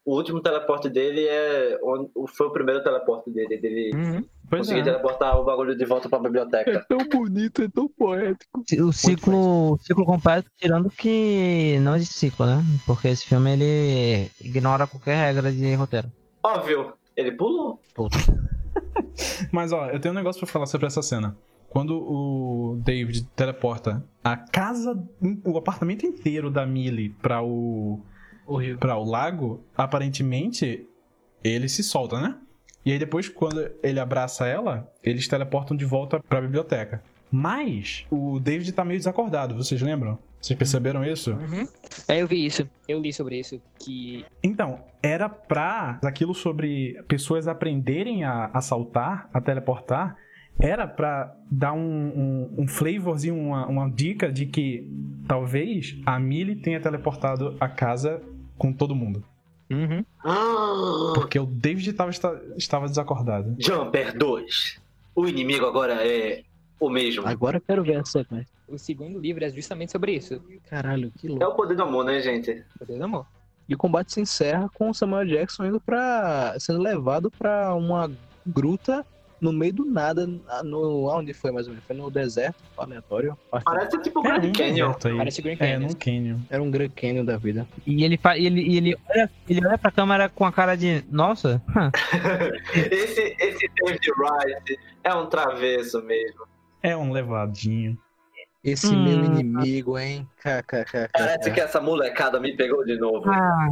O 0.07 0.15
último 0.15 0.39
teleporte 0.39 0.89
dele 0.89 1.27
é. 1.27 1.77
Foi 2.29 2.47
o 2.47 2.51
primeiro 2.51 2.81
teleporte 2.81 3.29
dele. 3.29 3.57
Dele 3.57 3.91
Uhum. 3.93 4.25
Conseguir 4.49 4.79
é. 4.79 4.83
teleportar 4.83 5.37
o 5.37 5.43
bagulho 5.43 5.77
de 5.77 5.83
volta 5.83 6.07
pra 6.07 6.17
biblioteca. 6.17 6.85
tão 6.87 6.99
bonito, 7.09 7.61
é 7.61 7.67
tão 7.67 7.89
poético. 7.89 8.63
O 8.85 8.93
ciclo, 8.93 9.73
o 9.73 9.77
ciclo 9.77 10.05
completo, 10.05 10.49
tirando 10.55 10.89
que 10.89 11.77
não 11.81 11.97
existe 11.97 12.13
ciclo, 12.13 12.45
né? 12.45 12.63
Porque 12.85 13.09
esse 13.09 13.25
filme 13.25 13.51
ele 13.51 14.31
ignora 14.39 14.87
qualquer 14.87 15.17
regra 15.25 15.51
de 15.51 15.75
roteiro. 15.75 16.09
Óbvio, 16.41 16.93
ele 17.13 17.33
pulou. 17.33 17.81
Mas 19.51 19.73
ó, 19.73 19.87
eu 19.87 19.99
tenho 19.99 20.13
um 20.13 20.17
negócio 20.17 20.39
pra 20.39 20.47
falar 20.47 20.67
sobre 20.67 20.87
essa 20.87 21.01
cena. 21.01 21.35
Quando 21.69 21.97
o 21.97 22.79
David 22.81 23.27
teleporta 23.35 24.01
a 24.23 24.37
casa, 24.37 24.97
o 25.43 25.57
apartamento 25.57 26.05
inteiro 26.05 26.49
da 26.49 26.65
Millie 26.65 27.09
pra 27.09 27.43
o 27.43 27.99
Horrível. 28.47 28.77
para 28.77 28.97
o 28.97 29.03
lago, 29.03 29.61
aparentemente 29.75 30.87
ele 31.43 31.67
se 31.69 31.83
solta, 31.83 32.19
né? 32.19 32.35
E 32.85 32.91
aí 32.91 32.97
depois 32.97 33.27
quando 33.27 33.69
ele 33.83 33.99
abraça 33.99 34.47
ela, 34.47 34.91
eles 35.03 35.27
teleportam 35.27 35.75
de 35.75 35.85
volta 35.85 36.19
pra 36.19 36.41
biblioteca. 36.41 37.03
Mas 37.29 38.05
o 38.09 38.39
David 38.39 38.71
tá 38.71 38.85
meio 38.85 38.99
desacordado, 38.99 39.55
vocês 39.55 39.81
lembram? 39.81 40.17
Vocês 40.41 40.57
perceberam 40.57 41.03
isso? 41.03 41.33
Uhum. 41.33 41.67
É, 42.07 42.21
eu 42.21 42.27
vi 42.27 42.45
isso. 42.45 42.69
Eu 42.87 43.01
li 43.01 43.11
sobre 43.11 43.39
isso. 43.39 43.59
Que 43.79 44.25
Então, 44.41 44.79
era 45.03 45.27
pra 45.27 45.99
aquilo 46.03 46.33
sobre 46.33 47.01
pessoas 47.07 47.47
aprenderem 47.47 48.23
a 48.23 48.45
assaltar, 48.53 49.29
a 49.33 49.41
teleportar, 49.41 50.15
era 50.59 50.87
pra 50.87 51.35
dar 51.51 51.73
um, 51.73 51.79
um, 51.79 52.63
um 52.63 52.67
flavorzinho, 52.67 53.37
uma, 53.37 53.67
uma 53.67 53.89
dica 53.89 54.31
de 54.31 54.45
que 54.45 54.89
talvez 55.27 55.97
a 56.05 56.19
Millie 56.19 56.55
tenha 56.55 56.79
teleportado 56.79 57.55
a 57.59 57.67
casa 57.67 58.21
com 58.57 58.71
todo 58.73 58.95
mundo. 58.95 59.23
Uhum. 59.69 60.03
Ah, 60.23 61.11
Porque 61.15 61.37
o 61.39 61.45
David 61.45 61.91
tava, 61.93 62.09
esta- 62.09 62.41
estava 62.57 62.87
desacordado. 62.87 63.55
Jumper 63.59 64.17
2. 64.17 64.79
O 65.15 65.27
inimigo 65.27 65.65
agora 65.65 66.05
é 66.07 66.43
o 66.79 66.89
mesmo. 66.89 67.27
Agora 67.27 67.57
eu 67.57 67.61
quero 67.61 67.83
ver 67.83 67.99
essa 67.99 68.19
sequência. 68.19 68.47
o 68.67 68.77
segundo 68.77 69.19
livro 69.19 69.43
é 69.43 69.49
justamente 69.49 69.91
sobre 69.91 70.13
isso. 70.13 70.41
Caralho, 70.69 71.11
que 71.17 71.27
É 71.27 71.29
louco. 71.29 71.45
o 71.45 71.55
poder 71.55 71.75
do 71.75 71.83
amor, 71.83 72.05
né, 72.05 72.21
gente? 72.21 72.63
Poder 72.79 72.97
do 72.97 73.03
amor. 73.03 73.25
E 73.67 73.75
o 73.75 73.77
combate 73.77 74.13
se 74.13 74.21
encerra 74.21 74.69
com 74.73 74.89
o 74.89 74.93
Samuel 74.93 75.25
Jackson 75.25 75.65
indo 75.65 75.79
pra. 75.81 76.55
sendo 76.59 76.79
levado 76.79 77.29
pra 77.31 77.73
uma 77.75 78.09
gruta 78.45 79.05
no 79.41 79.51
meio 79.53 79.73
do 79.73 79.85
nada. 79.85 80.27
No, 80.63 81.09
aonde 81.09 81.33
foi 81.33 81.51
mais 81.51 81.67
ou 81.67 81.73
menos? 81.73 81.85
Foi 81.85 81.95
no 81.95 82.09
deserto, 82.09 82.61
aleatório. 82.77 83.37
Parece 83.63 84.01
tipo 84.01 84.19
o 84.21 84.27
É, 84.27 84.39
Grand 84.39 84.49
um 84.49 84.53
Canyon. 84.53 84.93
Parece 85.17 85.41
Grand 85.41 85.53
É, 85.53 85.57
Canyon. 85.57 85.79
num 85.79 85.93
canyon. 85.93 86.37
Era 86.49 86.63
um 86.63 86.71
Grand 86.71 86.89
Canyon 86.89 87.25
da 87.25 87.37
vida. 87.37 87.67
E 87.85 88.03
ele, 88.03 88.17
fa- 88.17 88.37
ele, 88.37 88.75
ele, 88.77 88.97
olha, 89.09 89.29
ele 89.49 89.65
olha 89.65 89.77
pra 89.77 89.91
câmera 89.91 90.29
com 90.29 90.45
a 90.45 90.51
cara 90.51 90.75
de, 90.75 91.03
nossa, 91.11 91.61
esse, 92.91 93.35
esse 93.39 93.69
David 93.75 94.11
Wright 94.17 94.79
é 95.03 95.13
um 95.13 95.27
travesso 95.27 96.01
mesmo. 96.03 96.45
É 96.81 96.95
um 96.95 97.11
levadinho. 97.11 97.97
Esse 98.63 98.93
Hum. 98.95 99.03
meu 99.03 99.23
inimigo, 99.23 99.97
hein? 99.97 100.27
KKK. 100.37 101.09
Parece 101.13 101.51
que 101.51 101.59
essa 101.61 101.79
molecada 101.79 102.39
me 102.39 102.55
pegou 102.55 102.83
de 102.83 102.97
novo. 102.97 103.29
Ah, 103.29 103.69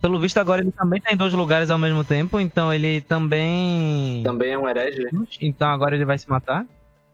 pelo 0.00 0.18
visto 0.18 0.38
agora 0.38 0.60
ele 0.62 0.72
também 0.72 1.00
tá 1.00 1.12
em 1.12 1.16
dois 1.16 1.32
lugares 1.32 1.70
ao 1.70 1.78
mesmo 1.78 2.04
tempo, 2.04 2.40
então 2.40 2.72
ele 2.72 3.00
também... 3.02 4.22
Também 4.24 4.52
é 4.52 4.58
um 4.58 4.68
herege. 4.68 5.08
Então 5.40 5.68
agora 5.68 5.94
ele 5.94 6.04
vai 6.04 6.18
se 6.18 6.28
matar? 6.28 6.66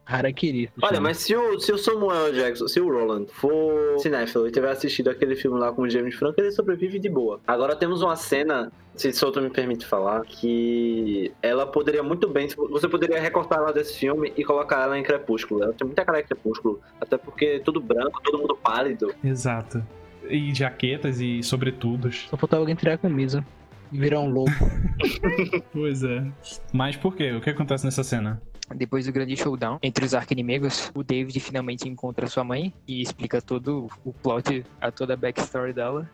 Harakiri. 0.07 0.71
Olha, 0.81 1.01
mas 1.01 1.17
se 1.17 1.35
o, 1.35 1.59
se 1.59 1.71
o 1.73 1.77
Samuel 1.77 2.31
Jackson, 2.31 2.67
se 2.67 2.79
o 2.79 2.89
Roland 2.89 3.25
for 3.27 3.99
cinéfilo 3.99 4.47
e 4.47 4.51
tiver 4.51 4.71
assistido 4.71 5.09
aquele 5.09 5.35
filme 5.35 5.59
lá 5.59 5.73
com 5.73 5.81
o 5.81 5.89
James 5.89 6.15
Franco, 6.15 6.39
ele 6.39 6.49
sobrevive 6.51 6.97
de 6.97 7.09
boa. 7.09 7.41
Agora 7.45 7.75
temos 7.75 8.01
uma 8.01 8.15
cena, 8.15 8.71
se 8.95 9.11
Souto 9.11 9.41
me 9.41 9.49
permite 9.49 9.85
falar, 9.85 10.21
que 10.21 11.31
ela 11.41 11.67
poderia 11.67 12.01
muito 12.01 12.29
bem, 12.29 12.47
você 12.47 12.87
poderia 12.87 13.19
recortar 13.19 13.59
ela 13.59 13.73
desse 13.73 13.99
filme 13.99 14.31
e 14.37 14.45
colocar 14.45 14.83
ela 14.83 14.97
em 14.97 15.03
Crepúsculo. 15.03 15.61
Ela 15.61 15.73
tem 15.73 15.85
muita 15.85 16.05
cara 16.05 16.21
de 16.21 16.27
Crepúsculo, 16.27 16.79
até 17.01 17.17
porque 17.17 17.59
tudo 17.59 17.81
branco, 17.81 18.21
todo 18.23 18.39
mundo 18.39 18.55
pálido. 18.55 19.13
Exato. 19.21 19.83
E 20.29 20.53
jaquetas 20.53 21.19
e 21.19 21.41
sobretudos. 21.43 22.27
Só 22.29 22.37
faltava 22.37 22.61
alguém 22.61 22.75
tirar 22.75 22.93
a 22.93 22.97
camisa 22.97 23.45
e 23.91 23.97
virar 23.99 24.19
um 24.19 24.29
louco. 24.29 24.51
Pois 25.71 26.03
é. 26.03 26.25
Mas 26.73 26.95
por 26.95 27.15
quê? 27.15 27.31
O 27.33 27.41
que 27.41 27.49
acontece 27.49 27.85
nessa 27.85 28.03
cena? 28.03 28.41
Depois 28.75 29.05
do 29.05 29.11
grande 29.13 29.35
showdown 29.37 29.79
entre 29.81 30.03
os 30.03 30.13
arquinimigos, 30.13 30.91
o 30.93 31.01
David 31.03 31.39
finalmente 31.39 31.87
encontra 31.87 32.27
sua 32.27 32.43
mãe 32.43 32.73
e 32.87 33.01
explica 33.01 33.41
todo 33.41 33.87
o 34.03 34.11
plot, 34.11 34.65
a 34.81 34.91
toda 34.91 35.13
a 35.13 35.17
backstory 35.17 35.71
dela. 35.71 36.09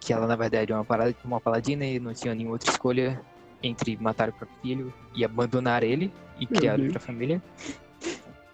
Que 0.00 0.12
ela, 0.12 0.26
na 0.26 0.36
verdade, 0.36 0.70
é 0.70 0.74
uma, 0.74 0.84
parada, 0.84 1.14
uma 1.24 1.40
paladina 1.40 1.84
e 1.86 1.98
não 1.98 2.12
tinha 2.12 2.34
nenhuma 2.34 2.54
outra 2.56 2.70
escolha 2.70 3.18
entre 3.62 3.96
matar 3.98 4.28
o 4.28 4.32
próprio 4.34 4.58
filho 4.60 4.92
e 5.14 5.24
abandonar 5.24 5.82
ele 5.82 6.12
e 6.38 6.46
criar 6.46 6.76
Deus. 6.76 6.88
outra 6.88 7.00
família. 7.00 7.42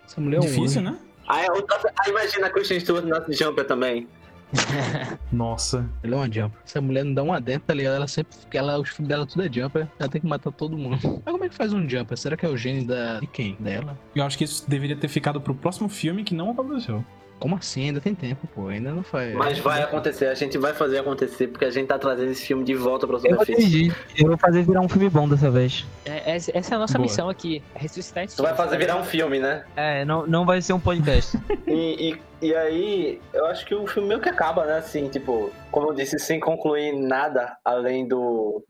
Essa 0.06 0.20
mulher 0.20 0.36
é 0.36 0.40
um 0.40 0.42
Difícil, 0.46 0.82
né? 0.82 0.96
Aí, 1.26 1.46
a 1.48 1.52
outra- 1.52 1.92
aí 1.98 2.10
imagina 2.10 2.46
a 2.46 2.50
Christian 2.50 2.78
Stewart 2.78 3.04
na 3.04 3.24
Jumper 3.30 3.66
também. 3.66 4.06
Nossa. 5.32 5.88
Ela 6.02 6.14
é 6.14 6.18
uma 6.18 6.32
jumper. 6.32 6.60
Essa 6.64 6.80
mulher 6.80 7.04
não 7.04 7.14
dá 7.14 7.22
uma 7.22 7.40
dentro, 7.40 7.62
tá 7.66 7.74
ligado? 7.74 7.94
Ela 7.94 8.08
sempre. 8.08 8.36
Ela, 8.52 8.78
os 8.78 8.88
filhos 8.88 9.08
dela 9.08 9.26
tudo 9.26 9.42
é 9.42 9.52
jumper. 9.52 9.88
Ela 9.98 10.08
tem 10.08 10.20
que 10.20 10.26
matar 10.26 10.50
todo 10.52 10.76
mundo. 10.76 10.98
Mas 11.24 11.32
como 11.32 11.44
é 11.44 11.48
que 11.48 11.54
faz 11.54 11.72
um 11.72 11.88
jumper? 11.88 12.16
Será 12.16 12.36
que 12.36 12.44
é 12.44 12.48
o 12.48 12.56
gene 12.56 12.84
da. 12.84 13.20
de 13.20 13.26
quem? 13.26 13.56
Dela? 13.60 13.98
Eu 14.14 14.24
acho 14.24 14.36
que 14.36 14.44
isso 14.44 14.68
deveria 14.68 14.96
ter 14.96 15.08
ficado 15.08 15.40
pro 15.40 15.54
próximo 15.54 15.88
filme 15.88 16.24
que 16.24 16.34
não 16.34 16.50
aconteceu. 16.50 17.04
Como 17.40 17.56
assim? 17.56 17.86
Ainda 17.86 18.02
tem 18.02 18.14
tempo, 18.14 18.46
pô. 18.54 18.68
Ainda 18.68 18.92
não 18.92 19.02
faz. 19.02 19.34
Mas 19.34 19.58
vai 19.58 19.82
acontecer, 19.82 20.26
a 20.26 20.34
gente 20.34 20.58
vai 20.58 20.74
fazer 20.74 20.98
acontecer, 20.98 21.48
porque 21.48 21.64
a 21.64 21.70
gente 21.70 21.86
tá 21.88 21.98
trazendo 21.98 22.30
esse 22.30 22.46
filme 22.46 22.62
de 22.62 22.74
volta 22.74 23.06
pra 23.06 23.16
Eu 23.16 23.20
vou 23.22 23.30
superfície. 23.30 23.66
dirigir, 23.66 23.96
eu 24.18 24.28
vou 24.28 24.36
fazer 24.36 24.62
virar 24.62 24.82
um 24.82 24.88
filme 24.88 25.08
bom 25.08 25.26
dessa 25.26 25.50
vez. 25.50 25.86
É, 26.04 26.36
essa 26.36 26.50
essa 26.54 26.74
é 26.74 26.76
a 26.76 26.78
nossa 26.78 26.98
Boa. 26.98 27.02
missão 27.02 27.30
aqui, 27.30 27.62
é 27.74 27.78
ressuscitar 27.78 28.24
esse 28.24 28.36
Tu 28.36 28.42
vai 28.42 28.54
fazer 28.54 28.76
virar 28.76 28.96
um 28.96 29.04
filme, 29.04 29.38
né? 29.38 29.64
É, 29.74 30.04
não, 30.04 30.26
não 30.26 30.44
vai 30.44 30.60
ser 30.60 30.74
um 30.74 30.80
podcast. 30.80 31.38
E, 31.66 32.10
e, 32.42 32.46
e 32.48 32.54
aí, 32.54 33.20
eu 33.32 33.46
acho 33.46 33.64
que 33.64 33.74
o 33.74 33.86
filme 33.86 34.08
meio 34.08 34.20
que 34.20 34.28
acaba, 34.28 34.66
né? 34.66 34.78
Assim, 34.78 35.08
tipo, 35.08 35.52
como 35.70 35.90
eu 35.90 35.94
disse, 35.94 36.18
sem 36.18 36.40
concluir 36.40 36.92
nada 36.92 37.56
além 37.64 38.08
do, 38.08 38.64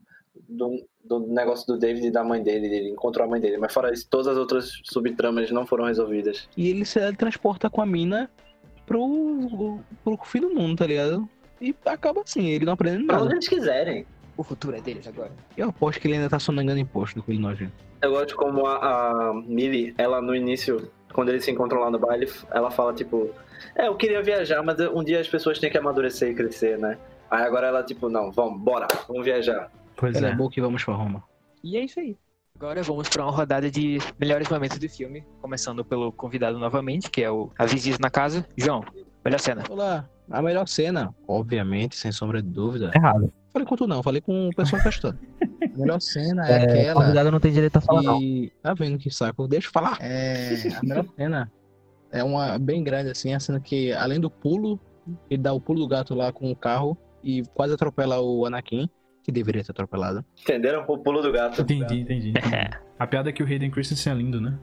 do, 0.47 0.85
do 1.03 1.19
negócio 1.27 1.65
do 1.65 1.79
David 1.79 2.05
e 2.05 2.11
da 2.11 2.23
mãe 2.23 2.43
dele. 2.43 2.67
Ele 2.67 2.89
encontrou 2.91 3.25
a 3.25 3.29
mãe 3.29 3.41
dele. 3.41 3.57
Mas 3.57 3.73
fora 3.73 3.91
isso, 3.91 4.07
todas 4.07 4.27
as 4.27 4.37
outras 4.37 4.71
subtramas 4.83 5.49
não 5.49 5.65
foram 5.65 5.85
resolvidas. 5.85 6.47
E 6.55 6.69
ele 6.69 6.85
se 6.85 6.99
transporta 7.13 7.71
com 7.71 7.81
a 7.81 7.85
mina 7.87 8.29
pro, 8.91 9.79
pro 10.03 10.17
fim 10.25 10.41
do 10.41 10.49
mundo, 10.49 10.77
tá 10.77 10.85
ligado? 10.85 11.27
E 11.61 11.73
acaba 11.85 12.21
assim, 12.21 12.49
ele 12.49 12.65
não 12.65 12.73
aprendendo 12.73 13.03
onde 13.03 13.23
nada. 13.23 13.33
eles 13.33 13.47
quiserem. 13.47 14.05
O 14.35 14.43
futuro 14.43 14.75
é 14.75 14.81
deles 14.81 15.07
agora. 15.07 15.31
Eu 15.55 15.69
aposto 15.69 15.99
que 16.01 16.07
ele 16.07 16.15
ainda 16.15 16.29
tá 16.29 16.39
sonegando 16.39 16.79
imposto 16.79 17.15
do 17.15 17.23
Coelho 17.23 17.41
Nojento. 17.41 17.73
Eu 18.01 18.11
gosto 18.11 18.35
como 18.35 18.65
a, 18.65 19.29
a 19.29 19.33
Millie, 19.33 19.93
ela 19.97 20.21
no 20.21 20.35
início, 20.35 20.91
quando 21.13 21.29
eles 21.29 21.45
se 21.45 21.51
encontram 21.51 21.79
lá 21.79 21.91
no 21.91 21.99
baile, 21.99 22.29
ela 22.51 22.71
fala 22.71 22.93
tipo: 22.93 23.29
É, 23.75 23.87
eu 23.87 23.95
queria 23.95 24.21
viajar, 24.23 24.63
mas 24.63 24.79
um 24.79 25.03
dia 25.03 25.19
as 25.19 25.27
pessoas 25.27 25.59
têm 25.59 25.69
que 25.69 25.77
amadurecer 25.77 26.31
e 26.31 26.35
crescer, 26.35 26.77
né? 26.77 26.97
Aí 27.29 27.43
agora 27.43 27.67
ela, 27.67 27.83
tipo, 27.83 28.09
não, 28.09 28.31
vamos, 28.31 28.59
bora, 28.59 28.87
vamos 29.07 29.23
viajar. 29.23 29.71
Pois 29.95 30.15
é 30.15 30.29
é. 30.29 30.35
boa 30.35 30.49
que 30.49 30.59
vamos 30.59 30.83
pra 30.83 30.95
Roma. 30.95 31.23
E 31.63 31.77
é 31.77 31.85
isso 31.85 31.99
aí. 31.99 32.17
Agora 32.61 32.83
vamos 32.83 33.09
para 33.09 33.23
uma 33.23 33.31
rodada 33.31 33.71
de 33.71 33.97
melhores 34.19 34.47
momentos 34.47 34.77
do 34.77 34.87
filme, 34.87 35.25
começando 35.41 35.83
pelo 35.83 36.11
convidado 36.11 36.59
novamente, 36.59 37.09
que 37.09 37.23
é 37.23 37.31
o 37.31 37.49
Avisis 37.57 37.97
na 37.97 38.07
casa. 38.07 38.45
João, 38.55 38.83
melhor 39.25 39.39
cena. 39.39 39.63
Olá, 39.67 40.07
a 40.29 40.43
melhor 40.43 40.67
cena, 40.67 41.11
obviamente, 41.27 41.95
sem 41.95 42.11
sombra 42.11 42.39
de 42.39 42.47
dúvida. 42.47 42.91
Errado. 42.93 43.33
Falei 43.51 43.67
com 43.67 43.75
tu 43.75 43.87
não, 43.87 44.03
falei 44.03 44.21
com 44.21 44.49
o 44.49 44.55
pessoal 44.55 44.79
testando. 44.83 45.17
A 45.41 45.75
melhor 45.75 45.99
cena 45.99 46.47
é, 46.47 46.51
É, 46.51 46.59
o 46.59 46.63
aquela. 46.69 47.01
convidado 47.01 47.31
não 47.31 47.39
tem 47.39 47.51
direito 47.51 47.77
a 47.77 47.81
falar, 47.81 48.03
não. 48.03 48.21
E 48.21 48.53
tá 48.61 48.75
vendo 48.75 48.99
que 48.99 49.09
saco? 49.09 49.47
Deixa 49.47 49.67
eu 49.67 49.71
falar. 49.71 49.97
É, 49.99 50.53
a 50.77 50.83
melhor 50.83 51.05
cena 51.17 51.51
é 52.11 52.23
uma 52.23 52.59
bem 52.59 52.83
grande, 52.83 53.09
assim, 53.09 53.33
a 53.33 53.39
cena 53.39 53.59
que, 53.59 53.91
além 53.91 54.19
do 54.19 54.29
pulo, 54.29 54.79
ele 55.31 55.41
dá 55.41 55.51
o 55.51 55.59
pulo 55.59 55.79
do 55.79 55.87
gato 55.87 56.13
lá 56.13 56.31
com 56.31 56.51
o 56.51 56.55
carro 56.55 56.95
e 57.23 57.41
quase 57.55 57.73
atropela 57.73 58.21
o 58.21 58.45
Anakin, 58.45 58.87
que 59.23 59.31
deveria 59.31 59.63
ter 59.63 59.71
atropelado. 59.71 60.23
Entenderam? 60.41 60.83
O 60.87 60.97
pulo 60.97 61.21
do 61.21 61.31
gato. 61.31 61.61
Entendi, 61.61 61.99
entendi. 62.01 62.29
entendi. 62.29 62.33
A 62.97 63.07
piada 63.07 63.29
é 63.29 63.33
que 63.33 63.41
o 63.41 63.45
Hayden 63.45 63.71
Christensen 63.71 64.13
é 64.13 64.15
lindo, 64.15 64.39
né? 64.41 64.57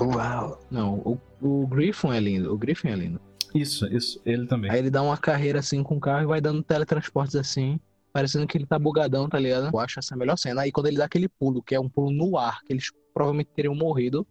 Uau. 0.00 0.60
Não, 0.70 0.94
o, 0.98 1.20
o 1.40 1.66
Griffin 1.66 2.10
é 2.12 2.20
lindo, 2.20 2.52
o 2.52 2.58
Griffin 2.58 2.88
é 2.88 2.94
lindo. 2.96 3.20
Isso, 3.54 3.86
isso. 3.94 4.20
Ele 4.26 4.46
também. 4.46 4.70
Aí 4.70 4.78
ele 4.78 4.90
dá 4.90 5.02
uma 5.02 5.16
carreira 5.16 5.60
assim 5.60 5.82
com 5.82 5.96
o 5.96 6.00
carro 6.00 6.22
e 6.22 6.26
vai 6.26 6.40
dando 6.40 6.62
teletransportes 6.62 7.36
assim, 7.36 7.78
parecendo 8.12 8.46
que 8.46 8.58
ele 8.58 8.66
tá 8.66 8.78
bugadão, 8.78 9.28
tá 9.28 9.38
ligado? 9.38 9.70
Eu 9.72 9.78
acho 9.78 9.98
essa 10.00 10.14
a 10.14 10.18
melhor 10.18 10.36
cena. 10.36 10.62
Aí 10.62 10.72
quando 10.72 10.86
ele 10.88 10.96
dá 10.96 11.04
aquele 11.04 11.28
pulo, 11.28 11.62
que 11.62 11.74
é 11.74 11.80
um 11.80 11.88
pulo 11.88 12.10
no 12.10 12.36
ar, 12.36 12.60
que 12.62 12.72
eles 12.72 12.90
provavelmente 13.12 13.50
teriam 13.54 13.74
morrido, 13.74 14.26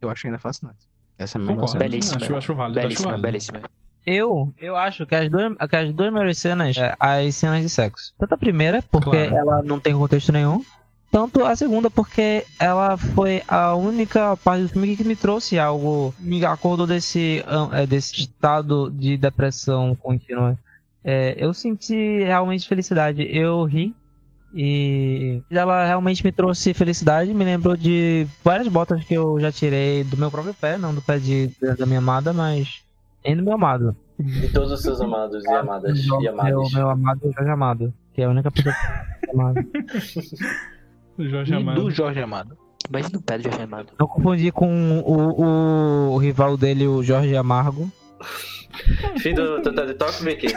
eu 0.00 0.08
acho 0.08 0.26
ainda 0.26 0.38
fascinante. 0.38 0.88
Essa 1.18 1.36
é 1.36 1.38
a 1.38 1.42
melhor 1.42 1.54
Concordo. 1.56 1.72
cena. 1.72 1.84
Belíssima. 1.84 2.16
Acho, 2.16 2.36
acho 2.36 2.54
válido. 2.54 2.78
acho 2.78 2.88
Belíssima, 2.88 3.10
válido. 3.10 3.22
belíssima. 3.28 3.60
Eu, 4.06 4.52
eu 4.60 4.76
acho 4.76 5.06
que 5.06 5.14
as 5.14 5.30
duas, 5.30 5.54
que 5.68 5.76
as 5.76 5.92
duas 5.94 6.12
melhores 6.12 6.38
cenas 6.38 6.76
é 6.76 6.94
as 7.00 7.34
cenas 7.34 7.62
de 7.62 7.68
sexo. 7.68 8.12
Tanto 8.18 8.34
a 8.34 8.38
primeira, 8.38 8.82
porque 8.90 9.10
Claro. 9.28 9.34
ela 9.36 9.62
não 9.62 9.80
tem 9.80 9.94
contexto 9.94 10.30
nenhum. 10.32 10.62
Tanto 11.10 11.44
a 11.44 11.54
segunda, 11.54 11.88
porque 11.88 12.44
ela 12.58 12.96
foi 12.96 13.40
a 13.46 13.74
única 13.74 14.36
parte 14.38 14.62
do 14.64 14.68
filme 14.68 14.96
que 14.96 15.04
me 15.04 15.14
trouxe 15.14 15.58
algo, 15.58 16.12
me 16.18 16.44
acordou 16.44 16.86
desse, 16.88 17.42
é, 17.72 17.86
desse 17.86 18.20
estado 18.20 18.90
de 18.90 19.16
depressão 19.16 19.94
contínua. 19.94 20.58
É, 21.04 21.34
eu 21.38 21.54
senti 21.54 22.24
realmente 22.24 22.66
felicidade. 22.68 23.22
Eu 23.30 23.64
ri. 23.64 23.94
E 24.56 25.42
ela 25.50 25.84
realmente 25.84 26.24
me 26.24 26.30
trouxe 26.30 26.72
felicidade. 26.72 27.34
Me 27.34 27.44
lembrou 27.44 27.76
de 27.76 28.26
várias 28.44 28.68
botas 28.68 29.02
que 29.04 29.14
eu 29.14 29.38
já 29.40 29.50
tirei 29.50 30.04
do 30.04 30.16
meu 30.16 30.30
próprio 30.30 30.54
pé, 30.54 30.78
não 30.78 30.94
do 30.94 31.02
pé 31.02 31.18
de, 31.18 31.50
da 31.76 31.84
minha 31.86 31.98
amada, 31.98 32.32
mas 32.32 32.83
nem 33.24 33.36
do 33.36 33.42
meu 33.44 33.54
amado. 33.54 33.96
De 34.18 34.48
todos 34.52 34.70
os 34.70 34.80
seus 34.82 35.00
amados 35.00 35.44
e 35.44 35.48
amadas 35.52 36.06
Meu, 36.06 36.20
e 36.20 36.22
meu, 36.22 36.32
amadas. 36.32 36.72
meu 36.72 36.88
amado 36.90 37.32
Jorge 37.32 37.50
Amado, 37.50 37.94
que 38.12 38.22
é 38.22 38.24
a 38.26 38.30
única 38.30 38.50
pessoa 38.50 38.74
que 38.74 39.26
eu 39.30 39.40
amado. 39.40 39.60
O 41.18 41.24
Jorge 41.28 41.52
E 41.52 41.56
Amado. 41.56 41.82
do 41.82 41.90
Jorge 41.90 42.20
Amado. 42.20 42.58
Imagina 42.88 43.18
o 43.18 43.22
pé 43.22 43.38
do 43.38 43.44
Jorge 43.44 43.62
Amado. 43.62 43.88
Não 43.98 44.06
confundi 44.06 44.52
com 44.52 45.00
o, 45.00 46.12
o 46.12 46.18
rival 46.18 46.56
dele, 46.56 46.86
o 46.86 47.02
Jorge 47.02 47.36
Amargo. 47.36 47.90
Fim 49.18 49.34
do 49.34 49.62
TED 49.62 49.94
Talk, 49.94 50.22
Vicky. 50.22 50.48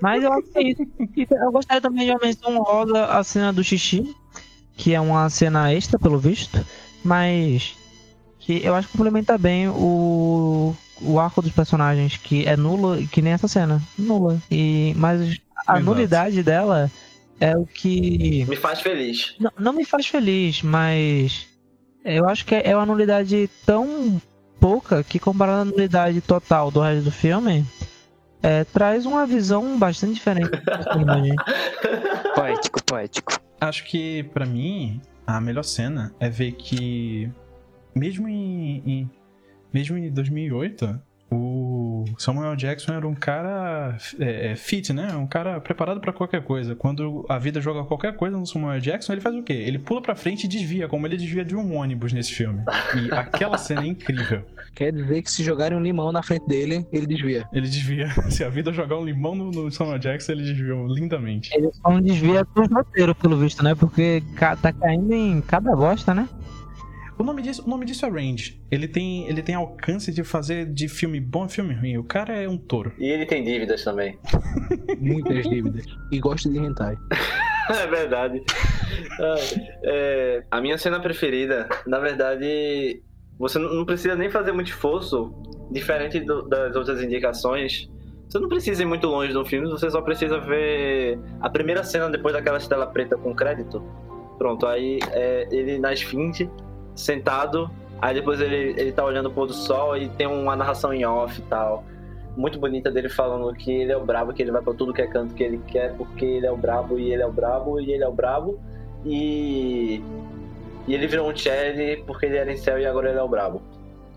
Mas 0.00 0.22
eu 0.22 0.32
acho 0.32 0.48
que 0.52 0.58
é 0.58 0.62
isso. 0.62 0.82
E 1.16 1.26
Eu 1.30 1.50
gostaria 1.52 1.80
também 1.80 2.04
de 2.06 2.10
uma 2.12 2.20
menção 2.22 2.56
rosa 2.62 3.04
a 3.06 3.24
cena 3.24 3.52
do 3.52 3.64
xixi, 3.64 4.14
que 4.76 4.94
é 4.94 5.00
uma 5.00 5.28
cena 5.30 5.72
extra, 5.72 5.98
pelo 5.98 6.18
visto, 6.18 6.64
mas 7.04 7.74
que 8.38 8.64
eu 8.64 8.74
acho 8.74 8.88
que 8.88 8.96
complementa 8.96 9.36
bem 9.36 9.68
o, 9.68 10.74
o 11.00 11.18
arco 11.20 11.42
dos 11.42 11.52
personagens, 11.52 12.16
que 12.16 12.46
é 12.46 12.56
nulo, 12.56 12.96
que 13.08 13.20
nem 13.22 13.32
essa 13.32 13.48
cena. 13.48 13.82
Nula. 13.98 14.40
E, 14.50 14.94
mas 14.96 15.20
a 15.66 15.74
Exato. 15.74 15.80
nulidade 15.84 16.42
dela 16.42 16.90
é 17.40 17.56
o 17.56 17.66
que 17.66 18.44
Me 18.48 18.56
faz 18.56 18.80
feliz. 18.80 19.34
não, 19.38 19.50
não 19.58 19.72
me 19.72 19.84
faz 19.84 20.06
feliz, 20.06 20.62
mas 20.62 21.46
eu 22.04 22.28
acho 22.28 22.44
que 22.46 22.54
é 22.54 22.74
uma 22.74 22.86
nulidade 22.86 23.50
tão 23.66 24.20
pouca 24.58 25.04
que 25.04 25.18
comparada 25.18 25.62
à 25.62 25.64
nulidade 25.64 26.20
total 26.22 26.70
do 26.70 26.80
resto 26.80 27.04
do 27.04 27.10
filme, 27.12 27.64
é, 28.42 28.64
traz 28.64 29.04
uma 29.04 29.26
visão 29.26 29.78
bastante 29.78 30.14
diferente 30.14 30.50
do 30.50 30.62
personagem. 30.62 31.34
Poético, 32.34 32.82
poético. 32.84 33.40
Acho 33.60 33.84
que, 33.84 34.22
pra 34.34 34.44
mim, 34.46 35.00
a 35.26 35.40
melhor 35.40 35.62
cena 35.64 36.14
é 36.20 36.28
ver 36.28 36.52
que, 36.52 37.30
mesmo 37.94 38.28
em, 38.28 38.82
em- 38.86 39.10
mesmo 39.72 39.96
em 39.96 40.10
2008, 40.10 41.00
o 41.30 42.04
Samuel 42.18 42.54
Jackson 42.54 42.94
era 42.94 43.06
um 43.06 43.14
cara 43.14 43.96
é, 44.18 44.52
é, 44.52 44.56
fit, 44.56 44.92
né? 44.92 45.14
Um 45.16 45.26
cara 45.26 45.60
preparado 45.60 46.00
pra 46.00 46.12
qualquer 46.12 46.42
coisa. 46.42 46.76
Quando 46.76 47.26
a 47.28 47.38
vida 47.38 47.60
joga 47.60 47.84
qualquer 47.84 48.14
coisa 48.14 48.36
no 48.36 48.46
Samuel 48.46 48.80
Jackson, 48.80 49.12
ele 49.12 49.20
faz 49.20 49.34
o 49.34 49.42
quê? 49.42 49.52
Ele 49.52 49.78
pula 49.78 50.00
pra 50.00 50.14
frente 50.14 50.44
e 50.44 50.48
desvia, 50.48 50.86
como 50.86 51.06
ele 51.06 51.16
desvia 51.16 51.44
de 51.44 51.56
um 51.56 51.74
ônibus 51.74 52.12
nesse 52.12 52.32
filme. 52.32 52.62
E 52.94 53.12
aquela 53.12 53.58
cena 53.58 53.82
é 53.82 53.86
incrível. 53.86 54.44
Quer 54.74 54.92
dizer 54.92 55.22
que 55.22 55.30
se 55.30 55.42
jogarem 55.42 55.76
um 55.76 55.82
limão 55.82 56.12
na 56.12 56.22
frente 56.22 56.46
dele, 56.46 56.86
ele 56.92 57.06
desvia. 57.06 57.48
Ele 57.52 57.66
desvia. 57.66 58.08
Se 58.30 58.44
a 58.44 58.48
vida 58.48 58.72
jogar 58.72 58.98
um 58.98 59.04
limão 59.04 59.34
no, 59.34 59.50
no 59.50 59.72
Samuel 59.72 59.98
Jackson, 59.98 60.32
ele 60.32 60.42
desviou 60.44 60.86
lindamente. 60.86 61.50
Ele 61.54 61.70
só 61.72 61.90
não 61.90 62.00
desvia 62.00 62.44
dos 62.54 62.68
roteiros, 62.70 63.16
pelo 63.16 63.38
visto, 63.38 63.64
né? 63.64 63.74
Porque 63.74 64.22
tá 64.38 64.72
caindo 64.72 65.12
em 65.12 65.40
cada 65.40 65.74
bosta, 65.74 66.14
né? 66.14 66.28
O 67.18 67.22
nome 67.24 67.40
disso, 67.42 67.62
o 67.66 67.68
nome 67.70 67.86
disso 67.86 68.04
é 68.04 68.10
range. 68.10 68.60
Ele 68.70 68.86
tem, 68.86 69.26
ele 69.28 69.42
tem 69.42 69.54
alcance 69.54 70.12
de 70.12 70.22
fazer 70.22 70.66
de 70.66 70.86
filme 70.88 71.18
bom 71.18 71.46
e 71.46 71.48
filme 71.48 71.74
ruim. 71.74 71.96
O 71.96 72.04
cara 72.04 72.34
é 72.34 72.46
um 72.48 72.58
touro. 72.58 72.92
E 72.98 73.06
ele 73.08 73.24
tem 73.24 73.42
dívidas 73.42 73.82
também. 73.82 74.18
Muitas 75.00 75.48
dívidas. 75.48 75.84
E 76.12 76.18
gosta 76.18 76.48
de 76.50 76.58
hentai. 76.58 76.96
É 77.68 77.84
verdade. 77.88 78.40
Ah, 79.20 79.34
é, 79.82 80.44
a 80.52 80.60
minha 80.60 80.78
cena 80.78 81.00
preferida, 81.00 81.68
na 81.84 81.98
verdade, 81.98 83.02
você 83.36 83.58
não 83.58 83.84
precisa 83.84 84.14
nem 84.14 84.30
fazer 84.30 84.52
muito 84.52 84.68
esforço, 84.68 85.34
diferente 85.72 86.20
do- 86.20 86.42
das 86.48 86.76
outras 86.76 87.02
indicações. 87.02 87.90
Você 88.28 88.38
não 88.38 88.48
precisa 88.48 88.80
ir 88.84 88.86
muito 88.86 89.08
longe 89.08 89.32
do 89.32 89.44
filme, 89.44 89.68
você 89.68 89.90
só 89.90 90.00
precisa 90.00 90.38
ver 90.38 91.18
a 91.40 91.50
primeira 91.50 91.82
cena 91.82 92.08
depois 92.08 92.32
daquela 92.34 92.60
tela 92.60 92.86
preta 92.86 93.16
com 93.16 93.34
crédito. 93.34 93.82
Pronto, 94.38 94.64
aí 94.64 95.00
é 95.10 95.48
ele 95.50 95.76
na 95.80 95.92
esfinte, 95.92 96.48
sentado, 96.96 97.70
aí 98.00 98.14
depois 98.14 98.40
ele, 98.40 98.74
ele 98.80 98.90
tá 98.90 99.04
olhando 99.04 99.26
o 99.26 99.30
pôr 99.30 99.46
do 99.46 99.52
sol 99.54 99.96
e 99.96 100.08
tem 100.08 100.26
uma 100.26 100.56
narração 100.56 100.92
em 100.92 101.04
off 101.04 101.38
e 101.38 101.44
tal. 101.44 101.84
Muito 102.36 102.58
bonita 102.58 102.90
dele 102.90 103.08
falando 103.08 103.54
que 103.54 103.70
ele 103.70 103.92
é 103.92 103.96
o 103.96 104.04
brabo, 104.04 104.32
que 104.32 104.42
ele 104.42 104.50
vai 104.50 104.62
pra 104.62 104.74
tudo 104.74 104.92
que 104.92 105.00
é 105.00 105.06
canto 105.06 105.34
que 105.34 105.42
ele 105.42 105.58
quer, 105.66 105.94
porque 105.94 106.24
ele 106.24 106.46
é 106.46 106.50
o 106.50 106.56
brabo 106.56 106.98
e 106.98 107.12
ele 107.12 107.22
é 107.22 107.26
o 107.26 107.32
brabo 107.32 107.80
e 107.80 107.92
ele 107.92 108.02
é 108.02 108.08
o 108.08 108.12
brabo. 108.12 108.58
E, 109.04 110.02
e 110.86 110.94
ele 110.94 111.06
virou 111.06 111.30
um 111.30 111.36
Chad 111.36 111.78
porque 112.06 112.26
ele 112.26 112.36
era 112.36 112.52
em 112.52 112.56
céu 112.56 112.78
e 112.78 112.86
agora 112.86 113.10
ele 113.10 113.18
é 113.18 113.22
o 113.22 113.28
brabo. 113.28 113.62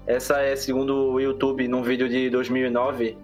Essa 0.05 0.41
é, 0.41 0.55
segundo 0.55 1.11
o 1.11 1.19
YouTube, 1.19 1.67
num 1.67 1.83
vídeo 1.83 2.09
de 2.09 2.29
2009, 2.29 3.15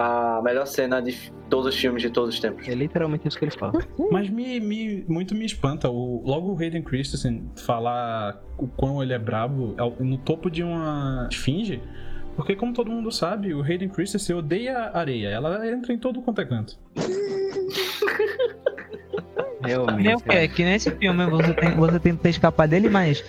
a 0.00 0.40
melhor 0.42 0.66
cena 0.66 1.00
de 1.00 1.30
todos 1.50 1.66
os 1.66 1.76
filmes 1.80 2.00
de 2.02 2.10
todos 2.10 2.34
os 2.34 2.40
tempos. 2.40 2.66
É 2.68 2.74
literalmente 2.74 3.26
isso 3.28 3.38
que 3.38 3.44
ele 3.44 3.52
fala. 3.52 3.72
Mas 4.10 4.28
me, 4.30 4.58
me- 4.60 5.04
muito 5.08 5.34
me 5.34 5.44
espanta. 5.44 5.88
O, 5.90 6.22
logo 6.24 6.52
o 6.52 6.58
Hayden 6.58 6.82
Christensen 6.82 7.50
falar 7.64 8.40
o 8.56 8.66
quão 8.66 9.02
ele 9.02 9.12
é 9.12 9.18
brabo 9.18 9.74
ao- 9.78 9.96
no 10.00 10.16
topo 10.18 10.50
de 10.50 10.62
uma 10.62 11.28
esfinge. 11.30 11.82
Porque, 12.36 12.56
como 12.56 12.72
todo 12.72 12.90
mundo 12.90 13.10
sabe, 13.12 13.52
o 13.52 13.62
Hayden 13.62 13.88
Christensen 13.90 14.36
odeia 14.36 14.90
areia. 14.94 15.28
Ela 15.28 15.68
entra 15.68 15.92
em 15.92 15.98
todo 15.98 16.22
quanto 16.22 16.40
é 16.40 16.44
canto. 16.46 16.78
Realmente. 19.62 20.02
Nem 20.02 20.14
o 20.14 20.20
que, 20.20 20.48
que 20.48 20.64
nesse 20.64 20.90
filme 20.92 21.26
você, 21.26 21.52
tem, 21.52 21.76
você 21.76 22.00
tenta 22.00 22.28
escapar 22.30 22.66
dele, 22.66 22.88
mas 22.88 23.22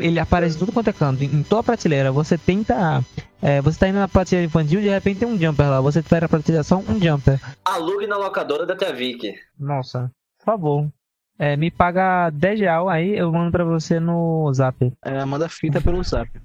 ele 0.00 0.20
aparece 0.20 0.54
em 0.54 0.58
tudo 0.60 0.70
quanto 0.70 0.88
é 0.88 0.92
canto, 0.92 1.24
em 1.24 1.42
toda 1.42 1.60
a 1.60 1.64
prateleira. 1.64 2.12
Você 2.12 2.38
tenta. 2.38 3.04
É, 3.44 3.60
você 3.60 3.78
tá 3.78 3.88
indo 3.88 3.98
na 3.98 4.08
prateleira 4.08 4.46
infantil 4.46 4.80
de 4.80 4.88
repente 4.88 5.18
tem 5.18 5.28
um 5.28 5.38
jumper 5.38 5.68
lá. 5.68 5.78
Você 5.82 5.98
espera 5.98 6.24
a 6.24 6.28
prateleira 6.30 6.64
só 6.64 6.78
um 6.78 6.98
jumper. 6.98 7.38
Alugue 7.62 8.06
na 8.06 8.16
locadora 8.16 8.64
da 8.64 8.74
Tia 8.74 8.90
Vicky. 8.90 9.34
Nossa, 9.58 10.10
por 10.38 10.44
favor. 10.46 10.88
É, 11.38 11.54
me 11.54 11.70
paga 11.70 12.30
10 12.30 12.60
real 12.60 12.88
aí, 12.88 13.18
eu 13.18 13.30
mando 13.30 13.52
pra 13.52 13.62
você 13.62 14.00
no 14.00 14.50
zap. 14.54 14.90
Ela 15.04 15.26
manda 15.26 15.46
fita 15.46 15.78
pelo 15.78 16.02
zap. 16.02 16.30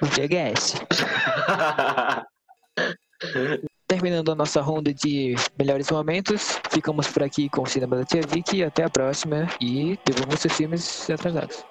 O 0.00 0.06
VHS. 0.06 0.80
Terminando 3.86 4.32
a 4.32 4.34
nossa 4.34 4.60
ronda 4.60 4.92
de 4.94 5.34
melhores 5.58 5.90
momentos, 5.90 6.60
ficamos 6.70 7.08
por 7.08 7.24
aqui 7.24 7.48
com 7.48 7.62
o 7.62 7.66
Cinema 7.66 7.96
da 7.96 8.04
Tia 8.04 8.20
Vicky. 8.22 8.62
Até 8.62 8.84
a 8.84 8.90
próxima 8.90 9.48
e 9.60 9.98
devolvam 10.04 10.36
seus 10.36 10.54
filmes 10.54 11.10
atrasados. 11.10 11.64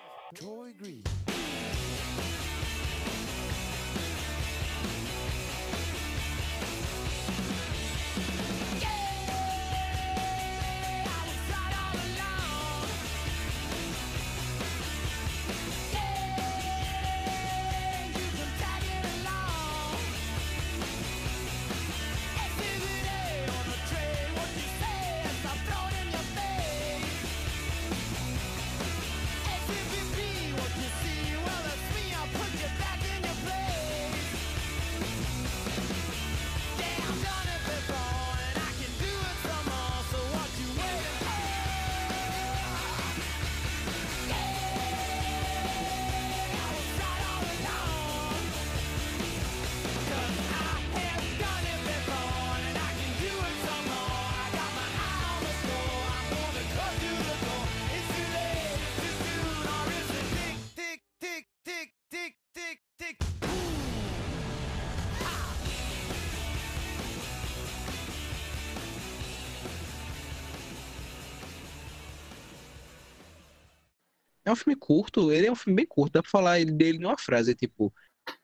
É 74.50 74.54
um 74.54 74.56
filme 74.56 74.76
curto, 74.76 75.32
ele 75.32 75.48
é 75.48 75.52
um 75.52 75.56
filme 75.56 75.76
bem 75.78 75.86
curto, 75.86 76.14
dá 76.14 76.22
pra 76.24 76.32
falar 76.32 76.60
ele- 76.60 76.72
dele 76.72 76.98
numa 77.00 77.18
frase, 77.18 77.54
tipo. 77.54 77.94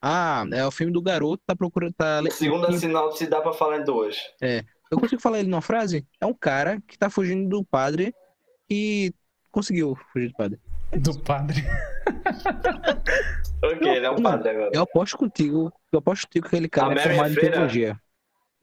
Ah, 0.02 0.46
é 0.52 0.66
o 0.66 0.72
filme 0.72 0.92
do 0.94 1.02
garoto, 1.02 1.42
tá 1.46 1.56
procurando. 1.56 1.94
Tá, 1.94 2.22
Segundo 2.32 2.68
a 2.68 2.72
sinopse, 2.74 3.28
dá 3.28 3.42
pra 3.42 3.54
falar 3.54 3.80
em 3.80 3.84
duas. 3.84 4.18
Eu 4.92 5.00
consigo 5.00 5.22
falar 5.22 5.40
ele 5.40 5.50
numa 5.50 5.62
frase? 5.62 6.06
É 6.22 6.26
um 6.26 6.34
cara 6.34 6.80
que 6.88 6.98
tá 6.98 7.10
fugindo 7.10 7.50
do 7.50 7.64
padre 7.66 8.14
e 8.70 9.12
conseguiu 9.52 9.96
fugir 10.12 10.28
do 10.30 10.36
padre. 10.36 10.60
Do 10.94 11.20
padre. 11.20 11.64
Ok, 13.64 13.88
ele 13.88 14.06
é 14.06 14.12
um 14.12 14.22
padre 14.22 14.50
agora. 14.50 14.70
Eu 14.74 14.84
aposto 14.84 15.18
contigo, 15.18 15.74
eu 15.92 16.00
aposto 16.00 16.28
contigo 16.28 16.48
que 16.48 16.56
aquele 16.56 16.70
cara 16.70 16.90
A 16.90 16.94
é 16.94 17.00
formado 17.00 17.32
em 17.32 17.36
teologia. 17.36 18.00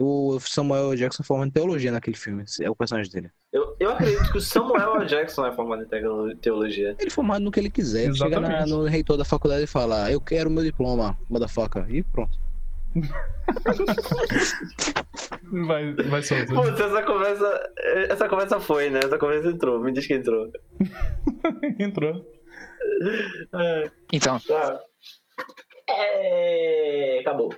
O 0.05 0.41
Samuel 0.41 0.97
Jackson 0.97 1.23
formado 1.23 1.49
em 1.49 1.53
teologia 1.53 1.93
naquele 1.93 2.17
filme, 2.17 2.45
é 2.61 2.69
o 2.69 2.75
personagem 2.75 3.13
dele. 3.13 3.31
Eu, 3.53 3.77
eu 3.79 3.91
acredito 3.93 4.33
que 4.33 4.39
o 4.39 4.41
Samuel. 4.41 5.05
Jackson 5.07 5.47
é 5.47 5.53
formado 5.53 5.83
em 5.85 6.37
teologia. 6.37 6.97
Ele 6.99 7.09
é 7.09 7.11
formado 7.11 7.43
no 7.45 7.51
que 7.53 7.61
ele 7.61 7.71
quiser. 7.71 8.05
Ele 8.07 8.15
chega 8.17 8.41
na- 8.41 8.67
no 8.67 8.85
reitor 8.85 9.17
da 9.17 9.25
faculdade 9.25 9.63
e 9.65 9.67
fala, 9.69 10.11
eu 10.11 10.21
quero 10.21 10.51
meu 10.51 10.65
diploma, 10.65 11.17
motherfucker. 11.31 11.85
E 11.89 12.03
pronto. 12.03 12.37
Vai, 15.67 15.93
vai. 15.95 16.23
Putz, 16.23 16.31
essa 16.81 17.03
conversa. 17.03 17.73
Essa 18.09 18.29
conversa 18.29 18.61
foi, 18.61 18.91
né? 18.91 19.01
Essa 19.05 19.19
conversa 19.19 19.49
entrou. 19.49 19.81
Me 19.81 19.93
diz 19.93 20.07
que 20.07 20.15
entrou. 20.15 20.51
Entrou. 21.79 22.25
É, 23.55 23.91
Então, 24.13 24.39
tá. 24.41 24.81
É, 25.89 27.19
acabou. 27.21 27.53